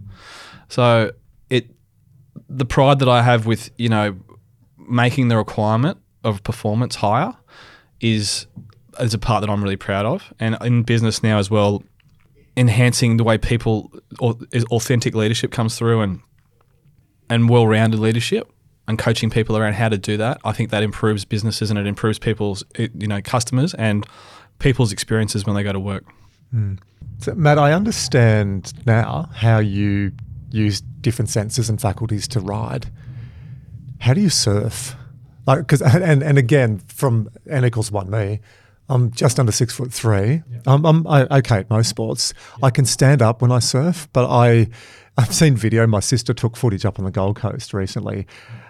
So 0.69 1.11
it, 1.49 1.69
the 2.49 2.65
pride 2.65 2.99
that 2.99 3.09
I 3.09 3.21
have 3.21 3.45
with 3.45 3.69
you 3.77 3.89
know 3.89 4.17
making 4.87 5.27
the 5.27 5.37
requirement 5.37 5.97
of 6.23 6.43
performance 6.43 6.95
higher 6.95 7.33
is 8.01 8.47
is 8.99 9.13
a 9.13 9.19
part 9.19 9.41
that 9.41 9.49
I'm 9.49 9.61
really 9.61 9.75
proud 9.75 10.05
of, 10.05 10.33
and 10.39 10.57
in 10.61 10.83
business 10.83 11.21
now 11.21 11.37
as 11.37 11.49
well, 11.49 11.83
enhancing 12.55 13.17
the 13.17 13.23
way 13.23 13.37
people 13.37 13.91
authentic 14.21 15.15
leadership 15.15 15.51
comes 15.51 15.77
through 15.77 16.01
and 16.01 16.21
and 17.29 17.49
well-rounded 17.49 17.99
leadership 17.99 18.51
and 18.87 18.99
coaching 18.99 19.29
people 19.29 19.57
around 19.57 19.73
how 19.73 19.89
to 19.89 19.97
do 19.97 20.17
that. 20.17 20.39
I 20.43 20.51
think 20.51 20.69
that 20.69 20.83
improves 20.83 21.25
businesses 21.25 21.69
and 21.69 21.79
it 21.79 21.87
improves 21.87 22.19
people's 22.19 22.63
you 22.77 23.07
know 23.07 23.21
customers 23.21 23.73
and 23.73 24.05
people's 24.59 24.91
experiences 24.91 25.45
when 25.45 25.55
they 25.55 25.63
go 25.63 25.73
to 25.73 25.79
work. 25.79 26.05
Hmm. 26.51 26.75
So, 27.19 27.33
Matt, 27.33 27.57
I 27.57 27.73
understand 27.73 28.73
now 28.85 29.29
how 29.33 29.59
you 29.59 30.11
use 30.51 30.81
different 31.01 31.29
senses 31.29 31.69
and 31.69 31.79
faculties 31.79 32.27
to 32.29 32.39
ride. 32.39 32.91
How 34.05 34.13
do 34.13 34.21
you 34.21 34.29
surf? 34.29 34.95
Like, 35.47 35.61
because 35.61 35.81
and 35.81 36.21
and 36.21 36.37
again, 36.37 36.77
from 36.77 37.27
n 37.49 37.65
equals 37.65 37.91
one 37.91 38.11
me, 38.11 38.39
I'm 38.87 39.09
just 39.09 39.39
under 39.39 39.51
six 39.51 39.73
foot 39.73 39.91
three. 39.91 40.43
I'm, 40.67 40.85
I'm 40.85 41.07
I, 41.07 41.23
okay 41.39 41.61
at 41.61 41.71
most 41.71 41.89
sports. 41.89 42.31
I 42.61 42.69
can 42.69 42.85
stand 42.85 43.23
up 43.23 43.41
when 43.41 43.51
I 43.51 43.57
surf, 43.57 44.07
but 44.13 44.29
I 44.29 44.67
I've 45.17 45.33
seen 45.33 45.55
video. 45.55 45.87
My 45.87 46.01
sister 46.01 46.35
took 46.35 46.55
footage 46.55 46.85
up 46.85 46.99
on 46.99 47.05
the 47.05 47.09
Gold 47.09 47.37
Coast 47.37 47.73
recently. 47.73 48.27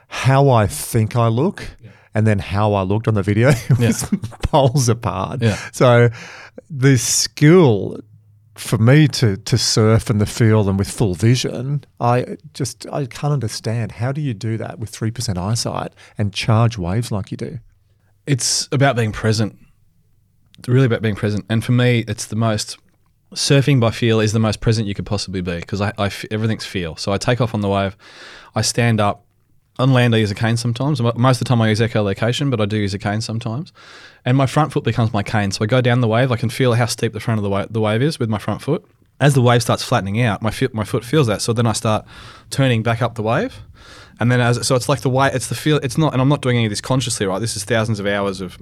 How 0.07 0.47
I 0.47 0.67
think 0.67 1.17
I 1.17 1.27
look. 1.27 1.67
And 2.13 2.25
then 2.25 2.39
how 2.39 2.73
I 2.73 2.83
looked 2.83 3.09
on 3.09 3.13
the 3.15 3.21
video 3.21 3.51
was 3.77 4.09
poles 4.43 4.88
apart. 4.88 5.41
Yeah. 5.41 5.57
So 5.73 6.11
the 6.69 6.97
skill 6.97 7.99
for 8.56 8.78
me 8.78 9.08
to 9.10 9.38
to 9.38 9.58
surf 9.58 10.10
in 10.10 10.18
the 10.18 10.26
field 10.26 10.68
and 10.68 10.80
with 10.80 10.89
full 10.89 11.14
vision, 11.14 11.84
I 11.99 12.38
just 12.53 12.88
I 12.91 13.06
can't 13.06 13.34
understand 13.34 13.93
how 13.93 14.12
do 14.12 14.22
you 14.22 14.34
do 14.34 14.58
that 14.58 14.80
with 14.80 14.89
three 14.89 15.12
percent 15.12 15.38
eyesight 15.38 15.93
and 16.18 16.34
charge 16.34 16.78
waves 16.78 17.12
like 17.12 17.32
you 17.32 17.38
do. 17.38 17.60
It's 18.26 18.68
about 18.72 18.95
being 18.95 19.12
present. 19.12 19.58
It's 20.58 20.68
really 20.68 20.86
about 20.86 21.01
being 21.01 21.16
present. 21.16 21.45
And 21.49 21.64
for 21.64 21.74
me, 21.74 22.06
it's 22.08 22.26
the 22.26 22.36
most 22.36 22.78
surfing 23.34 23.80
by 23.80 23.91
feel 23.91 24.20
is 24.20 24.32
the 24.32 24.39
most 24.39 24.62
present 24.62 24.88
you 24.88 24.93
could 24.93 25.06
possibly 25.06 25.41
be 25.41 25.58
because 25.58 25.82
I, 25.82 25.91
I 25.97 26.10
everything's 26.32 26.66
feel. 26.66 26.95
So 26.95 27.12
I 27.12 27.18
take 27.18 27.41
off 27.41 27.53
on 27.53 27.62
the 27.62 27.70
wave, 27.70 27.97
I 28.56 28.62
stand 28.62 29.01
up. 29.01 29.24
On 29.78 29.91
land, 29.91 30.15
I 30.15 30.19
use 30.19 30.32
a 30.32 30.36
cane 30.36 30.57
sometimes. 30.57 31.01
Most 31.01 31.36
of 31.36 31.39
the 31.39 31.45
time, 31.45 31.61
I 31.61 31.69
use 31.69 31.82
echolocation, 31.82 32.49
but 32.49 32.61
I 32.61 32.65
do 32.65 32.78
use 32.78 32.93
a 32.93 32.99
cane 32.99 33.21
sometimes. 33.21 33.73
And 34.23 34.38
my 34.38 34.45
front 34.45 34.71
foot 34.71 34.84
becomes 34.84 35.11
my 35.11 35.21
cane. 35.21 35.51
So 35.51 35.63
I 35.63 35.67
go 35.67 35.82
down 35.82 35.99
the 35.99 36.07
wave. 36.07 36.32
I 36.32 36.38
can 36.38 36.49
feel 36.49 36.73
how 36.73 36.86
steep 36.86 37.11
the 37.13 37.19
front 37.19 37.39
of 37.39 37.43
the 37.43 37.49
wave, 37.49 37.67
the 37.69 37.82
wave 37.82 38.01
is 38.01 38.17
with 38.17 38.30
my 38.30 38.38
front 38.38 38.61
foot. 38.61 38.86
as 39.19 39.34
the 39.34 39.41
wave 39.41 39.61
starts 39.61 39.84
flattening 39.84 40.21
out, 40.21 40.41
my 40.41 40.51
foot 40.51 40.73
my 40.73 40.84
foot 40.84 41.05
feels 41.05 41.28
that. 41.28 41.41
So 41.41 41.53
then 41.53 41.65
I 41.65 41.73
start 41.73 42.05
turning 42.49 42.84
back 42.84 43.01
up 43.01 43.15
the 43.15 43.23
wave, 43.23 43.61
and 44.19 44.32
then 44.32 44.41
as 44.41 44.65
so 44.67 44.76
it's 44.76 44.89
like 44.89 45.01
the 45.01 45.09
way 45.09 45.30
it's 45.34 45.47
the 45.47 45.55
feel. 45.55 45.78
It's 45.78 45.97
not, 45.97 46.13
and 46.13 46.21
I'm 46.21 46.30
not 46.30 46.41
doing 46.41 46.57
any 46.57 46.65
of 46.65 46.71
this 46.71 46.82
consciously, 46.82 47.26
right? 47.26 47.39
This 47.39 47.55
is 47.55 47.63
thousands 47.63 47.99
of 47.99 48.07
hours 48.07 48.41
of 48.41 48.57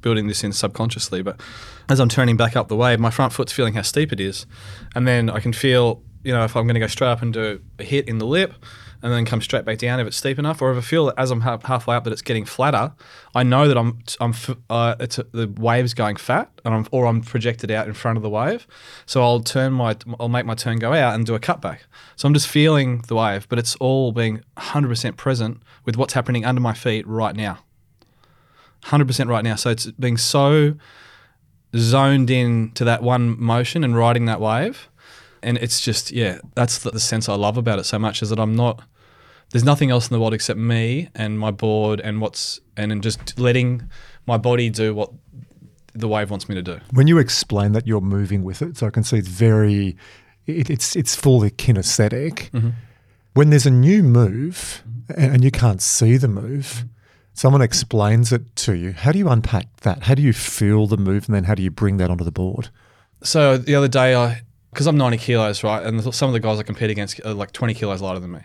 building 0.00 0.26
this 0.26 0.42
in 0.42 0.52
subconsciously. 0.52 1.22
But 1.22 1.40
as 1.88 2.00
I'm 2.00 2.08
turning 2.08 2.36
back 2.36 2.56
up 2.56 2.68
the 2.68 2.76
wave, 2.76 2.98
my 2.98 3.10
front 3.10 3.32
foot's 3.32 3.52
feeling 3.52 3.74
how 3.74 3.82
steep 3.82 4.12
it 4.12 4.20
is, 4.20 4.46
and 4.94 5.06
then 5.06 5.28
I 5.28 5.40
can 5.40 5.52
feel, 5.52 6.02
you 6.24 6.32
know, 6.32 6.44
if 6.44 6.56
I'm 6.56 6.64
going 6.64 6.74
to 6.74 6.80
go 6.80 6.86
straight 6.86 7.08
up 7.08 7.20
and 7.22 7.32
do 7.32 7.60
a 7.78 7.84
hit 7.84 8.08
in 8.08 8.18
the 8.18 8.26
lip, 8.26 8.54
and 9.02 9.12
then 9.12 9.24
come 9.24 9.40
straight 9.40 9.64
back 9.64 9.78
down 9.78 10.00
if 10.00 10.06
it's 10.06 10.16
steep 10.16 10.38
enough, 10.38 10.60
or 10.60 10.72
if 10.72 10.78
I 10.78 10.80
feel 10.80 11.06
that 11.06 11.14
as 11.18 11.30
I'm 11.30 11.40
ha- 11.40 11.58
halfway 11.64 11.96
up 11.96 12.04
that 12.04 12.12
it's 12.12 12.22
getting 12.22 12.44
flatter, 12.44 12.92
I 13.34 13.42
know 13.42 13.68
that 13.68 13.78
I'm 13.78 13.98
I'm 14.20 14.34
uh, 14.68 14.96
it's 15.00 15.18
a, 15.18 15.24
the 15.32 15.48
wave's 15.48 15.94
going 15.94 16.16
fat, 16.16 16.50
and 16.64 16.74
I'm 16.74 16.86
or 16.90 17.06
I'm 17.06 17.22
projected 17.22 17.70
out 17.70 17.86
in 17.86 17.94
front 17.94 18.16
of 18.16 18.22
the 18.22 18.30
wave, 18.30 18.66
so 19.06 19.22
I'll 19.22 19.40
turn 19.40 19.72
my 19.72 19.96
I'll 20.18 20.28
make 20.28 20.46
my 20.46 20.54
turn 20.54 20.78
go 20.78 20.92
out 20.92 21.14
and 21.14 21.26
do 21.26 21.34
a 21.34 21.40
cutback. 21.40 21.80
So 22.16 22.26
I'm 22.26 22.34
just 22.34 22.48
feeling 22.48 23.02
the 23.08 23.14
wave, 23.14 23.48
but 23.48 23.58
it's 23.58 23.76
all 23.76 24.12
being 24.12 24.42
100% 24.56 25.16
present 25.16 25.62
with 25.84 25.96
what's 25.96 26.12
happening 26.12 26.44
under 26.44 26.60
my 26.60 26.74
feet 26.74 27.06
right 27.06 27.34
now. 27.34 27.58
100% 28.84 29.28
right 29.28 29.44
now. 29.44 29.56
So 29.56 29.70
it's 29.70 29.86
being 29.92 30.16
so 30.16 30.74
zoned 31.76 32.30
in 32.30 32.72
to 32.72 32.84
that 32.84 33.02
one 33.02 33.40
motion 33.40 33.84
and 33.84 33.96
riding 33.96 34.26
that 34.26 34.40
wave. 34.40 34.88
And 35.42 35.56
it's 35.58 35.80
just, 35.80 36.10
yeah, 36.10 36.38
that's 36.54 36.78
the 36.78 37.00
sense 37.00 37.28
I 37.28 37.34
love 37.34 37.56
about 37.56 37.78
it 37.78 37.84
so 37.84 37.98
much 37.98 38.22
is 38.22 38.28
that 38.30 38.38
I'm 38.38 38.54
not, 38.54 38.82
there's 39.52 39.64
nothing 39.64 39.90
else 39.90 40.08
in 40.08 40.14
the 40.14 40.20
world 40.20 40.34
except 40.34 40.58
me 40.58 41.08
and 41.14 41.38
my 41.38 41.50
board 41.50 42.00
and 42.00 42.20
what's, 42.20 42.60
and, 42.76 42.92
and 42.92 43.02
just 43.02 43.38
letting 43.38 43.88
my 44.26 44.36
body 44.36 44.70
do 44.70 44.94
what 44.94 45.10
the 45.94 46.08
wave 46.08 46.30
wants 46.30 46.48
me 46.48 46.54
to 46.54 46.62
do. 46.62 46.80
When 46.92 47.06
you 47.06 47.18
explain 47.18 47.72
that 47.72 47.86
you're 47.86 48.00
moving 48.00 48.44
with 48.44 48.62
it, 48.62 48.76
so 48.76 48.86
I 48.86 48.90
can 48.90 49.02
see 49.02 49.18
it's 49.18 49.28
very, 49.28 49.96
it, 50.46 50.70
it's 50.70 50.96
it's 50.96 51.16
fully 51.16 51.50
kinesthetic. 51.50 52.50
Mm-hmm. 52.50 52.70
When 53.34 53.50
there's 53.50 53.66
a 53.66 53.70
new 53.70 54.02
move 54.02 54.82
and, 55.16 55.34
and 55.34 55.44
you 55.44 55.50
can't 55.50 55.82
see 55.82 56.16
the 56.16 56.28
move, 56.28 56.84
someone 57.34 57.62
explains 57.62 58.32
it 58.32 58.54
to 58.56 58.74
you. 58.74 58.92
How 58.92 59.12
do 59.12 59.18
you 59.18 59.28
unpack 59.28 59.80
that? 59.80 60.04
How 60.04 60.14
do 60.14 60.22
you 60.22 60.32
feel 60.32 60.86
the 60.86 60.96
move, 60.96 61.26
and 61.26 61.34
then 61.34 61.44
how 61.44 61.54
do 61.54 61.62
you 61.62 61.70
bring 61.70 61.96
that 61.98 62.10
onto 62.10 62.24
the 62.24 62.32
board? 62.32 62.70
So 63.22 63.58
the 63.58 63.74
other 63.74 63.88
day, 63.88 64.14
I 64.14 64.42
because 64.70 64.86
I'm 64.86 64.96
90 64.96 65.18
kilos, 65.18 65.64
right, 65.64 65.84
and 65.84 66.14
some 66.14 66.28
of 66.28 66.32
the 66.32 66.40
guys 66.40 66.60
I 66.60 66.62
compete 66.62 66.90
against 66.90 67.20
are 67.24 67.34
like 67.34 67.50
20 67.52 67.74
kilos 67.74 68.00
lighter 68.00 68.20
than 68.20 68.30
me. 68.30 68.40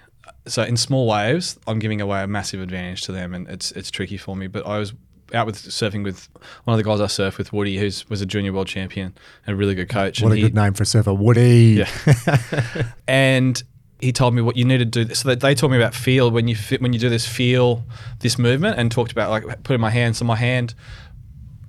So 0.48 0.64
in 0.64 0.78
small 0.78 1.08
waves, 1.08 1.60
I'm 1.68 1.80
giving 1.80 2.02
away 2.02 2.22
a 2.24 2.28
massive 2.28 2.62
advantage 2.62 3.02
to 3.04 3.12
them, 3.12 3.34
and 3.34 3.48
it's 3.48 3.72
it's 3.72 3.89
tricky 3.89 4.18
for 4.18 4.36
me. 4.36 4.48
But 4.48 4.66
I 4.66 4.78
was 4.78 4.93
out 5.34 5.46
with 5.48 5.58
surfing 5.58 6.04
with 6.04 6.30
one 6.66 6.74
of 6.74 6.78
the 6.78 6.84
guys 6.84 7.02
I 7.02 7.08
surf 7.08 7.38
with, 7.38 7.52
Woody, 7.52 7.78
who 7.78 7.89
was 8.10 8.22
a 8.22 8.26
junior 8.26 8.54
world 8.54 8.68
champion 8.68 9.14
and 9.46 9.54
a 9.54 9.58
really 9.58 9.76
good 9.76 9.89
coach. 9.89 10.22
What 10.22 10.32
and 10.32 10.34
a 10.34 10.36
he- 10.38 10.41
good 10.43 10.56
name 10.56 10.74
for 10.74 10.84
a 10.84 10.86
surfer, 10.86 11.14
Woody. 11.14 11.84
Yeah. 11.84 12.91
and 13.08 13.62
he 14.00 14.12
told 14.12 14.36
me 14.36 14.41
what 14.41 14.56
you 14.58 14.66
need 14.66 14.80
to 14.80 14.86
do. 14.86 15.14
So 15.14 15.30
that 15.30 15.39
they 15.39 15.56
taught 15.56 15.72
me 15.72 15.78
about 15.78 15.96
feel 15.96 16.30
when 16.30 16.48
you 16.48 16.56
when 16.80 16.93
you 16.93 17.00
do 17.00 17.10
this 17.10 17.26
feel 17.26 17.84
this 18.20 18.38
movement 18.38 18.78
and 18.78 18.91
talked 18.91 19.12
about 19.12 19.30
like 19.32 19.64
putting 19.64 19.82
my 19.82 19.89
hand. 19.89 20.16
So 20.16 20.26
my 20.26 20.36
hand, 20.36 20.76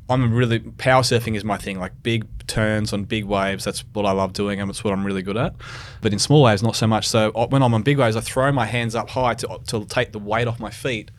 I'm 0.09 0.33
really 0.33 0.61
power 0.61 1.03
surfing 1.03 1.37
is 1.37 1.45
my 1.45 1.57
thing. 1.57 1.79
Like 1.79 2.03
big 2.03 2.27
turns 2.47 2.93
on 2.93 3.05
big 3.05 3.25
waves. 3.25 3.65
That's 3.65 3.81
what 3.93 4.07
I 4.07 4.13
love 4.13 4.33
doing 4.33 4.61
and 4.61 4.71
it's 4.71 4.85
what 4.85 4.93
I'm 4.93 5.05
really 5.05 5.23
good 5.23 5.37
at. 5.37 5.55
But 6.01 6.13
in 6.13 6.19
small 6.19 6.43
waves, 6.43 6.63
not 6.63 6.77
so 6.77 6.87
much. 6.87 7.09
So 7.09 7.33
uh, 7.35 7.49
when 7.49 7.63
I'm 7.63 7.75
on 7.75 7.83
big 7.83 7.99
waves, 7.99 8.17
I 8.17 8.21
throw 8.21 8.53
my 8.53 8.67
hands 8.67 8.95
up 8.95 9.11
high 9.11 9.35
to 9.35 9.61
to 9.67 9.85
take 9.87 10.13
the 10.13 10.19
weight 10.19 10.47
off 10.47 10.61
my 10.61 10.71
feet 10.71 11.11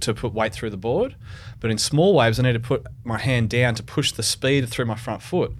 to 0.00 0.12
put 0.12 0.32
weight 0.32 0.52
through 0.52 0.70
the 0.70 0.76
board. 0.76 1.14
But 1.60 1.70
in 1.70 1.78
small 1.78 2.14
waves, 2.14 2.40
I 2.40 2.42
need 2.42 2.54
to 2.54 2.60
put 2.60 2.86
my 3.04 3.18
hand 3.18 3.50
down 3.50 3.74
to 3.76 3.82
push 3.82 4.10
the 4.10 4.22
speed 4.22 4.68
through 4.68 4.86
my 4.86 4.96
front 4.96 5.22
foot. 5.22 5.52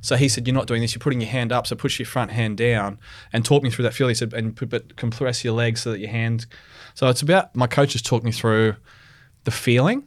So 0.00 0.14
he 0.14 0.28
said, 0.28 0.46
"You're 0.46 0.54
not 0.54 0.68
doing 0.68 0.80
this. 0.80 0.94
You're 0.94 1.00
putting 1.00 1.20
your 1.20 1.30
hand 1.30 1.50
up. 1.50 1.66
So 1.66 1.74
push 1.74 1.98
your 1.98 2.06
front 2.06 2.30
hand 2.30 2.56
down." 2.56 2.98
And 3.32 3.44
talk 3.44 3.64
me 3.64 3.70
through 3.70 3.82
that 3.84 3.94
feel. 3.94 4.06
He 4.06 4.14
said, 4.14 4.32
"And 4.32 4.54
put, 4.54 4.68
but 4.68 4.96
compress 4.96 5.42
your 5.42 5.54
legs 5.54 5.82
so 5.82 5.90
that 5.90 5.98
your 5.98 6.10
hand." 6.10 6.46
So 6.94 7.08
it's 7.08 7.22
about 7.22 7.56
my 7.56 7.66
coach 7.66 7.88
coaches 7.88 8.02
talked 8.02 8.24
me 8.24 8.32
through 8.32 8.76
the 9.42 9.50
feeling 9.50 10.04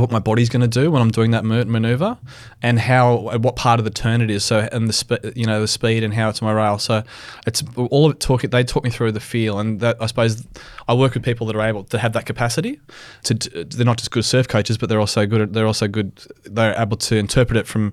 what 0.00 0.10
my 0.10 0.18
body's 0.18 0.48
going 0.48 0.62
to 0.62 0.68
do 0.68 0.90
when 0.90 1.00
I'm 1.00 1.10
doing 1.10 1.30
that 1.32 1.44
maneuver, 1.44 2.18
and 2.62 2.78
how 2.78 3.36
what 3.38 3.56
part 3.56 3.78
of 3.78 3.84
the 3.84 3.90
turn 3.90 4.20
it 4.20 4.30
is. 4.30 4.44
So 4.44 4.68
and 4.72 4.88
the 4.88 4.92
sp- 4.92 5.34
you 5.36 5.46
know 5.46 5.60
the 5.60 5.68
speed 5.68 6.02
and 6.02 6.12
how 6.12 6.28
it's 6.28 6.42
my 6.42 6.52
rail. 6.52 6.78
So 6.78 7.02
it's 7.46 7.62
all 7.76 8.06
of 8.06 8.12
it. 8.12 8.20
Talk 8.20 8.42
they 8.42 8.64
talk 8.64 8.84
me 8.84 8.90
through 8.90 9.12
the 9.12 9.20
feel, 9.20 9.58
and 9.58 9.80
that 9.80 9.96
I 10.00 10.06
suppose 10.06 10.46
I 10.88 10.94
work 10.94 11.14
with 11.14 11.22
people 11.22 11.46
that 11.46 11.56
are 11.56 11.62
able 11.62 11.84
to 11.84 11.98
have 11.98 12.12
that 12.14 12.26
capacity. 12.26 12.80
To 13.24 13.34
they're 13.34 13.86
not 13.86 13.98
just 13.98 14.10
good 14.10 14.24
surf 14.24 14.48
coaches, 14.48 14.78
but 14.78 14.88
they're 14.88 15.00
also 15.00 15.26
good. 15.26 15.40
At, 15.40 15.52
they're 15.52 15.66
also 15.66 15.88
good. 15.88 16.24
They're 16.44 16.74
able 16.80 16.96
to 16.98 17.16
interpret 17.16 17.56
it 17.56 17.66
from 17.66 17.92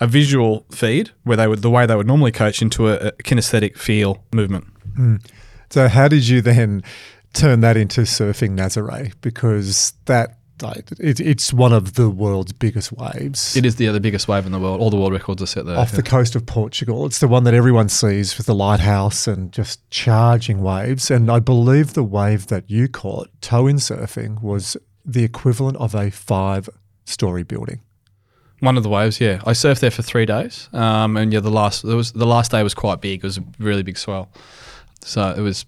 a 0.00 0.06
visual 0.06 0.66
feed 0.72 1.10
where 1.24 1.36
they 1.36 1.46
would 1.46 1.62
the 1.62 1.70
way 1.70 1.86
they 1.86 1.96
would 1.96 2.06
normally 2.06 2.32
coach 2.32 2.62
into 2.62 2.88
a, 2.88 3.08
a 3.08 3.12
kinesthetic 3.12 3.76
feel 3.76 4.24
movement. 4.32 4.66
Hmm. 4.96 5.16
So 5.70 5.88
how 5.88 6.08
did 6.08 6.28
you 6.28 6.42
then 6.42 6.82
turn 7.32 7.60
that 7.60 7.76
into 7.76 8.02
surfing 8.02 8.56
Nazare? 8.56 9.12
Because 9.22 9.94
that 10.04 10.36
like, 10.62 10.90
it, 10.98 11.20
it's 11.20 11.52
one 11.52 11.72
of 11.72 11.94
the 11.94 12.08
world's 12.08 12.52
biggest 12.52 12.92
waves. 12.92 13.56
It 13.56 13.66
is 13.66 13.76
the 13.76 13.88
other 13.88 14.00
biggest 14.00 14.28
wave 14.28 14.46
in 14.46 14.52
the 14.52 14.58
world. 14.58 14.80
All 14.80 14.90
the 14.90 14.96
world 14.96 15.12
records 15.12 15.42
are 15.42 15.46
set 15.46 15.66
there. 15.66 15.76
off 15.76 15.90
yeah. 15.90 15.96
the 15.96 16.02
coast 16.02 16.34
of 16.36 16.46
Portugal. 16.46 17.04
It's 17.06 17.18
the 17.18 17.28
one 17.28 17.44
that 17.44 17.54
everyone 17.54 17.88
sees 17.88 18.36
with 18.36 18.46
the 18.46 18.54
lighthouse 18.54 19.26
and 19.26 19.52
just 19.52 19.88
charging 19.90 20.62
waves. 20.62 21.10
And 21.10 21.30
I 21.30 21.40
believe 21.40 21.94
the 21.94 22.04
wave 22.04 22.46
that 22.46 22.70
you 22.70 22.88
caught, 22.88 23.28
tow 23.40 23.66
in 23.66 23.76
surfing, 23.76 24.40
was 24.42 24.76
the 25.04 25.24
equivalent 25.24 25.76
of 25.78 25.94
a 25.94 26.10
five 26.10 26.68
story 27.04 27.42
building. 27.42 27.80
One 28.60 28.76
of 28.76 28.84
the 28.84 28.88
waves, 28.88 29.20
yeah. 29.20 29.40
I 29.44 29.52
surfed 29.52 29.80
there 29.80 29.90
for 29.90 30.02
three 30.02 30.24
days, 30.24 30.68
um, 30.72 31.16
and 31.16 31.32
yeah, 31.32 31.40
the 31.40 31.50
last 31.50 31.82
there 31.82 31.96
was 31.96 32.12
the 32.12 32.26
last 32.26 32.52
day 32.52 32.62
was 32.62 32.74
quite 32.74 33.00
big. 33.00 33.18
It 33.18 33.26
was 33.26 33.38
a 33.38 33.44
really 33.58 33.82
big 33.82 33.98
swell, 33.98 34.30
so 35.00 35.34
it 35.36 35.40
was 35.40 35.66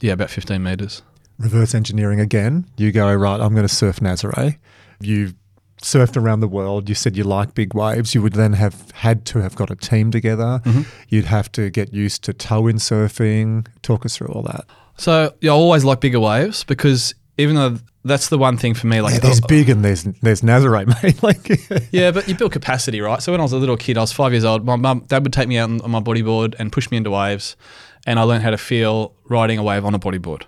yeah 0.00 0.12
about 0.14 0.28
fifteen 0.28 0.60
meters. 0.64 1.02
Reverse 1.42 1.74
engineering 1.74 2.20
again. 2.20 2.66
You 2.76 2.92
go, 2.92 3.12
right, 3.14 3.40
I'm 3.40 3.54
going 3.54 3.66
to 3.66 3.74
surf 3.74 4.00
Nazare. 4.00 4.58
You 5.00 5.34
surfed 5.82 6.16
around 6.16 6.40
the 6.40 6.48
world. 6.48 6.88
You 6.88 6.94
said 6.94 7.16
you 7.16 7.24
like 7.24 7.54
big 7.54 7.74
waves. 7.74 8.14
You 8.14 8.22
would 8.22 8.34
then 8.34 8.52
have 8.54 8.90
had 8.92 9.24
to 9.26 9.40
have 9.40 9.54
got 9.54 9.70
a 9.70 9.76
team 9.76 10.10
together. 10.10 10.60
Mm-hmm. 10.64 10.82
You'd 11.08 11.24
have 11.26 11.50
to 11.52 11.70
get 11.70 11.92
used 11.92 12.22
to 12.24 12.32
tow 12.32 12.66
in 12.68 12.76
surfing. 12.76 13.66
Talk 13.82 14.06
us 14.06 14.16
through 14.16 14.28
all 14.28 14.42
that. 14.42 14.64
So 14.96 15.34
yeah, 15.40 15.50
I 15.50 15.54
always 15.54 15.84
like 15.84 16.00
bigger 16.00 16.20
waves 16.20 16.64
because 16.64 17.14
even 17.38 17.56
though 17.56 17.78
that's 18.04 18.28
the 18.28 18.38
one 18.38 18.56
thing 18.56 18.74
for 18.74 18.86
me, 18.86 19.00
like 19.00 19.14
Yeah, 19.14 19.20
there's 19.20 19.42
uh, 19.42 19.46
big 19.48 19.68
and 19.68 19.84
there's 19.84 20.04
there's 20.04 20.42
Nazare, 20.42 20.86
mate. 21.02 21.22
like, 21.22 21.88
yeah, 21.92 22.10
but 22.10 22.28
you 22.28 22.34
build 22.34 22.52
capacity, 22.52 23.00
right? 23.00 23.22
So 23.22 23.32
when 23.32 23.40
I 23.40 23.44
was 23.44 23.52
a 23.52 23.58
little 23.58 23.76
kid, 23.76 23.96
I 23.96 24.00
was 24.00 24.12
five 24.12 24.32
years 24.32 24.44
old. 24.44 24.64
My 24.64 24.76
mum, 24.76 25.04
dad 25.08 25.22
would 25.24 25.32
take 25.32 25.48
me 25.48 25.58
out 25.58 25.70
on 25.70 25.90
my 25.90 26.00
bodyboard 26.00 26.54
and 26.58 26.70
push 26.70 26.90
me 26.90 26.96
into 26.96 27.10
waves, 27.10 27.56
and 28.06 28.18
I 28.18 28.22
learned 28.22 28.44
how 28.44 28.50
to 28.50 28.58
feel 28.58 29.14
riding 29.28 29.58
a 29.58 29.62
wave 29.62 29.84
on 29.84 29.94
a 29.94 29.98
bodyboard. 29.98 30.44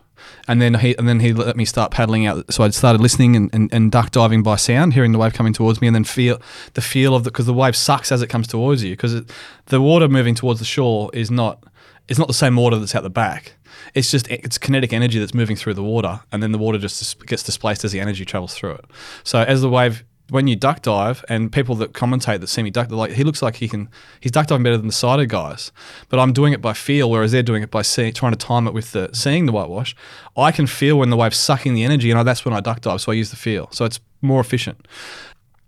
And 0.47 0.61
then 0.61 0.75
he 0.75 0.97
and 0.99 1.09
then 1.09 1.21
he 1.21 1.33
let 1.33 1.57
me 1.57 1.65
start 1.65 1.91
paddling 1.91 2.27
out. 2.27 2.53
So 2.53 2.65
I 2.65 2.71
started 2.71 3.01
listening 3.01 3.35
and, 3.35 3.51
and, 3.55 3.73
and 3.73 3.91
duck 3.91 4.11
diving 4.11 4.43
by 4.43 4.57
sound, 4.57 4.95
hearing 4.95 5.13
the 5.13 5.19
wave 5.19 5.33
coming 5.33 5.53
towards 5.53 5.81
me, 5.81 5.87
and 5.87 5.95
then 5.95 6.05
feel 6.05 6.41
the 6.75 6.83
feel 6.83 7.15
of 7.15 7.25
the 7.25 7.31
because 7.31 7.47
the 7.47 7.55
wave 7.55 7.75
sucks 7.75 8.13
as 8.13 8.21
it 8.21 8.27
comes 8.27 8.47
towards 8.47 8.85
you 8.85 8.93
because 8.93 9.23
the 9.67 9.81
water 9.81 10.09
moving 10.09 10.35
towards 10.35 10.59
the 10.59 10.67
shore 10.67 11.11
is 11.15 11.31
not 11.31 11.65
it's 12.09 12.19
not 12.19 12.29
the 12.29 12.35
same 12.35 12.57
water 12.57 12.77
that's 12.77 12.95
out 12.95 13.03
the 13.03 13.11
back. 13.11 13.55
It's 13.95 14.11
just 14.11 14.29
it's 14.29 14.59
kinetic 14.59 14.93
energy 14.93 15.19
that's 15.19 15.35
moving 15.35 15.57
through 15.57 15.75
the 15.75 15.83
water, 15.83 16.21
and 16.31 16.43
then 16.43 16.53
the 16.53 16.59
water 16.59 16.79
just 16.79 17.25
gets 17.27 17.43
displaced 17.43 17.85
as 17.85 17.93
the 17.93 18.01
energy 18.01 18.25
travels 18.25 18.55
through 18.55 18.73
it. 18.73 18.85
So 19.23 19.41
as 19.41 19.63
the 19.63 19.71
wave, 19.71 20.05
when 20.31 20.47
you 20.47 20.57
duck 20.57 20.81
dive, 20.83 21.25
and 21.29 21.53
people 21.53 21.75
that 21.77 21.93
commentate 21.93 22.41
that 22.41 22.47
see 22.47 22.63
me 22.63 22.71
duck, 22.71 22.89
they're 22.89 22.97
like, 22.97 23.13
he 23.13 23.25
looks 23.25 23.43
like 23.43 23.57
he 23.57 23.69
can, 23.69 23.91
he's 24.21 24.33
duck 24.33 24.47
diving 24.47 24.63
better 24.63 24.77
than 24.77 24.87
the 24.87 24.93
sighted 24.93 25.29
guys. 25.29 25.71
But 26.09 26.19
I'm 26.19 26.33
doing 26.33 26.53
it 26.53 26.63
by 26.63 26.73
feel, 26.73 27.11
whereas 27.11 27.33
they're 27.33 27.43
doing 27.43 27.63
it 27.63 27.71
by 27.71 27.83
see, 27.83 28.11
trying 28.11 28.33
to 28.33 28.39
time 28.39 28.67
it 28.67 28.73
with 28.73 28.93
the 28.93 29.11
seeing 29.13 29.47
the 29.47 29.53
whitewash. 29.53 29.95
I 30.37 30.51
can 30.51 30.67
feel 30.67 30.99
when 30.99 31.11
the 31.11 31.17
wave's 31.17 31.37
sucking 31.37 31.75
the 31.75 31.85
energy, 31.85 32.11
and 32.11 32.19
I, 32.19 32.23
that's 32.23 32.45
when 32.45 32.55
I 32.55 32.61
duck 32.61 32.81
dive. 32.81 33.01
So 33.01 33.13
I 33.13 33.15
use 33.15 33.31
the 33.31 33.37
feel, 33.37 33.69
so 33.71 33.85
it's 33.85 34.01
more 34.23 34.41
efficient. 34.41 34.89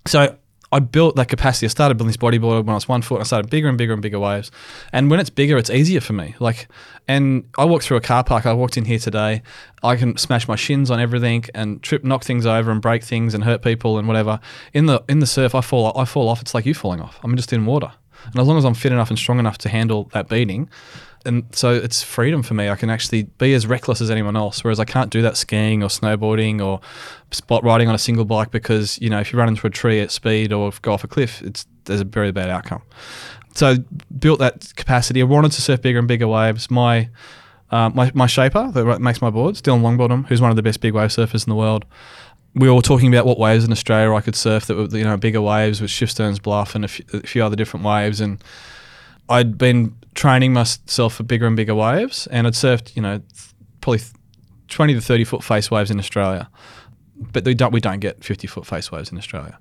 So 0.07 0.37
I 0.73 0.81
built 0.81 1.17
that 1.17 1.29
capacity. 1.29 1.67
I 1.67 1.69
started 1.69 1.97
building 1.97 2.09
this 2.09 2.17
bodyboard 2.17 2.65
when 2.65 2.71
I 2.71 2.75
was 2.75 2.89
one 2.89 3.03
foot. 3.03 3.21
I 3.21 3.25
started 3.25 3.51
bigger 3.51 3.69
and 3.69 3.79
bigger 3.79 3.93
and 3.93 4.03
bigger 4.03 4.19
waves. 4.19 4.51
And 4.93 5.11
when 5.11 5.21
it's 5.21 5.31
bigger, 5.31 5.57
it's 5.57 5.71
easier 5.71 6.01
for 6.01 6.13
me. 6.13 6.35
Like, 6.41 6.69
and 7.07 7.49
I 7.57 7.65
walked 7.65 7.85
through 7.85 7.99
a 7.99 8.01
car 8.01 8.25
park. 8.25 8.47
I 8.47 8.53
walked 8.53 8.77
in 8.77 8.85
here 8.85 8.99
today. 8.99 9.43
I 9.83 9.97
can 9.97 10.17
smash 10.17 10.49
my 10.49 10.57
shins 10.57 10.91
on 10.91 10.99
everything 10.99 11.45
and 11.55 11.83
trip, 11.83 12.03
knock 12.03 12.25
things 12.25 12.47
over, 12.47 12.71
and 12.73 12.83
break 12.83 13.05
things 13.05 13.33
and 13.33 13.45
hurt 13.45 13.63
people 13.63 13.99
and 13.99 14.09
whatever. 14.09 14.41
In 14.73 14.87
the 14.87 15.05
in 15.09 15.21
the 15.21 15.27
surf, 15.27 15.55
I 15.55 15.61
fall 15.61 15.97
I 15.97 16.05
fall 16.05 16.29
off. 16.29 16.43
It's 16.43 16.55
like 16.55 16.67
you 16.67 16.75
falling 16.75 17.01
off. 17.01 17.21
I'm 17.23 17.37
just 17.37 17.53
in 17.53 17.65
water. 17.65 17.93
And 18.25 18.41
as 18.41 18.47
long 18.47 18.59
as 18.59 18.65
I'm 18.65 18.75
fit 18.75 18.93
enough 18.93 19.11
and 19.11 19.19
strong 19.19 19.39
enough 19.39 19.59
to 19.59 19.69
handle 19.69 20.11
that 20.13 20.29
beating, 20.29 20.69
and 21.27 21.45
so 21.53 21.75
it's 21.75 22.03
freedom 22.03 22.43
for 22.43 22.55
me. 22.55 22.69
I 22.69 22.77
can 22.77 22.89
actually 22.89 23.25
be 23.25 23.53
as 23.55 23.67
reckless 23.67 24.01
as 24.01 24.11
anyone 24.11 24.37
else, 24.37 24.65
whereas 24.65 24.81
I 24.81 24.85
can't 24.85 25.11
do 25.11 25.23
that 25.23 25.37
skiing 25.37 25.83
or 25.83 25.89
snowboarding 25.89 26.65
or 26.65 26.81
spot 27.33 27.65
riding 27.65 27.89
on 27.89 27.95
a 27.95 27.99
single 27.99 28.25
bike 28.25 28.51
because 28.51 28.99
you 29.01 29.11
know 29.11 29.21
if 29.21 29.33
you 29.33 29.39
run 29.39 29.49
into 29.49 29.67
a 29.67 29.71
tree 29.71 30.01
at 30.01 30.11
speed 30.11 30.53
or 30.53 30.73
go 30.83 30.93
off 30.93 31.05
a 31.05 31.09
cliff, 31.09 31.43
it's 31.43 31.67
there's 31.85 32.01
a 32.01 32.05
very 32.05 32.33
bad 32.33 32.49
outcome. 32.49 32.83
So 33.55 33.77
built 34.19 34.39
that 34.39 34.73
capacity. 34.77 35.21
I 35.21 35.25
wanted 35.25 35.53
to 35.53 35.63
surf 35.63 35.83
bigger 35.83 35.99
and 35.99 36.09
bigger 36.09 36.29
waves. 36.29 36.71
My 36.71 37.11
uh, 37.71 37.91
my, 37.91 38.13
my 38.15 38.27
shaper 38.27 38.71
that 38.73 39.01
makes 39.01 39.21
my 39.21 39.31
boards, 39.31 39.61
Dylan 39.61 39.83
Longbottom, 39.83 40.27
who's 40.27 40.41
one 40.41 40.51
of 40.51 40.57
the 40.57 40.63
best 40.63 40.81
big 40.81 40.95
wave 40.95 41.11
surfers 41.11 41.47
in 41.47 41.51
the 41.51 41.57
world. 41.57 41.85
We 42.55 42.71
were 42.71 42.81
talking 42.81 43.13
about 43.13 43.27
what 43.27 43.39
waves 43.39 43.65
in 43.65 43.73
Australia 43.73 44.15
I 44.15 44.21
could 44.21 44.37
surf 44.37 44.67
that 44.67 44.77
were 44.77 44.97
you 44.97 45.05
know 45.05 45.17
bigger 45.17 45.43
waves 45.43 45.81
with 45.81 45.91
Shipstern 45.91 46.41
Bluff 46.43 46.75
and 46.75 46.85
a 46.85 46.89
few, 46.89 47.05
a 47.13 47.21
few 47.21 47.45
other 47.45 47.57
different 47.57 47.85
waves 47.85 48.21
and 48.21 48.43
I'd 49.29 49.59
been 49.59 49.97
training 50.15 50.53
myself 50.53 51.15
for 51.15 51.23
bigger 51.23 51.47
and 51.47 51.57
bigger 51.57 51.75
waves, 51.75 52.27
and 52.29 52.47
I'd 52.47 52.55
surfed, 52.55 52.95
you 52.97 53.03
know, 53.03 53.21
probably 53.81 53.99
th- 53.99 54.13
20 54.69 54.95
to 54.95 55.01
30 55.01 55.25
foot 55.25 55.45
face 55.45 55.71
waves 55.71 55.91
in 55.91 55.99
Australia. 55.99 56.49
But 57.33 57.45
we 57.45 57.55
don't, 57.55 57.73
we 57.73 57.81
don't 57.81 58.01
get 58.01 58.23
50 58.25 58.47
foot 58.47 58.67
face 58.67 58.91
waves 58.93 59.11
in 59.11 59.19
Australia. 59.19 59.59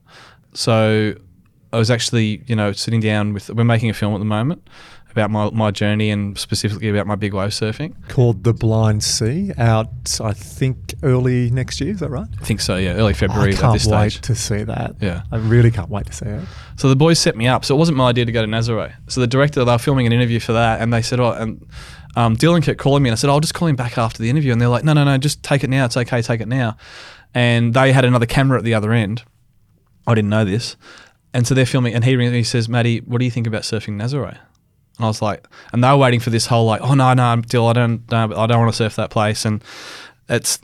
So 0.53 1.16
I 1.72 1.78
was 1.78 1.91
actually, 1.91 2.43
you 2.47 2.55
know, 2.55 2.72
sitting 2.72 2.99
down 2.99 3.34
with, 3.34 3.49
we're 3.49 3.63
making 3.63 3.89
a 3.89 3.93
film 3.93 4.13
at 4.13 4.20
the 4.20 4.26
moment 4.26 4.68
about 5.16 5.32
my, 5.32 5.49
my 5.51 5.72
journey 5.72 6.09
and 6.09 6.38
specifically 6.38 6.89
about 6.89 7.07
my 7.07 7.16
big 7.16 7.34
wave 7.34 7.51
surfing. 7.51 7.95
Called 8.09 8.43
The 8.43 8.53
Blind 8.53 9.01
Sea, 9.01 9.53
out, 9.57 10.20
I 10.20 10.34
think, 10.34 10.93
early 11.03 11.49
next 11.51 11.80
year. 11.80 11.93
Is 11.93 12.01
that 12.01 12.09
right? 12.09 12.28
I 12.41 12.43
think 12.43 12.59
so, 12.59 12.76
yeah, 12.76 12.95
early 12.95 13.13
February 13.13 13.53
I 13.53 13.55
can't 13.55 13.86
wait 13.86 14.11
stage. 14.11 14.22
to 14.22 14.36
see 14.36 14.63
that. 14.63 14.97
Yeah. 14.99 15.22
I 15.32 15.38
really 15.38 15.72
can't 15.72 15.89
wait 15.89 16.07
to 16.07 16.13
see 16.13 16.26
it. 16.26 16.43
So 16.76 16.89
the 16.89 16.97
boys 16.97 17.18
set 17.18 17.38
me 17.38 17.47
up. 17.47 17.63
So 17.63 17.74
it 17.76 17.78
wasn't 17.78 17.97
my 17.97 18.09
idea 18.09 18.26
to 18.26 18.32
go 18.34 18.41
to 18.41 18.47
Nazare. 18.47 18.93
So 19.07 19.22
the 19.22 19.28
director, 19.28 19.63
they 19.63 19.72
were 19.72 19.78
filming 19.78 20.05
an 20.05 20.11
interview 20.11 20.41
for 20.41 20.51
that, 20.51 20.82
and 20.82 20.91
they 20.91 21.01
said, 21.01 21.22
"Oh," 21.22 21.32
and 21.32 21.66
um, 22.18 22.36
Dylan 22.36 22.61
kept 22.61 22.78
calling 22.78 23.01
me, 23.01 23.07
and 23.07 23.13
I 23.13 23.16
said, 23.16 23.30
"I'll 23.30 23.39
just 23.39 23.53
call 23.53 23.70
him 23.70 23.78
back 23.78 23.97
after 23.97 24.22
the 24.22 24.30
interview." 24.30 24.51
And 24.51 24.59
they're 24.59 24.68
like, 24.68 24.84
"No, 24.84 24.91
no, 24.91 25.05
no, 25.05 25.18
just 25.18 25.43
take 25.43 25.63
it 25.63 25.70
now. 25.70 25.86
It's 25.86 25.95
okay, 25.95 26.22
take 26.22 26.41
it 26.41 26.49
now." 26.49 26.76
And 27.34 27.74
they 27.74 27.93
had 27.93 28.03
another 28.03 28.26
camera 28.26 28.57
at 28.57 28.66
the 28.66 28.74
other 28.74 28.91
end. 28.91 29.24
I 30.05 30.13
didn't 30.13 30.30
know 30.30 30.43
this, 30.43 30.76
and 31.34 31.47
so 31.47 31.55
they're 31.55 31.66
filming, 31.66 31.93
and 31.93 32.03
he 32.03 32.18
rings 32.18 32.34
me. 32.34 32.39
He 32.39 32.43
says, 32.43 32.68
"Matty, 32.68 32.99
what 32.99 33.20
do 33.20 33.26
you 33.26 33.32
think 33.32 33.47
about 33.47 33.61
surfing 33.61 33.95
Nazare?" 33.95 34.39
And 34.97 35.05
I 35.05 35.07
was 35.07 35.21
like, 35.21 35.47
and 35.73 35.83
they 35.83 35.89
were 35.89 35.97
waiting 35.97 36.19
for 36.19 36.29
this 36.29 36.45
whole 36.45 36.65
like, 36.65 36.81
"Oh 36.81 36.93
no, 36.93 37.13
no, 37.13 37.35
Dill, 37.41 37.67
I 37.67 37.73
don't, 37.73 38.09
no, 38.11 38.23
I 38.35 38.47
don't 38.47 38.59
want 38.59 38.71
to 38.71 38.77
surf 38.77 38.95
that 38.95 39.09
place," 39.09 39.45
and 39.45 39.63
it's 40.29 40.59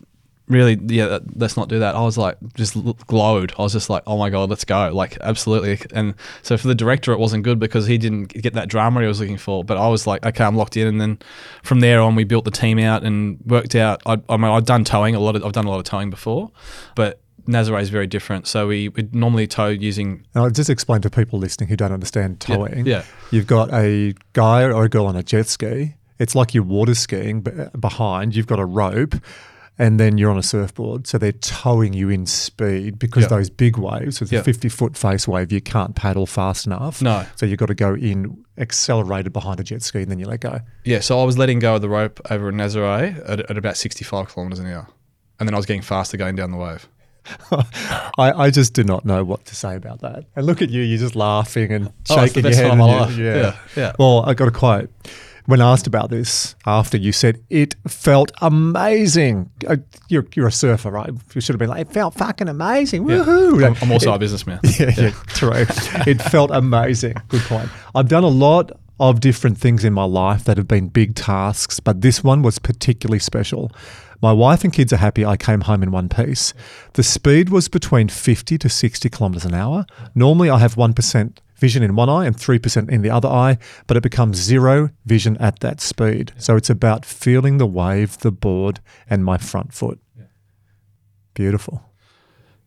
really 0.52 0.78
yeah 0.88 1.20
let's 1.36 1.56
not 1.56 1.70
do 1.70 1.80
that. 1.80 1.96
I 1.96 2.02
was 2.02 2.18
like 2.18 2.38
just 2.54 2.76
glowed. 3.08 3.54
I 3.58 3.64
was 3.64 3.74
just 3.74 3.90
like 3.90 4.04
oh 4.06 4.18
my 4.18 4.30
god 4.30 4.50
let's 4.50 4.66
go. 4.66 4.92
Like 4.94 5.18
absolutely. 5.22 5.80
And 5.94 6.14
so 6.44 6.58
for 6.58 6.68
the 6.68 6.76
director 6.76 7.14
it 7.14 7.20
wasn't 7.20 7.44
good 7.44 7.58
because 7.58 7.88
he 7.88 7.98
didn't 7.98 8.34
get 8.34 8.54
that 8.54 8.68
drama 8.68 9.02
he 9.02 9.08
was 9.08 9.20
looking 9.20 9.38
for. 9.38 9.64
But 9.64 9.78
i 9.78 9.88
was 9.88 10.06
like 10.06 10.26
okay 10.26 10.44
i'm 10.44 10.56
locked 10.56 10.78
in. 10.78 10.88
And 10.88 11.02
then 11.02 11.20
from 11.64 11.80
there 11.80 12.02
on 12.02 12.16
we 12.16 12.26
built 12.26 12.46
the 12.46 12.52
team 12.52 12.78
out 12.80 13.04
and 13.04 13.40
worked 13.46 13.76
out. 13.76 14.02
I, 14.06 14.18
I 14.30 14.38
mean 14.38 14.52
i've 14.52 14.66
done 14.66 14.84
towing 14.84 15.16
a 15.16 15.20
lot 15.20 15.36
of 15.36 15.46
i've 15.46 15.54
done 15.54 15.66
a 15.66 15.70
lot 15.70 15.80
of 15.80 15.86
towing 15.86 16.10
before 16.10 16.52
but 16.96 17.21
Nazare 17.48 17.82
is 17.82 17.90
very 17.90 18.08
different. 18.08 18.48
So 18.48 18.68
we 18.68 18.90
would 18.90 19.14
normally 19.16 19.48
tow 19.48 19.68
using 19.68 20.26
Now, 20.36 20.44
I'll 20.46 20.50
just 20.52 20.70
explain 20.70 21.02
to 21.02 21.10
people 21.10 21.40
listening 21.40 21.70
who 21.70 21.76
don't 21.76 21.92
understand 21.92 22.40
towing. 22.40 22.86
yeah. 22.86 23.04
You've 23.32 23.48
got 23.48 23.74
a 23.74 24.14
guy 24.34 24.64
or 24.64 24.84
a 24.84 24.90
girl 24.90 25.06
on 25.08 25.16
a 25.16 25.24
jet 25.24 25.48
ski. 25.48 25.96
It's 26.20 26.36
like 26.36 26.54
you're 26.54 26.64
water 26.64 26.94
skiing, 26.96 27.42
but 27.42 27.60
uh, 27.60 27.70
behind 27.78 28.36
you've 28.36 28.46
got 28.48 28.60
a 28.60 28.66
rope, 28.66 29.16
and 29.80 30.00
then 30.00 30.20
you're 30.20 30.30
on 30.30 30.38
a 30.38 30.44
surfboard. 30.44 31.08
So 31.08 31.18
they're 31.18 31.32
towing 31.32 31.94
you 31.94 32.10
in 32.10 32.28
speed 32.28 33.00
because 33.00 33.24
Yeah. 33.24 33.30
those 33.30 33.50
big 33.50 33.78
waves, 33.78 34.20
with 34.20 34.32
Yeah. 34.32 34.42
a 34.42 34.44
50 34.44 34.70
foot 34.70 34.96
face 34.96 35.28
wave, 35.28 35.52
you 35.52 35.62
can't 35.62 35.96
paddle 35.96 36.28
fast 36.28 36.68
enough. 36.68 37.02
No. 37.02 37.26
So 37.36 37.48
you've 37.48 37.58
got 37.58 37.68
to 37.70 37.74
go 37.74 37.96
in 37.96 38.38
accelerated 38.60 39.34
behind 39.34 39.60
a 39.60 39.64
jet 39.64 39.82
ski, 39.82 40.02
and 40.04 40.12
then 40.12 40.20
you 40.20 40.26
let 40.28 40.42
go. 40.42 40.60
yeah. 40.86 41.00
So 41.00 41.20
I 41.20 41.24
was 41.24 41.38
letting 41.40 41.58
go 41.60 41.76
of 41.76 41.82
the 41.82 41.90
rope 41.90 42.20
over 42.30 42.50
in 42.50 42.56
Nazare 42.56 43.18
at, 43.28 43.40
at 43.50 43.58
about 43.58 43.76
65 43.78 44.28
kilometers 44.30 44.60
an 44.60 44.68
hour, 44.68 44.88
and 45.40 45.50
then 45.50 45.56
I 45.56 45.58
was 45.58 45.66
getting 45.66 45.82
faster 45.82 46.18
going 46.18 46.36
down 46.36 46.52
the 46.52 46.58
wave. 46.58 46.88
I, 47.52 48.32
I 48.34 48.50
just 48.50 48.74
do 48.74 48.84
not 48.84 49.06
know 49.06 49.24
what 49.24 49.46
to 49.46 49.56
say 49.56 49.76
about 49.76 50.02
that. 50.02 50.26
And 50.36 50.46
look 50.46 50.62
at 50.62 50.70
you, 50.70 50.82
you're 50.82 51.00
just 51.00 51.16
laughing 51.16 51.72
and 51.72 51.92
Oh, 52.10 52.16
shaking 52.26 52.44
best 52.44 52.60
your 52.60 52.70
head. 52.70 52.78
time 52.78 52.82
of 52.82 52.88
my 52.88 53.04
and 53.06 53.18
you- 53.18 53.32
life. 53.32 53.44
Yeah, 53.76 53.82
yeah. 53.82 53.92
Well, 54.00 54.24
I 54.26 54.34
got 54.34 54.48
a 54.48 54.52
quote. 54.52 54.90
When 55.48 55.60
asked 55.60 55.88
about 55.88 56.12
this 56.12 56.56
after, 56.68 56.98
you 56.98 57.12
said 57.12 57.42
it 57.50 57.76
felt 57.88 58.32
amazing. 58.42 59.50
Uh, 59.68 59.78
You're, 60.08 60.26
you're 60.36 60.48
a 60.48 60.52
surfer, 60.52 60.92
right? 60.92 61.10
You 61.34 61.42
should 61.42 61.54
have 61.54 61.60
been 61.60 61.70
like, 61.70 61.82
it 61.82 61.92
felt 61.92 62.14
fucking 62.14 62.48
amazing. 62.48 63.06
Woohoo! 63.06 63.66
I'm, 63.66 63.76
I'm 63.82 63.92
also 63.92 64.14
a 64.14 64.20
businessman. 64.20 64.60
yeah, 64.80 64.92
yeah, 64.96 65.12
true. 65.28 65.52
it 65.56 66.22
felt 66.22 66.52
amazing. 66.52 67.16
Good 67.30 67.42
point. 67.42 67.70
I've 67.96 68.08
done 68.08 68.24
a 68.24 68.28
lot 68.30 68.72
of 69.00 69.20
different 69.20 69.58
things 69.58 69.84
in 69.84 69.94
my 69.94 70.04
life 70.04 70.44
that 70.44 70.58
have 70.58 70.68
been 70.68 70.90
big 70.90 71.16
tasks, 71.16 71.80
but 71.80 72.02
this 72.02 72.24
one 72.24 72.44
was 72.44 72.60
particularly 72.60 73.20
special. 73.20 73.72
My 74.22 74.32
wife 74.32 74.64
and 74.64 74.72
kids 74.72 74.94
are 74.94 74.98
happy 74.98 75.26
I 75.26 75.36
came 75.36 75.62
home 75.62 75.82
in 75.82 75.92
one 75.92 76.08
piece. 76.08 76.54
The 76.94 77.04
speed 77.04 77.50
was 77.50 77.68
between 77.68 78.08
50 78.08 78.58
to 78.58 78.70
60 78.70 79.10
kilometers 79.10 79.46
an 79.46 79.56
hour. 79.56 79.86
Normally, 80.14 80.50
I 80.50 80.60
have 80.60 80.76
1% 80.76 81.38
vision 81.56 81.84
in 81.84 81.96
one 81.96 82.10
eye 82.10 82.26
and 82.26 82.36
3% 82.36 82.90
in 82.90 83.02
the 83.02 83.10
other 83.10 83.30
eye, 83.30 83.58
but 83.88 83.98
it 83.98 84.04
becomes 84.04 84.38
zero 84.38 84.90
vision 85.06 85.38
at 85.38 85.60
that 85.62 85.80
speed. 85.80 86.34
So 86.38 86.56
it's 86.56 86.70
about 86.70 87.06
feeling 87.06 87.58
the 87.58 87.68
wave, 87.68 88.18
the 88.20 88.32
board, 88.32 88.80
and 89.10 89.24
my 89.24 89.38
front 89.38 89.74
foot. 89.74 90.00
Beautiful. 91.34 91.84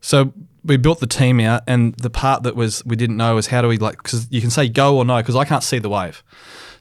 So 0.01 0.33
we 0.63 0.77
built 0.77 0.99
the 0.99 1.07
team 1.07 1.39
out, 1.39 1.63
and 1.67 1.93
the 1.95 2.09
part 2.09 2.43
that 2.43 2.55
was 2.55 2.83
we 2.85 2.95
didn't 2.95 3.17
know 3.17 3.35
was 3.35 3.47
how 3.47 3.61
do 3.61 3.67
we 3.67 3.77
like 3.77 3.97
because 3.97 4.27
you 4.31 4.41
can 4.41 4.49
say 4.49 4.67
go 4.67 4.97
or 4.97 5.05
no 5.05 5.17
because 5.17 5.35
I 5.35 5.45
can't 5.45 5.63
see 5.63 5.79
the 5.79 5.89
wave. 5.89 6.23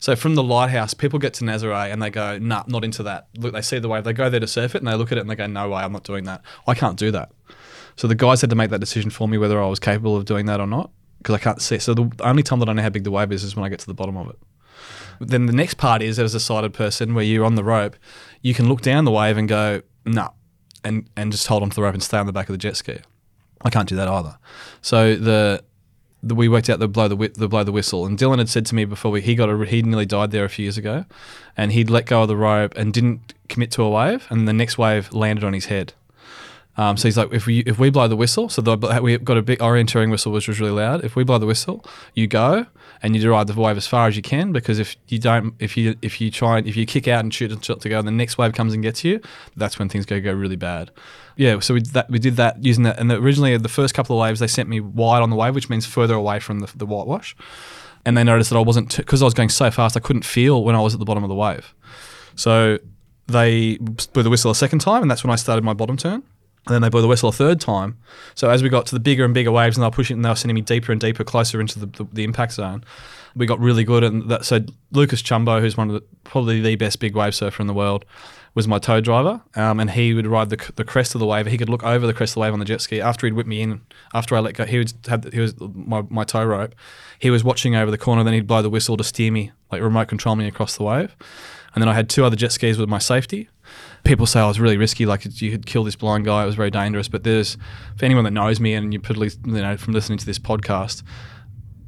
So 0.00 0.16
from 0.16 0.34
the 0.34 0.42
lighthouse, 0.42 0.94
people 0.94 1.18
get 1.18 1.34
to 1.34 1.44
Nazare 1.44 1.92
and 1.92 2.02
they 2.02 2.10
go, 2.10 2.38
nah, 2.38 2.64
not 2.66 2.84
into 2.84 3.02
that. 3.04 3.28
Look, 3.36 3.52
they 3.52 3.62
see 3.62 3.78
the 3.78 3.88
wave, 3.88 4.04
they 4.04 4.12
go 4.12 4.28
there 4.28 4.40
to 4.40 4.46
surf 4.46 4.74
it, 4.74 4.78
and 4.78 4.88
they 4.88 4.94
look 4.94 5.12
at 5.12 5.18
it 5.18 5.22
and 5.22 5.30
they 5.30 5.36
go, 5.36 5.46
no 5.46 5.68
way, 5.70 5.82
I'm 5.82 5.92
not 5.92 6.04
doing 6.04 6.24
that. 6.24 6.42
I 6.66 6.74
can't 6.74 6.98
do 6.98 7.10
that. 7.12 7.32
So 7.96 8.08
the 8.08 8.14
guys 8.14 8.40
had 8.40 8.50
to 8.50 8.56
make 8.56 8.70
that 8.70 8.80
decision 8.80 9.10
for 9.10 9.28
me 9.28 9.38
whether 9.38 9.62
I 9.62 9.68
was 9.68 9.78
capable 9.78 10.16
of 10.16 10.24
doing 10.24 10.46
that 10.46 10.60
or 10.60 10.66
not 10.66 10.90
because 11.18 11.34
I 11.34 11.38
can't 11.38 11.62
see. 11.62 11.78
So 11.78 11.94
the 11.94 12.10
only 12.20 12.42
time 12.42 12.58
that 12.58 12.68
I 12.68 12.72
know 12.72 12.82
how 12.82 12.90
big 12.90 13.04
the 13.04 13.10
wave 13.10 13.32
is 13.32 13.44
is 13.44 13.56
when 13.56 13.64
I 13.64 13.68
get 13.68 13.78
to 13.80 13.86
the 13.86 13.94
bottom 13.94 14.16
of 14.16 14.28
it. 14.28 14.38
Then 15.20 15.46
the 15.46 15.52
next 15.52 15.74
part 15.74 16.02
is 16.02 16.18
as 16.18 16.34
a 16.34 16.40
sighted 16.40 16.74
person 16.74 17.14
where 17.14 17.24
you're 17.24 17.44
on 17.44 17.54
the 17.54 17.64
rope, 17.64 17.96
you 18.42 18.52
can 18.52 18.68
look 18.68 18.82
down 18.82 19.04
the 19.04 19.10
wave 19.10 19.36
and 19.36 19.48
go, 19.48 19.80
nah, 20.04 20.30
and, 20.82 21.08
and 21.16 21.32
just 21.32 21.46
hold 21.46 21.62
onto 21.62 21.76
the 21.76 21.82
rope 21.82 21.94
and 21.94 22.02
stay 22.02 22.18
on 22.18 22.26
the 22.26 22.32
back 22.32 22.48
of 22.48 22.52
the 22.52 22.58
jet 22.58 22.76
ski. 22.76 22.98
I 23.62 23.70
can't 23.70 23.88
do 23.88 23.96
that 23.96 24.08
either. 24.08 24.36
So 24.82 25.16
the, 25.16 25.64
the 26.28 26.34
we 26.34 26.48
worked 26.48 26.70
out 26.70 26.78
the 26.78 26.88
blow 26.88 27.08
the 27.08 27.28
the 27.34 27.48
blow 27.48 27.64
the 27.64 27.72
whistle, 27.72 28.06
and 28.06 28.18
Dylan 28.18 28.38
had 28.38 28.48
said 28.48 28.66
to 28.66 28.74
me 28.74 28.84
before 28.84 29.10
we, 29.10 29.20
he 29.20 29.34
got 29.34 29.50
a 29.50 29.64
he 29.66 29.82
nearly 29.82 30.06
died 30.06 30.30
there 30.30 30.44
a 30.44 30.48
few 30.48 30.64
years 30.64 30.78
ago, 30.78 31.04
and 31.56 31.72
he'd 31.72 31.90
let 31.90 32.06
go 32.06 32.22
of 32.22 32.28
the 32.28 32.36
rope 32.36 32.74
and 32.76 32.92
didn't 32.92 33.34
commit 33.48 33.70
to 33.72 33.82
a 33.82 33.90
wave, 33.90 34.26
and 34.30 34.48
the 34.48 34.52
next 34.52 34.78
wave 34.78 35.12
landed 35.12 35.44
on 35.44 35.52
his 35.52 35.66
head. 35.66 35.92
Um, 36.76 36.96
so 36.96 37.06
he's 37.06 37.16
like, 37.16 37.32
if 37.32 37.46
we 37.46 37.60
if 37.60 37.78
we 37.78 37.90
blow 37.90 38.08
the 38.08 38.16
whistle, 38.16 38.48
so 38.48 38.60
the, 38.60 38.76
we 39.00 39.16
got 39.18 39.36
a 39.36 39.42
big 39.42 39.60
orienteering 39.60 40.10
whistle 40.10 40.32
which 40.32 40.48
was 40.48 40.58
really 40.58 40.72
loud. 40.72 41.04
If 41.04 41.14
we 41.14 41.22
blow 41.22 41.38
the 41.38 41.46
whistle, 41.46 41.84
you 42.14 42.26
go 42.26 42.66
and 43.00 43.14
you 43.14 43.30
ride 43.30 43.46
the 43.46 43.54
wave 43.54 43.76
as 43.76 43.86
far 43.86 44.08
as 44.08 44.16
you 44.16 44.22
can 44.22 44.50
because 44.50 44.78
if 44.78 44.96
you 45.08 45.18
don't, 45.18 45.54
if 45.60 45.76
you 45.76 45.94
if 46.02 46.20
you 46.20 46.30
try 46.30 46.58
if 46.58 46.76
you 46.76 46.84
kick 46.84 47.06
out 47.06 47.20
and 47.20 47.32
shoot 47.32 47.52
and 47.52 47.64
shot 47.64 47.80
to 47.82 47.88
go, 47.88 47.98
and 47.98 48.08
the 48.08 48.12
next 48.12 48.38
wave 48.38 48.54
comes 48.54 48.74
and 48.74 48.82
gets 48.82 49.04
you, 49.04 49.20
that's 49.56 49.78
when 49.78 49.88
things 49.88 50.04
go 50.04 50.20
go 50.20 50.32
really 50.32 50.56
bad. 50.56 50.90
Yeah, 51.36 51.60
so 51.60 51.74
we 51.74 51.82
that 51.92 52.10
we 52.10 52.18
did 52.18 52.36
that 52.36 52.64
using 52.64 52.82
that, 52.84 52.98
and 52.98 53.10
originally 53.12 53.56
the 53.56 53.68
first 53.68 53.94
couple 53.94 54.16
of 54.16 54.22
waves 54.22 54.40
they 54.40 54.46
sent 54.48 54.68
me 54.68 54.80
wide 54.80 55.22
on 55.22 55.30
the 55.30 55.36
wave, 55.36 55.54
which 55.54 55.70
means 55.70 55.86
further 55.86 56.14
away 56.14 56.40
from 56.40 56.58
the, 56.58 56.70
the 56.74 56.86
whitewash, 56.86 57.36
and 58.04 58.16
they 58.16 58.24
noticed 58.24 58.50
that 58.50 58.56
I 58.56 58.62
wasn't 58.62 58.96
because 58.96 59.22
I 59.22 59.26
was 59.26 59.34
going 59.34 59.48
so 59.48 59.70
fast 59.70 59.96
I 59.96 60.00
couldn't 60.00 60.24
feel 60.24 60.64
when 60.64 60.74
I 60.74 60.80
was 60.80 60.92
at 60.92 60.98
the 60.98 61.06
bottom 61.06 61.22
of 61.22 61.28
the 61.28 61.34
wave. 61.34 61.72
So 62.34 62.78
they 63.26 63.78
blew 63.78 64.22
the 64.22 64.30
whistle 64.30 64.50
a 64.50 64.56
second 64.56 64.80
time, 64.80 65.02
and 65.02 65.10
that's 65.10 65.22
when 65.22 65.30
I 65.30 65.36
started 65.36 65.64
my 65.64 65.72
bottom 65.72 65.96
turn. 65.96 66.24
And 66.66 66.74
then 66.74 66.82
they 66.82 66.88
blew 66.88 67.02
the 67.02 67.08
whistle 67.08 67.28
a 67.28 67.32
third 67.32 67.60
time. 67.60 67.98
So 68.34 68.48
as 68.48 68.62
we 68.62 68.70
got 68.70 68.86
to 68.86 68.94
the 68.94 69.00
bigger 69.00 69.24
and 69.24 69.34
bigger 69.34 69.52
waves, 69.52 69.76
and 69.76 69.82
they 69.82 69.86
were 69.86 69.92
pushing, 69.92 70.16
and 70.16 70.24
they 70.24 70.30
were 70.30 70.36
sending 70.36 70.54
me 70.54 70.62
deeper 70.62 70.92
and 70.92 71.00
deeper, 71.00 71.22
closer 71.22 71.60
into 71.60 71.78
the, 71.78 71.86
the, 71.86 72.08
the 72.12 72.24
impact 72.24 72.52
zone. 72.52 72.84
We 73.36 73.46
got 73.46 73.60
really 73.60 73.84
good, 73.84 74.04
and 74.04 74.28
that. 74.30 74.44
So 74.44 74.60
Lucas 74.92 75.20
Chumbo, 75.20 75.60
who's 75.60 75.76
one 75.76 75.90
of 75.90 75.94
the 75.94 76.02
probably 76.22 76.60
the 76.60 76.76
best 76.76 77.00
big 77.00 77.16
wave 77.16 77.34
surfer 77.34 77.60
in 77.60 77.66
the 77.66 77.74
world, 77.74 78.04
was 78.54 78.68
my 78.68 78.78
tow 78.78 79.00
driver, 79.00 79.42
um, 79.56 79.80
and 79.80 79.90
he 79.90 80.14
would 80.14 80.26
ride 80.26 80.48
the, 80.48 80.72
the 80.76 80.84
crest 80.84 81.14
of 81.14 81.18
the 81.18 81.26
wave. 81.26 81.46
He 81.46 81.58
could 81.58 81.68
look 81.68 81.82
over 81.82 82.06
the 82.06 82.14
crest 82.14 82.30
of 82.30 82.34
the 82.34 82.40
wave 82.40 82.52
on 82.52 82.60
the 82.60 82.64
jet 82.64 82.80
ski. 82.80 83.00
After 83.00 83.26
he'd 83.26 83.34
whip 83.34 83.48
me 83.48 83.60
in, 83.60 83.80
after 84.14 84.36
I 84.36 84.38
let 84.38 84.54
go, 84.54 84.64
he 84.64 84.78
would 84.78 84.92
have 85.08 85.24
he 85.32 85.40
was 85.40 85.54
my, 85.60 86.02
my 86.08 86.24
tow 86.24 86.44
rope. 86.44 86.74
He 87.18 87.30
was 87.30 87.42
watching 87.42 87.74
over 87.74 87.90
the 87.90 87.98
corner. 87.98 88.22
Then 88.22 88.34
he'd 88.34 88.46
blow 88.46 88.62
the 88.62 88.70
whistle 88.70 88.96
to 88.96 89.04
steer 89.04 89.32
me, 89.32 89.50
like 89.72 89.82
remote 89.82 90.08
control 90.08 90.36
me 90.36 90.46
across 90.46 90.76
the 90.76 90.84
wave. 90.84 91.16
And 91.74 91.82
then 91.82 91.88
I 91.88 91.94
had 91.94 92.08
two 92.08 92.24
other 92.24 92.36
jet 92.36 92.52
skis 92.52 92.78
with 92.78 92.88
my 92.88 92.98
safety. 92.98 93.48
People 94.04 94.26
say 94.26 94.40
oh, 94.40 94.44
I 94.44 94.48
was 94.48 94.60
really 94.60 94.76
risky, 94.76 95.06
like 95.06 95.24
you 95.40 95.50
could 95.50 95.66
kill 95.66 95.84
this 95.84 95.96
blind 95.96 96.24
guy. 96.24 96.42
It 96.42 96.46
was 96.46 96.54
very 96.54 96.70
dangerous. 96.70 97.08
But 97.08 97.24
there's, 97.24 97.56
for 97.96 98.04
anyone 98.04 98.24
that 98.24 98.32
knows 98.32 98.60
me 98.60 98.74
and 98.74 98.92
you 98.92 99.00
probably 99.00 99.30
you 99.46 99.52
know 99.52 99.76
from 99.76 99.94
listening 99.94 100.18
to 100.18 100.26
this 100.26 100.38
podcast, 100.38 101.02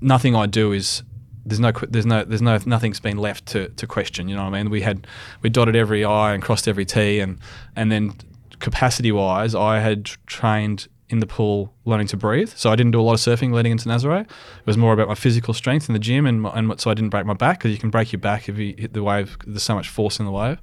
nothing 0.01 0.35
I 0.35 0.47
do 0.47 0.73
is 0.73 1.03
there's 1.45 1.61
no 1.61 1.73
there's 1.89 2.07
no 2.07 2.25
there's 2.25 2.43
no 2.43 2.59
nothing's 2.67 3.01
been 3.01 3.19
left 3.19 3.47
to, 3.47 3.69
to 3.69 3.87
question. 3.87 4.29
You 4.29 4.37
know 4.37 4.45
what 4.45 4.55
I 4.55 4.63
mean? 4.63 4.71
We 4.71 4.81
had 4.81 5.07
we 5.43 5.51
dotted 5.51 5.77
every 5.77 6.05
I 6.05 6.35
and 6.35 6.43
crossed 6.43 6.67
every 6.67 6.85
T, 6.85 7.21
and 7.21 7.39
and 7.77 7.93
then 7.93 8.15
capacity 8.59 9.13
wise, 9.13 9.55
I 9.55 9.81
had 9.81 10.07
trained 10.27 10.89
in 11.09 11.21
the 11.21 11.27
pool 11.27 11.73
learning 11.85 12.09
to 12.09 12.17
breathe. 12.17 12.51
So 12.57 12.71
I 12.71 12.77
didn't 12.77 12.91
do 12.91 13.01
a 13.01 13.03
lot 13.03 13.15
of 13.15 13.21
surfing 13.21 13.53
leading 13.53 13.73
into 13.73 13.89
Nazare. 13.89 14.23
It 14.23 14.67
was 14.67 14.77
more 14.77 14.93
about 14.93 15.07
my 15.07 15.15
physical 15.15 15.55
strength 15.55 15.89
in 15.89 15.93
the 15.93 15.99
gym, 15.99 16.27
and 16.27 16.43
my, 16.43 16.51
and 16.51 16.81
so 16.81 16.91
I 16.91 16.95
didn't 16.95 17.11
break 17.11 17.27
my 17.27 17.35
back 17.35 17.59
because 17.59 17.71
you 17.71 17.79
can 17.79 17.91
break 17.91 18.13
your 18.13 18.21
back 18.21 18.49
if 18.49 18.59
you 18.59 18.75
hit 18.77 18.93
the 18.93 19.03
wave. 19.03 19.37
There's 19.47 19.63
so 19.63 19.75
much 19.75 19.89
force 19.89 20.19
in 20.19 20.27
the 20.27 20.33
wave. 20.33 20.59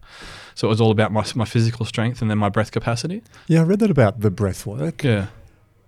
So 0.56 0.68
it 0.68 0.70
was 0.70 0.82
all 0.82 0.92
about 0.92 1.12
my 1.12 1.26
my 1.36 1.46
physical 1.46 1.86
strength 1.86 2.22
and 2.22 2.30
then 2.30 2.38
my 2.38 2.50
breath 2.50 2.72
capacity. 2.72 3.22
Yeah, 3.48 3.62
I 3.62 3.64
read 3.64 3.80
that 3.80 3.92
about 3.92 4.22
the 4.22 4.30
breath 4.32 4.66
work. 4.66 5.04
Yeah, 5.04 5.28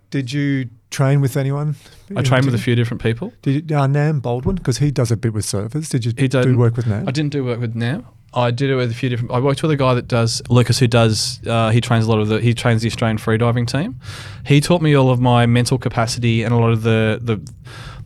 Did 0.09 0.31
you 0.33 0.69
train 0.89 1.21
with 1.21 1.35
anyone? 1.37 1.75
I 2.15 2.21
trained 2.21 2.45
with 2.45 2.55
a 2.55 2.59
few 2.59 2.75
different 2.75 3.01
people. 3.03 3.33
Did 3.41 3.69
you, 3.69 3.77
uh, 3.77 3.87
Nam 3.87 4.19
Baldwin? 4.21 4.55
Because 4.55 4.77
he 4.77 4.91
does 4.91 5.11
a 5.11 5.17
bit 5.17 5.33
with 5.33 5.45
surfers. 5.45 5.89
Did 5.89 6.05
you 6.05 6.13
He 6.17 6.27
do 6.27 6.57
work 6.57 6.77
with 6.77 6.87
Nam? 6.87 7.07
I 7.07 7.11
didn't 7.11 7.31
do 7.31 7.43
work 7.43 7.59
with 7.59 7.75
Nam. 7.75 8.05
I 8.33 8.51
did 8.51 8.69
it 8.69 8.75
with 8.75 8.91
a 8.91 8.93
few 8.93 9.07
different. 9.09 9.31
I 9.31 9.39
worked 9.39 9.61
with 9.61 9.71
a 9.71 9.77
guy 9.77 9.93
that 9.93 10.07
does 10.09 10.41
Lucas, 10.49 10.77
who 10.79 10.87
does. 10.87 11.39
Uh, 11.47 11.69
he 11.69 11.79
trains 11.79 12.05
a 12.05 12.09
lot 12.09 12.19
of 12.19 12.27
the. 12.27 12.41
He 12.41 12.53
trains 12.53 12.81
the 12.81 12.89
Australian 12.89 13.17
freediving 13.17 13.65
team. 13.65 13.99
He 14.45 14.59
taught 14.59 14.81
me 14.81 14.93
all 14.93 15.09
of 15.09 15.21
my 15.21 15.45
mental 15.45 15.77
capacity 15.77 16.43
and 16.43 16.53
a 16.53 16.57
lot 16.57 16.71
of 16.71 16.83
the 16.83 17.19
the 17.21 17.39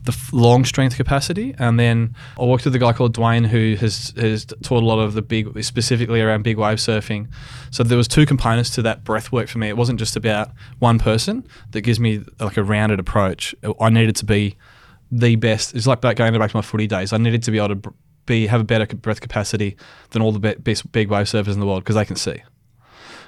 the 0.04 0.16
long 0.32 0.64
strength 0.64 0.96
capacity. 0.96 1.54
And 1.58 1.78
then 1.78 2.14
I 2.38 2.44
worked 2.44 2.64
with 2.64 2.74
a 2.74 2.78
guy 2.78 2.92
called 2.92 3.14
Dwayne 3.14 3.46
who 3.46 3.76
has 3.76 4.12
has 4.16 4.44
taught 4.62 4.82
a 4.82 4.86
lot 4.86 4.98
of 4.98 5.14
the 5.14 5.22
big, 5.22 5.62
specifically 5.62 6.20
around 6.20 6.42
big 6.42 6.56
wave 6.56 6.78
surfing. 6.78 7.28
So 7.70 7.82
there 7.82 7.98
was 7.98 8.08
two 8.08 8.26
components 8.26 8.70
to 8.70 8.82
that 8.82 9.04
breath 9.04 9.32
work 9.32 9.48
for 9.48 9.58
me. 9.58 9.68
It 9.68 9.76
wasn't 9.76 9.98
just 9.98 10.16
about 10.16 10.50
one 10.78 10.98
person 10.98 11.46
that 11.70 11.82
gives 11.82 12.00
me 12.00 12.24
like 12.38 12.56
a 12.56 12.64
rounded 12.64 13.00
approach. 13.00 13.54
I 13.80 13.90
needed 13.90 14.16
to 14.16 14.24
be 14.24 14.56
the 15.10 15.36
best. 15.36 15.74
It's 15.74 15.86
like 15.86 16.00
back 16.00 16.16
going 16.16 16.36
back 16.38 16.50
to 16.50 16.56
my 16.56 16.62
footy 16.62 16.86
days. 16.86 17.12
I 17.12 17.18
needed 17.18 17.42
to 17.44 17.50
be 17.50 17.58
able 17.58 17.80
to 17.80 17.94
be 18.26 18.46
have 18.46 18.60
a 18.60 18.64
better 18.64 18.86
breath 18.86 19.20
capacity 19.20 19.76
than 20.10 20.22
all 20.22 20.32
the 20.32 20.56
best 20.56 20.90
big 20.92 21.10
wave 21.10 21.26
surfers 21.26 21.52
in 21.52 21.60
the 21.60 21.66
world 21.66 21.82
because 21.82 21.96
they 21.96 22.04
can 22.04 22.16
see. 22.16 22.42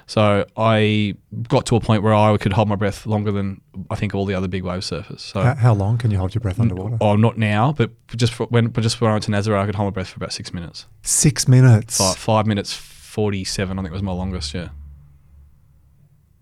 So 0.05 0.45
I 0.57 1.15
got 1.47 1.65
to 1.67 1.75
a 1.75 1.79
point 1.79 2.03
where 2.03 2.13
I 2.13 2.35
could 2.37 2.53
hold 2.53 2.67
my 2.67 2.75
breath 2.75 3.05
longer 3.05 3.31
than 3.31 3.61
I 3.89 3.95
think 3.95 4.13
all 4.13 4.25
the 4.25 4.33
other 4.33 4.47
big 4.47 4.63
wave 4.63 4.81
surfers. 4.81 5.21
So 5.21 5.41
How, 5.41 5.55
how 5.55 5.73
long 5.73 5.97
can 5.97 6.11
you 6.11 6.17
hold 6.17 6.35
your 6.35 6.41
breath 6.41 6.59
underwater? 6.59 6.97
oh, 6.99 7.15
not 7.15 7.37
now, 7.37 7.71
but 7.71 7.91
just 8.15 8.33
for, 8.33 8.45
when 8.47 8.67
but 8.67 8.81
just 8.81 8.99
when 8.99 9.09
I 9.09 9.13
went 9.13 9.23
to 9.25 9.31
Nazaré, 9.31 9.59
I 9.59 9.65
could 9.65 9.75
hold 9.75 9.87
my 9.87 9.91
breath 9.93 10.09
for 10.09 10.17
about 10.17 10.33
six 10.33 10.53
minutes. 10.53 10.87
Six 11.03 11.47
minutes. 11.47 11.97
Five, 11.97 12.17
five 12.17 12.47
minutes 12.47 12.73
forty-seven, 12.73 13.79
I 13.79 13.81
think 13.81 13.93
was 13.93 14.03
my 14.03 14.11
longest. 14.11 14.53
Yeah, 14.53 14.69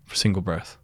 for 0.06 0.16
single 0.16 0.42
breath. 0.42 0.78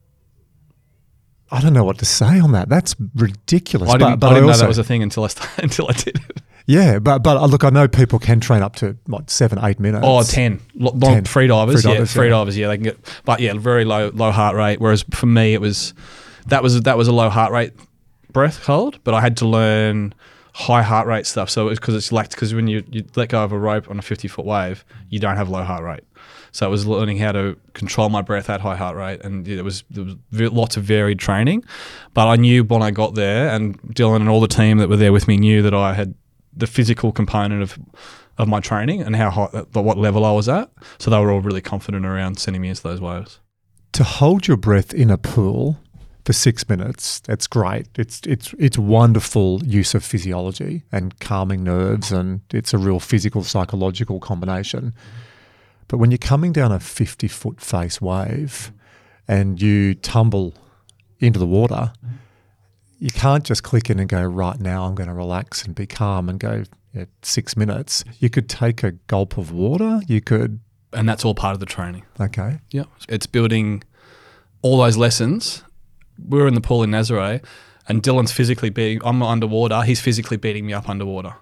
I 1.50 1.60
don't 1.60 1.72
know 1.72 1.84
what 1.84 1.98
to 1.98 2.04
say 2.04 2.38
on 2.40 2.52
that. 2.52 2.68
That's 2.68 2.94
ridiculous. 3.14 3.88
I 3.88 3.96
didn't, 3.96 4.10
but, 4.14 4.20
but 4.20 4.26
I 4.26 4.34
didn't 4.34 4.46
know 4.46 4.52
also- 4.52 4.62
that 4.62 4.68
was 4.68 4.78
a 4.78 4.84
thing 4.84 5.02
until 5.02 5.24
I 5.24 5.28
started, 5.28 5.62
until 5.64 5.88
I 5.88 5.92
did 5.92 6.16
it. 6.16 6.37
Yeah, 6.68 6.98
but 6.98 7.20
but 7.20 7.38
uh, 7.38 7.46
look, 7.46 7.64
I 7.64 7.70
know 7.70 7.88
people 7.88 8.18
can 8.18 8.40
train 8.40 8.60
up 8.62 8.76
to 8.76 8.94
what 9.06 9.30
seven, 9.30 9.58
eight 9.64 9.80
minutes. 9.80 10.04
Oh, 10.06 10.22
10. 10.22 10.60
Lo- 10.74 10.92
long 10.92 11.14
10. 11.14 11.24
free 11.24 11.46
divers, 11.46 11.80
Free 11.80 11.90
yeah, 11.90 11.94
divers, 11.96 12.12
free 12.12 12.26
yeah. 12.26 12.30
divers, 12.30 12.58
yeah, 12.58 12.68
they 12.68 12.76
can 12.76 12.84
get, 12.84 13.20
but 13.24 13.40
yeah, 13.40 13.54
very 13.54 13.86
low 13.86 14.10
low 14.10 14.30
heart 14.30 14.54
rate. 14.54 14.78
Whereas 14.78 15.02
for 15.10 15.24
me, 15.24 15.54
it 15.54 15.62
was 15.62 15.94
that 16.48 16.62
was 16.62 16.82
that 16.82 16.98
was 16.98 17.08
a 17.08 17.12
low 17.12 17.30
heart 17.30 17.52
rate 17.52 17.72
breath 18.34 18.62
hold, 18.64 19.02
but 19.02 19.14
I 19.14 19.22
had 19.22 19.38
to 19.38 19.46
learn 19.48 20.12
high 20.52 20.82
heart 20.82 21.06
rate 21.06 21.24
stuff. 21.24 21.48
So 21.48 21.66
it 21.66 21.70
was 21.70 21.78
because 21.78 21.94
it's 21.94 22.12
like 22.12 22.28
because 22.28 22.52
when 22.52 22.66
you, 22.68 22.84
you 22.90 23.02
let 23.16 23.30
go 23.30 23.42
of 23.42 23.52
a 23.52 23.58
rope 23.58 23.90
on 23.90 23.98
a 23.98 24.02
fifty 24.02 24.28
foot 24.28 24.44
wave, 24.44 24.84
you 25.08 25.18
don't 25.18 25.36
have 25.38 25.48
low 25.48 25.62
heart 25.64 25.82
rate. 25.82 26.04
So 26.52 26.66
it 26.66 26.70
was 26.70 26.86
learning 26.86 27.16
how 27.16 27.32
to 27.32 27.56
control 27.72 28.10
my 28.10 28.20
breath 28.20 28.50
at 28.50 28.60
high 28.60 28.76
heart 28.76 28.94
rate, 28.94 29.22
and 29.24 29.46
there 29.46 29.64
was 29.64 29.84
there 29.88 30.04
was 30.04 30.52
lots 30.52 30.76
of 30.76 30.84
varied 30.84 31.18
training. 31.18 31.64
But 32.12 32.28
I 32.28 32.36
knew 32.36 32.62
when 32.62 32.82
I 32.82 32.90
got 32.90 33.14
there, 33.14 33.48
and 33.48 33.80
Dylan 33.94 34.16
and 34.16 34.28
all 34.28 34.42
the 34.42 34.48
team 34.48 34.76
that 34.78 34.90
were 34.90 34.98
there 34.98 35.14
with 35.14 35.28
me 35.28 35.38
knew 35.38 35.62
that 35.62 35.72
I 35.72 35.94
had 35.94 36.12
the 36.58 36.66
physical 36.66 37.12
component 37.12 37.62
of 37.62 37.78
of 38.36 38.48
my 38.48 38.60
training 38.60 39.02
and 39.02 39.16
how 39.16 39.30
high, 39.30 39.64
what 39.72 39.98
level 39.98 40.24
I 40.24 40.32
was 40.32 40.48
at. 40.48 40.70
So 40.98 41.10
they 41.10 41.18
were 41.18 41.32
all 41.32 41.40
really 41.40 41.60
confident 41.60 42.06
around 42.06 42.38
sending 42.38 42.62
me 42.62 42.68
into 42.68 42.82
those 42.82 43.00
waves. 43.00 43.40
to 43.92 44.04
hold 44.04 44.46
your 44.46 44.56
breath 44.56 44.94
in 44.94 45.10
a 45.10 45.18
pool 45.18 45.76
for 46.24 46.32
six 46.32 46.68
minutes, 46.68 47.20
that's 47.20 47.46
great. 47.46 47.88
It's 47.96 48.20
it's 48.26 48.54
it's 48.58 48.78
wonderful 48.78 49.62
use 49.64 49.94
of 49.94 50.04
physiology 50.04 50.82
and 50.92 51.18
calming 51.20 51.64
nerves, 51.64 52.12
and 52.12 52.42
it's 52.52 52.74
a 52.74 52.78
real 52.78 53.00
physical 53.00 53.42
psychological 53.42 54.20
combination. 54.20 54.94
But 55.88 55.98
when 55.98 56.10
you're 56.10 56.18
coming 56.18 56.52
down 56.52 56.70
a 56.70 56.80
fifty 56.80 57.28
foot 57.28 57.60
face 57.60 58.00
wave, 58.00 58.72
and 59.26 59.60
you 59.60 59.94
tumble 59.94 60.54
into 61.18 61.38
the 61.38 61.46
water, 61.46 61.92
you 62.98 63.10
can't 63.10 63.44
just 63.44 63.62
click 63.62 63.90
in 63.90 63.98
and 63.98 64.08
go 64.08 64.22
right 64.22 64.58
now. 64.58 64.84
I'm 64.84 64.94
going 64.94 65.08
to 65.08 65.14
relax 65.14 65.64
and 65.64 65.74
be 65.74 65.86
calm 65.86 66.28
and 66.28 66.38
go 66.38 66.64
yeah, 66.92 67.04
six 67.22 67.56
minutes. 67.56 68.04
You 68.18 68.30
could 68.30 68.48
take 68.48 68.82
a 68.82 68.92
gulp 68.92 69.38
of 69.38 69.52
water. 69.52 70.00
You 70.08 70.20
could 70.20 70.60
And 70.92 71.08
that's 71.08 71.24
all 71.24 71.34
part 71.34 71.54
of 71.54 71.60
the 71.60 71.66
training. 71.66 72.04
okay. 72.20 72.60
Yeah. 72.70 72.84
It's 73.08 73.26
building 73.26 73.84
all 74.62 74.78
those 74.78 74.96
lessons. 74.96 75.62
We 76.28 76.38
were 76.38 76.48
in 76.48 76.54
the 76.54 76.60
pool 76.60 76.82
in 76.82 76.90
Nazaré 76.90 77.44
and 77.88 78.02
Dylan's 78.02 78.32
physically 78.32 78.70
beating, 78.70 79.00
I'm 79.04 79.22
underwater, 79.22 79.82
he's 79.82 80.00
physically 80.00 80.36
beating 80.36 80.66
me 80.66 80.72
up 80.72 80.88
underwater. 80.88 81.34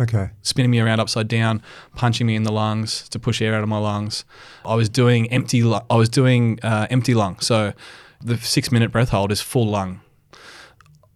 Okay. 0.00 0.30
spinning 0.42 0.72
me 0.72 0.80
around 0.80 0.98
upside 0.98 1.28
down, 1.28 1.62
punching 1.94 2.26
me 2.26 2.34
in 2.34 2.42
the 2.42 2.50
lungs 2.50 3.08
to 3.10 3.18
push 3.20 3.40
air 3.40 3.54
out 3.54 3.62
of 3.62 3.68
my 3.68 3.78
lungs. 3.78 4.24
I 4.64 4.74
was 4.74 4.88
doing 4.88 5.30
empty. 5.30 5.62
I 5.62 5.94
was 5.94 6.08
doing 6.08 6.58
uh, 6.64 6.88
empty 6.90 7.14
lung. 7.14 7.38
So 7.38 7.74
the 8.20 8.36
six 8.38 8.72
minute 8.72 8.90
breath 8.90 9.10
hold 9.10 9.30
is 9.30 9.40
full 9.40 9.68
lung. 9.68 10.00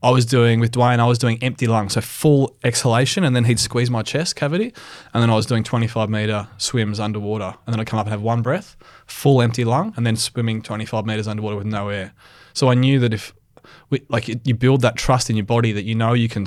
I 0.03 0.11
was 0.11 0.25
doing 0.25 0.61
with 0.61 0.73
Dwayne. 0.73 1.01
I 1.01 1.07
was 1.07 1.19
doing 1.19 1.43
empty 1.43 1.66
lung, 1.66 1.89
so 1.89 2.01
full 2.01 2.57
exhalation, 2.62 3.25
and 3.25 3.35
then 3.35 3.45
he'd 3.45 3.59
squeeze 3.59 3.91
my 3.91 4.03
chest 4.03 4.37
cavity, 4.37 4.73
and 5.12 5.23
then 5.23 5.31
I 5.31 5.35
was 5.35 5.47
doing 5.47 5.65
25 5.65 6.09
meter 6.09 6.49
swims 6.57 7.01
underwater, 7.01 7.55
and 7.66 7.73
then 7.73 7.81
I'd 7.81 7.87
come 7.87 7.99
up 7.99 8.07
and 8.07 8.12
have 8.12 8.23
one 8.23 8.43
breath, 8.43 8.77
full 9.07 9.43
empty 9.43 9.65
lung, 9.65 9.93
and 9.97 10.07
then 10.07 10.16
swimming 10.16 10.62
25 10.62 11.05
meters 11.05 11.27
underwater 11.27 11.57
with 11.57 11.66
no 11.66 11.89
air. 11.89 12.12
So 12.53 12.70
I 12.70 12.75
knew 12.75 13.01
that 13.01 13.12
if, 13.12 13.35
we, 13.91 14.03
like, 14.09 14.29
you 14.29 14.55
build 14.55 14.83
that 14.83 14.97
trust 14.97 15.31
in 15.31 15.37
your 15.37 15.47
body 15.47 15.73
that 15.73 15.83
you 15.83 15.95
know 15.95 16.12
you 16.12 16.29
can 16.29 16.47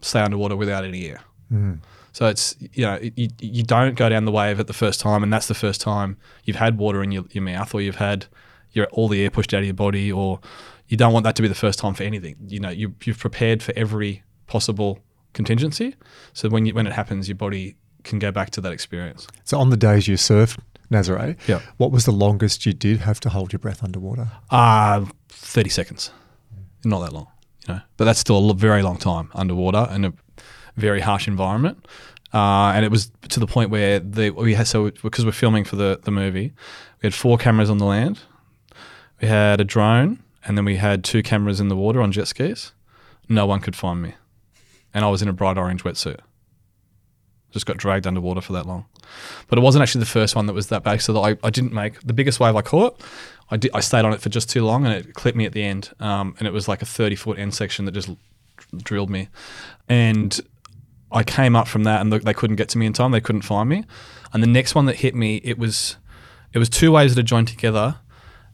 stay 0.00 0.20
underwater 0.20 0.56
without 0.56 0.84
any 0.84 1.08
air. 1.08 1.20
Mm-hmm. 1.52 1.74
So 2.12 2.26
it's 2.26 2.56
you 2.72 2.84
know 2.84 2.98
you, 3.00 3.28
you 3.38 3.62
don't 3.62 3.94
go 3.94 4.08
down 4.08 4.24
the 4.24 4.32
wave 4.32 4.58
at 4.58 4.66
the 4.66 4.72
first 4.72 4.98
time, 4.98 5.22
and 5.22 5.32
that's 5.32 5.46
the 5.46 5.54
first 5.54 5.80
time 5.80 6.16
you've 6.44 6.56
had 6.56 6.76
water 6.76 7.00
in 7.02 7.12
your, 7.12 7.24
your 7.30 7.44
mouth, 7.44 7.72
or 7.72 7.80
you've 7.80 7.96
had 7.96 8.26
your 8.72 8.86
all 8.86 9.06
the 9.06 9.22
air 9.22 9.30
pushed 9.30 9.54
out 9.54 9.60
of 9.60 9.66
your 9.66 9.74
body, 9.74 10.10
or 10.10 10.40
you 10.88 10.96
don't 10.96 11.12
want 11.12 11.24
that 11.24 11.36
to 11.36 11.42
be 11.42 11.48
the 11.48 11.54
first 11.54 11.78
time 11.78 11.94
for 11.94 12.02
anything. 12.02 12.36
You 12.48 12.60
know 12.60 12.70
you 12.70 12.94
you've 13.04 13.18
prepared 13.18 13.62
for 13.62 13.72
every 13.76 14.22
possible 14.46 14.98
contingency, 15.34 15.94
so 16.32 16.48
when 16.48 16.66
you 16.66 16.74
when 16.74 16.86
it 16.86 16.92
happens, 16.92 17.28
your 17.28 17.36
body 17.36 17.76
can 18.04 18.18
go 18.18 18.30
back 18.32 18.50
to 18.50 18.60
that 18.60 18.72
experience. 18.72 19.26
So 19.44 19.58
on 19.58 19.70
the 19.70 19.76
days 19.76 20.08
you 20.08 20.16
surfed 20.16 20.58
Nazaré, 20.90 21.36
Yeah. 21.46 21.60
what 21.76 21.90
was 21.92 22.04
the 22.04 22.12
longest 22.12 22.64
you 22.64 22.72
did 22.72 23.00
have 23.00 23.20
to 23.20 23.28
hold 23.28 23.52
your 23.52 23.58
breath 23.60 23.82
underwater? 23.84 24.28
Uh 24.50 25.04
thirty 25.28 25.70
seconds, 25.70 26.10
not 26.84 27.00
that 27.00 27.12
long, 27.12 27.26
you 27.66 27.74
know, 27.74 27.80
but 27.96 28.04
that's 28.04 28.18
still 28.20 28.50
a 28.50 28.54
very 28.54 28.82
long 28.82 28.96
time 28.98 29.28
underwater 29.34 29.92
in 29.94 30.04
a 30.04 30.12
very 30.76 31.00
harsh 31.00 31.28
environment. 31.28 31.86
Uh, 32.32 32.72
and 32.74 32.84
it 32.84 32.90
was 32.90 33.10
to 33.28 33.40
the 33.40 33.46
point 33.46 33.70
where 33.70 34.00
the 34.00 34.30
we 34.30 34.54
had 34.54 34.66
so 34.66 34.90
because 35.02 35.24
we're 35.24 35.32
filming 35.32 35.64
for 35.64 35.76
the 35.76 35.98
the 36.04 36.10
movie, 36.10 36.52
we 37.02 37.06
had 37.06 37.14
four 37.14 37.36
cameras 37.38 37.70
on 37.70 37.78
the 37.78 37.86
land, 37.86 38.20
we 39.20 39.28
had 39.28 39.60
a 39.60 39.64
drone, 39.64 40.18
and 40.44 40.56
then 40.56 40.64
we 40.64 40.76
had 40.76 41.04
two 41.04 41.22
cameras 41.22 41.60
in 41.60 41.68
the 41.68 41.76
water 41.76 42.00
on 42.00 42.12
jet 42.12 42.28
skis. 42.28 42.72
No 43.28 43.46
one 43.46 43.60
could 43.60 43.76
find 43.76 44.02
me, 44.02 44.14
and 44.94 45.04
I 45.04 45.08
was 45.08 45.22
in 45.22 45.28
a 45.28 45.32
bright 45.32 45.58
orange 45.58 45.84
wetsuit. 45.84 46.20
Just 47.50 47.66
got 47.66 47.76
dragged 47.76 48.06
underwater 48.06 48.40
for 48.40 48.52
that 48.52 48.66
long, 48.66 48.86
but 49.48 49.58
it 49.58 49.62
wasn't 49.62 49.82
actually 49.82 50.00
the 50.00 50.06
first 50.06 50.36
one 50.36 50.46
that 50.46 50.52
was 50.52 50.66
that 50.68 50.82
big. 50.82 51.00
So 51.00 51.12
that 51.14 51.20
I, 51.20 51.46
I 51.46 51.50
didn't 51.50 51.72
make 51.72 52.00
the 52.02 52.12
biggest 52.12 52.40
wave 52.40 52.56
I 52.56 52.62
caught. 52.62 53.00
I 53.50 53.56
did, 53.56 53.70
I 53.72 53.80
stayed 53.80 54.04
on 54.04 54.12
it 54.12 54.20
for 54.20 54.28
just 54.28 54.50
too 54.50 54.64
long, 54.64 54.84
and 54.84 54.94
it 54.94 55.14
clipped 55.14 55.36
me 55.36 55.46
at 55.46 55.52
the 55.52 55.62
end. 55.62 55.90
Um, 55.98 56.34
and 56.38 56.46
it 56.46 56.52
was 56.52 56.68
like 56.68 56.82
a 56.82 56.86
thirty 56.86 57.16
foot 57.16 57.38
end 57.38 57.54
section 57.54 57.84
that 57.86 57.92
just 57.92 58.10
drilled 58.76 59.08
me, 59.08 59.28
and 59.88 60.38
I 61.10 61.22
came 61.22 61.56
up 61.56 61.68
from 61.68 61.84
that 61.84 62.02
and 62.02 62.12
they 62.12 62.34
couldn't 62.34 62.56
get 62.56 62.68
to 62.70 62.78
me 62.78 62.84
in 62.84 62.92
time. 62.92 63.12
They 63.12 63.20
couldn't 63.20 63.42
find 63.42 63.68
me. 63.68 63.84
And 64.32 64.42
the 64.42 64.46
next 64.46 64.74
one 64.74 64.84
that 64.86 64.96
hit 64.96 65.14
me, 65.14 65.36
it 65.36 65.58
was 65.58 65.96
it 66.52 66.58
was 66.58 66.68
two 66.68 66.92
waves 66.92 67.14
that 67.14 67.20
had 67.20 67.26
joined 67.26 67.48
together, 67.48 67.96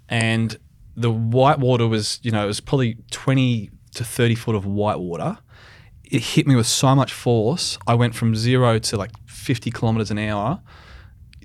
and 0.08 0.56
the 0.96 1.10
white 1.10 1.58
water 1.58 1.86
was 1.86 2.20
you 2.22 2.30
know 2.30 2.44
it 2.44 2.46
was 2.46 2.60
probably 2.60 2.96
twenty 3.10 3.70
to 3.94 4.04
thirty 4.04 4.34
foot 4.34 4.54
of 4.54 4.66
white 4.66 4.98
water. 4.98 5.38
It 6.04 6.20
hit 6.20 6.46
me 6.46 6.54
with 6.54 6.66
so 6.66 6.94
much 6.94 7.12
force. 7.12 7.78
I 7.86 7.94
went 7.94 8.14
from 8.14 8.34
zero 8.34 8.78
to 8.78 8.96
like 8.96 9.10
fifty 9.26 9.70
kilometers 9.70 10.10
an 10.10 10.18
hour. 10.18 10.60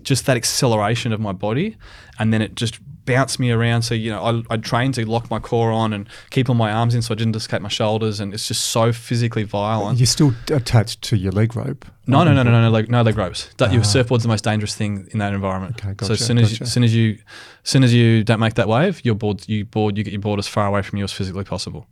Just 0.04 0.26
that 0.26 0.38
acceleration 0.38 1.14
of 1.14 1.20
my 1.20 1.34
body, 1.34 1.78
and 2.18 2.34
then 2.34 2.42
it 2.42 2.56
just 2.56 2.80
bounced 3.10 3.40
me 3.40 3.52
around. 3.52 3.82
So 3.82 3.96
you 3.96 4.12
know, 4.12 4.44
I, 4.50 4.54
I 4.54 4.58
trained 4.58 4.94
to 4.96 5.10
lock 5.10 5.30
my 5.32 5.40
core 5.40 5.72
on 5.72 5.94
and 5.94 6.08
keep 6.30 6.48
all 6.50 6.56
my 6.56 6.72
arms 6.72 6.94
in, 6.96 7.02
so 7.02 7.14
I 7.14 7.18
didn't 7.18 7.34
dislocate 7.34 7.62
my 7.62 7.70
shoulders. 7.70 8.20
And 8.20 8.34
it's 8.34 8.48
just 8.48 8.66
so 8.68 8.94
physically 8.94 9.44
violent. 9.44 10.00
You're 10.00 10.08
still 10.08 10.34
attached 10.50 11.02
to 11.04 11.18
your 11.18 11.32
leg 11.32 11.56
rope. 11.56 11.86
No, 12.06 12.24
no, 12.24 12.34
no, 12.34 12.42
no, 12.42 12.52
no, 12.52 12.62
no, 12.62 12.70
leg, 12.70 12.90
no 12.90 13.04
leg 13.04 13.18
ropes. 13.18 13.50
That, 13.58 13.72
your 13.72 13.84
surfboard's 13.84 14.24
the 14.24 14.30
most 14.30 14.44
dangerous 14.44 14.76
thing 14.76 15.08
in 15.12 15.20
that 15.20 15.34
environment. 15.34 15.80
Ah. 15.84 15.90
Okay, 15.90 16.06
so 16.06 16.14
as 16.14 16.26
soon 16.26 16.40
as 16.40 16.52
gotcha. 16.52 16.64
as 16.64 16.74
soon 16.74 16.84
as 16.84 16.96
you, 16.96 17.20
as 17.64 17.70
soon 17.70 17.84
as 17.84 17.94
you 17.94 18.24
don't 18.24 18.40
make 18.40 18.56
that 18.56 18.68
wave, 18.68 19.04
your 19.06 19.16
board, 19.16 19.48
you 19.48 19.66
board, 19.66 19.98
you 19.98 20.04
get 20.04 20.12
your 20.12 20.22
board 20.22 20.40
as 20.40 20.48
far 20.48 20.66
away 20.68 20.82
from 20.82 20.98
you 20.98 21.04
as 21.04 21.12
physically 21.12 21.44
possible. 21.44 21.88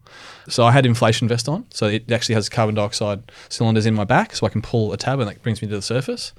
So 0.50 0.66
I 0.66 0.72
had 0.72 0.86
inflation 0.86 1.28
vest 1.28 1.48
on, 1.48 1.66
so 1.72 1.86
it 1.88 2.12
actually 2.12 2.36
has 2.36 2.50
carbon 2.50 2.76
dioxide 2.76 3.32
cylinders 3.50 3.86
in 3.86 3.94
my 3.94 4.06
back, 4.06 4.36
so 4.36 4.46
I 4.48 4.50
can 4.50 4.62
pull 4.62 4.92
a 4.94 4.98
tab 4.98 5.20
and 5.20 5.30
that 5.30 5.42
brings 5.44 5.62
me 5.62 5.68
to 5.68 5.76
the 5.76 5.82
surface, 5.82 6.34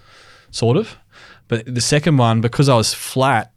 sort 0.50 0.76
of. 0.76 0.96
But 1.48 1.74
the 1.74 1.80
second 1.80 2.18
one, 2.18 2.40
because 2.40 2.68
I 2.68 2.76
was 2.76 2.94
flat 2.94 3.52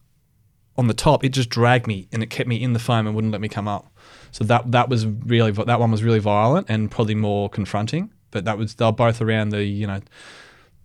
on 0.78 0.88
the 0.88 0.94
top, 0.94 1.24
it 1.24 1.30
just 1.30 1.50
dragged 1.50 1.88
me 1.88 2.08
and 2.12 2.24
it 2.24 2.30
kept 2.30 2.48
me 2.48 2.62
in 2.62 2.74
the 2.74 2.80
foam 2.80 3.06
and 3.06 3.16
wouldn't 3.16 3.32
let 3.32 3.42
me 3.42 3.50
come 3.50 3.68
up. 3.68 3.94
So 4.32 4.44
that 4.46 4.72
that 4.72 4.90
was 4.90 5.06
really 5.06 5.52
that 5.52 5.80
one 5.80 5.92
was 5.92 6.04
really 6.04 6.20
violent 6.20 6.68
and 6.70 6.90
probably 6.90 7.16
more 7.16 7.50
confronting. 7.50 8.12
But 8.32 8.46
that 8.46 8.58
was 8.58 8.76
they're 8.76 8.92
both 8.92 9.22
around 9.22 9.50
the 9.50 9.64
you 9.64 9.86
know 9.86 10.00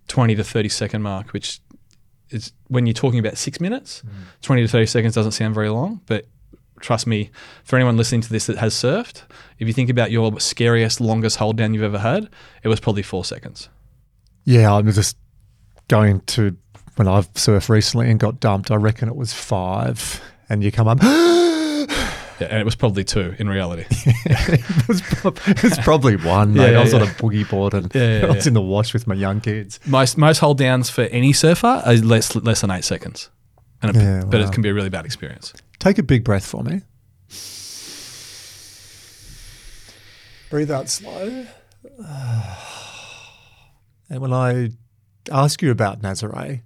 twenty 0.08 0.34
to 0.34 0.44
thirty 0.44 0.68
second 0.68 1.02
mark, 1.02 1.32
which 1.32 1.60
is 2.30 2.52
when 2.66 2.86
you're 2.86 2.94
talking 2.94 3.20
about 3.20 3.38
six 3.38 3.60
minutes. 3.60 4.02
Mm. 4.04 4.10
Twenty 4.42 4.62
to 4.62 4.68
thirty 4.68 4.86
seconds 4.86 5.14
doesn't 5.14 5.32
sound 5.32 5.54
very 5.54 5.68
long, 5.68 6.00
but 6.06 6.26
trust 6.80 7.06
me, 7.06 7.30
for 7.64 7.76
anyone 7.76 7.96
listening 7.96 8.20
to 8.20 8.28
this 8.30 8.46
that 8.46 8.58
has 8.58 8.74
surfed, 8.74 9.22
if 9.58 9.66
you 9.66 9.72
think 9.72 9.90
about 9.90 10.10
your 10.10 10.38
scariest, 10.40 11.00
longest 11.00 11.36
hold 11.36 11.56
down 11.56 11.72
you've 11.72 11.82
ever 11.82 11.98
had, 11.98 12.28
it 12.62 12.68
was 12.68 12.80
probably 12.80 13.02
four 13.02 13.24
seconds. 13.24 13.68
Yeah, 14.44 14.74
I'm 14.74 14.90
just 14.90 15.16
going 15.88 16.20
to 16.20 16.56
when 16.96 17.08
I've 17.08 17.32
surfed 17.34 17.68
recently 17.68 18.10
and 18.10 18.18
got 18.18 18.40
dumped. 18.40 18.70
I 18.70 18.74
reckon 18.76 19.08
it 19.08 19.16
was 19.16 19.32
five, 19.32 20.20
and 20.48 20.62
you 20.64 20.70
come 20.72 20.88
up, 20.88 20.98
Yeah, 22.38 22.48
and 22.50 22.60
it 22.60 22.64
was 22.66 22.74
probably 22.76 23.02
two 23.02 23.34
in 23.38 23.48
reality. 23.48 23.86
it, 23.90 24.88
was 24.88 25.00
prob- 25.00 25.38
it 25.46 25.62
was 25.62 25.78
probably 25.78 26.16
one. 26.16 26.52
Mate. 26.52 26.72
yeah, 26.72 26.80
I 26.80 26.82
was 26.82 26.92
on 26.92 27.00
a 27.02 27.06
boogie 27.06 27.48
board 27.48 27.72
and 27.72 27.90
Yeah, 27.94 28.18
yeah, 28.20 28.24
I 28.26 28.30
was 28.32 28.44
yeah. 28.44 28.50
in 28.50 28.54
the 28.54 28.60
wash 28.60 28.92
with 28.92 29.06
my 29.06 29.14
young 29.14 29.40
kids. 29.40 29.80
most 29.86 30.18
most 30.18 30.40
hold 30.40 30.58
downs 30.58 30.90
for 30.90 31.02
any 31.04 31.32
surfer 31.32 31.82
are 31.86 31.94
less 31.94 32.34
less 32.36 32.60
than 32.60 32.70
eight 32.70 32.84
seconds, 32.84 33.30
and 33.80 33.96
it, 33.96 34.00
Yeah, 34.02 34.22
but 34.26 34.38
wow. 34.40 34.46
it 34.46 34.52
can 34.52 34.62
be 34.62 34.68
a 34.68 34.74
really 34.74 34.90
bad 34.90 35.06
experience. 35.06 35.54
Take 35.78 35.96
a 35.98 36.02
big 36.02 36.24
breath 36.24 36.44
for 36.44 36.62
me. 36.62 36.82
Breathe 40.50 40.70
out 40.70 40.88
slow. 40.88 41.46
And 44.08 44.20
when 44.20 44.32
I 44.32 44.70
ask 45.32 45.60
you 45.62 45.72
about 45.72 46.00
Nazare 46.00 46.60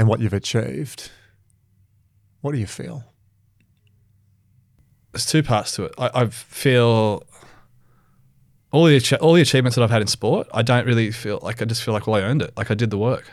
and 0.00 0.08
what 0.08 0.18
you've 0.18 0.32
achieved, 0.32 1.10
what 2.40 2.52
do 2.52 2.58
you 2.58 2.66
feel? 2.66 3.04
There's 5.12 5.26
two 5.26 5.42
parts 5.42 5.76
to 5.76 5.84
it. 5.84 5.94
I, 5.98 6.10
I 6.14 6.26
feel 6.28 7.22
all 8.72 8.84
the 8.84 9.18
all 9.20 9.34
the 9.34 9.42
achievements 9.42 9.76
that 9.76 9.82
I've 9.82 9.90
had 9.90 10.00
in 10.00 10.06
sport. 10.06 10.48
I 10.54 10.62
don't 10.62 10.86
really 10.86 11.10
feel 11.10 11.38
like 11.42 11.60
I 11.60 11.66
just 11.66 11.82
feel 11.82 11.92
like 11.92 12.06
well 12.06 12.16
I 12.16 12.22
earned 12.22 12.40
it. 12.40 12.56
Like 12.56 12.70
I 12.70 12.74
did 12.74 12.88
the 12.88 12.96
work. 12.96 13.30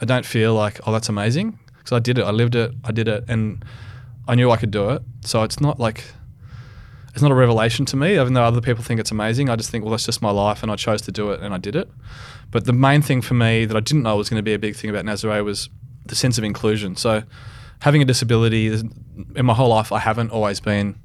I 0.00 0.04
don't 0.04 0.26
feel 0.26 0.52
like 0.52 0.80
oh 0.84 0.90
that's 0.90 1.08
amazing 1.08 1.60
because 1.78 1.92
I 1.92 2.00
did 2.00 2.18
it. 2.18 2.24
I 2.24 2.32
lived 2.32 2.56
it. 2.56 2.72
I 2.82 2.90
did 2.90 3.06
it, 3.06 3.22
and 3.28 3.64
I 4.26 4.34
knew 4.34 4.50
I 4.50 4.56
could 4.56 4.72
do 4.72 4.90
it. 4.90 5.02
So 5.20 5.44
it's 5.44 5.60
not 5.60 5.78
like 5.78 6.02
it's 7.12 7.22
not 7.22 7.30
a 7.30 7.36
revelation 7.36 7.86
to 7.86 7.96
me, 7.96 8.14
even 8.14 8.34
though 8.34 8.42
other 8.42 8.60
people 8.60 8.82
think 8.82 8.98
it's 8.98 9.12
amazing. 9.12 9.48
I 9.48 9.54
just 9.54 9.70
think, 9.70 9.84
well, 9.84 9.92
that's 9.92 10.06
just 10.06 10.22
my 10.22 10.32
life, 10.32 10.64
and 10.64 10.72
I 10.72 10.76
chose 10.76 11.02
to 11.02 11.12
do 11.12 11.30
it, 11.30 11.40
and 11.40 11.54
I 11.54 11.58
did 11.58 11.76
it. 11.76 11.88
But 12.50 12.64
the 12.64 12.72
main 12.72 13.00
thing 13.00 13.22
for 13.22 13.34
me 13.34 13.64
that 13.64 13.76
I 13.76 13.80
didn't 13.80 14.02
know 14.02 14.16
was 14.16 14.28
going 14.28 14.40
to 14.40 14.42
be 14.42 14.54
a 14.54 14.58
big 14.58 14.74
thing 14.74 14.90
about 14.90 15.04
Nazare 15.04 15.44
was 15.44 15.68
the 16.06 16.14
sense 16.14 16.38
of 16.38 16.44
inclusion. 16.44 16.96
So, 16.96 17.22
having 17.80 18.02
a 18.02 18.04
disability 18.04 18.68
in 19.36 19.46
my 19.46 19.54
whole 19.54 19.68
life, 19.68 19.92
I 19.92 19.98
haven't 19.98 20.30
always 20.30 20.60
been 20.60 20.96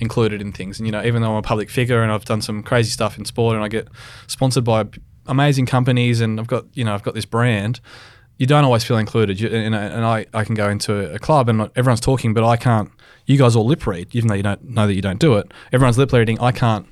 included 0.00 0.40
in 0.40 0.52
things. 0.52 0.78
And 0.78 0.86
you 0.86 0.92
know, 0.92 1.02
even 1.02 1.22
though 1.22 1.32
I'm 1.32 1.38
a 1.38 1.42
public 1.42 1.70
figure 1.70 2.02
and 2.02 2.12
I've 2.12 2.24
done 2.24 2.42
some 2.42 2.62
crazy 2.62 2.90
stuff 2.90 3.18
in 3.18 3.24
sport, 3.24 3.56
and 3.56 3.64
I 3.64 3.68
get 3.68 3.88
sponsored 4.26 4.64
by 4.64 4.86
amazing 5.26 5.66
companies, 5.66 6.20
and 6.20 6.38
I've 6.40 6.46
got 6.46 6.64
you 6.74 6.84
know 6.84 6.94
I've 6.94 7.02
got 7.02 7.14
this 7.14 7.24
brand. 7.24 7.80
You 8.38 8.46
don't 8.46 8.64
always 8.64 8.84
feel 8.84 8.98
included, 8.98 9.40
you, 9.40 9.48
and, 9.48 9.74
and 9.74 10.04
I, 10.04 10.26
I 10.32 10.44
can 10.44 10.54
go 10.54 10.68
into 10.68 11.12
a 11.12 11.18
club 11.18 11.48
and 11.48 11.62
everyone's 11.74 11.98
talking, 11.98 12.34
but 12.34 12.44
I 12.44 12.56
can't. 12.56 12.88
You 13.26 13.36
guys 13.36 13.56
all 13.56 13.66
lip 13.66 13.84
read, 13.84 14.14
even 14.14 14.28
though 14.28 14.36
you 14.36 14.44
don't 14.44 14.62
know 14.62 14.86
that 14.86 14.94
you 14.94 15.02
don't 15.02 15.18
do 15.18 15.34
it. 15.34 15.52
Everyone's 15.72 15.98
lip 15.98 16.12
reading. 16.12 16.38
I 16.38 16.52
can't. 16.52 16.86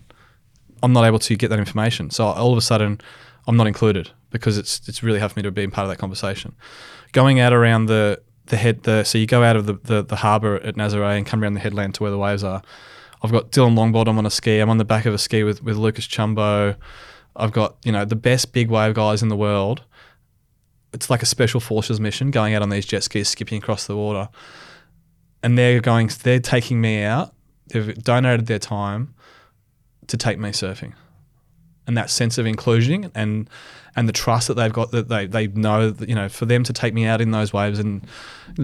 I'm 0.82 0.92
not 0.92 1.04
able 1.04 1.20
to 1.20 1.36
get 1.36 1.48
that 1.50 1.60
information. 1.60 2.10
So 2.10 2.26
all 2.26 2.50
of 2.50 2.58
a 2.58 2.62
sudden, 2.62 3.00
I'm 3.46 3.56
not 3.56 3.68
included 3.68 4.10
because 4.30 4.58
it's 4.58 4.86
it's 4.88 5.04
really 5.04 5.20
hard 5.20 5.32
for 5.32 5.38
me 5.38 5.44
to 5.44 5.52
be 5.52 5.66
part 5.68 5.84
of 5.84 5.90
that 5.90 5.98
conversation. 5.98 6.56
Going 7.12 7.40
out 7.40 7.52
around 7.52 7.86
the 7.86 8.20
the 8.46 8.56
head, 8.56 8.84
the 8.84 9.04
so 9.04 9.18
you 9.18 9.26
go 9.26 9.42
out 9.42 9.56
of 9.56 9.66
the 9.66 9.74
the, 9.84 10.02
the 10.02 10.16
harbour 10.16 10.56
at 10.56 10.76
Nazare 10.76 11.16
and 11.16 11.26
come 11.26 11.42
around 11.42 11.54
the 11.54 11.60
headland 11.60 11.94
to 11.94 12.02
where 12.02 12.10
the 12.10 12.18
waves 12.18 12.44
are. 12.44 12.62
I've 13.22 13.32
got 13.32 13.50
Dylan 13.50 13.74
Longbottom 13.74 14.18
on 14.18 14.26
a 14.26 14.30
ski. 14.30 14.58
I'm 14.60 14.70
on 14.70 14.78
the 14.78 14.84
back 14.84 15.06
of 15.06 15.14
a 15.14 15.18
ski 15.18 15.42
with 15.42 15.62
with 15.62 15.76
Lucas 15.76 16.06
Chumbo. 16.06 16.76
I've 17.34 17.52
got 17.52 17.76
you 17.84 17.92
know 17.92 18.04
the 18.04 18.16
best 18.16 18.52
big 18.52 18.70
wave 18.70 18.94
guys 18.94 19.22
in 19.22 19.28
the 19.28 19.36
world. 19.36 19.82
It's 20.92 21.10
like 21.10 21.22
a 21.22 21.26
special 21.26 21.60
forces 21.60 22.00
mission 22.00 22.30
going 22.30 22.54
out 22.54 22.62
on 22.62 22.70
these 22.70 22.86
jet 22.86 23.02
skis, 23.02 23.28
skipping 23.28 23.58
across 23.58 23.86
the 23.86 23.96
water, 23.96 24.28
and 25.42 25.58
they're 25.58 25.80
going. 25.80 26.10
They're 26.22 26.40
taking 26.40 26.80
me 26.80 27.02
out. 27.02 27.34
They've 27.68 27.94
donated 28.02 28.46
their 28.46 28.60
time 28.60 29.14
to 30.06 30.16
take 30.16 30.38
me 30.38 30.50
surfing 30.50 30.92
and 31.86 31.96
that 31.96 32.10
sense 32.10 32.38
of 32.38 32.46
inclusion 32.46 33.10
and 33.14 33.48
and 33.96 34.06
the 34.08 34.12
trust 34.12 34.46
that 34.48 34.54
they've 34.54 34.72
got 34.72 34.90
that 34.90 35.08
they, 35.08 35.26
they 35.26 35.46
know 35.48 35.90
that, 35.90 36.06
you 36.08 36.14
know 36.14 36.28
for 36.28 36.44
them 36.44 36.62
to 36.62 36.72
take 36.72 36.92
me 36.94 37.06
out 37.06 37.20
in 37.22 37.30
those 37.30 37.52
waves 37.52 37.78
and 37.78 38.06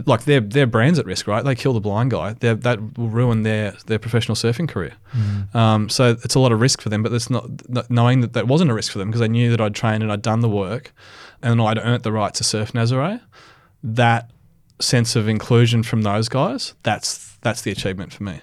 like 0.07 0.25
their 0.25 0.41
their 0.41 0.67
brand's 0.67 0.99
at 0.99 1.07
risk 1.07 1.27
right 1.27 1.43
they 1.45 1.55
kill 1.55 1.73
the 1.73 1.81
blind 1.81 2.11
guy 2.11 2.35
They're, 2.35 2.55
that 2.55 2.99
will 2.99 3.09
ruin 3.09 3.43
their 3.43 3.73
their 3.87 3.99
professional 3.99 4.37
surfing 4.37 4.69
career 4.69 4.93
um, 5.55 5.89
so 5.89 6.11
it's 6.23 6.35
a 6.35 6.41
lot 6.41 6.53
of 6.53 6.61
risk 6.61 6.81
for 6.83 6.89
them 6.91 7.03
but 7.03 7.13
it's 7.13 7.31
not, 7.31 7.45
knowing 7.91 8.21
that 8.21 8.35
that 8.35 8.47
wasn't 8.47 8.71
a 8.71 8.75
risk 8.75 8.93
for 8.93 8.99
them 8.99 9.09
because 9.09 9.21
they 9.21 9.29
knew 9.29 9.51
that 9.51 9.61
I'd 9.61 9.75
trained 9.75 10.03
and 10.03 10.13
I'd 10.13 10.23
done 10.23 10.41
the 10.41 10.49
work 10.49 10.93
and 11.43 11.61
I'd 11.61 11.79
earned 11.79 12.03
the 12.03 12.13
right 12.13 12.35
to 12.35 12.45
surf 12.45 12.73
Nazare 12.73 13.21
that 13.83 14.31
sense 14.81 15.17
of 15.17 15.29
inclusion 15.29 15.83
from 15.83 16.03
those 16.03 16.29
guys 16.29 16.75
that's 16.83 17.37
that's 17.43 17.63
the 17.63 17.71
achievement 17.71 18.13
for 18.13 18.23
me 18.25 18.41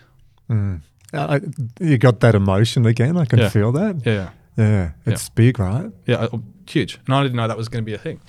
I, 1.13 1.41
you 1.79 1.97
got 1.97 2.19
that 2.19 2.35
emotion 2.35 2.85
again. 2.85 3.17
I 3.17 3.25
can 3.25 3.39
Yeah. 3.39 3.49
feel 3.49 3.71
that. 3.71 4.01
yeah 4.05 4.29
Yeah, 4.59 4.91
it's 5.05 5.29
big, 5.29 5.57
right? 5.59 5.89
Yeah, 6.05 6.27
uh, 6.31 6.37
huge. 6.67 6.99
And 7.05 7.15
I 7.15 7.23
didn't 7.23 7.37
know 7.37 7.47
that 7.47 7.57
was 7.57 7.69
going 7.69 7.83
to 7.83 7.85
be 7.85 7.93
a 7.93 7.97
thing, 7.97 8.19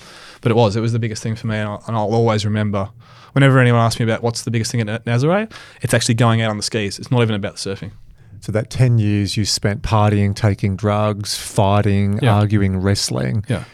but 0.41 0.53
it 0.53 0.55
was. 0.55 0.77
It 0.77 0.81
was 0.81 0.93
the 0.93 0.99
biggest 0.99 1.23
thing 1.23 1.35
for 1.37 1.47
me, 1.49 1.57
and 1.57 1.69
I'll, 1.69 1.85
and 1.87 1.97
I'll 1.97 2.15
always 2.15 2.45
remember. 2.45 2.91
Whenever 3.33 3.59
anyone 3.59 3.81
asks 3.81 3.99
me 4.01 4.05
about 4.05 4.23
what's 4.23 4.43
the 4.43 4.51
biggest 4.51 4.71
thing 4.73 4.81
at 4.89 5.05
Nazare, 5.05 5.53
it's 5.83 5.93
actually 5.95 6.15
going 6.15 6.41
out 6.43 6.51
on 6.51 6.57
the 6.57 6.63
skis. 6.63 6.99
It's 6.99 7.11
not 7.11 7.23
even 7.23 7.35
about 7.35 7.57
the 7.57 7.75
surfing. 7.75 7.93
So 8.41 8.53
that 8.53 8.71
10 8.71 8.99
years 8.99 9.37
you 9.37 9.45
spent 9.45 9.83
partying, 9.83 10.35
taking 10.35 10.75
drugs, 10.77 11.37
fighting, 11.37 12.19
Yeah. 12.23 12.35
arguing, 12.35 12.79
wrestling, 12.79 13.45
Yeah. 13.49 13.65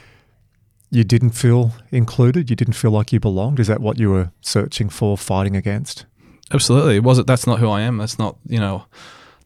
you 0.90 1.04
didn't 1.04 1.30
feel 1.30 1.72
included? 1.90 2.50
You 2.50 2.56
didn't 2.56 2.74
feel 2.74 2.90
like 2.90 3.12
you 3.12 3.20
belonged? 3.20 3.60
Is 3.60 3.66
that 3.68 3.80
what 3.80 3.98
you 3.98 4.10
were 4.10 4.30
searching 4.40 4.88
for, 4.88 5.16
fighting 5.16 5.56
against? 5.56 6.04
Absolutely. 6.52 6.96
It 6.96 7.02
wasn't. 7.02 7.26
That's 7.26 7.46
not 7.46 7.58
who 7.60 7.68
I 7.68 7.80
am. 7.82 7.96
That's 7.98 8.18
not. 8.18 8.36
You 8.46 8.58
know, 8.60 8.84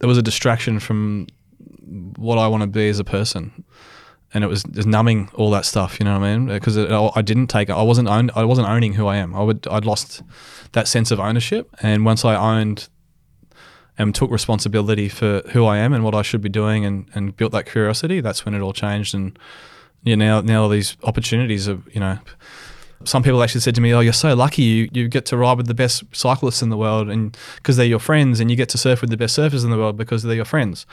there 0.00 0.08
was 0.08 0.18
a 0.18 0.22
distraction 0.22 0.80
from 0.80 1.26
what 2.16 2.38
I 2.38 2.48
want 2.48 2.62
to 2.62 2.66
be 2.66 2.88
as 2.88 2.98
a 2.98 3.04
person, 3.04 3.64
and 4.32 4.44
it 4.44 4.46
was 4.46 4.62
just 4.62 4.86
numbing 4.86 5.30
all 5.34 5.50
that 5.50 5.64
stuff. 5.64 5.98
You 5.98 6.04
know 6.04 6.18
what 6.18 6.26
I 6.26 6.36
mean? 6.36 6.46
Because 6.46 6.78
I 6.78 7.22
didn't 7.22 7.48
take. 7.48 7.70
I 7.70 7.82
wasn't. 7.82 8.08
I 8.08 8.44
wasn't 8.44 8.68
owning 8.68 8.94
who 8.94 9.06
I 9.06 9.16
am. 9.16 9.34
I 9.34 9.42
would. 9.42 9.66
I'd 9.68 9.84
lost 9.84 10.22
that 10.72 10.88
sense 10.88 11.10
of 11.10 11.20
ownership, 11.20 11.74
and 11.82 12.04
once 12.04 12.24
I 12.24 12.34
owned 12.36 12.88
and 13.98 14.14
took 14.14 14.30
responsibility 14.30 15.08
for 15.08 15.42
who 15.52 15.66
I 15.66 15.76
am 15.78 15.92
and 15.92 16.04
what 16.04 16.14
I 16.14 16.22
should 16.22 16.40
be 16.40 16.48
doing, 16.48 16.84
and, 16.84 17.10
and 17.14 17.36
built 17.36 17.52
that 17.52 17.66
curiosity, 17.66 18.20
that's 18.20 18.44
when 18.44 18.54
it 18.54 18.60
all 18.60 18.72
changed. 18.72 19.14
And 19.14 19.38
yeah, 20.04 20.14
now 20.14 20.40
now 20.40 20.68
these 20.68 20.96
opportunities 21.02 21.68
are 21.68 21.82
you 21.92 22.00
know 22.00 22.18
some 23.04 23.22
people 23.22 23.42
actually 23.42 23.62
said 23.62 23.74
to 23.74 23.80
me, 23.80 23.92
"Oh, 23.92 24.00
you're 24.00 24.12
so 24.12 24.34
lucky. 24.34 24.62
You, 24.62 24.88
you 24.92 25.08
get 25.08 25.26
to 25.26 25.36
ride 25.36 25.56
with 25.56 25.66
the 25.66 25.74
best 25.74 26.04
cyclists 26.12 26.62
in 26.62 26.68
the 26.68 26.76
world, 26.76 27.08
and 27.08 27.36
because 27.56 27.76
they're 27.76 27.86
your 27.86 27.98
friends, 27.98 28.40
and 28.40 28.50
you 28.50 28.56
get 28.56 28.68
to 28.70 28.78
surf 28.78 29.00
with 29.00 29.10
the 29.10 29.16
best 29.16 29.38
surfers 29.38 29.64
in 29.64 29.70
the 29.70 29.78
world 29.78 29.96
because 29.96 30.22
they're 30.22 30.34
your 30.34 30.44
friends." 30.44 30.86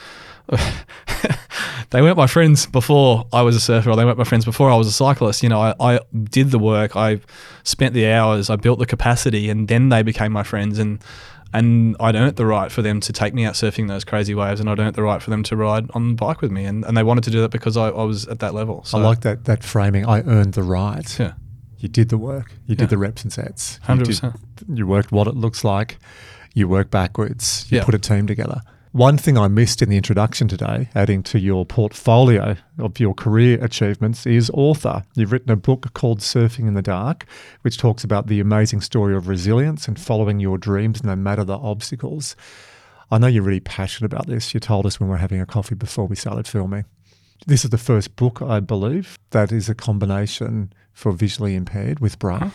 they 1.89 2.01
weren't 2.01 2.15
my 2.15 2.27
friends 2.27 2.65
before 2.67 3.27
I 3.33 3.41
was 3.41 3.55
a 3.55 3.59
surfer. 3.59 3.89
Or 3.89 3.95
they 3.95 4.05
weren't 4.05 4.17
my 4.17 4.23
friends 4.23 4.45
before 4.45 4.71
I 4.71 4.75
was 4.75 4.87
a 4.87 4.91
cyclist. 4.91 5.43
You 5.43 5.49
know, 5.49 5.61
I, 5.61 5.73
I 5.79 5.99
did 6.23 6.51
the 6.51 6.59
work. 6.59 6.95
I 6.95 7.19
spent 7.63 7.93
the 7.93 8.07
hours. 8.07 8.49
I 8.49 8.55
built 8.55 8.79
the 8.79 8.85
capacity, 8.85 9.49
and 9.49 9.67
then 9.67 9.89
they 9.89 10.03
became 10.03 10.31
my 10.31 10.43
friends. 10.43 10.79
And 10.79 11.03
and 11.53 11.95
I'd 11.99 12.15
earned 12.15 12.35
the 12.35 12.45
right 12.45 12.71
for 12.71 12.81
them 12.81 12.99
to 13.01 13.13
take 13.13 13.33
me 13.33 13.45
out 13.45 13.53
surfing 13.53 13.87
those 13.87 14.03
crazy 14.03 14.35
waves, 14.35 14.59
and 14.59 14.69
I'd 14.69 14.79
earned 14.79 14.95
the 14.95 15.03
right 15.03 15.21
for 15.21 15.29
them 15.29 15.43
to 15.43 15.55
ride 15.55 15.89
on 15.93 16.09
the 16.09 16.15
bike 16.15 16.41
with 16.41 16.51
me. 16.51 16.65
And, 16.65 16.85
and 16.85 16.95
they 16.95 17.03
wanted 17.03 17.23
to 17.25 17.31
do 17.31 17.41
that 17.41 17.51
because 17.51 17.77
I, 17.77 17.87
I 17.89 18.03
was 18.03 18.27
at 18.27 18.39
that 18.39 18.53
level. 18.53 18.83
So, 18.83 18.97
I 18.97 19.01
like 19.01 19.21
that, 19.21 19.45
that 19.45 19.63
framing. 19.63 20.05
I 20.05 20.21
earned 20.21 20.53
the 20.53 20.63
right. 20.63 21.19
Yeah. 21.19 21.33
You 21.79 21.89
did 21.89 22.09
the 22.09 22.17
work. 22.17 22.51
You 22.65 22.73
Yeah. 22.73 22.79
did 22.81 22.89
the 22.89 22.97
reps 22.97 23.23
and 23.23 23.31
sets. 23.31 23.79
You, 23.87 23.95
100%. 23.95 24.35
you 24.73 24.87
worked 24.87 25.11
what 25.11 25.27
it 25.27 25.35
looks 25.35 25.63
like. 25.63 25.99
You 26.53 26.67
work 26.67 26.89
backwards. 26.89 27.65
You 27.69 27.77
Yeah. 27.79 27.83
put 27.85 27.93
a 27.95 27.99
team 27.99 28.25
together. 28.27 28.61
One 28.93 29.17
thing 29.17 29.37
I 29.37 29.47
missed 29.47 29.81
in 29.83 29.89
the 29.89 29.97
introduction 29.97 30.47
today, 30.47 30.89
adding 30.95 31.21
to 31.23 31.37
your 31.39 31.65
portfolio 31.67 32.55
of 32.79 32.99
your 32.99 33.13
career 33.13 33.63
achievements, 33.63 34.25
is 34.25 34.49
author. 34.55 35.03
You've 35.13 35.31
written 35.31 35.51
a 35.51 35.55
book 35.55 35.93
called 35.93 36.19
Surfing 36.21 36.67
in 36.67 36.73
the 36.73 36.81
Dark, 36.81 37.25
which 37.61 37.77
talks 37.77 38.03
about 38.03 38.25
the 38.25 38.39
amazing 38.39 38.81
story 38.81 39.15
of 39.15 39.27
resilience 39.27 39.87
and 39.87 39.99
following 39.99 40.39
your 40.39 40.57
dreams 40.57 41.03
no 41.03 41.15
matter 41.15 41.43
the 41.43 41.57
obstacles. 41.59 42.35
I 43.11 43.19
know 43.19 43.27
you're 43.27 43.43
really 43.43 43.59
passionate 43.59 44.11
about 44.11 44.25
this. 44.25 44.53
You 44.53 44.59
told 44.59 44.85
us 44.87 44.99
when 44.99 45.09
we 45.09 45.11
were 45.11 45.17
having 45.17 45.41
a 45.41 45.45
coffee 45.45 45.75
before 45.75 46.07
we 46.07 46.15
started 46.15 46.47
filming. 46.47 46.85
This 47.45 47.63
is 47.63 47.69
the 47.69 47.77
first 47.77 48.15
book, 48.15 48.41
I 48.41 48.61
believe, 48.61 49.19
that 49.29 49.51
is 49.51 49.69
a 49.69 49.75
combination 49.75 50.73
for 50.97 51.11
visually 51.11 51.53
impaired 51.53 51.99
with 51.99 52.17
braille. 52.17 52.51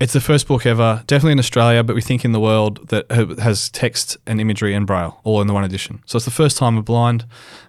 It's 0.00 0.14
the 0.14 0.20
first 0.20 0.48
book 0.48 0.64
ever, 0.64 1.04
definitely 1.06 1.32
in 1.32 1.38
Australia, 1.38 1.84
but 1.84 1.94
we 1.94 2.00
think 2.00 2.24
in 2.24 2.32
the 2.32 2.40
world 2.40 2.88
that 2.88 3.08
has 3.38 3.68
text 3.68 4.16
and 4.26 4.40
imagery 4.40 4.74
and 4.74 4.86
braille 4.86 5.20
all 5.24 5.42
in 5.42 5.46
the 5.46 5.52
one 5.52 5.62
edition. 5.62 6.02
So 6.06 6.16
it's 6.16 6.24
the 6.24 6.30
first 6.30 6.56
time 6.56 6.78
a 6.78 6.82
blind 6.82 7.26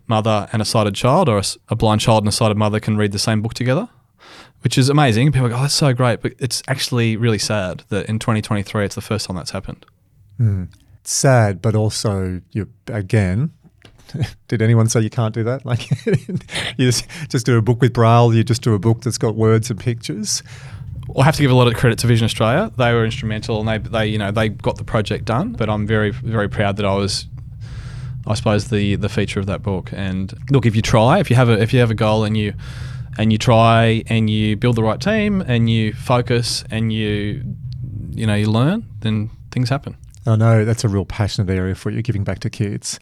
mother 0.07 0.47
and 0.53 0.61
a 0.61 0.65
sighted 0.65 0.95
child, 0.95 1.27
or 1.27 1.41
a, 1.67 1.75
blind 1.75 1.99
child 1.99 2.23
and 2.23 2.29
a 2.29 2.31
sighted 2.31 2.55
mother, 2.55 2.79
can 2.79 2.95
read 2.95 3.11
the 3.11 3.19
same 3.19 3.41
book 3.41 3.53
together, 3.53 3.89
which 4.61 4.77
is 4.77 4.87
amazing. 4.87 5.33
People 5.33 5.49
go, 5.49 5.57
"Oh, 5.57 5.61
that's 5.63 5.73
so 5.73 5.93
great," 5.93 6.21
but 6.21 6.33
it's 6.39 6.63
actually 6.69 7.17
really 7.17 7.37
sad 7.37 7.83
that 7.89 8.07
in 8.07 8.17
2023 8.17 8.85
it's 8.85 8.95
the 8.95 9.01
first 9.01 9.27
time 9.27 9.35
that's 9.35 9.51
happened. 9.51 9.85
Hmm. 10.37 10.63
sad, 11.03 11.61
but 11.61 11.75
also 11.75 12.41
you 12.51 12.69
again. 12.87 13.51
Did 14.47 14.61
anyone 14.61 14.87
say 14.87 15.01
you 15.01 15.09
can't 15.09 15.33
do 15.33 15.43
that? 15.43 15.65
Like 15.73 15.89
you 16.77 16.85
just 16.85 17.07
just 17.29 17.45
do 17.45 17.57
a 17.57 17.61
book 17.61 17.81
with 17.81 17.93
braille. 17.93 18.33
You 18.33 18.43
just 18.43 18.61
do 18.61 18.73
a 18.73 18.79
book 18.79 19.01
that's 19.01 19.17
got 19.17 19.35
words 19.35 19.69
and 19.69 19.79
pictures. 19.79 20.43
I 21.17 21.23
have 21.23 21.35
to 21.35 21.41
give 21.41 21.51
a 21.51 21.55
lot 21.55 21.67
of 21.67 21.73
credit 21.75 21.99
to 21.99 22.07
Vision 22.07 22.25
Australia. 22.25 22.71
They 22.77 22.93
were 22.93 23.03
instrumental, 23.03 23.59
and 23.59 23.67
they, 23.67 23.89
they, 23.89 24.07
you 24.07 24.17
know, 24.17 24.31
they 24.31 24.49
got 24.49 24.77
the 24.77 24.83
project 24.83 25.25
done. 25.25 25.51
But 25.53 25.69
I'm 25.69 25.85
very, 25.85 26.11
very 26.11 26.47
proud 26.47 26.77
that 26.77 26.85
I 26.85 26.95
was, 26.95 27.27
I 28.25 28.35
suppose, 28.35 28.69
the 28.69 28.95
the 28.95 29.09
feature 29.09 29.39
of 29.39 29.45
that 29.47 29.61
book. 29.61 29.91
And 29.93 30.33
look, 30.49 30.65
if 30.65 30.75
you 30.75 30.81
try, 30.81 31.19
if 31.19 31.29
you 31.29 31.35
have 31.35 31.49
a 31.49 31.61
if 31.61 31.73
you 31.73 31.79
have 31.79 31.91
a 31.91 31.95
goal 31.95 32.23
and 32.23 32.37
you 32.37 32.53
and 33.17 33.31
you 33.31 33.37
try 33.37 34.03
and 34.07 34.29
you 34.29 34.55
build 34.55 34.75
the 34.75 34.83
right 34.83 34.99
team 34.99 35.41
and 35.41 35.69
you 35.69 35.93
focus 35.93 36.63
and 36.71 36.91
you, 36.91 37.43
you 38.11 38.25
know, 38.25 38.35
you 38.35 38.49
learn, 38.49 38.87
then 38.99 39.29
things 39.51 39.69
happen. 39.69 39.95
I 40.25 40.35
know 40.35 40.65
that's 40.65 40.83
a 40.83 40.89
real 40.89 41.05
passionate 41.05 41.51
area 41.53 41.75
for 41.75 41.89
you, 41.91 42.01
giving 42.01 42.23
back 42.23 42.39
to 42.39 42.49
kids. 42.49 42.99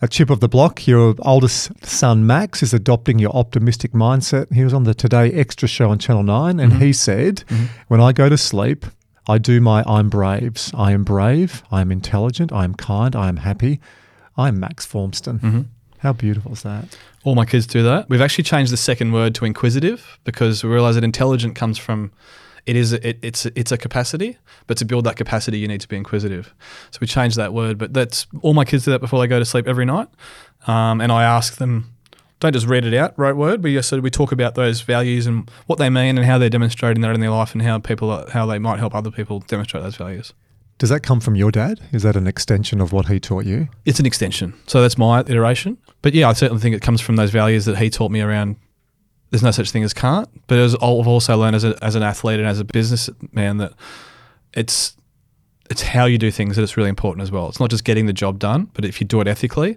A 0.00 0.06
chip 0.06 0.30
of 0.30 0.38
the 0.38 0.48
block, 0.48 0.86
your 0.86 1.16
oldest 1.22 1.84
son 1.84 2.24
Max 2.24 2.62
is 2.62 2.72
adopting 2.72 3.18
your 3.18 3.34
optimistic 3.34 3.90
mindset. 3.92 4.52
He 4.52 4.62
was 4.62 4.72
on 4.72 4.84
the 4.84 4.94
Today 4.94 5.32
Extra 5.32 5.66
show 5.66 5.90
on 5.90 5.98
Channel 5.98 6.22
9 6.22 6.60
and 6.60 6.72
mm-hmm. 6.72 6.80
he 6.80 6.92
said, 6.92 7.38
mm-hmm. 7.48 7.64
When 7.88 8.00
I 8.00 8.12
go 8.12 8.28
to 8.28 8.38
sleep, 8.38 8.86
I 9.26 9.38
do 9.38 9.60
my 9.60 9.82
I'm 9.86 10.08
braves. 10.08 10.70
I 10.72 10.92
am 10.92 11.02
brave, 11.02 11.64
I 11.72 11.80
am 11.80 11.90
intelligent, 11.90 12.52
I 12.52 12.62
am 12.62 12.74
kind, 12.74 13.16
I 13.16 13.28
am 13.28 13.38
happy. 13.38 13.80
I'm 14.36 14.60
Max 14.60 14.86
Formston. 14.86 15.40
Mm-hmm. 15.40 15.62
How 15.98 16.12
beautiful 16.12 16.52
is 16.52 16.62
that? 16.62 16.96
All 17.24 17.34
my 17.34 17.44
kids 17.44 17.66
do 17.66 17.82
that. 17.82 18.08
We've 18.08 18.20
actually 18.20 18.44
changed 18.44 18.72
the 18.72 18.76
second 18.76 19.12
word 19.12 19.34
to 19.34 19.44
inquisitive 19.44 20.18
because 20.22 20.62
we 20.62 20.70
realize 20.70 20.94
that 20.94 21.02
intelligent 21.02 21.56
comes 21.56 21.76
from 21.76 22.12
it 22.68 22.76
is 22.76 22.92
it, 22.92 23.18
it's 23.22 23.46
it's 23.46 23.72
a 23.72 23.78
capacity, 23.78 24.36
but 24.66 24.76
to 24.76 24.84
build 24.84 25.04
that 25.04 25.16
capacity, 25.16 25.58
you 25.58 25.66
need 25.66 25.80
to 25.80 25.88
be 25.88 25.96
inquisitive. 25.96 26.54
So 26.90 26.98
we 27.00 27.06
changed 27.06 27.36
that 27.36 27.54
word. 27.54 27.78
But 27.78 27.94
that's 27.94 28.26
all 28.42 28.52
my 28.52 28.66
kids 28.66 28.84
do 28.84 28.90
that 28.90 29.00
before 29.00 29.18
they 29.20 29.26
go 29.26 29.38
to 29.38 29.44
sleep 29.44 29.66
every 29.66 29.86
night, 29.86 30.08
um, 30.66 31.00
and 31.00 31.10
I 31.10 31.24
ask 31.24 31.56
them. 31.56 31.94
Don't 32.40 32.52
just 32.52 32.68
read 32.68 32.84
it 32.84 32.94
out, 32.94 33.18
rote 33.18 33.34
word. 33.34 33.64
We 33.64 33.74
just 33.74 33.90
we 33.90 34.10
talk 34.10 34.30
about 34.30 34.54
those 34.54 34.82
values 34.82 35.26
and 35.26 35.50
what 35.66 35.80
they 35.80 35.90
mean 35.90 36.16
and 36.16 36.24
how 36.24 36.38
they're 36.38 36.48
demonstrating 36.48 37.00
that 37.00 37.12
in 37.12 37.18
their 37.18 37.30
life 37.30 37.52
and 37.52 37.62
how 37.62 37.80
people 37.80 38.10
are, 38.10 38.30
how 38.30 38.46
they 38.46 38.60
might 38.60 38.78
help 38.78 38.94
other 38.94 39.10
people 39.10 39.40
demonstrate 39.40 39.82
those 39.82 39.96
values. 39.96 40.32
Does 40.78 40.90
that 40.90 41.00
come 41.00 41.18
from 41.18 41.34
your 41.34 41.50
dad? 41.50 41.80
Is 41.90 42.04
that 42.04 42.14
an 42.14 42.28
extension 42.28 42.80
of 42.80 42.92
what 42.92 43.08
he 43.08 43.18
taught 43.18 43.44
you? 43.44 43.66
It's 43.84 43.98
an 43.98 44.06
extension. 44.06 44.54
So 44.68 44.80
that's 44.80 44.96
my 44.96 45.20
iteration. 45.20 45.78
But 46.00 46.14
yeah, 46.14 46.28
I 46.28 46.32
certainly 46.34 46.62
think 46.62 46.76
it 46.76 46.82
comes 46.82 47.00
from 47.00 47.16
those 47.16 47.32
values 47.32 47.64
that 47.64 47.78
he 47.78 47.90
taught 47.90 48.12
me 48.12 48.20
around. 48.20 48.54
There's 49.30 49.42
no 49.42 49.50
such 49.50 49.70
thing 49.70 49.84
as 49.84 49.92
can't. 49.92 50.28
But 50.46 50.58
as 50.58 50.74
I've 50.76 50.82
also 50.82 51.36
learned 51.36 51.56
as, 51.56 51.64
a, 51.64 51.78
as 51.82 51.94
an 51.94 52.02
athlete 52.02 52.40
and 52.40 52.48
as 52.48 52.60
a 52.60 52.64
businessman 52.64 53.58
that 53.58 53.72
it's 54.54 54.96
it's 55.70 55.82
how 55.82 56.06
you 56.06 56.16
do 56.16 56.30
things 56.30 56.56
that 56.56 56.62
it's 56.62 56.76
really 56.76 56.88
important 56.88 57.22
as 57.22 57.30
well. 57.30 57.48
It's 57.48 57.60
not 57.60 57.70
just 57.70 57.84
getting 57.84 58.06
the 58.06 58.12
job 58.12 58.38
done, 58.38 58.70
but 58.72 58.84
if 58.84 59.00
you 59.00 59.06
do 59.06 59.20
it 59.20 59.28
ethically 59.28 59.76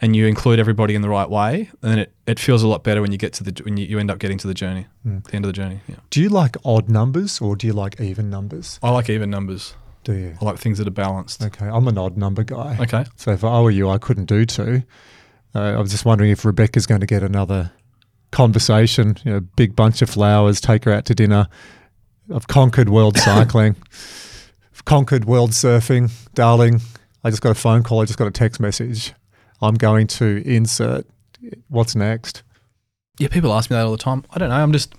and 0.00 0.16
you 0.16 0.26
include 0.26 0.58
everybody 0.58 0.94
in 0.94 1.02
the 1.02 1.10
right 1.10 1.28
way, 1.28 1.70
then 1.82 1.98
it, 1.98 2.12
it 2.26 2.38
feels 2.38 2.62
a 2.62 2.68
lot 2.68 2.82
better 2.84 3.02
when 3.02 3.12
you 3.12 3.18
get 3.18 3.32
to 3.34 3.44
the 3.44 3.62
when 3.64 3.76
you, 3.76 3.86
you 3.86 3.98
end 3.98 4.10
up 4.10 4.18
getting 4.18 4.38
to 4.38 4.46
the 4.46 4.54
journey, 4.54 4.86
the 5.04 5.34
end 5.34 5.44
of 5.44 5.48
the 5.48 5.52
journey. 5.52 5.80
Yeah. 5.88 5.96
Do 6.10 6.22
you 6.22 6.28
like 6.28 6.56
odd 6.64 6.88
numbers 6.88 7.40
or 7.40 7.54
do 7.56 7.66
you 7.66 7.72
like 7.72 8.00
even 8.00 8.30
numbers? 8.30 8.78
I 8.82 8.90
like 8.90 9.10
even 9.10 9.30
numbers. 9.30 9.74
Do 10.04 10.14
you? 10.14 10.36
I 10.40 10.44
like 10.44 10.58
things 10.58 10.78
that 10.78 10.86
are 10.86 10.92
balanced. 10.92 11.42
Okay, 11.42 11.66
I'm 11.66 11.88
an 11.88 11.98
odd 11.98 12.16
number 12.16 12.44
guy. 12.44 12.78
Okay. 12.80 13.04
So 13.16 13.32
if 13.32 13.44
I 13.44 13.60
were 13.60 13.70
you, 13.70 13.90
I 13.90 13.98
couldn't 13.98 14.26
do 14.26 14.46
two. 14.46 14.82
Uh, 15.54 15.72
I 15.72 15.80
was 15.80 15.90
just 15.90 16.04
wondering 16.04 16.30
if 16.30 16.44
Rebecca's 16.44 16.86
going 16.86 17.00
to 17.00 17.06
get 17.06 17.22
another 17.22 17.72
conversation, 18.30 19.16
you 19.24 19.32
know, 19.32 19.40
big 19.40 19.76
bunch 19.76 20.02
of 20.02 20.10
flowers, 20.10 20.60
take 20.60 20.84
her 20.84 20.92
out 20.92 21.06
to 21.06 21.14
dinner. 21.14 21.48
I've 22.34 22.48
conquered 22.48 22.88
world 22.88 23.16
cycling, 23.16 23.76
I've 24.72 24.84
conquered 24.84 25.24
world 25.24 25.50
surfing, 25.52 26.10
darling. 26.34 26.80
I 27.24 27.30
just 27.30 27.42
got 27.42 27.50
a 27.50 27.56
phone 27.56 27.82
call. 27.82 28.02
I 28.02 28.04
just 28.04 28.18
got 28.18 28.28
a 28.28 28.30
text 28.30 28.60
message. 28.60 29.12
I'm 29.60 29.74
going 29.74 30.06
to 30.08 30.42
insert. 30.46 31.06
What's 31.68 31.96
next? 31.96 32.42
Yeah, 33.18 33.28
people 33.28 33.52
ask 33.52 33.70
me 33.70 33.74
that 33.76 33.84
all 33.84 33.92
the 33.92 33.98
time. 33.98 34.24
I 34.30 34.38
don't 34.38 34.50
know. 34.50 34.56
I'm 34.56 34.72
just, 34.72 34.94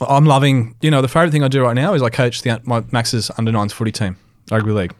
I'm 0.00 0.24
loving. 0.24 0.76
You 0.80 0.90
know, 0.90 1.02
the 1.02 1.08
favorite 1.08 1.30
thing 1.30 1.42
I 1.42 1.48
do 1.48 1.62
right 1.62 1.74
now 1.74 1.94
is 1.94 2.02
I 2.02 2.08
coach 2.08 2.42
the 2.42 2.60
my 2.64 2.84
Max's 2.90 3.30
under 3.36 3.52
nines 3.52 3.72
footy 3.72 3.92
team, 3.92 4.16
rugby 4.50 4.70
league. 4.70 4.94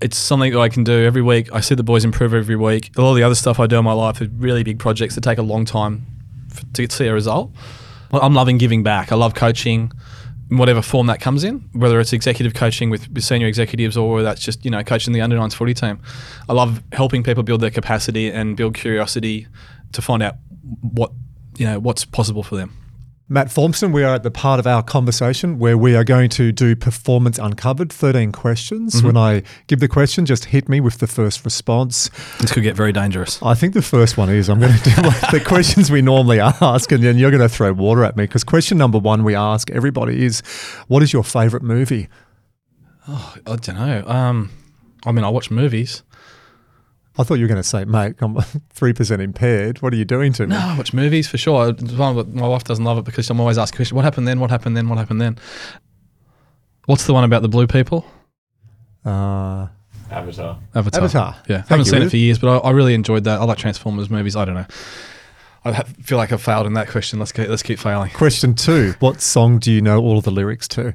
It's 0.00 0.16
something 0.16 0.52
that 0.52 0.58
I 0.58 0.68
can 0.68 0.84
do 0.84 1.04
every 1.04 1.22
week. 1.22 1.52
I 1.52 1.60
see 1.60 1.74
the 1.74 1.84
boys 1.84 2.04
improve 2.04 2.34
every 2.34 2.56
week. 2.56 2.90
A 2.96 3.02
lot 3.02 3.10
of 3.10 3.16
the 3.16 3.22
other 3.22 3.34
stuff 3.34 3.60
I 3.60 3.66
do 3.66 3.78
in 3.78 3.84
my 3.84 3.92
life 3.92 4.20
are 4.20 4.28
really 4.36 4.64
big 4.64 4.78
projects 4.78 5.14
that 5.14 5.20
take 5.22 5.38
a 5.38 5.42
long 5.42 5.64
time 5.64 6.06
to 6.74 6.90
see 6.90 7.06
a 7.06 7.12
result. 7.12 7.52
I'm 8.12 8.34
loving 8.34 8.58
giving 8.58 8.82
back. 8.82 9.10
I 9.10 9.14
love 9.14 9.34
coaching 9.34 9.90
in 10.50 10.58
whatever 10.58 10.82
form 10.82 11.06
that 11.06 11.20
comes 11.20 11.44
in, 11.44 11.66
whether 11.72 11.98
it's 11.98 12.12
executive 12.12 12.52
coaching 12.52 12.90
with 12.90 13.08
with 13.10 13.24
senior 13.24 13.46
executives 13.46 13.96
or 13.96 14.22
that's 14.22 14.42
just, 14.42 14.64
you 14.64 14.70
know, 14.70 14.84
coaching 14.84 15.14
the 15.14 15.20
under 15.22 15.36
nines 15.36 15.54
footy 15.54 15.72
team. 15.72 15.98
I 16.48 16.52
love 16.52 16.82
helping 16.92 17.22
people 17.22 17.42
build 17.42 17.62
their 17.62 17.70
capacity 17.70 18.30
and 18.30 18.56
build 18.56 18.74
curiosity 18.74 19.46
to 19.92 20.02
find 20.02 20.22
out 20.22 20.36
what, 20.80 21.12
you 21.56 21.66
know, 21.66 21.78
what's 21.80 22.04
possible 22.04 22.42
for 22.42 22.56
them. 22.56 22.76
Matt 23.32 23.46
Formston, 23.46 23.94
we 23.94 24.04
are 24.04 24.14
at 24.14 24.24
the 24.24 24.30
part 24.30 24.60
of 24.60 24.66
our 24.66 24.82
conversation 24.82 25.58
where 25.58 25.78
we 25.78 25.96
are 25.96 26.04
going 26.04 26.28
to 26.30 26.52
do 26.52 26.76
Performance 26.76 27.38
Uncovered, 27.38 27.90
13 27.90 28.30
questions. 28.30 29.02
When 29.02 29.16
I 29.16 29.42
give 29.68 29.80
the 29.80 29.88
question, 29.88 30.26
just 30.26 30.44
hit 30.44 30.68
me 30.68 30.80
with 30.80 30.98
the 30.98 31.06
first 31.06 31.42
response. 31.42 32.10
This 32.40 32.52
could 32.52 32.62
get 32.62 32.76
very 32.76 32.92
dangerous. 32.92 33.42
I 33.42 33.54
think 33.54 33.72
the 33.72 33.80
first 33.80 34.18
one 34.18 34.28
is 34.28 34.50
I'm 34.50 34.60
going 34.60 34.76
to 34.76 34.84
do 34.84 34.90
the 35.32 35.42
questions 35.42 35.90
we 35.90 36.02
normally 36.02 36.40
ask, 36.40 36.92
and 36.92 37.02
then 37.02 37.16
you're 37.16 37.30
going 37.30 37.40
to 37.40 37.48
throw 37.48 37.72
water 37.72 38.04
at 38.04 38.18
me 38.18 38.24
because 38.24 38.44
question 38.44 38.76
number 38.76 38.98
one 38.98 39.24
we 39.24 39.34
ask 39.34 39.70
everybody 39.70 40.26
is, 40.26 40.42
"What 40.88 41.02
is 41.02 41.14
your 41.14 41.24
favourite 41.24 41.64
movie?" 41.64 42.08
Oh, 43.08 43.34
I 43.46 43.56
don't 43.56 43.76
know. 43.76 44.04
Um, 44.06 44.50
I 45.06 45.12
mean, 45.12 45.24
I 45.24 45.30
watch 45.30 45.50
movies. 45.50 46.02
I 47.18 47.24
thought 47.24 47.34
you 47.34 47.42
were 47.44 47.48
going 47.48 47.60
to 47.62 47.68
say, 47.68 47.84
"Mate, 47.84 48.14
I'm 48.20 48.36
three 48.70 48.92
percent 48.92 49.20
impaired. 49.22 49.82
What 49.82 49.92
are 49.92 49.96
you 49.96 50.04
doing 50.04 50.32
to 50.34 50.46
me?" 50.46 50.54
No, 50.54 50.58
I 50.58 50.76
watch 50.78 50.92
movies 50.94 51.28
for 51.28 51.36
sure. 51.38 51.68
It's 51.70 51.92
one 51.92 52.16
of 52.16 52.32
the- 52.32 52.38
My 52.40 52.48
wife 52.48 52.64
doesn't 52.64 52.84
love 52.84 52.98
it 52.98 53.04
because 53.04 53.28
I'm 53.30 53.40
always 53.40 53.58
asking 53.58 53.76
questions. 53.76 53.94
What 53.94 54.04
happened 54.04 54.26
then? 54.26 54.40
What 54.40 54.50
happened 54.50 54.76
then? 54.76 54.88
What 54.88 54.98
happened 54.98 55.20
then? 55.20 55.38
What's 56.86 57.06
the 57.06 57.12
one 57.14 57.24
about 57.24 57.42
the 57.42 57.48
blue 57.48 57.66
people? 57.66 58.04
Uh, 59.04 59.68
Avatar. 60.10 60.58
Avatar. 60.74 61.02
Avatar. 61.02 61.36
Yeah, 61.48 61.56
Thank 61.62 61.68
haven't 61.68 61.78
you, 61.86 61.90
seen 61.90 62.00
Liz. 62.00 62.06
it 62.08 62.10
for 62.10 62.16
years, 62.16 62.38
but 62.38 62.60
I, 62.64 62.68
I 62.68 62.70
really 62.70 62.94
enjoyed 62.94 63.24
that. 63.24 63.40
I 63.40 63.44
like 63.44 63.58
Transformers 63.58 64.10
movies. 64.10 64.34
I 64.36 64.44
don't 64.44 64.54
know. 64.54 64.66
I 65.64 65.72
ha- 65.72 65.84
feel 66.02 66.18
like 66.18 66.32
I've 66.32 66.42
failed 66.42 66.66
in 66.66 66.74
that 66.74 66.88
question. 66.88 67.18
Let's 67.18 67.30
keep, 67.32 67.48
let's 67.48 67.62
keep 67.62 67.78
failing. 67.78 68.10
question 68.10 68.54
two: 68.54 68.94
What 69.00 69.20
song 69.20 69.58
do 69.58 69.70
you 69.70 69.80
know 69.80 70.00
all 70.00 70.18
of 70.18 70.24
the 70.24 70.30
lyrics 70.30 70.66
to? 70.68 70.94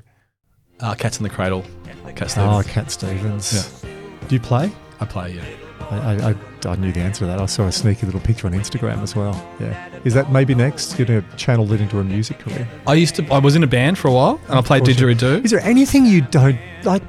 Uh, 0.79 0.93
Cats 0.95 1.17
in 1.17 1.23
the 1.23 1.29
Cradle. 1.29 1.63
Cat 2.15 2.37
Oh, 2.37 2.61
Stevens. 2.61 2.67
Cat 2.73 2.91
Stevens. 2.91 3.81
Do 4.27 4.35
you 4.35 4.39
play? 4.41 4.71
I 4.99 5.05
play. 5.05 5.33
Yeah. 5.33 5.43
I, 5.89 6.31
I, 6.31 6.35
I, 6.65 6.75
knew 6.75 6.91
the 6.91 6.99
answer 6.99 7.19
to 7.19 7.25
that. 7.27 7.39
I 7.39 7.45
saw 7.45 7.67
a 7.67 7.71
sneaky 7.71 8.05
little 8.05 8.21
picture 8.21 8.47
on 8.47 8.53
Instagram 8.53 9.01
as 9.01 9.15
well. 9.15 9.33
Yeah. 9.59 9.89
Is 10.03 10.13
that 10.13 10.31
maybe 10.31 10.53
next? 10.53 10.97
You're 10.99 11.05
going 11.05 11.21
to 11.21 11.37
channel 11.37 11.71
it 11.71 11.79
into 11.79 11.99
a 11.99 12.03
music 12.03 12.39
career? 12.39 12.67
I 12.85 12.95
used 12.95 13.15
to. 13.15 13.25
I 13.31 13.39
was 13.39 13.55
in 13.55 13.63
a 13.63 13.67
band 13.67 13.97
for 13.97 14.09
a 14.09 14.13
while, 14.13 14.39
and 14.47 14.59
I 14.59 14.61
played 14.61 14.83
didgeridoo. 14.83 15.45
Is 15.45 15.51
there 15.51 15.61
anything 15.61 16.05
you 16.05 16.21
don't 16.21 16.59
like? 16.83 17.03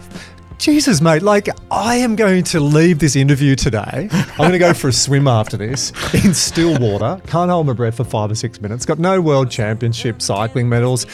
Jesus, 0.59 1.01
mate, 1.01 1.23
like 1.23 1.49
I 1.71 1.97
am 1.97 2.17
going 2.17 2.43
to 2.45 2.59
leave 2.59 2.99
this 2.99 3.15
interview 3.15 3.55
today. 3.55 4.09
I'm 4.11 4.37
going 4.39 4.53
to 4.53 4.59
go 4.59 4.75
for 4.75 4.89
a 4.89 4.93
swim 4.93 5.29
after 5.29 5.57
this 5.57 5.93
in 6.25 6.35
still 6.35 6.77
water. 6.81 7.21
Can't 7.29 7.49
hold 7.49 7.69
my 7.69 7.75
breath 7.75 7.97
for 7.97 8.05
five 8.05 8.33
or 8.33 8.35
six 8.35 8.61
minutes. 8.61 8.85
Got 8.85 8.99
no 8.99 9.21
world 9.21 9.53
championship 9.53 10.21
cycling 10.21 10.69
medals. 10.69 11.07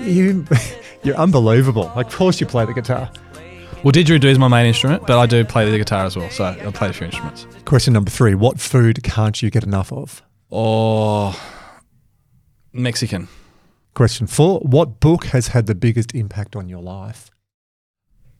You, 0.00 0.46
you're 1.02 1.16
unbelievable. 1.16 1.90
Of 1.94 2.10
course, 2.10 2.40
you 2.40 2.46
play 2.46 2.64
the 2.64 2.72
guitar. 2.72 3.10
Well, 3.86 3.92
didgeridoo 3.92 4.24
is 4.24 4.36
my 4.36 4.48
main 4.48 4.66
instrument, 4.66 5.06
but 5.06 5.16
I 5.16 5.26
do 5.26 5.44
play 5.44 5.70
the 5.70 5.78
guitar 5.78 6.06
as 6.06 6.16
well. 6.16 6.28
So 6.28 6.44
I 6.44 6.70
play 6.72 6.88
a 6.88 6.92
few 6.92 7.06
instruments. 7.06 7.46
Question 7.66 7.92
number 7.92 8.10
three: 8.10 8.34
What 8.34 8.58
food 8.58 9.00
can't 9.04 9.40
you 9.40 9.48
get 9.48 9.62
enough 9.62 9.92
of? 9.92 10.24
Oh, 10.50 11.40
Mexican. 12.72 13.28
Question 13.94 14.26
four: 14.26 14.58
What 14.58 14.98
book 14.98 15.26
has 15.26 15.46
had 15.46 15.66
the 15.66 15.76
biggest 15.76 16.16
impact 16.16 16.56
on 16.56 16.68
your 16.68 16.82
life? 16.82 17.30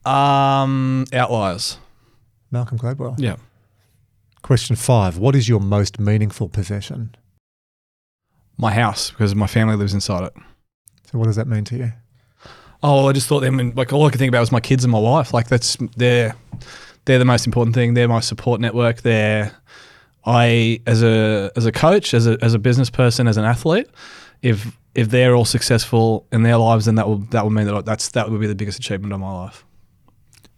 Um, 0.03 1.05
Outliers. 1.13 1.77
Malcolm 2.51 2.77
Gladwell. 2.77 3.15
Yeah. 3.17 3.37
Question 4.41 4.75
five: 4.75 5.17
What 5.17 5.33
is 5.33 5.47
your 5.47 5.61
most 5.61 5.97
meaningful 5.97 6.49
possession? 6.49 7.15
My 8.57 8.73
house 8.73 9.11
because 9.11 9.33
my 9.33 9.47
family 9.47 9.77
lives 9.77 9.93
inside 9.93 10.25
it. 10.25 10.33
So, 11.09 11.17
what 11.17 11.27
does 11.27 11.37
that 11.37 11.47
mean 11.47 11.63
to 11.63 11.77
you? 11.77 11.93
Oh, 12.83 12.95
well, 12.97 13.09
I 13.09 13.13
just 13.13 13.27
thought 13.27 13.39
them 13.41 13.59
and 13.59 13.75
like 13.75 13.91
all 13.91 14.05
I 14.05 14.09
could 14.11 14.19
think 14.19 14.29
about 14.29 14.41
was 14.41 14.51
my 14.51 14.59
kids 14.59 14.83
and 14.83 14.91
my 14.91 14.99
wife. 14.99 15.33
Like 15.33 15.47
that's 15.47 15.77
they're 15.95 16.35
they're 17.05 17.19
the 17.19 17.25
most 17.25 17.45
important 17.47 17.73
thing. 17.75 17.93
They're 17.93 18.07
my 18.07 18.19
support 18.19 18.61
network. 18.61 19.01
They're 19.01 19.51
I 20.25 20.81
as 20.85 21.01
a 21.03 21.51
as 21.55 21.65
a 21.65 21.71
coach, 21.71 22.13
as 22.13 22.27
a 22.27 22.37
as 22.41 22.53
a 22.53 22.59
business 22.59 22.89
person, 22.89 23.27
as 23.27 23.37
an 23.37 23.45
athlete, 23.45 23.87
if 24.41 24.77
if 24.93 25.09
they're 25.09 25.35
all 25.35 25.45
successful 25.45 26.25
in 26.31 26.43
their 26.43 26.57
lives, 26.57 26.85
then 26.85 26.95
that 26.95 27.07
will 27.07 27.19
that 27.31 27.43
will 27.43 27.51
mean 27.51 27.65
that 27.67 27.85
that's 27.85 28.09
that 28.09 28.29
would 28.29 28.39
be 28.41 28.47
the 28.47 28.55
biggest 28.55 28.77
achievement 28.79 29.13
of 29.13 29.19
my 29.19 29.31
life. 29.31 29.63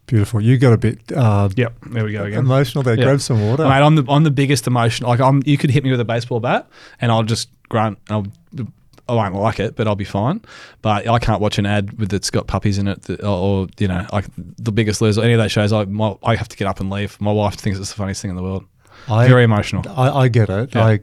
Beautiful. 0.06 0.40
You 0.40 0.58
got 0.58 0.72
a 0.72 0.78
bit 0.78 0.98
uh, 1.12 1.48
Yep, 1.54 1.74
there 1.92 2.04
we 2.04 2.12
go 2.12 2.24
again. 2.24 2.40
emotional 2.40 2.82
there. 2.82 2.98
Yeah. 2.98 3.04
Grab 3.04 3.20
some 3.20 3.46
water. 3.46 3.62
Mate, 3.62 3.74
I'm 3.80 3.94
the 3.94 4.04
I'm 4.08 4.24
the 4.24 4.30
biggest 4.32 4.66
emotion. 4.66 5.06
Like 5.06 5.20
I'm, 5.20 5.40
you 5.46 5.56
could 5.56 5.70
hit 5.70 5.84
me 5.84 5.90
with 5.92 6.00
a 6.00 6.04
baseball 6.04 6.40
bat, 6.40 6.68
and 7.00 7.12
I'll 7.12 7.22
just 7.22 7.48
grunt. 7.68 7.98
And 8.08 8.26
I'll, 8.58 8.66
I 9.10 9.14
won't 9.14 9.34
like 9.34 9.60
it, 9.60 9.76
but 9.76 9.86
I'll 9.86 9.96
be 9.96 10.04
fine. 10.04 10.42
But 10.82 11.08
I 11.08 11.18
can't 11.18 11.40
watch 11.40 11.58
an 11.58 11.66
ad 11.66 11.98
with 11.98 12.10
that's 12.10 12.30
got 12.30 12.46
puppies 12.46 12.78
in 12.78 12.88
it, 12.88 13.02
that, 13.02 13.22
or, 13.22 13.26
or 13.26 13.66
you 13.78 13.88
know, 13.88 14.06
like 14.12 14.26
the 14.36 14.72
Biggest 14.72 15.00
Loser. 15.00 15.22
Any 15.22 15.32
of 15.32 15.38
those 15.38 15.52
shows, 15.52 15.72
I 15.72 15.84
my, 15.84 16.16
I 16.22 16.36
have 16.36 16.48
to 16.48 16.56
get 16.56 16.66
up 16.66 16.80
and 16.80 16.90
leave. 16.90 17.20
My 17.20 17.32
wife 17.32 17.54
thinks 17.54 17.78
it's 17.78 17.90
the 17.90 17.96
funniest 17.96 18.22
thing 18.22 18.30
in 18.30 18.36
the 18.36 18.42
world. 18.42 18.64
I, 19.08 19.26
Very 19.28 19.44
emotional. 19.44 19.84
I, 19.88 20.10
I 20.10 20.28
get 20.28 20.48
it. 20.48 20.74
Yeah. 20.74 20.84
I 20.84 21.00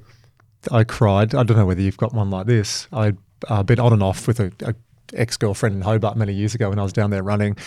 I 0.72 0.84
cried. 0.84 1.36
I 1.36 1.44
don't 1.44 1.58
know 1.58 1.66
whether 1.66 1.82
you've 1.82 1.98
got 1.98 2.14
one 2.14 2.30
like 2.30 2.48
this. 2.48 2.88
I'd 2.92 3.18
uh, 3.48 3.64
been 3.64 3.80
on 3.80 3.94
and 3.94 4.04
off 4.04 4.28
with 4.28 4.40
a, 4.40 4.52
a 4.62 4.76
ex 5.14 5.38
girlfriend 5.38 5.76
in 5.76 5.82
Hobart 5.82 6.18
many 6.18 6.34
years 6.34 6.56
ago 6.56 6.70
when 6.70 6.80
I 6.80 6.84
was 6.84 6.94
down 6.94 7.10
there 7.10 7.24
running, 7.24 7.58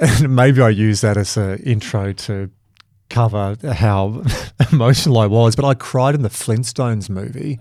and 0.00 0.34
maybe 0.36 0.60
I 0.60 0.70
used 0.70 1.02
that 1.02 1.16
as 1.16 1.36
an 1.36 1.58
intro 1.60 2.12
to 2.12 2.50
cover 3.10 3.56
how 3.72 4.22
emotional 4.72 5.18
I 5.18 5.26
was. 5.26 5.56
But 5.56 5.64
I 5.64 5.74
cried 5.74 6.14
in 6.14 6.22
the 6.22 6.30
Flintstones 6.30 7.08
movie 7.08 7.58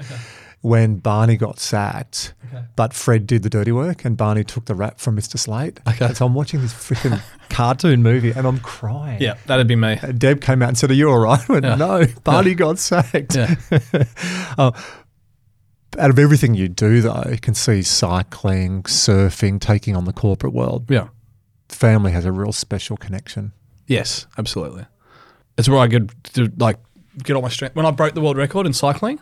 when 0.63 0.95
Barney 0.95 1.35
got 1.35 1.59
sacked, 1.59 2.33
but 2.77 2.93
Fred 2.93 3.27
did 3.27 3.43
the 3.43 3.49
dirty 3.49 3.73
work 3.73 4.05
and 4.05 4.15
Barney 4.15 4.45
took 4.45 4.63
the 4.65 4.73
rap 4.73 4.97
from 4.97 5.17
Mr. 5.17 5.37
Slate. 5.37 5.81
Okay. 5.85 6.13
So 6.13 6.25
I'm 6.25 6.33
watching 6.33 6.61
this 6.61 6.73
freaking 6.73 7.21
cartoon 7.49 8.01
movie 8.01 8.31
and 8.31 8.47
I'm 8.47 8.59
crying. 8.59 9.21
Yeah, 9.21 9.33
that'd 9.45 9.67
be 9.67 9.75
me. 9.75 9.99
And 10.01 10.17
Deb 10.17 10.39
came 10.39 10.61
out 10.61 10.69
and 10.69 10.77
said, 10.77 10.89
Are 10.89 10.93
you 10.93 11.09
all 11.09 11.19
right? 11.19 11.37
I 11.49 11.51
went, 11.51 11.65
Yeah. 11.65 11.75
No, 11.75 12.05
Barney 12.23 12.55
got 12.55 12.79
sacked. 12.79 13.35
Yeah. 13.35 13.55
Uh, 14.57 14.71
out 15.99 16.09
of 16.09 16.17
everything 16.17 16.55
you 16.55 16.67
do, 16.69 17.01
though, 17.01 17.23
you 17.29 17.37
can 17.39 17.53
see 17.53 17.81
cycling, 17.81 18.83
surfing, 18.83 19.59
taking 19.59 19.95
on 19.95 20.05
the 20.05 20.13
corporate 20.13 20.53
world. 20.53 20.89
Yeah. 20.89 21.09
Family 21.69 22.11
has 22.11 22.25
a 22.25 22.31
real 22.31 22.51
special 22.51 22.97
connection. 22.97 23.51
Yes, 23.87 24.27
absolutely. 24.37 24.85
It's 25.57 25.67
where 25.67 25.79
I 25.79 25.87
could 25.87 26.11
like 26.59 26.77
get 27.21 27.35
all 27.35 27.41
my 27.41 27.49
strength. 27.49 27.75
When 27.75 27.85
I 27.85 27.91
broke 27.91 28.13
the 28.13 28.21
world 28.21 28.37
record 28.37 28.65
in 28.65 28.73
cycling, 28.73 29.19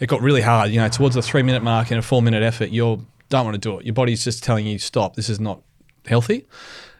it 0.00 0.08
got 0.08 0.22
really 0.22 0.40
hard. 0.40 0.70
You 0.70 0.80
know, 0.80 0.88
towards 0.88 1.14
the 1.14 1.22
three 1.22 1.42
minute 1.42 1.62
mark 1.62 1.92
in 1.92 1.98
a 1.98 2.02
four 2.02 2.22
minute 2.22 2.42
effort, 2.42 2.70
you 2.70 3.06
don't 3.28 3.44
want 3.44 3.54
to 3.54 3.58
do 3.58 3.78
it. 3.78 3.84
Your 3.84 3.94
body's 3.94 4.24
just 4.24 4.42
telling 4.42 4.66
you 4.66 4.78
stop. 4.78 5.14
This 5.14 5.28
is 5.28 5.38
not 5.38 5.62
healthy. 6.06 6.46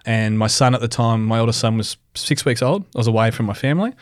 And 0.07 0.39
my 0.39 0.47
son 0.47 0.75
at 0.75 0.81
the 0.81 0.89
time, 0.89 1.27
my 1.27 1.39
oldest 1.39 1.61
son 1.61 1.77
was 1.77 1.97
six 2.15 2.45
weeks 2.45 2.63
old. 2.63 2.85
I 2.95 2.99
was 2.99 3.07
away 3.07 3.31
from 3.31 3.47
my 3.47 3.53
family, 3.53 3.93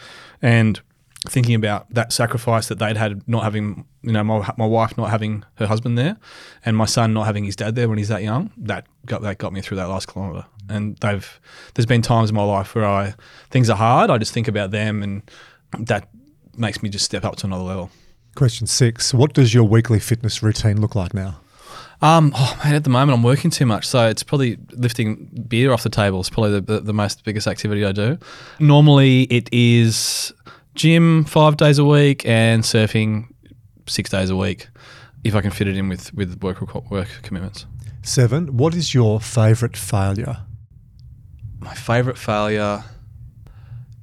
and 0.41 0.81
thinking 1.27 1.55
about 1.55 1.93
that 1.93 2.13
sacrifice 2.13 2.69
that 2.69 2.79
they'd 2.79 2.97
had, 2.97 3.27
not 3.29 3.43
having 3.43 3.85
you 4.03 4.13
know 4.13 4.23
my, 4.23 4.49
my 4.57 4.67
wife 4.67 4.97
not 4.97 5.11
having 5.11 5.45
her 5.57 5.67
husband 5.67 5.99
there, 5.99 6.17
and 6.65 6.77
my 6.77 6.85
son 6.85 7.13
not 7.13 7.27
having 7.27 7.45
his 7.45 7.57
dad 7.57 7.75
there 7.75 7.89
when 7.89 7.99
he's 7.99 8.09
that 8.09 8.23
young. 8.23 8.51
That 8.57 8.87
got 9.07 9.23
that 9.23 9.39
got 9.39 9.53
me 9.53 9.61
through 9.61 9.79
that 9.79 9.89
last 9.89 10.07
kilometre. 10.07 10.47
And 10.69 10.97
they've 10.99 11.41
there's 11.75 11.87
been 11.87 12.03
times 12.03 12.31
in 12.31 12.37
my 12.37 12.45
life 12.45 12.75
where 12.75 12.87
I 12.87 13.15
things 13.51 13.71
are 13.71 13.77
hard. 13.77 14.11
I 14.11 14.19
just 14.19 14.33
think 14.33 14.49
about 14.49 14.71
them, 14.71 15.03
and 15.03 15.23
that 15.79 16.09
makes 16.57 16.83
me 16.83 16.89
just 16.89 17.05
step 17.05 17.25
up 17.25 17.37
to 17.37 17.47
another 17.47 17.65
level. 17.65 17.91
Question 18.39 18.69
six 18.69 19.13
What 19.13 19.33
does 19.33 19.53
your 19.53 19.65
weekly 19.65 19.99
fitness 19.99 20.45
routine 20.45 20.81
look 20.81 20.95
like 20.95 21.13
now? 21.13 21.41
Um, 22.01 22.33
oh 22.37 22.57
man, 22.63 22.77
at 22.77 22.85
the 22.85 22.89
moment 22.89 23.19
I'm 23.19 23.25
working 23.25 23.51
too 23.51 23.67
much, 23.67 23.85
so 23.85 24.07
it's 24.07 24.23
probably 24.23 24.59
lifting 24.71 25.45
beer 25.49 25.73
off 25.73 25.83
the 25.83 25.89
table 25.89 26.21
is 26.21 26.31
probably 26.31 26.53
the, 26.53 26.61
the, 26.61 26.81
the 26.83 26.93
most 26.93 27.25
biggest 27.25 27.49
activity 27.49 27.85
I 27.85 27.91
do. 27.91 28.17
Normally 28.61 29.23
it 29.23 29.53
is 29.53 30.33
gym 30.77 31.25
five 31.25 31.57
days 31.57 31.81
a 31.81 31.85
week 31.85 32.25
and 32.27 32.63
surfing 32.63 33.27
six 33.89 34.09
days 34.09 34.31
a 34.31 34.37
week, 34.37 34.69
if 35.25 35.35
I 35.35 35.41
can 35.41 35.51
fit 35.51 35.67
it 35.67 35.77
in 35.77 35.89
with 35.89 36.15
with 36.15 36.41
work 36.41 36.61
work 36.93 37.09
commitments. 37.23 37.67
Seven 38.03 38.57
What 38.57 38.73
is 38.73 38.95
your 38.95 39.19
favourite 39.19 39.77
failure? 39.77 40.37
My 41.59 41.75
favorite 41.75 42.17
failure 42.17 42.85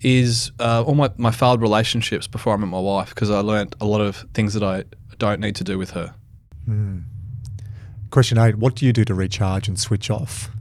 is 0.05 0.51
uh, 0.59 0.83
all 0.83 0.93
my, 0.93 1.09
my 1.17 1.31
failed 1.31 1.61
relationships 1.61 2.27
before 2.27 2.53
I 2.53 2.57
met 2.57 2.67
my 2.67 2.79
wife 2.79 3.09
because 3.09 3.31
I 3.31 3.39
learned 3.39 3.75
a 3.81 3.85
lot 3.85 4.01
of 4.01 4.17
things 4.35 4.53
that 4.53 4.61
I 4.61 4.83
don't 5.17 5.39
need 5.39 5.55
to 5.55 5.63
do 5.63 5.79
with 5.79 5.91
her. 5.91 6.13
Question 8.11 8.37
eight 8.37 8.57
What 8.57 8.75
do 8.75 8.85
you 8.85 8.93
do 8.93 9.03
to 9.03 9.15
recharge 9.15 9.67
and 9.67 9.79
switch 9.79 10.11
off? 10.11 10.51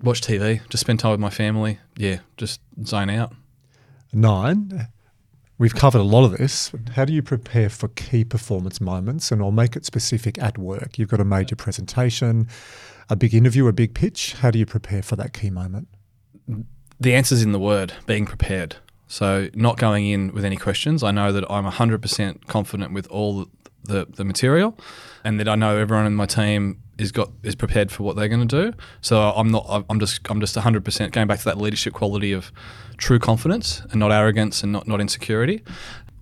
Watch 0.00 0.20
TV, 0.20 0.60
just 0.68 0.82
spend 0.82 1.00
time 1.00 1.10
with 1.10 1.20
my 1.20 1.30
family. 1.30 1.80
Yeah, 1.96 2.18
just 2.36 2.60
zone 2.84 3.10
out. 3.10 3.34
Nine 4.12 4.88
We've 5.58 5.74
covered 5.74 6.00
a 6.00 6.04
lot 6.04 6.24
of 6.24 6.38
this. 6.38 6.72
How 6.94 7.04
do 7.04 7.12
you 7.12 7.22
prepare 7.22 7.68
for 7.68 7.88
key 7.88 8.24
performance 8.24 8.80
moments? 8.80 9.30
And 9.30 9.42
I'll 9.42 9.52
make 9.52 9.76
it 9.76 9.84
specific 9.84 10.36
at 10.42 10.58
work. 10.58 10.98
You've 10.98 11.08
got 11.08 11.20
a 11.20 11.24
major 11.24 11.54
presentation, 11.54 12.48
a 13.08 13.14
big 13.14 13.32
interview, 13.32 13.68
a 13.68 13.72
big 13.72 13.94
pitch. 13.94 14.32
How 14.32 14.50
do 14.50 14.58
you 14.58 14.66
prepare 14.66 15.02
for 15.02 15.14
that 15.14 15.32
key 15.32 15.50
moment? 15.50 15.86
The 17.02 17.14
answer's 17.14 17.42
in 17.42 17.52
the 17.52 17.58
word 17.58 17.92
being 18.06 18.26
prepared. 18.26 18.76
So 19.08 19.48
not 19.54 19.76
going 19.76 20.06
in 20.06 20.32
with 20.32 20.44
any 20.44 20.56
questions. 20.56 21.02
I 21.02 21.10
know 21.10 21.32
that 21.32 21.44
I'm 21.50 21.64
100% 21.64 22.46
confident 22.46 22.94
with 22.94 23.06
all 23.08 23.46
the, 23.84 24.06
the 24.06 24.24
material, 24.24 24.78
and 25.24 25.38
that 25.38 25.48
I 25.48 25.54
know 25.54 25.76
everyone 25.76 26.06
in 26.06 26.14
my 26.14 26.26
team 26.26 26.80
is 26.98 27.10
got 27.10 27.30
is 27.42 27.54
prepared 27.54 27.90
for 27.90 28.04
what 28.04 28.16
they're 28.16 28.28
going 28.28 28.46
to 28.46 28.70
do. 28.70 28.76
So 29.00 29.20
I'm 29.20 29.50
not. 29.50 29.84
I'm 29.90 29.98
just. 29.98 30.20
I'm 30.30 30.40
just 30.40 30.56
100% 30.56 31.10
going 31.10 31.26
back 31.26 31.40
to 31.40 31.44
that 31.46 31.58
leadership 31.58 31.92
quality 31.92 32.32
of 32.32 32.52
true 32.96 33.18
confidence 33.18 33.82
and 33.90 33.96
not 33.96 34.12
arrogance 34.12 34.62
and 34.62 34.72
not 34.72 34.86
not 34.86 35.00
insecurity. 35.00 35.62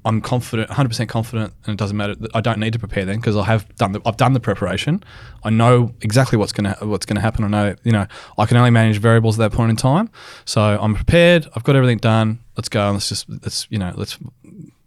I'm 0.04 0.22
confident, 0.22 0.70
100% 0.70 1.08
confident, 1.08 1.52
and 1.64 1.74
it 1.74 1.78
doesn't 1.78 1.96
matter. 1.96 2.14
I 2.32 2.40
don't 2.40 2.58
need 2.58 2.72
to 2.72 2.78
prepare 2.78 3.04
then 3.04 3.16
because 3.16 3.36
I 3.36 3.44
have 3.44 3.74
done 3.76 3.92
the, 3.92 4.00
I've 4.06 4.16
done 4.16 4.32
the 4.32 4.40
preparation. 4.40 5.02
I 5.44 5.50
know 5.50 5.94
exactly 6.00 6.38
what's 6.38 6.52
gonna 6.52 6.76
what's 6.80 7.04
gonna 7.04 7.20
happen. 7.20 7.44
I 7.44 7.48
know 7.48 7.74
you 7.84 7.92
know 7.92 8.06
I 8.38 8.46
can 8.46 8.56
only 8.56 8.70
manage 8.70 8.98
variables 8.98 9.38
at 9.38 9.50
that 9.50 9.56
point 9.56 9.70
in 9.70 9.76
time. 9.76 10.10
So 10.46 10.62
I'm 10.62 10.94
prepared. 10.94 11.46
I've 11.54 11.64
got 11.64 11.76
everything 11.76 11.98
done. 11.98 12.38
Let's 12.56 12.70
go. 12.70 12.86
and 12.86 12.94
Let's 12.94 13.10
just 13.10 13.28
let's 13.28 13.66
you 13.70 13.78
know 13.78 13.92
let's 13.94 14.18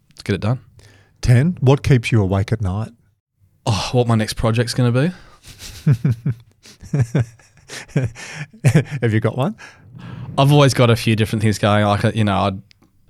let's 0.10 0.24
get 0.24 0.34
it 0.34 0.42
done. 0.42 0.60
10. 1.22 1.60
What 1.62 1.84
keeps 1.84 2.12
you 2.12 2.22
awake 2.22 2.52
at 2.52 2.62
night? 2.62 2.92
Oh, 3.66 3.90
what 3.94 4.08
my 4.08 4.16
next 4.16 4.34
project's 4.34 4.74
gonna 4.74 4.92
be? 4.92 5.12
Have 9.02 9.14
you 9.14 9.20
got 9.20 9.38
one? 9.38 9.56
I've 10.38 10.52
always 10.52 10.74
got 10.74 10.90
a 10.90 10.96
few 10.96 11.16
different 11.16 11.44
things 11.44 11.60
going. 11.60 11.86
Like 11.86 12.16
you 12.16 12.24
know, 12.24 12.36
I'd 12.38 12.62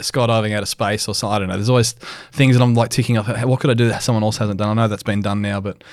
skydiving 0.04 0.54
out 0.56 0.62
of 0.64 0.70
space 0.70 1.08
or 1.08 1.16
something. 1.16 1.36
I 1.36 1.40
don't 1.40 1.48
know. 1.48 1.56
There's 1.56 1.70
always 1.70 1.94
things 2.32 2.56
that 2.56 2.64
I'm 2.64 2.74
like 2.74 2.90
ticking 2.90 3.18
off. 3.18 3.28
What 3.46 3.60
could 3.60 3.70
I 3.70 3.74
do 3.74 3.88
that 3.90 4.04
someone 4.04 4.24
else 4.24 4.38
hasn't 4.38 4.60
done? 4.60 4.70
I 4.70 4.74
know 4.84 4.88
that's 4.88 5.04
been 5.04 5.22
done 5.22 5.42
now, 5.42 5.60
but 5.60 5.84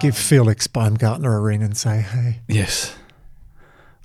Give 0.00 0.16
Felix 0.16 0.66
Baumgartner 0.66 1.36
a 1.36 1.40
ring 1.40 1.62
and 1.62 1.76
say, 1.76 2.00
hey, 2.00 2.40
Yes. 2.48 2.94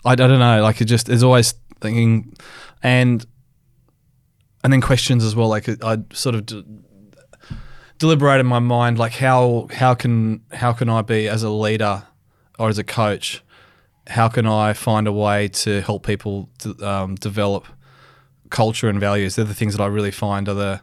I, 0.06 0.12
I 0.12 0.16
don't 0.16 0.40
know. 0.40 0.62
Like 0.62 0.82
it 0.82 0.86
just 0.86 1.08
there's 1.08 1.24
always 1.24 1.54
thinking, 1.80 2.34
and 2.82 3.26
and 4.64 4.72
then 4.74 4.82
questions 4.82 5.24
as 5.24 5.36
well. 5.36 5.48
Like 5.48 5.68
I 5.84 6.00
sort 6.14 6.36
of 6.36 6.46
d- 6.46 6.66
deliberate 8.00 8.40
in 8.40 8.46
my 8.48 8.60
mind, 8.60 8.98
like 8.98 9.14
how 9.14 9.68
how 9.74 9.94
can 9.94 10.42
how 10.52 10.74
can 10.74 10.90
I 10.90 11.02
be 11.02 11.28
as 11.28 11.44
a 11.44 11.50
leader 11.50 12.04
or 12.58 12.70
as 12.70 12.78
a 12.78 12.84
coach? 12.84 13.44
How 14.08 14.28
can 14.28 14.48
I 14.48 14.74
find 14.74 15.08
a 15.08 15.12
way 15.12 15.48
to 15.50 15.82
help 15.82 16.06
people 16.06 16.50
to, 16.60 16.76
um, 16.88 17.16
develop 17.16 17.66
culture 18.52 18.88
and 18.88 19.00
values? 19.00 19.36
They're 19.36 19.46
the 19.46 19.54
things 19.54 19.76
that 19.76 19.84
I 19.84 19.88
really 19.88 20.12
find 20.12 20.48
are 20.48 20.54
the 20.54 20.82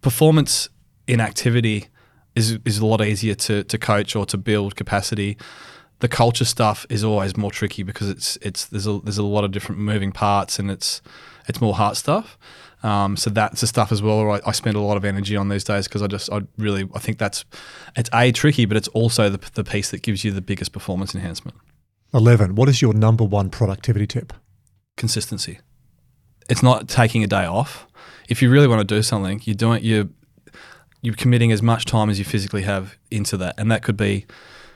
performance 0.00 0.68
in 1.06 1.20
activity 1.20 1.88
is 2.34 2.58
is 2.64 2.78
a 2.78 2.86
lot 2.86 3.04
easier 3.04 3.34
to 3.34 3.64
to 3.64 3.78
coach 3.78 4.14
or 4.14 4.24
to 4.26 4.38
build 4.38 4.76
capacity. 4.76 5.36
The 5.98 6.08
culture 6.08 6.44
stuff 6.44 6.86
is 6.88 7.04
always 7.04 7.36
more 7.36 7.50
tricky 7.50 7.82
because 7.82 8.08
it's 8.08 8.38
it's 8.42 8.66
there's 8.66 8.86
a 8.86 9.00
there's 9.00 9.18
a 9.18 9.24
lot 9.24 9.44
of 9.44 9.50
different 9.50 9.80
moving 9.80 10.12
parts 10.12 10.58
and 10.58 10.70
it's 10.70 11.02
it's 11.48 11.60
more 11.60 11.74
heart 11.74 11.96
stuff. 11.96 12.38
Um, 12.82 13.18
so 13.18 13.28
that's 13.28 13.60
the 13.60 13.66
stuff 13.66 13.92
as 13.92 14.00
well. 14.00 14.18
Where 14.24 14.30
I, 14.30 14.40
I 14.46 14.52
spend 14.52 14.76
a 14.76 14.80
lot 14.80 14.96
of 14.96 15.04
energy 15.04 15.36
on 15.36 15.48
these 15.50 15.64
days 15.64 15.86
because 15.86 16.02
I 16.02 16.06
just 16.06 16.32
I 16.32 16.42
really 16.56 16.88
I 16.94 16.98
think 16.98 17.18
that's 17.18 17.44
it's 17.96 18.08
a 18.14 18.32
tricky, 18.32 18.64
but 18.64 18.76
it's 18.76 18.88
also 18.88 19.28
the 19.28 19.50
the 19.54 19.64
piece 19.64 19.90
that 19.90 20.02
gives 20.02 20.24
you 20.24 20.30
the 20.30 20.40
biggest 20.40 20.72
performance 20.72 21.14
enhancement. 21.14 21.58
11. 22.12 22.56
What 22.56 22.68
is 22.68 22.82
your 22.82 22.92
number 22.92 23.22
one 23.22 23.50
productivity 23.50 24.04
tip? 24.04 24.32
consistency. 25.00 25.58
It's 26.50 26.62
not 26.62 26.88
taking 26.88 27.24
a 27.24 27.26
day 27.26 27.44
off. 27.44 27.86
If 28.28 28.42
you 28.42 28.50
really 28.50 28.68
want 28.68 28.80
to 28.80 28.94
do 28.94 29.02
something, 29.02 29.40
you're 29.44 29.54
doing 29.54 29.82
you're 29.84 30.08
you're 31.02 31.14
committing 31.14 31.52
as 31.52 31.62
much 31.62 31.84
time 31.86 32.10
as 32.10 32.18
you 32.18 32.24
physically 32.24 32.62
have 32.62 32.98
into 33.10 33.36
that, 33.38 33.54
and 33.58 33.70
that 33.70 33.82
could 33.82 33.96
be 33.96 34.26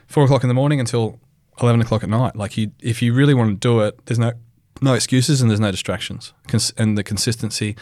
four 0.06 0.24
o'clock 0.24 0.42
in 0.42 0.48
the 0.48 0.54
morning 0.54 0.80
until 0.80 1.20
eleven 1.60 1.80
o'clock 1.80 2.02
at 2.02 2.08
night. 2.08 2.36
Like 2.36 2.56
you, 2.56 2.72
if 2.80 3.02
you 3.02 3.12
really 3.12 3.34
want 3.34 3.50
to 3.50 3.56
do 3.56 3.80
it, 3.80 4.06
there's 4.06 4.18
no 4.18 4.32
no 4.80 4.94
excuses 4.94 5.40
and 5.40 5.50
there's 5.50 5.60
no 5.60 5.70
distractions. 5.70 6.32
Cons- 6.48 6.72
and 6.76 6.96
the 6.98 7.04
consistency. 7.04 7.76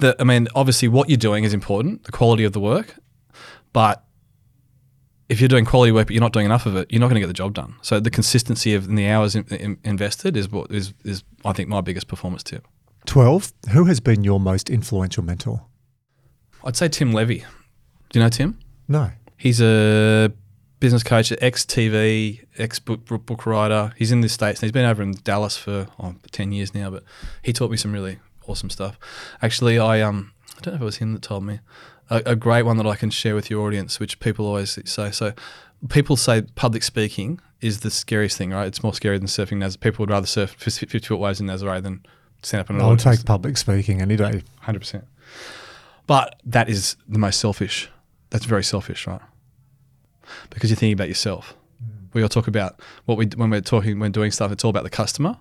I 0.00 0.24
mean, 0.24 0.48
obviously, 0.54 0.88
what 0.88 1.08
you're 1.08 1.16
doing 1.16 1.44
is 1.44 1.54
important, 1.54 2.04
the 2.04 2.12
quality 2.12 2.44
of 2.44 2.52
the 2.52 2.60
work, 2.60 2.96
but 3.72 4.04
if 5.28 5.40
you're 5.40 5.48
doing 5.48 5.64
quality 5.64 5.92
work 5.92 6.08
but 6.08 6.14
you're 6.14 6.20
not 6.20 6.32
doing 6.32 6.44
enough 6.44 6.66
of 6.66 6.76
it, 6.76 6.92
you're 6.92 7.00
not 7.00 7.06
going 7.06 7.14
to 7.14 7.20
get 7.20 7.26
the 7.26 7.32
job 7.32 7.54
done. 7.54 7.74
So 7.80 8.00
the 8.00 8.10
consistency 8.10 8.74
of 8.74 8.88
the 8.88 9.08
hours 9.08 9.34
in, 9.34 9.44
in, 9.46 9.78
invested 9.82 10.36
is 10.36 10.50
what 10.50 10.70
is 10.70 10.92
is 11.04 11.24
I 11.44 11.52
think 11.52 11.68
my 11.68 11.80
biggest 11.80 12.06
performance 12.06 12.42
tip. 12.42 12.66
12. 13.06 13.52
Who 13.70 13.84
has 13.84 14.00
been 14.00 14.24
your 14.24 14.40
most 14.40 14.70
influential 14.70 15.22
mentor? 15.22 15.66
I'd 16.64 16.76
say 16.76 16.88
Tim 16.88 17.12
Levy. 17.12 17.44
Do 18.10 18.18
you 18.18 18.24
know 18.24 18.28
Tim? 18.28 18.58
No. 18.88 19.10
He's 19.36 19.60
a 19.60 20.32
business 20.78 21.02
coach, 21.02 21.32
ex 21.40 21.64
TV, 21.64 22.44
ex 22.58 22.78
book, 22.78 23.46
writer. 23.46 23.92
He's 23.96 24.12
in 24.12 24.20
the 24.20 24.28
states 24.28 24.60
and 24.60 24.66
he's 24.66 24.72
been 24.72 24.84
over 24.84 25.02
in 25.02 25.12
Dallas 25.24 25.56
for 25.56 25.88
ten 26.30 26.52
years 26.52 26.74
now. 26.74 26.90
But 26.90 27.04
he 27.42 27.52
taught 27.52 27.70
me 27.70 27.76
some 27.76 27.92
really 27.92 28.18
awesome 28.46 28.70
stuff. 28.70 28.98
Actually, 29.40 29.78
I 29.78 30.00
um 30.00 30.32
I 30.56 30.60
don't 30.60 30.74
know 30.74 30.76
if 30.76 30.82
it 30.82 30.84
was 30.84 30.96
him 30.98 31.12
that 31.14 31.22
told 31.22 31.44
me 31.44 31.60
a, 32.10 32.22
a 32.26 32.36
great 32.36 32.62
one 32.62 32.76
that 32.76 32.86
I 32.86 32.94
can 32.94 33.10
share 33.10 33.34
with 33.34 33.50
your 33.50 33.66
audience, 33.66 33.98
which 33.98 34.20
people 34.20 34.46
always 34.46 34.78
say. 34.84 35.10
So 35.10 35.32
people 35.88 36.16
say 36.16 36.42
public 36.54 36.82
speaking 36.82 37.40
is 37.60 37.80
the 37.80 37.90
scariest 37.90 38.36
thing, 38.36 38.50
right? 38.50 38.66
It's 38.66 38.82
more 38.82 38.94
scary 38.94 39.18
than 39.18 39.28
surfing. 39.28 39.58
Naz- 39.58 39.76
people 39.76 40.02
would 40.02 40.10
rather 40.10 40.26
surf 40.26 40.50
50 40.58 40.98
foot 40.98 41.18
waves 41.18 41.40
in 41.40 41.46
Nazare 41.46 41.82
than 41.82 42.04
stand 42.42 42.60
up 42.62 42.70
in 42.70 42.76
an 42.76 42.82
I'll 42.82 42.96
take 42.96 43.24
public 43.24 43.56
speaking 43.56 44.00
any 44.00 44.16
day. 44.16 44.42
Hundred 44.60 44.80
percent. 44.80 45.04
But 46.06 46.38
that 46.44 46.68
is 46.68 46.96
the 47.08 47.18
most 47.18 47.40
selfish. 47.40 47.90
That's 48.30 48.44
very 48.44 48.64
selfish, 48.64 49.06
right? 49.06 49.20
Because 50.50 50.70
you're 50.70 50.76
thinking 50.76 50.94
about 50.94 51.08
yourself. 51.08 51.54
Mm. 51.82 52.14
We 52.14 52.22
all 52.22 52.28
talk 52.28 52.48
about 52.48 52.80
what 53.04 53.18
we 53.18 53.26
when 53.36 53.50
we're 53.50 53.60
talking 53.60 53.98
when 53.98 54.12
doing 54.12 54.30
stuff. 54.30 54.52
It's 54.52 54.64
all 54.64 54.70
about 54.70 54.84
the 54.84 54.90
customer. 54.90 55.38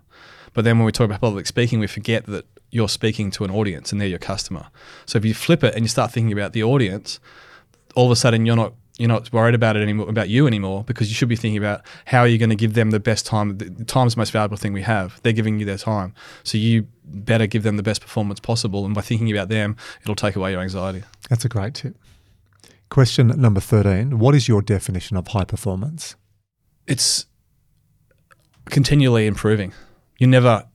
But 0.53 0.65
then 0.65 0.78
when 0.78 0.86
we 0.86 0.91
talk 0.91 1.06
about 1.06 1.22
public 1.22 1.48
speaking, 1.48 1.80
we 1.80 1.88
forget 1.88 2.26
that 2.26 2.45
you're 2.72 2.90
speaking 2.90 3.32
to 3.32 3.44
an 3.44 3.52
audience 3.52 3.91
and 3.91 4.02
they're 4.02 4.07
your 4.07 4.19
customer. 4.19 4.68
So 5.06 5.18
if 5.18 5.26
you 5.26 5.34
flip 5.34 5.64
it 5.64 5.76
and 5.76 5.84
you 5.84 5.88
start 5.88 6.11
thinking 6.11 6.34
about 6.34 6.53
the 6.53 6.64
audience, 6.64 7.19
all 7.95 8.06
of 8.06 8.11
a 8.11 8.15
sudden 8.15 8.45
you're 8.45 8.56
not 8.56 8.73
You're 9.02 9.07
not 9.07 9.34
worried 9.34 9.56
about 9.56 9.76
it 9.78 9.82
anymore 9.82 10.07
about 10.07 10.30
you 10.30 10.45
anymore 10.45 10.84
because 10.84 11.10
you 11.10 11.15
should 11.15 11.28
be 11.28 11.36
thinking 11.36 11.57
about 11.57 11.82
how 12.06 12.19
are 12.19 12.28
you 12.28 12.38
going 12.38 12.52
to 12.52 12.56
give 12.56 12.76
them 12.76 12.91
the 12.91 12.99
best 12.99 13.26
time. 13.26 13.57
The 13.57 13.84
time's 13.86 14.14
the 14.14 14.19
most 14.19 14.32
valuable 14.32 14.57
thing 14.57 14.73
we 14.73 14.84
have. 14.84 15.19
They're 15.23 15.34
giving 15.34 15.60
you 15.60 15.65
their 15.65 15.80
time, 15.80 16.14
so 16.44 16.60
you 16.60 16.86
better 17.03 17.48
give 17.48 17.64
them 17.64 17.78
the 17.78 17.84
best 17.84 18.02
performance 18.02 18.40
possible. 18.40 18.86
And 18.86 18.94
by 18.94 19.02
thinking 19.02 19.32
about 19.32 19.49
them, 19.49 19.76
it'll 20.03 20.14
take 20.14 20.36
away 20.36 20.52
your 20.52 20.61
anxiety. 20.61 21.02
That's 21.30 21.44
a 21.44 21.49
great 21.49 21.73
tip. 21.73 21.98
Question 22.90 23.30
number 23.30 23.60
13 23.60 24.19
What 24.19 24.36
is 24.36 24.48
your 24.48 24.61
definition 24.61 25.18
of 25.18 25.30
high 25.30 25.45
performance? 25.45 26.15
It's 26.86 27.26
continually 28.65 29.26
improving. 29.26 29.73
You're 30.19 30.30
never 30.30 30.68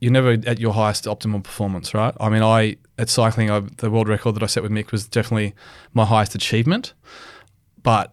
you're 0.00 0.12
never 0.12 0.38
at 0.46 0.58
your 0.58 0.72
highest 0.72 1.04
optimal 1.04 1.42
performance, 1.42 1.92
right? 1.92 2.14
I 2.18 2.30
mean, 2.30 2.42
I 2.42 2.76
at 2.98 3.10
cycling, 3.10 3.50
I, 3.50 3.60
the 3.60 3.90
world 3.90 4.08
record 4.08 4.34
that 4.36 4.42
I 4.42 4.46
set 4.46 4.62
with 4.62 4.72
Mick 4.72 4.92
was 4.92 5.06
definitely 5.06 5.54
my 5.92 6.06
highest 6.06 6.34
achievement, 6.34 6.94
but 7.86 8.12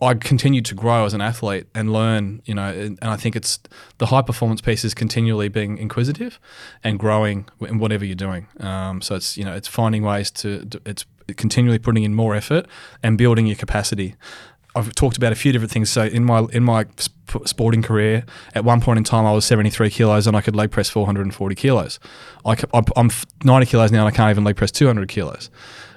I 0.00 0.14
continued 0.14 0.64
to 0.66 0.74
grow 0.76 1.04
as 1.04 1.14
an 1.14 1.20
athlete 1.20 1.66
and 1.74 1.92
learn, 1.92 2.42
you 2.44 2.54
know, 2.54 2.68
and, 2.68 2.96
and 3.02 3.10
I 3.10 3.16
think 3.16 3.34
it's 3.34 3.58
the 3.98 4.06
high 4.06 4.22
performance 4.22 4.60
piece 4.60 4.84
is 4.84 4.94
continually 4.94 5.48
being 5.48 5.78
inquisitive 5.78 6.38
and 6.84 6.96
growing 6.96 7.48
in 7.60 7.80
whatever 7.80 8.04
you're 8.04 8.14
doing. 8.14 8.46
Um, 8.60 9.02
so 9.02 9.16
it's 9.16 9.36
you 9.36 9.44
know 9.44 9.52
it's 9.52 9.66
finding 9.66 10.04
ways 10.04 10.30
to 10.42 10.68
it's 10.86 11.04
continually 11.36 11.80
putting 11.80 12.04
in 12.04 12.14
more 12.14 12.36
effort 12.36 12.68
and 13.02 13.18
building 13.18 13.48
your 13.48 13.56
capacity. 13.56 14.14
I've 14.76 14.94
talked 14.94 15.16
about 15.16 15.32
a 15.32 15.36
few 15.36 15.50
different 15.50 15.72
things. 15.72 15.90
So 15.90 16.04
in 16.04 16.24
my 16.24 16.46
in 16.52 16.62
my 16.62 16.86
sp- 16.94 17.46
sporting 17.46 17.82
career, 17.82 18.24
at 18.54 18.64
one 18.64 18.80
point 18.80 18.98
in 18.98 19.04
time, 19.04 19.26
I 19.26 19.32
was 19.32 19.44
73 19.44 19.90
kilos 19.90 20.28
and 20.28 20.36
I 20.36 20.40
could 20.40 20.54
leg 20.54 20.70
press 20.70 20.88
440 20.88 21.56
kilos. 21.56 21.98
I, 22.44 22.56
am 22.96 23.10
90 23.42 23.66
kilos 23.66 23.90
now 23.90 24.06
and 24.06 24.14
I 24.14 24.16
can't 24.16 24.30
even 24.30 24.44
leg 24.44 24.54
press 24.54 24.70
200 24.70 25.08
kilos. 25.08 25.50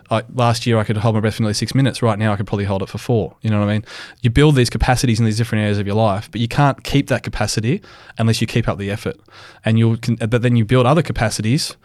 I, 0.10 0.24
last 0.34 0.66
year 0.66 0.78
I 0.78 0.84
could 0.84 0.98
hold 0.98 1.16
my 1.16 1.22
breath 1.22 1.36
for 1.36 1.44
nearly 1.44 1.54
six 1.54 1.76
minutes. 1.76 2.02
Right 2.02 2.18
now 2.18 2.34
I 2.34 2.38
could 2.38 2.48
probably 2.48 2.66
hold 2.66 2.82
it 2.82 2.90
for 2.90 2.98
four. 2.98 3.36
You 3.42 3.50
know 3.50 3.60
what 3.60 3.70
I 3.70 3.74
mean? 3.74 3.86
You 4.22 4.30
build 4.30 4.56
these 4.56 4.70
capacities 4.70 5.20
in 5.20 5.26
these 5.26 5.38
different 5.38 5.64
areas 5.64 5.78
of 5.78 5.88
your 5.88 5.96
life, 5.96 6.30
but 6.32 6.42
you 6.42 6.48
can't 6.48 6.84
keep 6.84 7.08
that 7.08 7.24
capacity 7.24 7.82
unless 8.18 8.42
you 8.42 8.48
keep 8.48 8.68
up 8.68 8.78
the 8.78 8.90
effort. 8.90 9.18
And 9.66 9.78
you'll, 9.78 9.98
uh, 10.22 10.28
but 10.28 10.42
then 10.42 10.56
you 10.56 10.66
build 10.66 10.86
other 10.86 11.02
capacities 11.02 11.76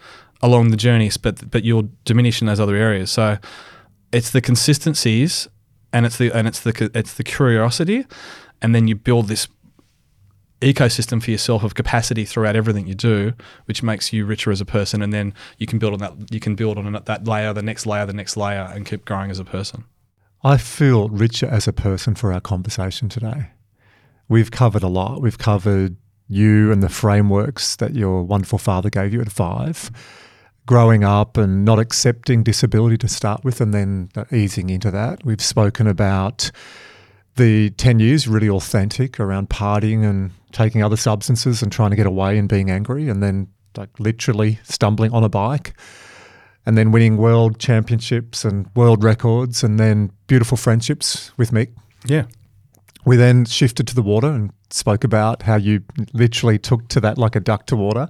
along 0.41 0.69
the 0.69 0.77
journey, 0.77 1.09
but 1.21 1.49
but 1.49 1.63
you'll 1.63 1.89
diminish 2.05 2.41
in 2.41 2.47
those 2.47 2.59
other 2.59 2.75
areas. 2.75 3.11
So 3.11 3.37
it's 4.11 4.29
the 4.29 4.41
consistencies 4.41 5.47
and 5.91 6.05
it's 6.05 6.17
the 6.17 6.31
and 6.31 6.47
it's 6.47 6.59
the 6.59 6.91
it's 6.93 7.13
the 7.13 7.23
curiosity, 7.23 8.05
and 8.61 8.73
then 8.73 8.87
you 8.87 8.95
build 8.95 9.27
this 9.27 9.47
ecosystem 10.63 11.21
for 11.21 11.31
yourself 11.31 11.63
of 11.63 11.75
capacity 11.75 12.25
throughout 12.25 12.55
everything 12.55 12.87
you 12.87 12.95
do, 12.95 13.33
which 13.65 13.83
makes 13.83 14.13
you 14.13 14.25
richer 14.25 14.51
as 14.51 14.61
a 14.61 14.65
person, 14.65 15.01
and 15.01 15.13
then 15.13 15.33
you 15.57 15.67
can 15.67 15.79
build 15.79 15.93
on 15.93 15.99
that. 15.99 16.31
You 16.31 16.39
can 16.39 16.55
build 16.55 16.77
on 16.77 16.91
that 16.91 17.27
layer, 17.27 17.53
the 17.53 17.61
next 17.61 17.85
layer, 17.85 18.05
the 18.05 18.13
next 18.13 18.37
layer, 18.37 18.71
and 18.73 18.85
keep 18.85 19.05
growing 19.05 19.31
as 19.31 19.39
a 19.39 19.45
person. 19.45 19.85
I 20.43 20.57
feel 20.57 21.09
richer 21.09 21.47
as 21.47 21.67
a 21.67 21.73
person 21.73 22.15
for 22.15 22.33
our 22.33 22.41
conversation 22.41 23.09
today. 23.09 23.51
We've 24.27 24.51
covered 24.51 24.83
a 24.83 24.87
lot. 24.87 25.21
We've 25.21 25.37
covered 25.37 25.95
you 26.27 26.71
and 26.71 26.81
the 26.81 26.89
frameworks 26.89 27.75
that 27.77 27.93
your 27.93 28.23
wonderful 28.23 28.59
father 28.59 28.89
gave 28.89 29.13
you 29.13 29.21
at 29.21 29.31
five 29.31 29.91
growing 30.65 31.03
up 31.03 31.37
and 31.37 31.65
not 31.65 31.79
accepting 31.79 32.43
disability 32.43 32.97
to 32.97 33.07
start 33.07 33.43
with 33.43 33.59
and 33.59 33.73
then 33.73 34.09
easing 34.31 34.69
into 34.69 34.91
that. 34.91 35.23
We've 35.25 35.41
spoken 35.41 35.87
about 35.87 36.51
the 37.35 37.71
10 37.71 37.99
years 37.99 38.27
really 38.27 38.49
authentic 38.49 39.19
around 39.19 39.49
partying 39.49 40.07
and 40.07 40.31
taking 40.51 40.83
other 40.83 40.97
substances 40.97 41.61
and 41.61 41.71
trying 41.71 41.89
to 41.89 41.95
get 41.95 42.05
away 42.05 42.37
and 42.37 42.47
being 42.47 42.69
angry 42.69 43.09
and 43.09 43.23
then 43.23 43.47
like 43.75 43.99
literally 43.99 44.59
stumbling 44.63 45.11
on 45.11 45.23
a 45.23 45.29
bike 45.29 45.73
and 46.65 46.77
then 46.77 46.91
winning 46.91 47.17
world 47.17 47.59
championships 47.59 48.45
and 48.45 48.69
world 48.75 49.03
records 49.03 49.63
and 49.63 49.79
then 49.79 50.11
beautiful 50.27 50.57
friendships 50.57 51.31
with 51.37 51.51
Mick. 51.51 51.73
Yeah. 52.05 52.25
We 53.05 53.17
then 53.17 53.45
shifted 53.45 53.87
to 53.87 53.95
the 53.95 54.01
water 54.01 54.27
and 54.27 54.51
spoke 54.69 55.03
about 55.03 55.41
how 55.41 55.55
you 55.55 55.83
literally 56.13 56.57
took 56.57 56.87
to 56.89 57.01
that 57.01 57.17
like 57.17 57.35
a 57.35 57.39
duck 57.39 57.65
to 57.67 57.75
water 57.75 58.09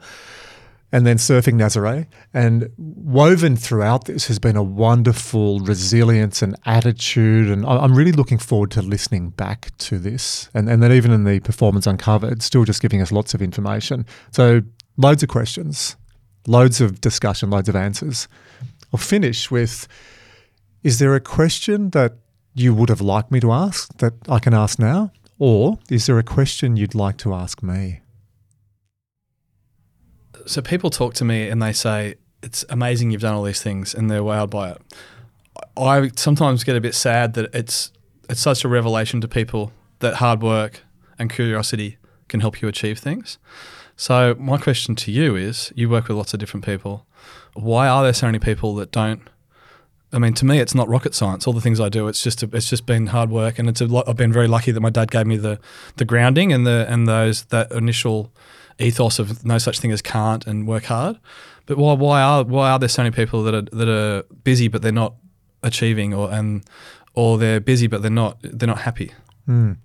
and 0.93 1.07
then 1.07 1.17
surfing 1.17 1.55
Nazare. 1.55 2.05
And 2.35 2.69
woven 2.77 3.55
throughout 3.55 4.05
this 4.05 4.27
has 4.27 4.37
been 4.37 4.55
a 4.55 4.61
wonderful 4.61 5.59
resilience 5.61 6.43
and 6.43 6.55
attitude. 6.67 7.49
And 7.49 7.65
I'm 7.65 7.95
really 7.95 8.11
looking 8.11 8.37
forward 8.37 8.69
to 8.71 8.83
listening 8.83 9.31
back 9.31 9.75
to 9.79 9.97
this. 9.97 10.49
And, 10.53 10.69
and 10.69 10.83
then 10.83 10.91
even 10.91 11.09
in 11.09 11.23
the 11.23 11.39
Performance 11.39 11.87
Uncovered, 11.87 12.43
still 12.43 12.63
just 12.63 12.79
giving 12.79 13.01
us 13.01 13.11
lots 13.11 13.33
of 13.33 13.41
information. 13.41 14.05
So 14.31 14.61
loads 14.95 15.23
of 15.23 15.29
questions, 15.29 15.97
loads 16.45 16.79
of 16.79 17.01
discussion, 17.01 17.49
loads 17.49 17.67
of 17.67 17.75
answers. 17.75 18.27
I'll 18.93 18.99
finish 18.99 19.49
with 19.49 19.87
Is 20.83 20.99
there 20.99 21.15
a 21.15 21.19
question 21.19 21.89
that 21.89 22.13
you 22.53 22.71
would 22.75 22.89
have 22.89 23.01
liked 23.01 23.31
me 23.31 23.39
to 23.39 23.51
ask 23.51 23.97
that 23.97 24.13
I 24.29 24.37
can 24.37 24.53
ask 24.53 24.77
now? 24.77 25.11
Or 25.39 25.79
is 25.89 26.05
there 26.05 26.19
a 26.19 26.23
question 26.23 26.77
you'd 26.77 26.93
like 26.93 27.17
to 27.17 27.33
ask 27.33 27.63
me? 27.63 28.02
So 30.45 30.61
people 30.61 30.89
talk 30.89 31.13
to 31.15 31.25
me 31.25 31.49
and 31.49 31.61
they 31.61 31.73
say 31.73 32.15
it's 32.41 32.65
amazing 32.69 33.11
you've 33.11 33.21
done 33.21 33.33
all 33.33 33.43
these 33.43 33.61
things 33.61 33.93
and 33.93 34.09
they're 34.09 34.21
wowed 34.21 34.49
by 34.49 34.71
it. 34.71 34.81
I 35.77 36.11
sometimes 36.15 36.63
get 36.63 36.75
a 36.75 36.81
bit 36.81 36.95
sad 36.95 37.33
that 37.33 37.53
it's 37.53 37.91
it's 38.29 38.41
such 38.41 38.63
a 38.63 38.67
revelation 38.67 39.21
to 39.21 39.27
people 39.27 39.71
that 39.99 40.15
hard 40.15 40.41
work 40.41 40.81
and 41.19 41.29
curiosity 41.29 41.97
can 42.27 42.39
help 42.39 42.61
you 42.61 42.67
achieve 42.67 42.99
things. 42.99 43.37
So 43.95 44.35
my 44.39 44.57
question 44.57 44.95
to 44.95 45.11
you 45.11 45.35
is: 45.35 45.71
You 45.75 45.89
work 45.89 46.07
with 46.07 46.17
lots 46.17 46.33
of 46.33 46.39
different 46.39 46.65
people. 46.65 47.05
Why 47.53 47.87
are 47.87 48.03
there 48.03 48.13
so 48.13 48.27
many 48.27 48.39
people 48.39 48.75
that 48.75 48.91
don't? 48.91 49.21
I 50.11 50.19
mean, 50.19 50.33
to 50.35 50.45
me, 50.45 50.59
it's 50.59 50.75
not 50.75 50.87
rocket 50.87 51.15
science. 51.15 51.47
All 51.47 51.53
the 51.53 51.61
things 51.61 51.79
I 51.79 51.89
do, 51.89 52.07
it's 52.07 52.21
just 52.21 52.43
a, 52.43 52.49
it's 52.53 52.69
just 52.69 52.85
been 52.85 53.07
hard 53.07 53.29
work, 53.29 53.57
and 53.59 53.67
it's 53.69 53.81
a, 53.81 54.03
I've 54.07 54.17
been 54.17 54.33
very 54.33 54.47
lucky 54.47 54.71
that 54.71 54.81
my 54.81 54.89
dad 54.89 55.11
gave 55.11 55.27
me 55.27 55.37
the 55.37 55.59
the 55.97 56.05
grounding 56.05 56.51
and 56.51 56.65
the 56.65 56.85
and 56.89 57.07
those 57.07 57.45
that 57.45 57.71
initial 57.71 58.31
ethos 58.79 59.19
of 59.19 59.45
no 59.45 59.57
such 59.57 59.79
thing 59.79 59.91
as 59.91 60.01
can't 60.01 60.45
and 60.47 60.67
work 60.67 60.85
hard. 60.85 61.19
But 61.65 61.77
why 61.77 61.93
why 61.93 62.21
are 62.21 62.43
why 62.43 62.71
are 62.71 62.79
there 62.79 62.89
so 62.89 63.03
many 63.03 63.15
people 63.15 63.43
that 63.43 63.53
are 63.53 63.61
that 63.61 63.89
are 63.89 64.23
busy 64.43 64.67
but 64.67 64.81
they're 64.81 64.91
not 64.91 65.15
achieving 65.61 66.13
or 66.13 66.31
and 66.31 66.63
or 67.13 67.37
they're 67.37 67.59
busy 67.59 67.87
but 67.87 68.01
they're 68.01 68.11
not 68.11 68.37
they're 68.41 68.67
not 68.67 68.79
happy? 68.79 69.11
Mm. 69.47 69.77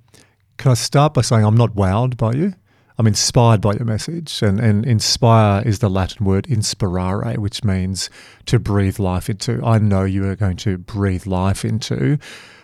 Can 0.57 0.71
I 0.73 0.75
start 0.75 1.15
by 1.15 1.23
saying 1.23 1.45
I'm 1.45 1.57
not 1.57 1.75
wowed 1.75 2.17
by 2.17 2.33
you? 2.33 2.55
I'm 3.01 3.07
inspired 3.07 3.61
by 3.61 3.75
your 3.75 3.85
message, 3.85 4.43
and, 4.43 4.59
and 4.59 4.85
inspire 4.85 5.63
is 5.65 5.79
the 5.79 5.89
Latin 5.89 6.27
word 6.27 6.49
inspirare, 6.49 7.39
which 7.39 7.63
means 7.63 8.11
to 8.47 8.59
breathe 8.59 8.99
life 8.99 9.31
into. 9.31 9.65
I 9.65 9.79
know 9.79 10.03
you 10.03 10.29
are 10.29 10.35
going 10.35 10.57
to 10.59 10.79
breathe 10.79 11.25
life 11.25 11.65
into 11.65 12.19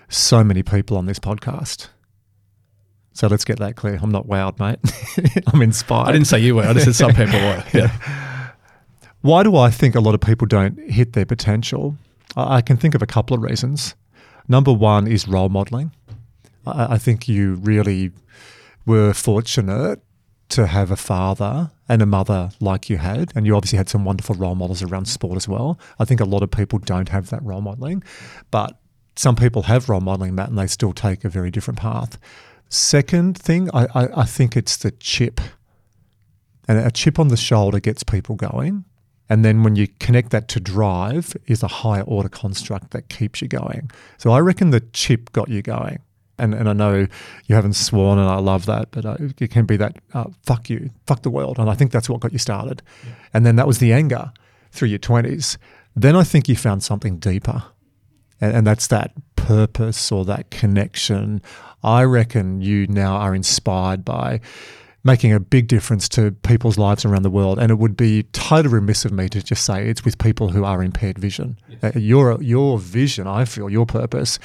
so 0.09 0.43
many 0.43 0.65
people 0.65 0.97
on 0.97 1.07
this 1.07 1.21
podcast. 1.21 1.89
So 3.15 3.29
let's 3.29 3.45
get 3.45 3.59
that 3.61 3.77
clear. 3.77 3.99
I'm 4.03 4.11
not 4.11 4.27
wowed, 4.27 4.59
mate. 4.59 5.45
I'm 5.53 5.63
inspired. 5.63 6.09
I 6.09 6.13
didn't 6.13 6.27
say 6.27 6.41
you 6.41 6.57
were. 6.57 6.65
I 6.65 6.73
just 6.73 6.85
said 6.85 6.95
some 6.97 7.11
people 7.15 7.39
were. 7.41 7.65
Yeah. 7.73 8.51
Why 9.23 9.43
do 9.45 9.57
I 9.57 9.71
think 9.71 9.95
a 9.95 10.01
lot 10.01 10.15
of 10.15 10.21
people 10.21 10.47
don't 10.47 10.79
hit 10.91 11.15
their 11.15 11.25
potential? 11.25 11.97
I 12.37 12.61
can 12.61 12.77
think 12.77 12.95
of 12.95 13.03
a 13.03 13.07
couple 13.07 13.37
of 13.37 13.43
reasons. 13.43 13.95
Number 14.49 14.73
one 14.73 15.07
is 15.07 15.27
role 15.29 15.49
modeling. 15.49 15.93
I 16.67 16.99
think 16.99 17.29
you 17.29 17.55
really 17.55 18.11
were 18.85 19.13
fortunate 19.15 20.01
to 20.51 20.67
have 20.67 20.91
a 20.91 20.97
father 20.97 21.71
and 21.89 22.03
a 22.03 22.07
mother 22.07 22.51
like 22.61 22.91
you 22.91 22.99
had, 22.99 23.33
and 23.35 23.47
you 23.47 23.57
obviously 23.57 23.77
had 23.77 23.89
some 23.89 24.05
wonderful 24.05 24.35
role 24.35 24.55
models 24.55 24.83
around 24.83 25.07
sport 25.07 25.37
as 25.37 25.49
well. 25.49 25.79
I 25.99 26.05
think 26.05 26.21
a 26.21 26.25
lot 26.25 26.43
of 26.43 26.51
people 26.51 26.79
don't 26.79 27.09
have 27.11 27.31
that 27.31 27.43
role 27.43 27.61
modeling, 27.61 28.03
but 28.51 28.79
some 29.17 29.37
people 29.37 29.63
have 29.63 29.89
role 29.89 30.01
modeling 30.01 30.37
that 30.37 30.49
and 30.49 30.59
they 30.59 30.67
still 30.67 30.93
take 30.93 31.25
a 31.25 31.29
very 31.29 31.51
different 31.51 31.79
path. 31.79 32.19
Second 32.75 33.39
thing, 33.39 33.71
I, 33.73 33.87
I, 33.95 34.23
I 34.23 34.25
think 34.25 34.57
it's 34.57 34.77
the 34.77 34.91
chip. 34.91 35.41
And 36.67 36.77
a 36.77 36.91
chip 36.91 37.21
on 37.21 37.29
the 37.29 37.37
shoulder 37.37 37.79
gets 37.79 38.03
people 38.03 38.35
going. 38.35 38.85
And 39.29 39.45
then 39.45 39.63
when 39.63 39.77
you 39.77 39.87
connect 40.01 40.31
that 40.31 40.49
to 40.49 40.61
drive, 40.61 41.37
is 41.47 41.63
a 41.63 41.69
higher 41.69 42.03
order 42.03 42.29
construct 42.29 42.91
that 42.91 43.09
keeps 43.09 43.41
you 43.41 43.47
going. 43.47 43.93
So 44.19 44.33
I 44.33 44.41
reckon 44.41 44.71
the 44.71 44.81
chip 44.81 45.31
got 45.31 45.49
you 45.49 45.63
going. 45.63 46.01
And, 46.37 46.53
and 46.53 46.69
I 46.69 46.73
know 46.73 47.07
you 47.47 47.55
haven't 47.55 47.75
sworn, 47.75 48.19
and 48.19 48.29
I 48.29 48.39
love 48.39 48.67
that, 48.67 48.91
but 48.91 49.07
uh, 49.07 49.19
it 49.39 49.53
can 49.53 49.67
be 49.67 49.77
that 49.77 49.97
uh, 50.13 50.25
fuck 50.43 50.69
you, 50.69 50.91
fuck 51.07 51.23
the 51.23 51.31
world. 51.31 51.61
And 51.61 51.71
I 51.71 51.75
think 51.75 51.93
that's 51.93 52.09
what 52.09 52.19
got 52.19 52.33
you 52.33 52.41
started. 52.41 52.83
Yeah. 53.07 53.13
And 53.35 53.47
then 53.47 53.55
that 53.55 53.69
was 53.69 53.79
the 53.79 53.93
anger 53.93 54.33
through 54.73 54.89
your 54.89 54.99
20s. 54.99 55.59
Then 55.95 56.17
I 56.17 56.25
think 56.25 56.49
you 56.49 56.57
found 56.57 56.83
something 56.83 57.19
deeper. 57.19 57.63
And, 58.41 58.53
and 58.53 58.67
that's 58.67 58.89
that 58.89 59.13
purpose 59.47 60.11
or 60.11 60.25
that 60.25 60.51
connection 60.51 61.43
I 61.85 62.05
reckon 62.05 62.63
you 62.63 62.87
now 62.87 63.17
are 63.17 63.35
inspired 63.35 64.05
by 64.05 64.41
making 65.05 65.35
a 65.35 65.39
big 65.39 65.69
difference 65.69 66.09
to 66.09 66.31
people's 66.31 66.79
lives 66.79 67.05
around 67.05 67.23
the 67.25 67.31
world. 67.31 67.59
And 67.59 67.71
it 67.71 67.75
would 67.75 67.95
be 67.95 68.23
totally 68.33 68.75
remiss 68.75 69.05
of 69.05 69.13
me 69.13 69.29
to 69.29 69.43
just 69.43 69.65
say 69.65 69.87
it's 69.87 70.03
with 70.03 70.17
people 70.17 70.49
who 70.49 70.65
are 70.65 70.83
impaired 70.83 71.19
vision. 71.19 71.59
Yes. 71.69 71.95
Uh, 71.95 71.99
your, 71.99 72.43
your 72.43 72.79
vision, 72.79 73.27
I 73.27 73.45
feel, 73.45 73.69
your 73.69 73.85
purpose 73.85 74.39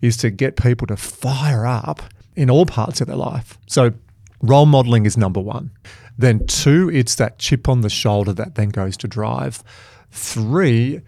is 0.00 0.16
to 0.18 0.30
get 0.30 0.56
people 0.56 0.86
to 0.86 0.96
fire 0.96 1.66
up 1.66 2.02
in 2.36 2.48
all 2.48 2.66
parts 2.66 3.00
of 3.00 3.08
their 3.08 3.16
life. 3.16 3.58
So 3.66 3.92
role 4.40 4.66
modeling 4.66 5.06
is 5.06 5.16
number 5.16 5.40
one. 5.40 5.72
Then 6.16 6.46
two, 6.46 6.88
it's 6.88 7.16
that 7.16 7.40
chip 7.40 7.68
on 7.68 7.80
the 7.80 7.90
shoulder 7.90 8.32
that 8.34 8.54
then 8.54 8.68
goes 8.68 8.96
to 8.98 9.08
drive. 9.08 9.64
Three, 10.12 11.00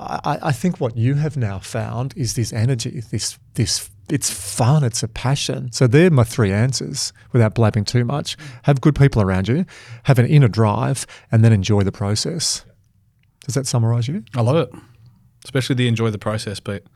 I, 0.00 0.38
I 0.42 0.52
think 0.52 0.80
what 0.80 0.96
you 0.96 1.14
have 1.14 1.36
now 1.36 1.58
found 1.58 2.14
is 2.16 2.34
this 2.34 2.52
energy, 2.52 3.02
this 3.10 3.38
this 3.54 3.90
it's 4.08 4.30
fun, 4.30 4.82
it's 4.82 5.02
a 5.02 5.08
passion. 5.08 5.70
So 5.72 5.86
they're 5.86 6.10
my 6.10 6.24
three 6.24 6.52
answers 6.52 7.12
without 7.32 7.54
blabbing 7.54 7.84
too 7.84 8.04
much. 8.04 8.36
Have 8.64 8.80
good 8.80 8.96
people 8.96 9.22
around 9.22 9.46
you, 9.48 9.64
have 10.04 10.18
an 10.18 10.26
inner 10.26 10.48
drive, 10.48 11.06
and 11.30 11.44
then 11.44 11.52
enjoy 11.52 11.82
the 11.82 11.92
process. 11.92 12.64
Does 13.46 13.54
that 13.54 13.66
summarize 13.66 14.08
you? 14.08 14.24
I 14.34 14.40
love 14.42 14.56
it, 14.56 14.70
especially 15.44 15.76
the 15.76 15.88
enjoy 15.88 16.10
the 16.10 16.18
process 16.18 16.60
bit. 16.60 16.86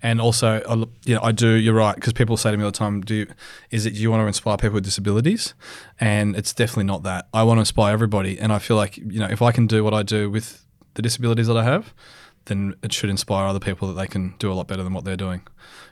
And 0.00 0.20
also, 0.20 0.88
you 1.04 1.14
know, 1.14 1.20
I 1.22 1.32
do. 1.32 1.50
You're 1.54 1.74
right 1.74 1.94
because 1.94 2.12
people 2.12 2.36
say 2.36 2.52
to 2.52 2.56
me 2.56 2.62
all 2.62 2.70
the 2.70 2.76
time, 2.76 3.00
"Do 3.00 3.14
you, 3.14 3.26
is 3.70 3.84
it 3.84 3.94
you 3.94 4.10
want 4.10 4.22
to 4.22 4.26
inspire 4.26 4.56
people 4.56 4.74
with 4.74 4.84
disabilities?" 4.84 5.54
And 5.98 6.36
it's 6.36 6.54
definitely 6.54 6.84
not 6.84 7.02
that. 7.02 7.26
I 7.34 7.42
want 7.42 7.58
to 7.58 7.60
inspire 7.60 7.92
everybody, 7.92 8.38
and 8.38 8.52
I 8.52 8.60
feel 8.60 8.76
like 8.76 8.96
you 8.96 9.18
know, 9.18 9.26
if 9.26 9.42
I 9.42 9.50
can 9.50 9.66
do 9.66 9.82
what 9.82 9.94
I 9.94 10.04
do 10.04 10.30
with 10.30 10.64
the 10.94 11.02
disabilities 11.02 11.48
that 11.48 11.56
I 11.56 11.64
have, 11.64 11.94
then 12.48 12.74
it 12.82 12.92
should 12.92 13.10
inspire 13.10 13.46
other 13.46 13.60
people 13.60 13.88
that 13.88 13.94
they 13.94 14.06
can 14.06 14.34
do 14.38 14.52
a 14.52 14.54
lot 14.54 14.66
better 14.66 14.82
than 14.82 14.92
what 14.92 15.04
they're 15.04 15.16
doing. 15.16 15.42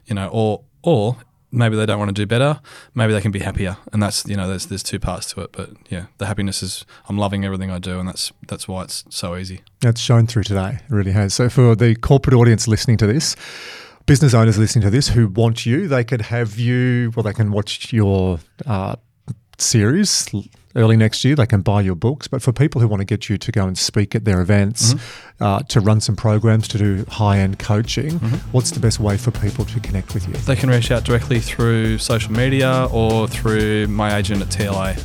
You 0.07 0.15
know, 0.15 0.29
or 0.33 0.65
or 0.83 1.17
maybe 1.53 1.77
they 1.77 1.87
don't 1.87 1.99
want 1.99 2.09
to 2.09 2.21
do 2.21 2.27
better. 2.27 2.61
Maybe 2.95 3.13
they 3.13 3.21
can 3.21 3.31
be 3.31 3.41
happier, 3.41 3.77
and 3.93 4.03
that's 4.03 4.27
you 4.27 4.37
know, 4.37 4.49
there's 4.49 4.67
there's 4.67 4.83
two 4.83 4.99
parts 4.99 5.33
to 5.33 5.41
it. 5.41 5.53
But 5.53 5.71
yeah, 5.89 6.07
the 6.19 6.27
happiness 6.27 6.63
is 6.63 6.85
I'm 7.09 7.19
loving 7.19 7.45
everything 7.45 7.71
I 7.71 7.79
do, 7.79 7.99
and 7.99 8.09
that's 8.09 8.33
that's 8.49 8.69
why 8.69 8.85
it's 8.85 9.05
so 9.11 9.37
easy. 9.37 9.63
That's 9.81 10.01
shown 10.01 10.27
through 10.27 10.45
today. 10.45 10.81
It 10.89 10.93
really 10.93 11.13
has. 11.13 11.35
So 11.35 11.49
for 11.49 11.75
the 11.75 11.95
corporate 11.97 12.35
audience 12.35 12.69
listening 12.69 12.99
to 12.99 13.07
this, 13.07 13.37
business 14.07 14.35
owners 14.35 14.59
listening 14.59 14.83
to 14.83 14.91
this 14.91 15.09
who 15.09 15.29
want 15.29 15.67
you, 15.67 15.89
they 15.89 16.05
could 16.05 16.23
have 16.23 16.59
you, 16.59 17.13
well, 17.15 17.23
they 17.23 17.33
can 17.33 17.51
watch 17.51 17.93
your 17.93 18.39
uh, 18.67 18.97
series 19.59 20.29
early 20.77 20.97
next 20.97 21.25
year. 21.25 21.35
They 21.35 21.47
can 21.47 21.63
buy 21.63 21.81
your 21.81 21.95
books. 21.97 22.29
But 22.29 22.43
for 22.43 22.53
people 22.53 22.81
who 22.81 22.87
want 22.89 23.01
to 23.01 23.05
get 23.05 23.29
you 23.29 23.39
to 23.39 23.51
go 23.53 23.67
and 23.67 23.77
speak 23.77 24.15
at 24.15 24.25
their 24.25 24.41
events, 24.41 24.95
uh, 25.41 25.61
to 25.61 25.81
run 25.81 26.01
some 26.01 26.15
programs, 26.17 26.69
to 26.69 26.79
do 26.79 27.05
high 27.09 27.39
end 27.39 27.59
coaching, 27.59 28.19
what's 28.53 28.71
the 28.71 28.81
best 28.81 29.01
way 29.01 29.17
for 29.17 29.31
people 29.31 29.65
to 29.65 29.81
connect 29.81 30.15
with 30.15 30.29
you? 30.29 30.35
They 30.35 30.57
can 30.57 30.69
reach 30.71 30.91
out 30.91 31.05
directly 31.05 31.41
through 31.41 31.99
social 31.99 32.33
media 32.33 32.89
or 32.93 33.27
through 33.27 33.89
my 33.89 34.17
agent 34.17 34.43
at 34.43 34.49
TLA. 34.49 34.97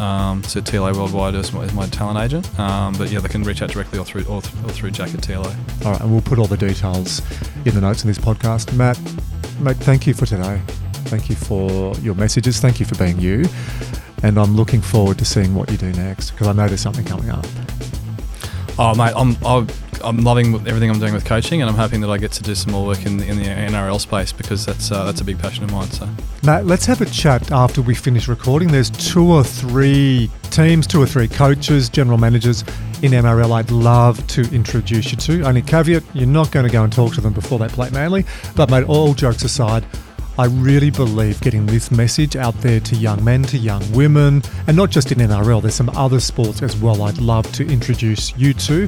Um, 0.00 0.42
so 0.44 0.60
TLA 0.62 0.96
Worldwide 0.96 1.34
is 1.34 1.52
my, 1.52 1.64
is 1.64 1.74
my 1.74 1.86
talent 1.88 2.18
agent. 2.18 2.58
Um, 2.58 2.94
but 2.96 3.10
yeah, 3.10 3.20
they 3.20 3.28
can 3.28 3.42
reach 3.42 3.60
out 3.60 3.68
directly 3.70 3.98
or 3.98 4.04
through 4.04 4.24
or, 4.24 4.40
th- 4.40 4.54
or 4.64 4.70
through 4.70 4.92
Jack 4.92 5.12
at 5.12 5.20
TLA. 5.20 5.84
All 5.84 5.92
right, 5.92 6.00
and 6.00 6.10
we'll 6.10 6.22
put 6.22 6.38
all 6.38 6.46
the 6.46 6.56
details 6.56 7.20
in 7.66 7.74
the 7.74 7.82
notes 7.82 8.02
in 8.02 8.08
this 8.08 8.16
podcast. 8.18 8.74
Matt, 8.74 8.98
mate, 9.60 9.76
thank 9.76 10.06
you 10.06 10.14
for 10.14 10.24
today. 10.24 10.62
Thank 11.10 11.28
you 11.28 11.36
for 11.36 11.94
your 11.96 12.14
messages. 12.14 12.60
Thank 12.60 12.80
you 12.80 12.86
for 12.86 12.94
being 12.94 13.18
you. 13.20 13.44
And 14.22 14.38
I'm 14.38 14.54
looking 14.54 14.80
forward 14.80 15.18
to 15.18 15.24
seeing 15.24 15.54
what 15.54 15.70
you 15.70 15.76
do 15.76 15.92
next 15.92 16.30
because 16.30 16.46
I 16.46 16.52
know 16.52 16.68
there's 16.68 16.80
something 16.80 17.04
coming 17.04 17.30
up. 17.30 17.46
Oh 18.78 18.94
mate, 18.94 19.12
I'm 19.14 19.36
I'm, 20.02 20.24
loving 20.24 20.54
everything 20.66 20.90
I'm 20.90 20.98
doing 20.98 21.12
with 21.12 21.26
coaching, 21.26 21.60
and 21.60 21.68
I'm 21.68 21.76
hoping 21.76 22.00
that 22.00 22.08
I 22.08 22.16
get 22.16 22.32
to 22.32 22.42
do 22.42 22.54
some 22.54 22.72
more 22.72 22.86
work 22.86 23.04
in, 23.04 23.22
in 23.22 23.36
the 23.36 23.44
NRL 23.44 24.00
space 24.00 24.32
because 24.32 24.64
that's 24.64 24.90
uh, 24.90 25.04
that's 25.04 25.20
a 25.20 25.24
big 25.24 25.38
passion 25.38 25.64
of 25.64 25.72
mine. 25.72 25.90
So 25.90 26.08
Matt, 26.42 26.64
let's 26.64 26.86
have 26.86 27.02
a 27.02 27.06
chat 27.06 27.52
after 27.52 27.82
we 27.82 27.94
finish 27.94 28.26
recording. 28.26 28.68
There's 28.68 28.88
two 28.88 29.30
or 29.30 29.44
three 29.44 30.30
teams, 30.50 30.86
two 30.86 31.02
or 31.02 31.06
three 31.06 31.28
coaches, 31.28 31.90
general 31.90 32.16
managers 32.16 32.62
in 33.02 33.12
NRL 33.12 33.52
I'd 33.52 33.70
love 33.70 34.26
to 34.28 34.42
introduce 34.54 35.10
you 35.10 35.18
to. 35.18 35.42
Only 35.42 35.62
caveat, 35.62 36.02
you're 36.14 36.26
not 36.26 36.50
going 36.50 36.66
to 36.66 36.72
go 36.72 36.84
and 36.84 36.92
talk 36.92 37.14
to 37.14 37.20
them 37.20 37.32
before 37.32 37.58
they 37.58 37.68
play 37.68 37.90
Manly. 37.90 38.24
But 38.56 38.70
mate, 38.70 38.84
all 38.84 39.14
jokes 39.14 39.42
aside, 39.42 39.84
I 40.40 40.46
really 40.46 40.88
believe 40.88 41.38
getting 41.42 41.66
this 41.66 41.90
message 41.90 42.34
out 42.34 42.54
there 42.62 42.80
to 42.80 42.96
young 42.96 43.22
men, 43.22 43.42
to 43.42 43.58
young 43.58 43.82
women, 43.92 44.42
and 44.66 44.74
not 44.74 44.88
just 44.88 45.12
in 45.12 45.18
NRL, 45.18 45.60
there's 45.60 45.74
some 45.74 45.90
other 45.90 46.18
sports 46.18 46.62
as 46.62 46.74
well 46.78 47.02
I'd 47.02 47.18
love 47.18 47.52
to 47.52 47.66
introduce 47.66 48.34
you 48.38 48.54
to. 48.54 48.84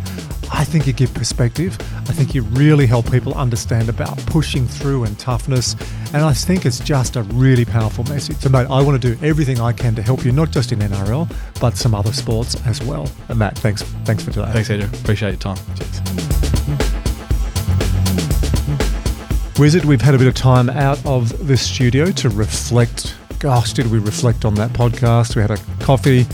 I 0.51 0.65
think 0.65 0.87
you 0.87 0.95
give 0.95 1.13
perspective. 1.13 1.77
I 2.09 2.15
think 2.15 2.35
you 2.35 2.41
really 2.41 2.87
help 2.87 3.11
people 3.11 3.35
understand 3.35 3.91
about 3.91 4.17
pushing 4.25 4.67
through 4.67 5.05
and 5.05 5.19
toughness. 5.19 5.77
And 6.15 6.25
I 6.25 6.33
think 6.33 6.65
it's 6.65 6.81
just 6.81 7.17
a 7.17 7.23
really 7.25 7.67
powerful 7.67 8.05
message. 8.05 8.39
So, 8.39 8.49
mate, 8.49 8.69
I 8.71 8.83
want 8.83 9.03
to 9.03 9.15
do 9.15 9.23
everything 9.23 9.61
I 9.61 9.75
can 9.75 9.95
to 9.97 10.03
help 10.03 10.25
you, 10.25 10.33
not 10.33 10.53
just 10.53 10.73
in 10.73 10.79
NRL, 10.79 11.31
but 11.61 11.77
some 11.77 11.95
other 11.95 12.15
sports 12.15 12.57
as 12.67 12.83
well. 12.83 13.11
And 13.29 13.39
Matt, 13.39 13.59
thanks, 13.59 13.83
thanks 14.07 14.25
for 14.25 14.31
today. 14.31 14.51
thanks, 14.53 14.71
Andrew. 14.71 14.89
Appreciate 15.01 15.33
your 15.33 15.55
time. 15.55 16.42
Wizard, 19.59 19.85
we've 19.85 20.01
had 20.01 20.15
a 20.15 20.19
bit 20.19 20.27
of 20.27 20.35
time 20.35 20.71
out 20.71 21.05
of 21.05 21.47
the 21.47 21.57
studio 21.57 22.11
to 22.11 22.29
reflect. 22.31 23.15
Gosh, 23.39 23.73
did 23.75 23.91
we 23.91 23.99
reflect 23.99 24.45
on 24.45 24.55
that 24.55 24.71
podcast? 24.71 25.37
We 25.37 25.43
had 25.43 25.51
a 25.51 25.59
coffee. 25.85 26.27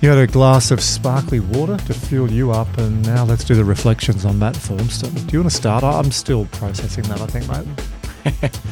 You 0.00 0.08
had 0.08 0.18
a 0.18 0.26
glass 0.26 0.70
of 0.70 0.80
sparkly 0.80 1.40
water 1.40 1.76
to 1.76 1.94
fuel 1.94 2.30
you 2.30 2.50
up, 2.50 2.76
and 2.78 3.04
now 3.06 3.24
let's 3.24 3.44
do 3.44 3.54
the 3.54 3.64
reflections 3.64 4.24
on 4.24 4.38
Matt 4.38 4.54
Formston. 4.54 5.14
Do 5.26 5.32
you 5.36 5.40
want 5.40 5.50
to 5.50 5.56
start? 5.56 5.84
I'm 5.84 6.10
still 6.10 6.46
processing 6.46 7.04
that, 7.04 7.20
I 7.20 7.26
think, 7.26 7.48
mate. 7.48 8.60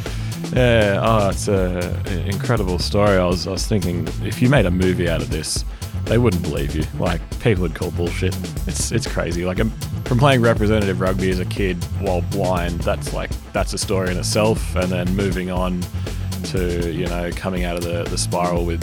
Yeah, 0.54 1.00
oh, 1.02 1.28
it's 1.28 1.46
an 1.46 2.26
incredible 2.26 2.78
story. 2.78 3.18
I 3.18 3.26
was, 3.26 3.46
I 3.46 3.50
was 3.50 3.66
thinking 3.66 4.08
if 4.22 4.40
you 4.40 4.48
made 4.48 4.64
a 4.64 4.70
movie 4.70 5.08
out 5.08 5.20
of 5.20 5.28
this, 5.28 5.62
they 6.08 6.18
wouldn't 6.18 6.42
believe 6.42 6.74
you. 6.74 6.84
Like 6.98 7.20
people 7.40 7.62
would 7.62 7.74
call 7.74 7.90
bullshit. 7.90 8.36
It's 8.66 8.90
it's 8.92 9.06
crazy. 9.06 9.44
Like 9.44 9.58
from 10.04 10.18
playing 10.18 10.40
representative 10.40 11.00
rugby 11.00 11.30
as 11.30 11.38
a 11.38 11.44
kid 11.44 11.82
while 12.00 12.22
blind, 12.22 12.80
that's 12.80 13.12
like 13.12 13.30
that's 13.52 13.74
a 13.74 13.78
story 13.78 14.10
in 14.10 14.16
itself. 14.16 14.74
And 14.74 14.90
then 14.90 15.14
moving 15.14 15.50
on 15.50 15.82
to 16.44 16.90
you 16.90 17.06
know 17.06 17.30
coming 17.36 17.64
out 17.64 17.76
of 17.76 17.84
the 17.84 18.04
the 18.04 18.18
spiral 18.18 18.64
with 18.64 18.82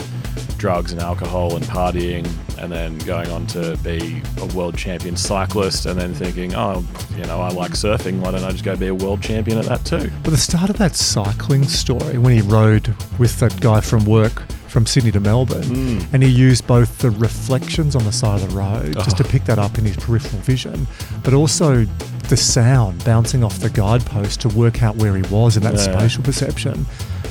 drugs 0.56 0.92
and 0.92 1.00
alcohol 1.00 1.56
and 1.56 1.64
partying, 1.66 2.26
and 2.58 2.72
then 2.72 2.96
going 2.98 3.28
on 3.30 3.46
to 3.48 3.76
be 3.78 4.22
a 4.38 4.46
world 4.56 4.76
champion 4.76 5.16
cyclist, 5.16 5.86
and 5.86 6.00
then 6.00 6.14
thinking, 6.14 6.54
oh, 6.54 6.84
you 7.16 7.24
know, 7.24 7.40
I 7.40 7.50
like 7.50 7.72
surfing. 7.72 8.20
Why 8.20 8.30
don't 8.30 8.44
I 8.44 8.50
just 8.50 8.64
go 8.64 8.76
be 8.76 8.86
a 8.86 8.94
world 8.94 9.22
champion 9.22 9.58
at 9.58 9.66
that 9.66 9.84
too? 9.84 10.10
But 10.22 10.30
the 10.30 10.36
start 10.36 10.70
of 10.70 10.78
that 10.78 10.94
cycling 10.94 11.64
story, 11.64 12.18
when 12.18 12.32
he 12.32 12.40
rode 12.40 12.94
with 13.18 13.38
that 13.40 13.60
guy 13.60 13.80
from 13.80 14.04
work 14.04 14.42
from 14.76 14.84
Sydney 14.84 15.10
to 15.12 15.20
Melbourne, 15.20 15.62
hmm. 15.62 16.14
and 16.14 16.22
he 16.22 16.28
used 16.28 16.66
both 16.66 16.98
the 16.98 17.10
reflections 17.12 17.96
on 17.96 18.04
the 18.04 18.12
side 18.12 18.42
of 18.42 18.50
the 18.50 18.54
road 18.54 18.92
just 18.92 19.16
to 19.16 19.24
oh. 19.24 19.26
pick 19.26 19.44
that 19.44 19.58
up 19.58 19.78
in 19.78 19.86
his 19.86 19.96
peripheral 19.96 20.42
vision, 20.42 20.86
but 21.24 21.32
also 21.32 21.86
the 22.28 22.36
sound 22.36 23.02
bouncing 23.02 23.42
off 23.42 23.58
the 23.58 23.70
guidepost 23.70 24.42
to 24.42 24.50
work 24.50 24.82
out 24.82 24.94
where 24.96 25.16
he 25.16 25.22
was 25.32 25.56
in 25.56 25.62
that 25.62 25.76
Yeah. 25.76 25.96
spatial 25.96 26.22
perception. 26.22 26.84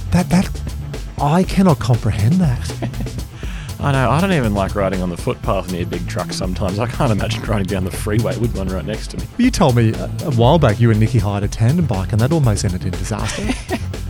That 0.09 0.27
that 0.31 0.49
I 1.21 1.43
cannot 1.43 1.77
comprehend 1.77 2.33
that. 2.41 2.67
I 3.79 3.91
know. 3.91 4.09
I 4.09 4.19
don't 4.21 4.33
even 4.33 4.55
like 4.55 4.73
riding 4.73 5.03
on 5.03 5.11
the 5.11 5.17
footpath 5.17 5.71
near 5.71 5.85
big 5.85 6.07
trucks 6.07 6.35
sometimes. 6.35 6.79
I 6.79 6.87
can't 6.87 7.11
imagine 7.11 7.43
riding 7.43 7.67
down 7.67 7.83
the 7.83 7.91
freeway 7.91 8.35
with 8.39 8.57
one 8.57 8.69
right 8.69 8.85
next 8.85 9.11
to 9.11 9.17
me. 9.17 9.25
you 9.37 9.51
told 9.51 9.75
me 9.75 9.93
a, 9.93 10.05
a 10.23 10.31
while 10.31 10.57
back 10.57 10.79
you 10.79 10.89
and 10.89 10.99
Nikki 10.99 11.19
hired 11.19 11.43
a 11.43 11.47
tandem 11.47 11.85
bike, 11.85 12.11
and 12.11 12.19
that 12.21 12.31
almost 12.31 12.65
ended 12.65 12.85
in 12.85 12.91
disaster. 12.91 13.47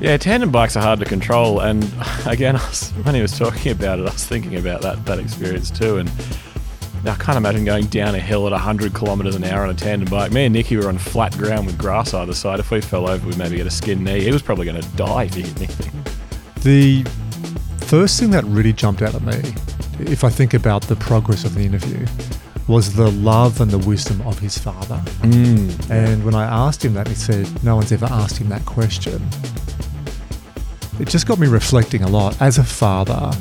Yeah, 0.00 0.16
tandem 0.16 0.52
bikes 0.52 0.76
are 0.76 0.82
hard 0.82 1.00
to 1.00 1.04
control. 1.04 1.60
And 1.60 1.82
again, 2.26 2.54
was, 2.54 2.90
when 3.02 3.14
he 3.14 3.22
was 3.22 3.36
talking 3.36 3.72
about 3.72 3.98
it, 3.98 4.02
I 4.02 4.12
was 4.12 4.24
thinking 4.24 4.56
about 4.56 4.82
that, 4.82 5.04
that 5.06 5.18
experience 5.18 5.70
too. 5.70 5.96
And 5.96 6.10
I 7.04 7.16
can't 7.16 7.36
imagine 7.36 7.64
going 7.64 7.86
down 7.86 8.14
a 8.14 8.20
hill 8.20 8.46
at 8.46 8.52
100 8.52 8.94
kilometres 8.94 9.34
an 9.34 9.44
hour 9.44 9.64
on 9.64 9.70
a 9.70 9.74
tandem 9.74 10.08
bike. 10.08 10.30
Me 10.30 10.44
and 10.44 10.52
Nicky 10.52 10.76
were 10.76 10.88
on 10.88 10.98
flat 10.98 11.36
ground 11.36 11.66
with 11.66 11.76
grass 11.78 12.14
either 12.14 12.32
side. 12.32 12.60
If 12.60 12.70
we 12.70 12.80
fell 12.80 13.08
over, 13.08 13.26
we'd 13.26 13.38
maybe 13.38 13.56
get 13.56 13.66
a 13.66 13.70
skin 13.70 14.04
knee. 14.04 14.20
He 14.20 14.30
was 14.30 14.42
probably 14.42 14.66
going 14.66 14.80
to 14.80 14.88
die 14.90 15.24
if 15.24 15.34
he 15.34 15.42
hit 15.42 15.56
anything. 15.56 16.04
The 16.62 17.02
first 17.86 18.20
thing 18.20 18.30
that 18.30 18.44
really 18.44 18.72
jumped 18.72 19.02
out 19.02 19.16
at 19.16 19.22
me, 19.22 19.54
if 19.98 20.22
I 20.22 20.30
think 20.30 20.54
about 20.54 20.82
the 20.82 20.96
progress 20.96 21.44
of 21.44 21.54
the 21.54 21.62
interview, 21.62 22.06
was 22.68 22.94
the 22.94 23.10
love 23.10 23.60
and 23.62 23.70
the 23.70 23.78
wisdom 23.78 24.20
of 24.26 24.38
his 24.38 24.58
father. 24.58 25.00
Mm. 25.22 25.90
And 25.90 26.24
when 26.24 26.34
I 26.34 26.44
asked 26.44 26.84
him 26.84 26.92
that, 26.94 27.08
he 27.08 27.14
said, 27.14 27.64
No 27.64 27.76
one's 27.76 27.90
ever 27.90 28.06
asked 28.06 28.36
him 28.36 28.50
that 28.50 28.64
question. 28.66 29.26
It 31.00 31.08
just 31.08 31.26
got 31.26 31.38
me 31.38 31.46
reflecting 31.46 32.02
a 32.02 32.08
lot 32.08 32.40
as 32.42 32.58
a 32.58 32.64
father, 32.64 33.34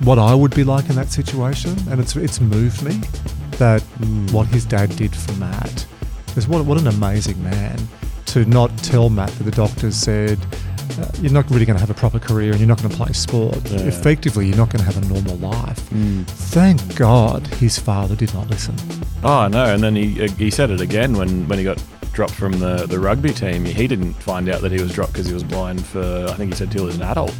what 0.00 0.18
I 0.18 0.34
would 0.34 0.54
be 0.54 0.62
like 0.62 0.88
in 0.88 0.94
that 0.94 1.08
situation. 1.08 1.76
And 1.90 2.00
it's, 2.00 2.14
it's 2.14 2.40
moved 2.40 2.82
me 2.82 3.00
that 3.58 3.82
mm. 3.98 4.32
what 4.32 4.46
his 4.46 4.64
dad 4.64 4.94
did 4.96 5.14
for 5.14 5.32
Matt. 5.32 5.86
Because 6.26 6.46
what, 6.46 6.64
what 6.64 6.78
an 6.78 6.86
amazing 6.86 7.42
man 7.42 7.78
to 8.26 8.44
not 8.44 8.76
tell 8.78 9.10
Matt 9.10 9.30
that 9.30 9.44
the 9.44 9.50
doctors 9.50 9.96
said, 9.96 10.38
uh, 10.98 11.10
you're 11.20 11.32
not 11.32 11.48
really 11.50 11.64
going 11.64 11.76
to 11.76 11.80
have 11.80 11.90
a 11.90 11.94
proper 11.94 12.18
career 12.18 12.50
and 12.50 12.60
you're 12.60 12.68
not 12.68 12.78
going 12.78 12.90
to 12.90 12.96
play 12.96 13.12
sport. 13.12 13.56
Yeah. 13.70 13.80
Effectively, 13.80 14.46
you're 14.46 14.56
not 14.56 14.70
going 14.70 14.84
to 14.84 14.92
have 14.92 15.02
a 15.02 15.06
normal 15.12 15.36
life. 15.36 15.78
Hmm. 15.88 16.22
Thank 16.22 16.96
God 16.96 17.46
his 17.46 17.78
father 17.78 18.14
did 18.14 18.32
not 18.34 18.48
listen. 18.48 18.76
Oh 19.22 19.48
no! 19.48 19.64
And 19.72 19.82
then 19.82 19.96
he 19.96 20.24
uh, 20.24 20.28
he 20.28 20.50
said 20.50 20.70
it 20.70 20.80
again 20.80 21.14
when, 21.14 21.48
when 21.48 21.58
he 21.58 21.64
got 21.64 21.82
dropped 22.12 22.34
from 22.34 22.52
the, 22.60 22.86
the 22.86 22.98
rugby 23.00 23.32
team. 23.32 23.64
He 23.64 23.88
didn't 23.88 24.14
find 24.14 24.48
out 24.48 24.60
that 24.62 24.70
he 24.70 24.80
was 24.80 24.92
dropped 24.92 25.14
because 25.14 25.26
he 25.26 25.34
was 25.34 25.42
blind 25.44 25.84
for 25.84 26.26
I 26.28 26.34
think 26.34 26.52
he 26.52 26.56
said 26.56 26.70
till 26.70 26.82
he 26.82 26.86
was 26.86 26.96
an 26.96 27.02
adult. 27.02 27.34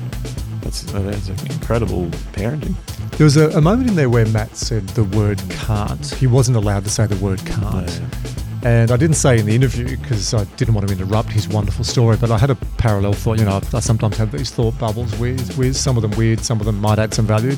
That's 0.62 0.92
uh, 0.94 1.00
that's 1.00 1.28
incredible 1.28 2.06
parenting. 2.32 2.74
There 3.16 3.24
was 3.24 3.36
a, 3.36 3.50
a 3.50 3.60
moment 3.60 3.88
in 3.88 3.94
there 3.94 4.10
where 4.10 4.26
Matt 4.26 4.56
said 4.56 4.88
the 4.88 5.04
word 5.04 5.40
can't. 5.48 6.04
He 6.14 6.26
wasn't 6.26 6.56
allowed 6.56 6.82
to 6.84 6.90
say 6.90 7.06
the 7.06 7.16
word 7.24 7.38
can't. 7.46 7.88
Yeah. 7.88 8.33
And 8.64 8.90
I 8.90 8.96
didn't 8.96 9.16
say 9.16 9.38
in 9.38 9.44
the 9.44 9.54
interview 9.54 9.96
because 9.96 10.32
I 10.32 10.44
didn't 10.56 10.74
want 10.74 10.88
to 10.88 10.94
interrupt 10.94 11.30
his 11.30 11.46
wonderful 11.48 11.84
story, 11.84 12.16
but 12.16 12.30
I 12.30 12.38
had 12.38 12.48
a 12.50 12.54
parallel 12.78 13.12
thought. 13.12 13.38
You 13.38 13.44
know, 13.44 13.60
I 13.74 13.80
sometimes 13.80 14.16
have 14.16 14.32
these 14.32 14.50
thought 14.50 14.78
bubbles 14.78 15.14
with, 15.18 15.56
with 15.58 15.76
some 15.76 15.96
of 15.96 16.02
them 16.02 16.12
weird, 16.12 16.40
some 16.40 16.60
of 16.60 16.66
them 16.66 16.80
might 16.80 16.98
add 16.98 17.12
some 17.12 17.26
value. 17.26 17.56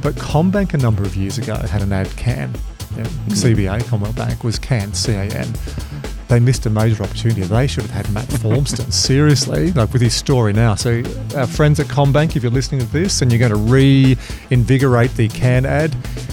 But 0.00 0.14
CommBank 0.14 0.72
a 0.72 0.78
number 0.78 1.02
of 1.02 1.14
years 1.14 1.36
ago 1.36 1.56
had 1.56 1.82
an 1.82 1.92
ad 1.92 2.08
can 2.16 2.54
yeah, 2.96 3.04
hmm. 3.04 3.32
CBA, 3.32 3.86
Commonwealth 3.86 4.16
Bank, 4.16 4.44
was 4.44 4.58
CAN, 4.58 4.92
C-A-N. 4.94 5.52
They 6.28 6.40
missed 6.40 6.66
a 6.66 6.70
major 6.70 7.04
opportunity. 7.04 7.42
They 7.42 7.66
should 7.66 7.84
have 7.84 7.92
had 7.92 8.12
Matt 8.12 8.26
Formston, 8.26 8.92
seriously, 8.92 9.72
like 9.72 9.92
with 9.92 10.02
his 10.02 10.14
story 10.14 10.52
now. 10.52 10.74
So, 10.74 11.02
our 11.36 11.46
friends 11.46 11.78
at 11.78 11.86
CommBank, 11.86 12.34
if 12.36 12.42
you're 12.42 12.52
listening 12.52 12.80
to 12.80 12.86
this 12.86 13.22
and 13.22 13.30
you're 13.30 13.38
going 13.38 13.52
to 13.52 13.72
reinvigorate 13.72 15.14
the 15.14 15.28
CAN 15.28 15.64
ad, 15.64 15.92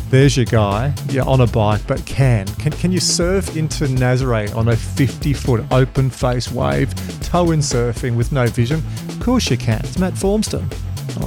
there's 0.09 0.35
your 0.35 0.45
guy. 0.45 0.93
You're 1.09 1.27
on 1.27 1.41
a 1.41 1.47
bike, 1.47 1.81
but 1.87 2.03
can. 2.05 2.47
Can, 2.55 2.71
can 2.71 2.91
you 2.91 2.99
surf 2.99 3.55
into 3.55 3.85
Nazare 3.85 4.55
on 4.55 4.69
a 4.69 4.75
50 4.75 5.33
foot 5.33 5.63
open 5.71 6.09
face 6.09 6.51
wave, 6.51 6.93
toe 7.21 7.51
in 7.51 7.59
surfing 7.59 8.15
with 8.15 8.31
no 8.31 8.47
vision? 8.47 8.83
Of 9.09 9.19
course 9.19 9.49
you 9.49 9.57
can. 9.57 9.79
It's 9.79 9.99
Matt 9.99 10.13
Formston. 10.13 10.71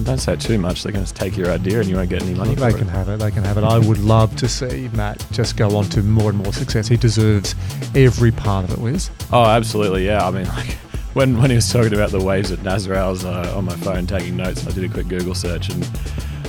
Don't 0.04 0.18
say 0.18 0.36
too 0.36 0.58
much. 0.58 0.82
They're 0.82 0.92
going 0.92 1.04
to 1.04 1.14
take 1.14 1.36
your 1.36 1.50
idea 1.50 1.80
and 1.80 1.88
you 1.88 1.96
won't 1.96 2.10
get 2.10 2.22
any 2.22 2.34
money 2.34 2.54
They 2.54 2.70
can 2.72 2.88
it. 2.88 2.90
have 2.90 3.08
it. 3.08 3.18
They 3.18 3.30
can 3.30 3.42
have 3.44 3.58
it. 3.58 3.64
I 3.64 3.78
would 3.78 3.98
love 3.98 4.34
to 4.36 4.48
see 4.48 4.88
Matt 4.92 5.24
just 5.32 5.56
go 5.56 5.76
on 5.76 5.84
to 5.90 6.02
more 6.02 6.30
and 6.30 6.38
more 6.38 6.52
success. 6.52 6.86
He 6.88 6.96
deserves 6.96 7.54
every 7.94 8.30
part 8.30 8.64
of 8.64 8.72
it, 8.72 8.78
Wiz. 8.78 9.10
Oh, 9.32 9.44
absolutely. 9.44 10.06
Yeah. 10.06 10.26
I 10.26 10.30
mean, 10.30 10.46
like 10.56 10.72
when 11.14 11.38
when 11.40 11.50
he 11.50 11.56
was 11.56 11.72
talking 11.72 11.94
about 11.94 12.10
the 12.10 12.22
waves 12.22 12.52
at 12.52 12.62
Nazareth, 12.62 12.98
I 12.98 13.08
was 13.08 13.24
uh, 13.24 13.52
on 13.56 13.64
my 13.64 13.76
phone 13.76 14.06
taking 14.06 14.36
notes. 14.36 14.66
I 14.66 14.70
did 14.70 14.84
a 14.84 14.88
quick 14.88 15.08
Google 15.08 15.34
search 15.34 15.70
and 15.70 15.88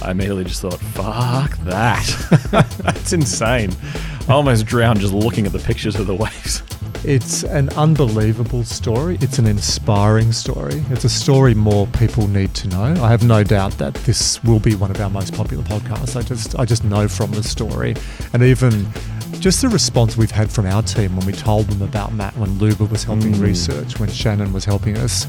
I 0.03 0.11
immediately 0.11 0.43
just 0.43 0.61
thought, 0.61 0.79
"Fuck 0.79 1.57
that! 1.59 2.05
That's 2.83 3.13
insane." 3.13 3.71
I 4.27 4.33
almost 4.33 4.65
drowned 4.65 4.99
just 4.99 5.13
looking 5.13 5.45
at 5.45 5.51
the 5.53 5.59
pictures 5.59 5.95
of 5.95 6.05
the 6.07 6.15
waves. 6.23 6.61
It's 7.03 7.43
an 7.43 7.69
unbelievable 7.69 8.63
story. 8.63 9.17
It's 9.21 9.39
an 9.39 9.47
inspiring 9.47 10.31
story. 10.31 10.83
It's 10.89 11.03
a 11.03 11.09
story 11.09 11.53
more 11.53 11.87
people 11.87 12.27
need 12.27 12.53
to 12.55 12.67
know. 12.67 13.03
I 13.03 13.09
have 13.09 13.23
no 13.23 13.43
doubt 13.43 13.77
that 13.77 13.93
this 13.93 14.43
will 14.43 14.59
be 14.59 14.75
one 14.75 14.91
of 14.91 14.99
our 14.99 15.09
most 15.09 15.33
popular 15.33 15.63
podcasts. 15.63 16.15
I 16.15 16.21
just 16.21 16.57
I 16.59 16.65
just 16.65 16.83
know 16.83 17.07
from 17.07 17.31
the 17.31 17.43
story 17.43 17.95
and 18.33 18.43
even 18.43 18.87
just 19.39 19.61
the 19.61 19.69
response 19.69 20.17
we've 20.17 20.31
had 20.31 20.51
from 20.51 20.65
our 20.65 20.81
team 20.81 21.15
when 21.15 21.25
we 21.25 21.33
told 21.33 21.67
them 21.67 21.81
about 21.81 22.13
Matt 22.13 22.35
when 22.37 22.57
Luba 22.57 22.85
was 22.85 23.03
helping 23.03 23.33
mm. 23.33 23.41
research, 23.41 23.99
when 23.99 24.09
Shannon 24.09 24.51
was 24.51 24.65
helping 24.65 24.97
us 24.97 25.25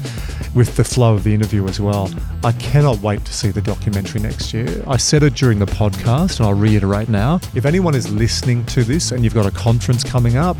with 0.55 0.75
the 0.75 0.83
flow 0.83 1.13
of 1.13 1.23
the 1.23 1.33
interview 1.33 1.67
as 1.67 1.79
well. 1.79 2.09
I 2.43 2.51
cannot 2.53 2.99
wait 2.99 3.23
to 3.25 3.33
see 3.33 3.51
the 3.51 3.61
documentary 3.61 4.21
next 4.21 4.53
year. 4.53 4.83
I 4.87 4.97
said 4.97 5.23
it 5.23 5.35
during 5.35 5.59
the 5.59 5.65
podcast 5.65 6.39
and 6.39 6.47
I'll 6.47 6.53
reiterate 6.53 7.09
now. 7.09 7.39
If 7.53 7.65
anyone 7.65 7.93
is 7.93 8.11
listening 8.11 8.65
to 8.67 8.83
this 8.83 9.11
and 9.11 9.23
you've 9.23 9.35
got 9.35 9.45
a 9.45 9.51
conference 9.51 10.03
coming 10.03 10.37
up, 10.37 10.57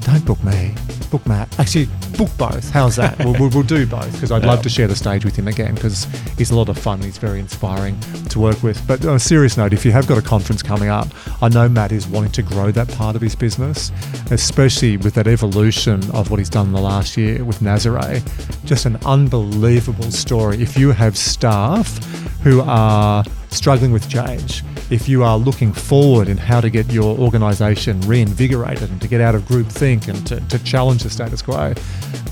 don't 0.00 0.24
book 0.24 0.42
me. 0.44 0.74
Book 1.10 1.26
Matt. 1.26 1.58
Actually, 1.58 1.86
book 2.16 2.28
both. 2.36 2.70
How's 2.70 2.96
that? 2.96 3.18
we'll, 3.18 3.32
we'll, 3.34 3.50
we'll 3.50 3.62
do 3.62 3.86
both 3.86 4.12
because 4.12 4.30
I'd 4.30 4.44
love 4.44 4.62
to 4.62 4.68
share 4.68 4.86
the 4.86 4.96
stage 4.96 5.24
with 5.24 5.36
him 5.36 5.48
again 5.48 5.74
because 5.74 6.04
he's 6.36 6.50
a 6.50 6.56
lot 6.56 6.68
of 6.68 6.78
fun. 6.78 7.00
He's 7.00 7.18
very 7.18 7.40
inspiring 7.40 7.98
to 8.30 8.38
work 8.38 8.62
with. 8.62 8.86
But 8.86 9.04
on 9.06 9.16
a 9.16 9.20
serious 9.20 9.56
note, 9.56 9.72
if 9.72 9.84
you 9.84 9.92
have 9.92 10.06
got 10.06 10.18
a 10.18 10.22
conference 10.22 10.62
coming 10.62 10.88
up, 10.88 11.08
I 11.42 11.48
know 11.48 11.68
Matt 11.68 11.92
is 11.92 12.06
wanting 12.06 12.32
to 12.32 12.42
grow 12.42 12.70
that 12.72 12.88
part 12.90 13.16
of 13.16 13.22
his 13.22 13.34
business, 13.34 13.90
especially 14.30 14.96
with 14.96 15.14
that 15.14 15.26
evolution 15.26 16.08
of 16.10 16.30
what 16.30 16.38
he's 16.38 16.50
done 16.50 16.66
in 16.66 16.72
the 16.72 16.80
last 16.80 17.16
year 17.16 17.44
with 17.44 17.60
Nazare. 17.60 18.22
Just 18.64 18.86
an 18.86 18.98
unbelievable 19.06 20.10
story. 20.10 20.60
If 20.60 20.76
you 20.76 20.92
have 20.92 21.16
staff 21.16 21.96
who 22.42 22.60
are 22.62 23.24
struggling 23.50 23.92
with 23.92 24.08
change, 24.08 24.62
if 24.90 25.08
you 25.08 25.22
are 25.22 25.38
looking 25.38 25.72
forward 25.72 26.28
in 26.28 26.36
how 26.36 26.60
to 26.60 26.70
get 26.70 26.90
your 26.92 27.18
organisation 27.18 28.00
reinvigorated 28.02 28.90
and 28.90 29.00
to 29.00 29.08
get 29.08 29.20
out 29.20 29.34
of 29.34 29.42
groupthink 29.42 30.08
and 30.08 30.26
to, 30.26 30.40
to 30.48 30.58
challenge 30.64 31.02
the 31.02 31.10
status 31.10 31.42
quo, 31.42 31.74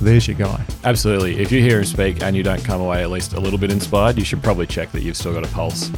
there's 0.01 0.27
your 0.29 0.37
guy. 0.37 0.65
Absolutely. 0.85 1.39
If 1.39 1.53
you 1.53 1.61
hear 1.61 1.79
him 1.79 1.85
speak 1.85 2.23
and 2.23 2.37
you 2.37 2.43
don't 2.43 2.65
come 2.65 2.81
away 2.81 3.03
at 3.03 3.11
least 3.11 3.33
a 3.33 3.41
little 3.41 3.59
bit 3.59 3.71
inspired, 3.71 4.19
you 4.19 4.25
should 4.25 4.43
probably 4.43 4.67
check 4.67 4.93
that 4.93 5.03
you've 5.03 5.17
still 5.17 5.33
got 5.33 5.45
a 5.45 5.49
pulse. 5.49 5.89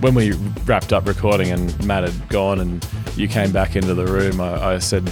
When 0.00 0.14
we 0.14 0.32
wrapped 0.64 0.92
up 0.92 1.06
recording 1.06 1.50
and 1.50 1.86
Matt 1.86 2.04
had 2.04 2.28
gone 2.28 2.60
and 2.60 2.86
you 3.16 3.26
came 3.28 3.50
back 3.52 3.74
into 3.76 3.94
the 3.94 4.06
room, 4.06 4.40
I, 4.40 4.74
I 4.74 4.78
said, 4.78 5.10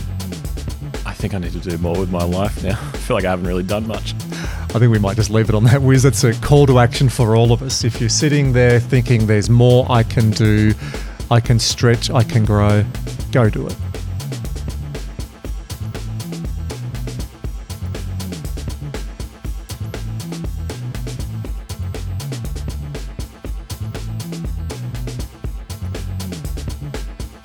I 1.07 1.13
think 1.13 1.35
I 1.35 1.39
need 1.39 1.53
to 1.53 1.61
do 1.61 1.79
more 1.79 1.97
with 1.97 2.11
my 2.11 2.25
life 2.25 2.65
now. 2.65 2.71
I 2.95 2.97
feel 2.97 3.17
like 3.17 3.25
I 3.25 3.31
haven't 3.31 3.47
really 3.47 3.63
done 3.63 3.87
much. 3.87 4.15
I 4.75 4.79
think 4.79 4.91
we 4.91 4.99
might 4.99 5.17
just 5.17 5.31
leave 5.31 5.49
it 5.49 5.55
on 5.55 5.63
that, 5.65 5.81
Wiz. 5.81 6.05
It's 6.05 6.25
a 6.25 6.35
call 6.41 6.67
to 6.67 6.81
action 6.81 7.09
for 7.09 7.37
all 7.37 7.53
of 7.53 7.63
us. 7.63 7.85
If 7.85 8.01
you're 8.01 8.11
sitting 8.11 8.53
there 8.53 8.81
thinking 8.81 9.27
there's 9.27 9.49
more 9.49 9.87
I 9.89 10.03
can 10.03 10.33
do, 10.33 10.75
I 11.31 11.39
can 11.39 11.61
stretch, 11.61 12.11
I 12.11 12.25
can 12.25 12.45
grow, 12.45 12.85
go 13.31 13.49
do 13.49 13.69
it. 13.69 13.86